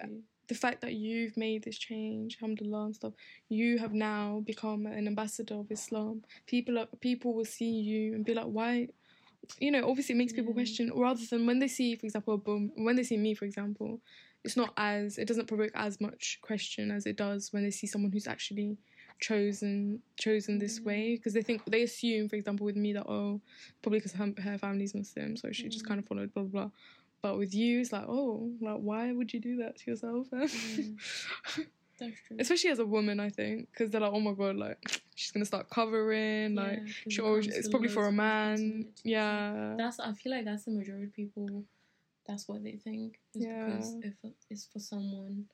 the 0.48 0.54
fact 0.54 0.80
that 0.82 0.94
you've 0.94 1.36
made 1.36 1.64
this 1.64 1.78
change, 1.78 2.36
alhamdulillah 2.40 2.86
and 2.86 2.94
stuff, 2.94 3.12
you 3.48 3.78
have 3.78 3.92
now 3.92 4.42
become 4.46 4.86
an 4.86 5.06
ambassador 5.06 5.54
of 5.54 5.70
Islam. 5.70 6.22
People 6.46 6.78
are, 6.78 6.86
people 7.00 7.34
will 7.34 7.44
see 7.44 7.70
you 7.70 8.14
and 8.14 8.24
be 8.24 8.34
like, 8.34 8.46
why? 8.46 8.88
You 9.60 9.70
know, 9.70 9.88
obviously 9.88 10.14
it 10.14 10.18
makes 10.18 10.32
people 10.32 10.52
question. 10.52 10.92
Rather 10.94 11.24
than 11.30 11.46
when 11.46 11.58
they 11.58 11.68
see, 11.68 11.94
for 11.96 12.06
example, 12.06 12.34
a 12.34 12.38
boom, 12.38 12.72
when 12.76 12.96
they 12.96 13.02
see 13.04 13.16
me, 13.16 13.34
for 13.34 13.44
example, 13.44 14.00
it's 14.44 14.56
not 14.56 14.72
as 14.76 15.18
it 15.18 15.26
doesn't 15.26 15.46
provoke 15.48 15.72
as 15.74 16.00
much 16.00 16.38
question 16.42 16.90
as 16.90 17.06
it 17.06 17.16
does 17.16 17.52
when 17.52 17.64
they 17.64 17.70
see 17.70 17.86
someone 17.86 18.12
who's 18.12 18.28
actually 18.28 18.76
chosen 19.18 20.00
chosen 20.18 20.58
this 20.58 20.78
Yeah. 20.78 20.86
way 20.86 21.16
because 21.16 21.32
they 21.32 21.42
think 21.42 21.64
they 21.64 21.82
assume, 21.82 22.28
for 22.28 22.36
example, 22.36 22.64
with 22.64 22.76
me 22.76 22.92
that 22.92 23.06
oh, 23.08 23.40
probably 23.82 23.98
because 23.98 24.12
her, 24.12 24.32
her 24.42 24.58
family's 24.58 24.94
Muslim, 24.94 25.36
so 25.36 25.50
she 25.52 25.68
just 25.68 25.84
Mm. 25.84 25.88
kind 25.88 26.00
of 26.00 26.06
followed 26.06 26.32
blah 26.34 26.44
blah. 26.44 26.62
blah. 26.64 26.70
But 27.26 27.38
with 27.38 27.52
you, 27.54 27.80
it's 27.80 27.90
like, 27.90 28.04
oh, 28.06 28.52
like 28.60 28.76
why 28.78 29.10
would 29.10 29.32
you 29.32 29.40
do 29.40 29.56
that 29.56 29.74
to 29.78 29.90
yourself? 29.90 30.28
Mm. 30.30 30.96
That's 31.98 32.14
true. 32.28 32.36
Especially 32.38 32.70
as 32.70 32.78
a 32.78 32.86
woman, 32.86 33.18
I 33.18 33.30
think, 33.30 33.68
because 33.72 33.90
they're 33.90 34.00
like, 34.00 34.12
oh 34.12 34.20
my 34.20 34.32
god, 34.32 34.54
like 34.54 34.78
she's 35.16 35.32
gonna 35.32 35.44
start 35.44 35.68
covering, 35.68 36.54
like 36.54 36.78
Yeah, 36.78 36.84
'cause 36.84 37.12
she 37.12 37.20
always, 37.20 37.46
it's 37.48 37.66
probably 37.68 37.88
for 37.88 38.06
a 38.06 38.12
man. 38.12 38.86
Yeah, 39.02 39.74
That's. 39.76 39.98
I 39.98 40.12
feel 40.12 40.30
like 40.36 40.44
that's 40.44 40.66
the 40.66 40.70
majority 40.70 41.06
of 41.06 41.14
people. 41.14 41.64
That's 42.28 42.46
what 42.46 42.62
they 42.62 42.76
think. 42.76 43.18
Is 43.34 43.44
because 43.44 43.96
Yeah. 44.02 44.10
if 44.10 44.32
it's 44.48 44.66
for 44.72 44.78
someone. 44.78 45.46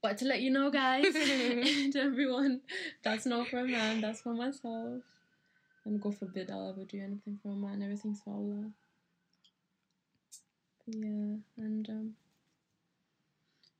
But 0.00 0.16
to 0.18 0.24
let 0.24 0.40
you 0.40 0.50
know, 0.50 0.70
guys, 0.70 1.14
and 1.14 1.94
everyone, 1.94 2.62
that's 3.04 3.26
not 3.26 3.48
for 3.48 3.58
a 3.58 3.68
man. 3.68 4.00
That's 4.00 4.22
for 4.22 4.32
myself. 4.32 5.02
And 5.84 6.00
God 6.00 6.16
forbid 6.16 6.50
I'll 6.50 6.70
ever 6.70 6.84
do 6.86 7.02
anything 7.02 7.38
for 7.42 7.50
a 7.50 7.54
man. 7.54 7.82
Everything's 7.82 8.22
for 8.22 8.30
Allah. 8.32 8.70
Yeah, 10.86 11.36
and 11.56 11.88
um, 11.88 12.14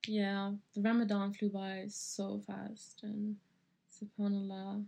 yeah, 0.07 0.51
the 0.73 0.81
Ramadan 0.81 1.33
flew 1.33 1.49
by 1.49 1.85
so 1.89 2.41
fast, 2.47 3.01
and 3.03 3.35
Subhanallah, 3.91 4.83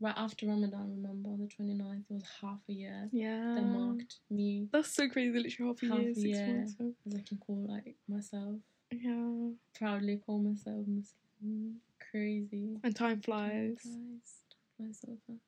right 0.00 0.14
after 0.16 0.46
Ramadan, 0.46 0.90
remember 1.02 1.28
on 1.30 1.38
the 1.40 1.46
29th, 1.64 2.04
it 2.10 2.14
was 2.14 2.24
half 2.40 2.58
a 2.68 2.72
year 2.72 3.08
yeah. 3.12 3.54
that 3.56 3.62
marked 3.64 4.16
me 4.30 4.68
That's 4.72 4.92
so 4.94 5.08
crazy. 5.08 5.38
Literally 5.38 5.68
half 5.72 5.82
a 5.82 5.86
Half 5.86 5.98
year, 6.04 6.14
six 6.14 6.26
year. 6.26 6.46
months. 6.46 6.74
so- 6.78 6.94
as 7.06 7.14
I 7.14 7.22
can 7.28 7.38
call 7.38 7.66
like 7.68 7.94
myself, 8.08 8.56
Yeah, 8.90 9.48
proudly 9.78 10.20
call 10.24 10.38
myself 10.38 10.84
Muslim. 10.86 11.76
Crazy. 12.10 12.76
and 12.84 12.94
time 12.96 13.16
Time 13.16 13.20
flies. 13.22 13.78
flies. 13.82 14.42
Time 14.78 14.92
flies 14.92 14.98
so 15.04 15.16
fast. 15.26 15.40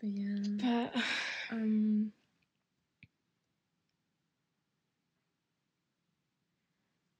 But 0.00 0.08
yeah. 0.10 0.90
But 0.92 1.02
Um. 1.56 2.12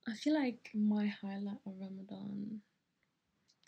I 0.09 0.14
feel 0.14 0.34
like 0.34 0.70
my 0.74 1.07
highlight 1.07 1.61
of 1.66 1.74
Ramadan, 1.80 2.61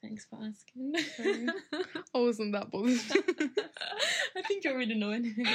Thanks 0.04 0.26
for 0.26 0.38
asking. 0.44 0.92
Sorry. 1.16 1.46
I 2.14 2.18
wasn't 2.18 2.52
that 2.52 2.70
bothered. 2.70 3.00
I 4.36 4.42
think 4.42 4.64
you 4.64 4.70
already 4.70 4.94
know 4.96 5.12
anyway. 5.12 5.46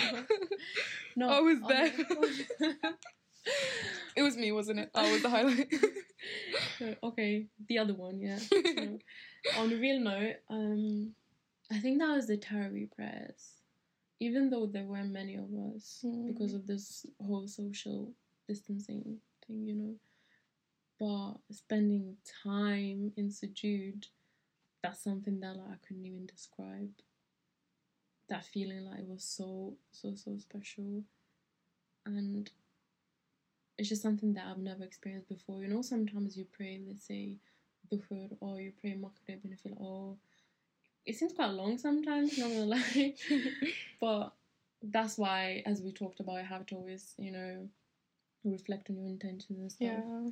No, 1.15 1.30
I 1.30 1.39
was 1.39 1.59
there. 1.67 1.91
it 4.15 4.23
was 4.23 4.38
me, 4.38 4.51
wasn't 4.51 4.80
it? 4.80 4.89
I 4.95 5.11
was 5.11 5.21
the 5.21 5.30
highlight. 5.30 5.71
Okay, 7.03 7.45
the 7.67 7.77
other 7.77 7.93
one, 7.93 8.19
yeah. 8.19 8.39
So, 8.39 8.57
on 9.59 9.71
a 9.71 9.75
real 9.75 9.99
note, 9.99 10.38
um, 10.49 11.11
I 11.71 11.77
think 11.77 11.99
that 11.99 12.15
was 12.15 12.25
the 12.25 12.38
Tarawih 12.38 12.91
prayers. 12.91 13.51
Even 14.19 14.49
though 14.49 14.65
there 14.65 14.86
weren't 14.86 15.11
many 15.11 15.36
of 15.36 15.49
us 15.75 16.03
because 16.25 16.55
of 16.55 16.65
this 16.65 17.05
whole 17.23 17.47
social 17.47 18.13
distancing 18.47 19.19
thing, 19.45 19.67
you 19.67 19.75
know. 19.75 19.93
But 21.00 21.36
spending 21.52 22.18
time 22.43 23.14
in 23.16 23.30
sujood, 23.30 24.06
that's 24.84 25.04
something 25.04 25.39
that 25.39 25.56
like 25.56 25.68
I 25.72 25.88
couldn't 25.88 26.06
even 26.06 26.26
describe. 26.26 26.91
That 28.30 28.45
feeling 28.45 28.86
like 28.86 29.00
it 29.00 29.08
was 29.08 29.24
so 29.24 29.74
so 29.91 30.14
so 30.16 30.38
special, 30.38 31.04
and 32.06 32.50
it's 33.78 33.89
just 33.89 34.02
something 34.02 34.34
that 34.34 34.45
I've 34.47 34.58
never 34.58 34.84
experienced 34.84 35.30
before. 35.30 35.62
You 35.62 35.70
know, 35.70 35.82
sometimes 35.82 36.38
you 36.38 36.45
pray, 36.52 36.82
let's 36.86 37.08
say, 37.08 37.38
Dhuhr 37.91 38.30
or 38.41 38.60
you 38.60 38.74
pray 38.80 38.93
Maghrib 38.93 39.39
and 39.43 39.52
you 39.52 39.58
feel, 39.58 39.78
oh, 39.82 40.18
it 41.06 41.16
seems 41.16 41.34
quite 41.34 41.52
long 41.52 41.78
sometimes, 41.78 42.38
not 42.38 42.50
gonna 42.50 42.66
lie. 42.66 43.16
but 44.02 44.34
that's 44.84 45.18
why, 45.18 45.64
as 45.66 45.82
we 45.82 45.91
talked 45.91 46.20
about, 46.20 46.38
you 46.38 46.43
have 46.43 46.66
to 46.68 46.76
always, 46.76 47.14
you 47.18 47.32
know, 47.32 47.70
reflect 48.43 48.89
on 48.89 48.97
your 48.97 49.08
intentions 49.08 49.60
and 49.60 49.72
stuff. 49.72 49.88
yeah. 49.88 50.30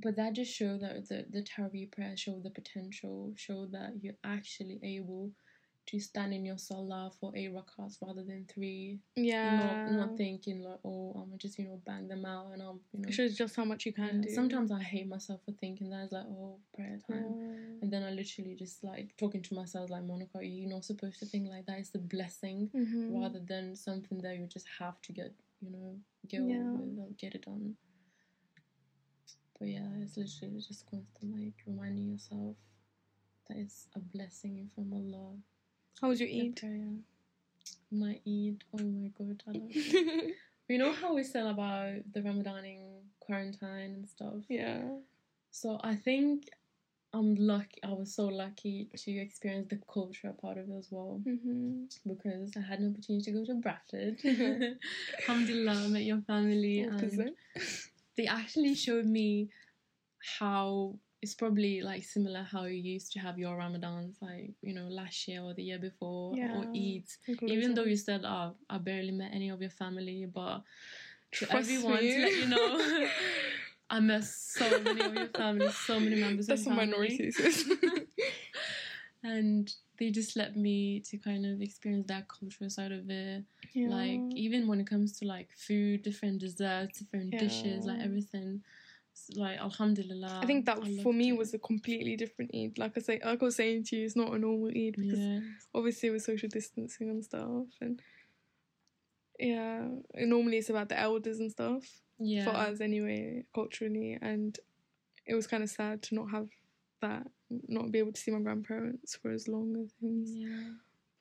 But 0.00 0.16
that 0.16 0.34
just 0.34 0.52
showed 0.54 0.80
that 0.82 1.08
the, 1.08 1.26
the 1.30 1.42
Taraweeh 1.42 1.90
prayer 1.90 2.16
showed 2.16 2.44
the 2.44 2.50
potential, 2.50 3.32
showed 3.36 3.72
that 3.72 3.94
you're 4.00 4.14
actually 4.22 4.78
able 4.82 5.32
to 5.86 5.98
stand 5.98 6.34
in 6.34 6.44
your 6.44 6.58
salah 6.58 7.10
for 7.18 7.32
eight 7.34 7.52
rakats 7.52 7.96
rather 8.02 8.22
than 8.22 8.46
three. 8.52 9.00
Yeah. 9.16 9.56
Not, 9.86 9.88
not 9.88 10.16
thinking 10.16 10.62
like, 10.62 10.78
oh, 10.84 11.12
I'm 11.16 11.26
gonna 11.30 11.38
just, 11.38 11.58
you 11.58 11.64
know, 11.64 11.80
bang 11.84 12.06
them 12.06 12.24
out 12.26 12.52
and 12.52 12.62
I'm, 12.62 12.80
you 12.92 13.00
know. 13.00 13.08
It 13.08 13.12
shows 13.14 13.36
just 13.36 13.56
how 13.56 13.64
much 13.64 13.86
you 13.86 13.92
can 13.92 14.16
Yeah, 14.16 14.20
do. 14.28 14.30
Sometimes 14.34 14.70
I 14.70 14.80
hate 14.82 15.08
myself 15.08 15.40
for 15.44 15.52
thinking 15.52 15.90
that. 15.90 16.04
It's 16.04 16.12
like, 16.12 16.26
oh, 16.26 16.58
prayer 16.74 16.98
Yeah. 17.08 17.16
time. 17.16 17.34
And 17.82 17.92
then 17.92 18.02
I 18.04 18.10
literally 18.10 18.54
just 18.54 18.84
like 18.84 19.16
talking 19.16 19.42
to 19.42 19.54
myself, 19.54 19.90
like, 19.90 20.04
Monica, 20.04 20.40
you're 20.44 20.68
not 20.70 20.84
supposed 20.84 21.18
to 21.20 21.26
think 21.26 21.48
like 21.48 21.66
that. 21.66 21.78
It's 21.78 21.94
a 21.94 21.98
blessing 21.98 22.70
Mhm. 22.74 23.20
rather 23.20 23.40
than 23.40 23.74
something 23.74 24.18
that 24.18 24.36
you 24.36 24.46
just 24.46 24.66
have 24.78 25.00
to 25.02 25.12
get, 25.12 25.32
you 25.60 25.70
know, 25.70 25.96
get 26.28 26.42
Yeah. 26.42 26.70
over 26.72 26.84
with 26.84 26.98
or 26.98 27.08
get 27.18 27.34
it 27.34 27.42
done. 27.46 27.76
But 29.58 29.68
yeah, 29.68 29.88
it's 30.02 30.16
literally 30.16 30.60
just 30.60 30.86
constant 30.90 31.32
like 31.34 31.54
reminding 31.66 32.12
yourself 32.12 32.56
that 33.48 33.56
it's 33.56 33.88
a 33.96 33.98
blessing 33.98 34.70
from 34.74 34.92
Allah. 34.92 35.34
How 36.00 36.08
was 36.08 36.20
your 36.20 36.28
Eid? 36.28 36.60
My 37.90 38.20
Eid, 38.26 38.64
oh 38.74 38.84
my 38.84 39.08
god, 39.18 39.42
I. 39.48 40.30
You 40.68 40.76
know 40.76 40.92
how 40.92 41.14
we 41.14 41.24
said 41.24 41.46
about 41.46 41.94
the 42.12 42.22
Ramadaning 42.22 42.82
quarantine 43.20 43.94
and 43.96 44.08
stuff? 44.08 44.34
yeah. 44.50 44.82
So 45.50 45.80
I 45.82 45.94
think 45.96 46.44
I'm 47.14 47.34
lucky. 47.36 47.82
I 47.82 47.92
was 47.94 48.14
so 48.14 48.26
lucky 48.26 48.90
to 48.94 49.10
experience 49.16 49.68
the 49.70 49.80
culture 49.90 50.34
part 50.42 50.58
of 50.58 50.68
it 50.68 50.76
as 50.76 50.88
well 50.90 51.22
hmm 51.24 51.84
because 52.06 52.52
I 52.54 52.60
had 52.60 52.80
an 52.80 52.92
opportunity 52.92 53.32
to 53.32 53.38
go 53.38 53.44
to 53.46 53.54
Bradford. 53.54 54.18
Alhamdulillah, 55.26 55.88
met 55.88 56.02
your 56.02 56.20
family 56.26 56.80
and. 56.80 57.30
They 58.18 58.26
actually 58.26 58.74
showed 58.74 59.06
me 59.06 59.48
how 60.38 60.98
it's 61.22 61.34
probably 61.34 61.80
like 61.80 62.04
similar 62.04 62.42
how 62.42 62.64
you 62.64 62.82
used 62.82 63.12
to 63.12 63.18
have 63.20 63.38
your 63.38 63.56
Ramadans, 63.56 64.16
like 64.20 64.52
you 64.60 64.74
know 64.74 64.88
last 64.88 65.26
year 65.28 65.42
or 65.42 65.54
the 65.54 65.62
year 65.62 65.78
before, 65.78 66.36
Yeah. 66.36 66.54
or 66.58 66.64
Eids. 66.76 67.16
Even 67.42 67.74
though 67.74 67.84
you 67.84 67.96
said, 67.96 68.22
"Oh, 68.24 68.56
I 68.68 68.78
barely 68.78 69.12
met 69.12 69.30
any 69.32 69.48
of 69.48 69.60
your 69.62 69.70
family," 69.70 70.26
but 70.32 70.58
to 71.32 71.46
Trust 71.46 71.70
everyone 71.70 72.02
me. 72.02 72.12
to 72.14 72.20
let 72.20 72.36
you 72.36 72.48
know, 72.48 73.08
I 73.90 74.00
met 74.00 74.24
so 74.24 74.68
many 74.82 75.00
of 75.04 75.14
your 75.14 75.28
family, 75.28 75.70
so 75.70 75.98
many 76.00 76.16
members 76.20 76.46
That's 76.48 76.62
of 76.62 76.66
your 76.66 76.76
family. 76.76 76.92
minority. 76.92 77.30
sis. 77.30 77.64
and 79.22 79.72
they 79.98 80.10
just 80.10 80.36
let 80.36 80.56
me 80.56 81.00
to 81.00 81.18
kind 81.18 81.44
of 81.44 81.60
experience 81.60 82.06
that 82.08 82.28
cultural 82.28 82.70
side 82.70 82.92
of 82.92 83.08
it. 83.10 83.44
yeah. 83.74 83.88
Like 83.88 84.20
even 84.36 84.66
when 84.68 84.80
it 84.80 84.86
comes 84.88 85.12
to 85.18 85.26
like 85.26 85.48
food, 85.56 86.02
different 86.02 86.38
desserts, 86.40 86.98
different 87.00 87.32
dishes, 87.38 87.86
like 87.86 88.00
everything. 88.00 88.62
Like 89.34 89.58
Alhamdulillah. 89.58 90.40
I 90.42 90.46
think 90.46 90.64
that 90.66 90.78
I 90.80 91.02
for 91.02 91.12
me 91.12 91.30
it. 91.30 91.38
was 91.38 91.52
a 91.52 91.58
completely 91.58 92.16
different 92.16 92.52
Eid. 92.54 92.78
Like 92.78 92.96
I 92.96 93.00
say, 93.00 93.20
like 93.24 93.42
I 93.42 93.44
was 93.44 93.56
saying 93.56 93.84
to 93.84 93.96
you, 93.96 94.04
it's 94.06 94.14
not 94.14 94.32
a 94.32 94.38
normal 94.38 94.68
Eid 94.68 94.94
because 94.96 95.18
yeah. 95.18 95.40
obviously 95.74 96.10
with 96.10 96.22
social 96.22 96.48
distancing 96.48 97.10
and 97.10 97.24
stuff, 97.24 97.66
and 97.80 98.00
yeah, 99.38 99.86
and 100.14 100.30
normally 100.30 100.58
it's 100.58 100.70
about 100.70 100.88
the 100.88 100.98
elders 100.98 101.38
and 101.40 101.50
stuff 101.50 101.84
Yeah. 102.18 102.44
for 102.44 102.50
us 102.50 102.80
anyway, 102.80 103.44
culturally, 103.54 104.18
and 104.20 104.56
it 105.26 105.34
was 105.34 105.46
kind 105.46 105.62
of 105.62 105.70
sad 105.70 106.02
to 106.04 106.14
not 106.14 106.30
have 106.30 106.48
that, 107.00 107.26
not 107.68 107.90
be 107.90 107.98
able 107.98 108.12
to 108.12 108.20
see 108.20 108.30
my 108.30 108.40
grandparents 108.40 109.16
for 109.16 109.30
as 109.30 109.48
long 109.48 109.76
as 109.82 109.92
things. 110.00 110.30
Yeah. 110.34 110.48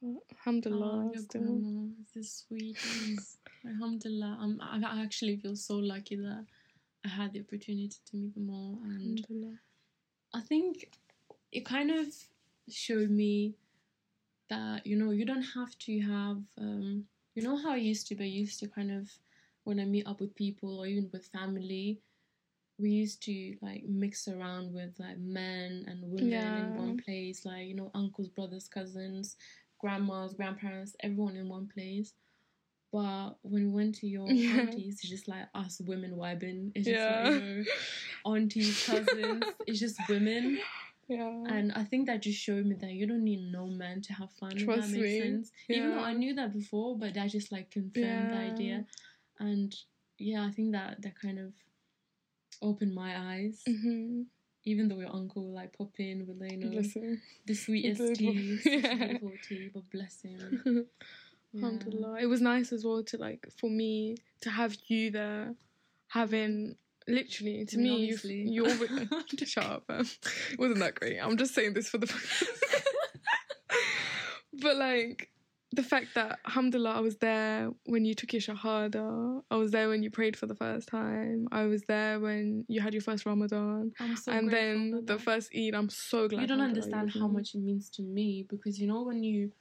But 0.02 0.24
alhamdulillah, 0.38 1.06
Oh, 1.08 1.12
your 1.14 1.24
still. 1.24 1.42
grandma 1.42 1.88
is 2.02 2.12
the 2.14 2.24
sweetest. 2.24 3.40
Alhamdulillah. 3.66 4.38
I'm, 4.40 4.62
I 4.62 4.82
I 4.86 5.04
actually 5.04 5.38
feel 5.38 5.56
so 5.56 5.76
lucky 5.78 6.16
that 6.18 6.46
I 7.04 7.08
had 7.08 7.34
the 7.34 7.40
opportunity 7.42 7.96
to 8.06 8.16
meet 8.18 8.34
them 8.36 8.50
all. 8.50 8.78
And 8.84 9.26
I 10.34 10.42
think 10.42 10.90
it 11.52 11.66
kind 11.66 11.92
of 11.92 12.08
showed 12.70 13.10
me 13.10 13.56
that, 14.50 14.86
you 14.86 14.96
know, 14.96 15.12
you 15.12 15.26
don't 15.26 15.42
have 15.56 15.78
to 15.80 16.00
have, 16.02 16.38
um, 16.58 17.06
you 17.36 17.44
know 17.44 17.58
how 17.58 17.72
I 17.72 17.78
used 17.78 18.08
to 18.08 18.16
be? 18.16 18.26
I 18.26 18.28
used 18.28 18.60
to 18.60 18.68
kind 18.68 18.92
of, 18.92 19.10
when 19.64 19.80
I 19.80 19.86
meet 19.86 20.06
up 20.08 20.20
with 20.22 20.36
people 20.36 20.80
or 20.80 20.86
even 20.86 21.10
with 21.12 21.26
family, 21.28 22.00
we 22.80 22.92
used 22.92 23.24
to 23.24 23.56
like 23.62 23.84
mix 23.88 24.28
around 24.28 24.74
with 24.74 24.92
like 25.00 25.18
men 25.18 25.86
and 25.88 26.00
women 26.04 26.30
Yeah. 26.32 26.58
in 26.58 26.76
one 26.76 26.98
place, 26.98 27.46
like, 27.46 27.68
you 27.68 27.76
know, 27.76 27.92
uncles, 27.96 28.28
brothers, 28.30 28.68
cousins, 28.68 29.36
grandmas, 29.80 30.34
grandparents, 30.34 30.96
everyone 31.02 31.36
in 31.36 31.50
one 31.50 31.68
place. 31.68 32.14
But 32.92 33.32
when 33.42 33.66
we 33.66 33.70
went 33.70 33.96
to 33.96 34.08
your 34.08 34.28
Yeah. 34.32 34.60
aunties, 34.62 35.00
it's 35.02 35.10
just 35.10 35.28
like 35.28 35.48
us 35.54 35.82
women 35.86 36.12
vibing. 36.12 36.72
It's 36.76 36.88
just 36.88 37.08
Yeah. 37.08 37.22
like, 37.24 37.34
you 37.34 37.42
know, 37.42 38.34
aunties, 38.36 38.86
cousins, 38.86 39.48
it's 39.68 39.80
just 39.80 40.00
women. 40.10 40.60
Yeah. 41.08 41.30
And 41.46 41.72
I 41.74 41.84
think 41.84 42.08
that 42.08 42.22
just 42.22 42.40
showed 42.40 42.66
me 42.66 42.76
that 42.82 42.92
you 42.92 43.08
don't 43.08 43.24
need 43.24 43.52
no 43.52 43.68
man 43.68 44.02
to 44.04 44.14
have 44.14 44.32
fun. 44.34 44.56
Trust 44.58 44.92
that 44.94 45.00
makes 45.00 45.12
me. 45.12 45.18
sense. 45.20 45.52
Even 45.70 45.92
though 45.92 46.02
I 46.02 46.14
knew 46.14 46.34
that 46.36 46.54
before, 46.54 46.98
but 46.98 47.14
that 47.14 47.30
just 47.32 47.52
like 47.52 47.72
confirmed 47.72 48.32
the 48.32 48.36
Yeah. 48.36 48.42
idea. 48.42 48.86
And 49.40 49.76
yeah, 50.18 50.46
I 50.46 50.52
think 50.52 50.74
that 50.74 51.02
that 51.02 51.20
kind 51.20 51.40
of 51.40 51.54
opened 52.62 52.94
my 52.96 53.18
eyes. 53.34 53.62
hmm 53.66 54.24
Even 54.66 54.88
though 54.90 55.00
your 55.00 55.14
uncle 55.16 55.54
like 55.54 55.78
pop 55.78 55.92
in 56.00 56.26
with 56.28 56.38
like, 56.42 56.52
you 56.52 56.58
know 56.58 56.82
the 57.46 57.54
sweetest 57.54 58.16
tea, 58.16 58.60
Yeah. 58.66 58.96
beautiful 58.96 59.34
tea, 59.48 59.70
but 59.74 59.90
bless 59.92 60.22
him. 60.22 60.88
Yeah. 61.54 61.64
Alhamdulillah. 61.64 62.20
It 62.22 62.26
was 62.28 62.42
nice 62.42 62.72
as 62.74 62.84
well 62.84 63.04
to 63.06 63.18
like 63.18 63.48
for 63.60 63.70
me 63.70 64.18
to 64.42 64.50
have 64.50 64.76
you 64.88 65.12
there, 65.12 65.56
having 66.10 66.76
literally 67.08 67.66
to 67.66 67.78
I 67.78 67.80
mean, 67.80 67.84
me 67.84 68.06
you 68.08 68.14
obviously. 68.14 68.50
you're 68.50 69.48
shut 69.48 69.64
up. 69.66 69.84
Man. 69.88 70.06
Wasn't 70.60 70.80
that 70.80 70.96
great. 70.96 71.20
I'm 71.20 71.38
just 71.38 71.56
saying 71.56 71.74
this 71.74 71.88
for 71.90 72.00
the. 72.00 72.14
but 74.62 74.76
like 74.76 75.30
the 75.74 75.84
fact 75.84 76.08
that 76.16 76.40
alhamdulillah 76.46 76.92
I 76.92 77.00
was 77.02 77.18
there 77.18 77.70
when 77.86 78.06
you 78.06 78.14
took 78.14 78.34
your 78.34 78.42
shahada. 78.42 79.42
I 79.52 79.56
was 79.58 79.72
there 79.72 79.90
when 79.90 80.02
you 80.02 80.10
prayed 80.10 80.38
for 80.38 80.46
the 80.46 80.56
first 80.56 80.88
time. 80.88 81.48
I 81.52 81.66
was 81.66 81.84
there 81.84 82.20
when 82.20 82.66
you 82.68 82.80
had 82.82 82.94
your 82.94 83.02
first 83.02 83.26
Ramadan. 83.26 83.92
I'm 84.00 84.16
so 84.16 84.32
and 84.32 84.50
then 84.50 85.04
the 85.06 85.20
first 85.20 85.52
Eid, 85.56 85.76
I'm 85.76 85.90
so 85.90 86.28
glad. 86.28 86.42
you 86.42 86.48
don't 86.48 86.62
understand 86.62 87.12
how 87.12 87.28
much 87.28 87.54
it 87.54 87.62
means 87.62 87.90
to 87.92 88.02
me 88.02 88.46
because 88.50 88.80
you 88.80 88.88
know 88.88 89.04
when 89.04 89.24
you 89.24 89.52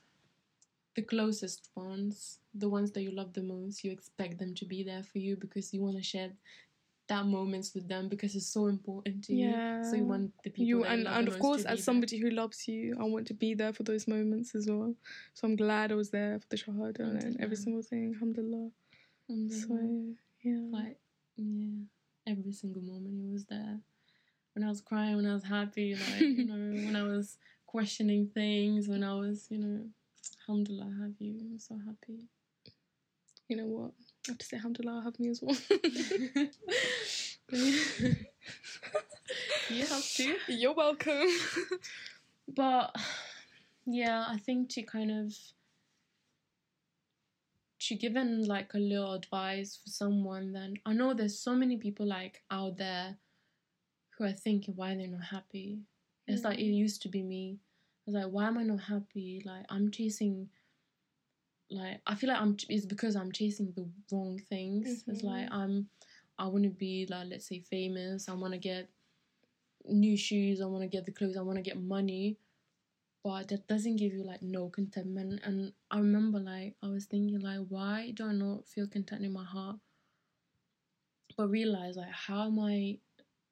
the 0.94 1.02
closest 1.02 1.68
ones 1.74 2.38
the 2.54 2.68
ones 2.68 2.90
that 2.92 3.02
you 3.02 3.10
love 3.10 3.34
the 3.34 3.42
most 3.42 3.84
you 3.84 3.90
expect 3.92 4.38
them 4.38 4.54
to 4.54 4.64
be 4.64 4.82
there 4.82 5.02
for 5.02 5.18
you 5.18 5.36
because 5.36 5.74
you 5.74 5.82
want 5.82 5.94
to 5.96 6.02
share 6.02 6.30
that 7.08 7.26
moments 7.26 7.74
with 7.74 7.88
them 7.88 8.08
because 8.08 8.34
it's 8.34 8.46
so 8.48 8.66
important 8.66 9.24
to 9.24 9.34
you. 9.34 9.52
So 9.84 9.96
you 9.96 10.04
want 10.04 10.32
the 10.42 10.50
people 10.50 10.66
you 10.66 10.82
that 10.82 10.92
and, 10.92 11.02
you 11.02 11.08
and 11.08 11.28
of 11.28 11.38
course 11.38 11.60
as 11.60 11.64
there. 11.64 11.76
somebody 11.76 12.18
who 12.18 12.30
loves 12.30 12.66
you 12.66 12.96
i 13.00 13.04
want 13.04 13.26
to 13.28 13.34
be 13.34 13.54
there 13.54 13.72
for 13.72 13.82
those 13.84 14.08
moments 14.08 14.54
as 14.54 14.66
well. 14.68 14.94
So 15.34 15.46
i'm 15.46 15.56
glad 15.56 15.92
i 15.92 15.94
was 15.94 16.10
there 16.10 16.38
for 16.40 16.48
the 16.48 16.56
shahada 16.56 17.00
and 17.00 17.40
every 17.40 17.56
single 17.56 17.82
thing. 17.82 18.12
Alhamdulillah. 18.14 18.70
And, 19.28 19.52
so 19.52 19.78
yeah. 20.42 20.66
Like 20.70 20.98
yeah 21.36 21.84
every 22.26 22.52
single 22.52 22.82
moment 22.82 23.14
he 23.20 23.28
was 23.32 23.44
there. 23.46 23.78
When 24.54 24.64
i 24.64 24.68
was 24.68 24.80
crying 24.80 25.16
when 25.16 25.26
i 25.26 25.34
was 25.34 25.44
happy 25.44 25.94
like 26.10 26.20
you 26.20 26.46
know 26.46 26.86
when 26.86 26.96
i 26.96 27.02
was 27.02 27.38
questioning 27.66 28.30
things 28.32 28.88
when 28.88 29.04
i 29.04 29.12
was 29.14 29.46
you 29.50 29.58
know 29.58 29.84
alhamdulillah 30.40 30.90
have 31.02 31.14
you. 31.18 31.38
I'm 31.40 31.58
so 31.58 31.78
happy. 31.86 32.24
You 33.48 33.56
know 33.58 33.66
what 33.66 33.92
i 34.28 34.32
have 34.32 34.38
to 34.38 34.46
say 34.46 34.56
alhamdulillah 34.56 35.00
I 35.00 35.04
have 35.04 35.18
me 35.20 35.28
as 35.28 35.42
well 35.42 35.56
you 39.70 39.86
have 39.86 40.04
to. 40.16 40.36
You're 40.48 40.74
welcome. 40.74 41.28
But 42.48 42.94
yeah, 43.86 44.24
I 44.28 44.38
think 44.38 44.70
to 44.70 44.82
kind 44.82 45.10
of 45.10 45.34
to 47.80 47.94
give 47.94 48.14
given 48.14 48.46
like 48.46 48.74
a 48.74 48.78
little 48.78 49.12
advice 49.12 49.78
for 49.82 49.90
someone, 49.90 50.52
then 50.52 50.76
I 50.84 50.92
know 50.92 51.14
there's 51.14 51.38
so 51.38 51.54
many 51.54 51.76
people 51.76 52.06
like 52.06 52.42
out 52.50 52.78
there 52.78 53.16
who 54.16 54.24
are 54.24 54.32
thinking 54.32 54.74
why 54.74 54.94
they're 54.94 55.06
not 55.06 55.24
happy. 55.24 55.80
It's 56.26 56.42
mm. 56.42 56.46
like 56.46 56.58
it 56.58 56.64
used 56.64 57.02
to 57.02 57.08
be 57.08 57.22
me. 57.22 57.58
I 58.06 58.10
was 58.10 58.14
like, 58.22 58.32
why 58.32 58.46
am 58.46 58.58
I 58.58 58.62
not 58.62 58.80
happy? 58.80 59.42
Like 59.44 59.66
I'm 59.68 59.90
chasing. 59.90 60.48
Like 61.70 62.00
I 62.06 62.14
feel 62.14 62.30
like 62.30 62.40
I'm. 62.40 62.56
It's 62.68 62.86
because 62.86 63.16
I'm 63.16 63.32
chasing 63.32 63.72
the 63.74 63.88
wrong 64.12 64.40
things. 64.48 65.04
It's 65.06 65.22
like 65.22 65.46
mm-hmm. 65.46 65.54
I'm. 65.54 65.88
I 66.38 66.46
want 66.46 66.64
to 66.64 66.70
be 66.70 67.06
like 67.10 67.28
let's 67.30 67.48
say 67.48 67.60
famous. 67.60 68.28
I 68.28 68.34
want 68.34 68.52
to 68.52 68.58
get 68.58 68.88
new 69.88 70.16
shoes. 70.16 70.60
I 70.60 70.66
want 70.66 70.82
to 70.82 70.88
get 70.88 71.06
the 71.06 71.12
clothes. 71.12 71.36
I 71.36 71.42
want 71.42 71.56
to 71.56 71.62
get 71.62 71.80
money. 71.80 72.36
But 73.24 73.48
that 73.48 73.66
doesn't 73.66 73.96
give 73.96 74.12
you 74.12 74.22
like 74.22 74.42
no 74.42 74.68
contentment. 74.68 75.40
And 75.42 75.72
I 75.90 75.98
remember 75.98 76.38
like 76.38 76.76
I 76.82 76.88
was 76.88 77.06
thinking 77.06 77.40
like 77.40 77.60
why 77.68 78.12
do 78.14 78.26
I 78.26 78.32
not 78.32 78.68
feel 78.68 78.86
content 78.86 79.24
in 79.24 79.32
my 79.32 79.44
heart? 79.44 79.76
But 81.36 81.48
realize 81.48 81.96
like 81.96 82.12
how 82.12 82.46
am 82.46 82.60
I 82.60 82.98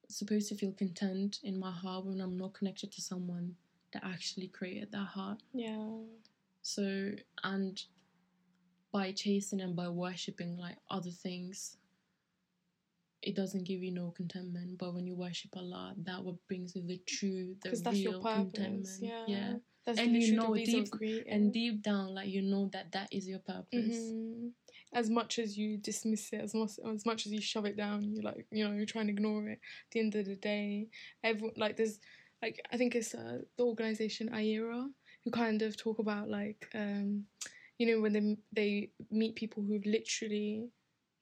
supposed 0.08 0.48
to 0.50 0.54
feel 0.54 0.72
content 0.72 1.40
in 1.42 1.58
my 1.58 1.72
heart 1.72 2.04
when 2.04 2.20
I'm 2.20 2.36
not 2.36 2.54
connected 2.54 2.92
to 2.92 3.00
someone 3.00 3.56
that 3.92 4.04
actually 4.04 4.48
created 4.48 4.92
that 4.92 5.06
heart? 5.06 5.42
Yeah. 5.52 5.88
So, 6.62 7.12
and 7.42 7.82
by 8.94 9.10
chasing 9.10 9.60
and 9.60 9.74
by 9.74 9.88
worshipping 9.88 10.56
like 10.56 10.76
other 10.88 11.10
things, 11.10 11.76
it 13.22 13.34
doesn't 13.34 13.64
give 13.64 13.82
you 13.82 13.90
no 13.90 14.12
contentment. 14.16 14.78
But 14.78 14.94
when 14.94 15.04
you 15.04 15.16
worship 15.16 15.50
Allah, 15.56 15.94
that 16.04 16.22
what 16.22 16.36
brings 16.46 16.76
you 16.76 16.82
the 16.86 17.00
true, 17.04 17.56
the 17.62 17.70
Because 17.70 17.80
real 17.80 17.84
that's 17.90 17.98
your 17.98 18.20
purpose. 18.20 18.52
contentment. 18.52 19.12
Yeah. 19.26 19.54
That's 19.84 19.98
And 19.98 20.14
you 20.14 20.36
know 20.36 20.54
deep- 20.54 20.94
And 21.28 21.52
deep 21.52 21.82
down, 21.82 22.14
like 22.14 22.28
you 22.28 22.40
know 22.42 22.70
that 22.72 22.92
that 22.92 23.08
is 23.12 23.26
your 23.28 23.40
purpose. 23.40 23.98
Mhm. 23.98 24.52
As 24.94 25.10
much 25.10 25.38
as 25.40 25.58
you 25.58 25.76
dismiss 25.76 26.32
it, 26.32 26.40
as 26.40 26.54
much 26.54 26.78
as 26.94 27.04
much 27.04 27.26
as 27.26 27.32
you 27.32 27.40
shove 27.40 27.66
it 27.66 27.76
down, 27.76 27.98
you 28.14 28.22
like 28.22 28.46
you 28.52 28.62
know 28.64 28.72
you 28.78 28.86
try 28.86 29.00
and 29.00 29.10
ignore 29.10 29.46
it. 29.48 29.58
At 29.86 29.90
the 29.90 30.00
end 30.00 30.14
of 30.14 30.24
the 30.26 30.36
day, 30.36 30.88
everyone 31.24 31.54
like 31.56 31.76
there's 31.76 31.98
like 32.40 32.56
I 32.72 32.76
think 32.78 32.94
it's 32.94 33.12
uh, 33.14 33.40
the 33.58 33.64
organization 33.64 34.28
IERA 34.30 34.88
who 35.24 35.30
kind 35.30 35.60
of 35.62 35.76
talk 35.76 35.98
about 35.98 36.30
like 36.30 36.60
um, 36.74 37.26
you 37.78 37.86
know 37.88 38.00
when 38.00 38.12
they 38.12 38.36
they 38.52 38.90
meet 39.10 39.34
people 39.36 39.62
who've 39.62 39.86
literally 39.86 40.68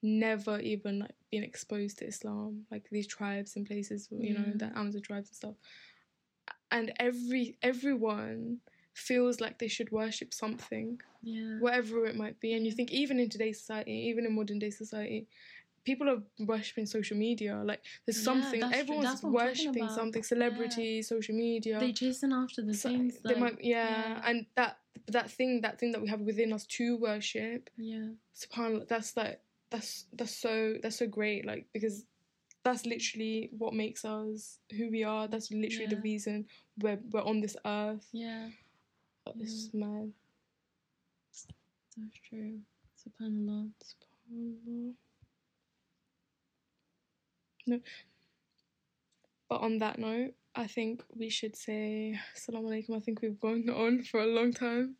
never 0.02 0.58
even 0.60 0.98
like 1.00 1.14
been 1.30 1.44
exposed 1.44 1.98
to 1.98 2.06
Islam, 2.06 2.66
like 2.72 2.88
these 2.90 3.06
tribes 3.06 3.54
and 3.56 3.64
places, 3.66 4.08
you 4.10 4.34
know, 4.34 4.44
Yeah. 4.48 4.56
the 4.56 4.78
Amazon 4.78 5.02
tribes 5.02 5.28
and 5.30 5.36
stuff. 5.36 5.54
And 6.70 6.92
every 6.98 7.56
everyone 7.62 8.58
feels 8.94 9.40
like 9.40 9.58
they 9.58 9.68
should 9.68 9.90
worship 9.92 10.34
something 10.34 11.00
Yeah. 11.22 11.58
whatever 11.60 12.04
it 12.06 12.16
might 12.16 12.40
be. 12.40 12.52
And 12.54 12.66
you 12.66 12.72
think 12.72 12.90
even 12.90 13.18
in 13.20 13.28
today's 13.28 13.58
society, 13.60 13.92
even 14.10 14.26
in 14.26 14.34
modern 14.34 14.58
day 14.58 14.70
society, 14.70 15.28
people 15.84 16.08
are 16.10 16.22
worshipping 16.40 16.86
social 16.86 17.16
media. 17.16 17.62
Like 17.64 17.82
there's 18.04 18.18
Yeah, 18.18 18.24
something 18.24 18.62
everyone's 18.64 19.06
That's 19.06 19.22
what 19.22 19.28
I'm 19.30 19.34
talking 19.34 19.48
worshipping 19.48 19.88
something. 19.88 20.22
Celebrity, 20.22 21.02
social 21.02 21.34
media. 21.34 21.78
They're 21.78 21.92
chasing 21.92 22.32
after 22.32 22.62
the 22.62 22.74
So- 22.74 22.88
things. 22.88 23.18
they 23.22 23.34
Like, 23.34 23.38
might, 23.38 23.64
yeah, 23.64 23.88
yeah. 24.18 24.28
and 24.28 24.46
that 24.56 24.78
that 25.08 25.30
thing, 25.30 25.60
that 25.62 25.78
thing 25.78 25.92
that 25.92 26.02
we 26.02 26.08
have 26.08 26.20
within 26.20 26.52
us 26.52 26.66
to 26.66 26.96
worship. 26.96 27.70
yeah. 27.76 28.08
Subhanallah, 28.36 28.88
that's 28.88 29.16
like 29.16 29.40
that's 29.70 30.06
that's 30.12 30.36
so 30.36 30.74
that's 30.82 30.98
so 30.98 31.06
great. 31.06 31.46
Like 31.46 31.66
because 31.72 32.04
that's 32.64 32.86
literally 32.86 33.50
what 33.56 33.74
makes 33.74 34.04
us 34.04 34.58
who 34.76 34.90
we 34.90 35.04
are. 35.04 35.26
That's 35.28 35.50
literally 35.50 35.86
the 35.86 36.00
reason 36.00 36.46
we're 36.78 36.98
we're 37.10 37.24
on 37.24 37.40
this 37.40 37.56
earth. 37.64 38.06
Yeah. 38.12 38.48
It's 39.38 39.70
mad. 39.72 40.12
That's 41.96 42.18
true. 42.28 42.58
Subhanallah. 42.98 43.70
SubhanAllah. 44.32 44.94
No. 47.66 47.80
But 49.48 49.60
on 49.60 49.78
that 49.78 49.98
note, 49.98 50.34
I 50.54 50.66
think 50.66 51.02
we 51.14 51.30
should 51.30 51.56
say 51.56 52.18
Assalamu 52.36 52.68
alaikum. 52.68 52.96
I 52.96 53.00
think 53.00 53.22
we've 53.22 53.40
gone 53.40 53.68
on 53.70 54.02
for 54.02 54.20
a 54.20 54.26
long 54.26 54.52
time. 54.52 54.96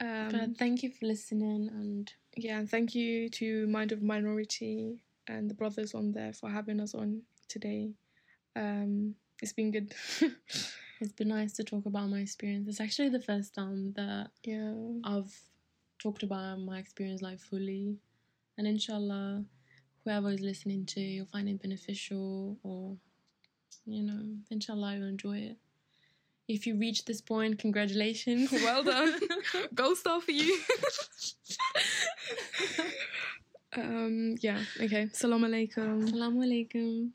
Um, 0.00 0.28
but 0.30 0.56
thank 0.56 0.82
you 0.82 0.90
for 0.90 1.06
listening 1.06 1.68
and 1.68 2.10
yeah, 2.36 2.58
and 2.58 2.70
thank 2.70 2.94
you 2.94 3.28
to 3.30 3.66
Mind 3.66 3.92
of 3.92 4.02
Minority 4.02 5.02
and 5.28 5.50
the 5.50 5.54
brothers 5.54 5.94
on 5.94 6.12
there 6.12 6.32
for 6.32 6.48
having 6.48 6.80
us 6.80 6.94
on 6.94 7.22
today. 7.48 7.92
Um, 8.56 9.14
it's 9.42 9.52
been 9.52 9.70
good. 9.70 9.94
it's 11.00 11.12
been 11.12 11.28
nice 11.28 11.52
to 11.54 11.64
talk 11.64 11.84
about 11.86 12.08
my 12.08 12.20
experience. 12.20 12.66
It's 12.68 12.80
actually 12.80 13.10
the 13.10 13.20
first 13.20 13.54
time 13.54 13.92
that 13.96 14.30
yeah. 14.44 14.72
I've 15.04 15.34
talked 15.98 16.22
about 16.22 16.60
my 16.60 16.78
experience 16.78 17.22
like 17.22 17.38
fully. 17.38 17.98
And 18.56 18.66
inshallah, 18.66 19.44
whoever 20.04 20.30
is 20.30 20.40
listening 20.40 20.86
to, 20.86 21.00
you'll 21.00 21.26
find 21.26 21.48
it 21.48 21.62
beneficial 21.62 22.58
or, 22.62 22.96
you 23.86 24.02
know, 24.02 24.20
inshallah, 24.50 24.96
you'll 24.96 25.08
enjoy 25.08 25.38
it. 25.38 25.56
If 26.48 26.66
you 26.66 26.76
reach 26.76 27.04
this 27.04 27.20
point, 27.20 27.58
congratulations. 27.58 28.50
Well 28.64 28.82
done. 28.82 29.14
Gold 29.74 29.98
star 29.98 30.20
for 30.20 30.32
you. 30.32 30.58
um, 33.76 34.34
yeah, 34.40 34.58
okay. 34.80 35.08
Salam 35.12 35.42
alaikum. 35.42 36.10
Assalamu 36.10 36.42
alaikum. 36.44 37.10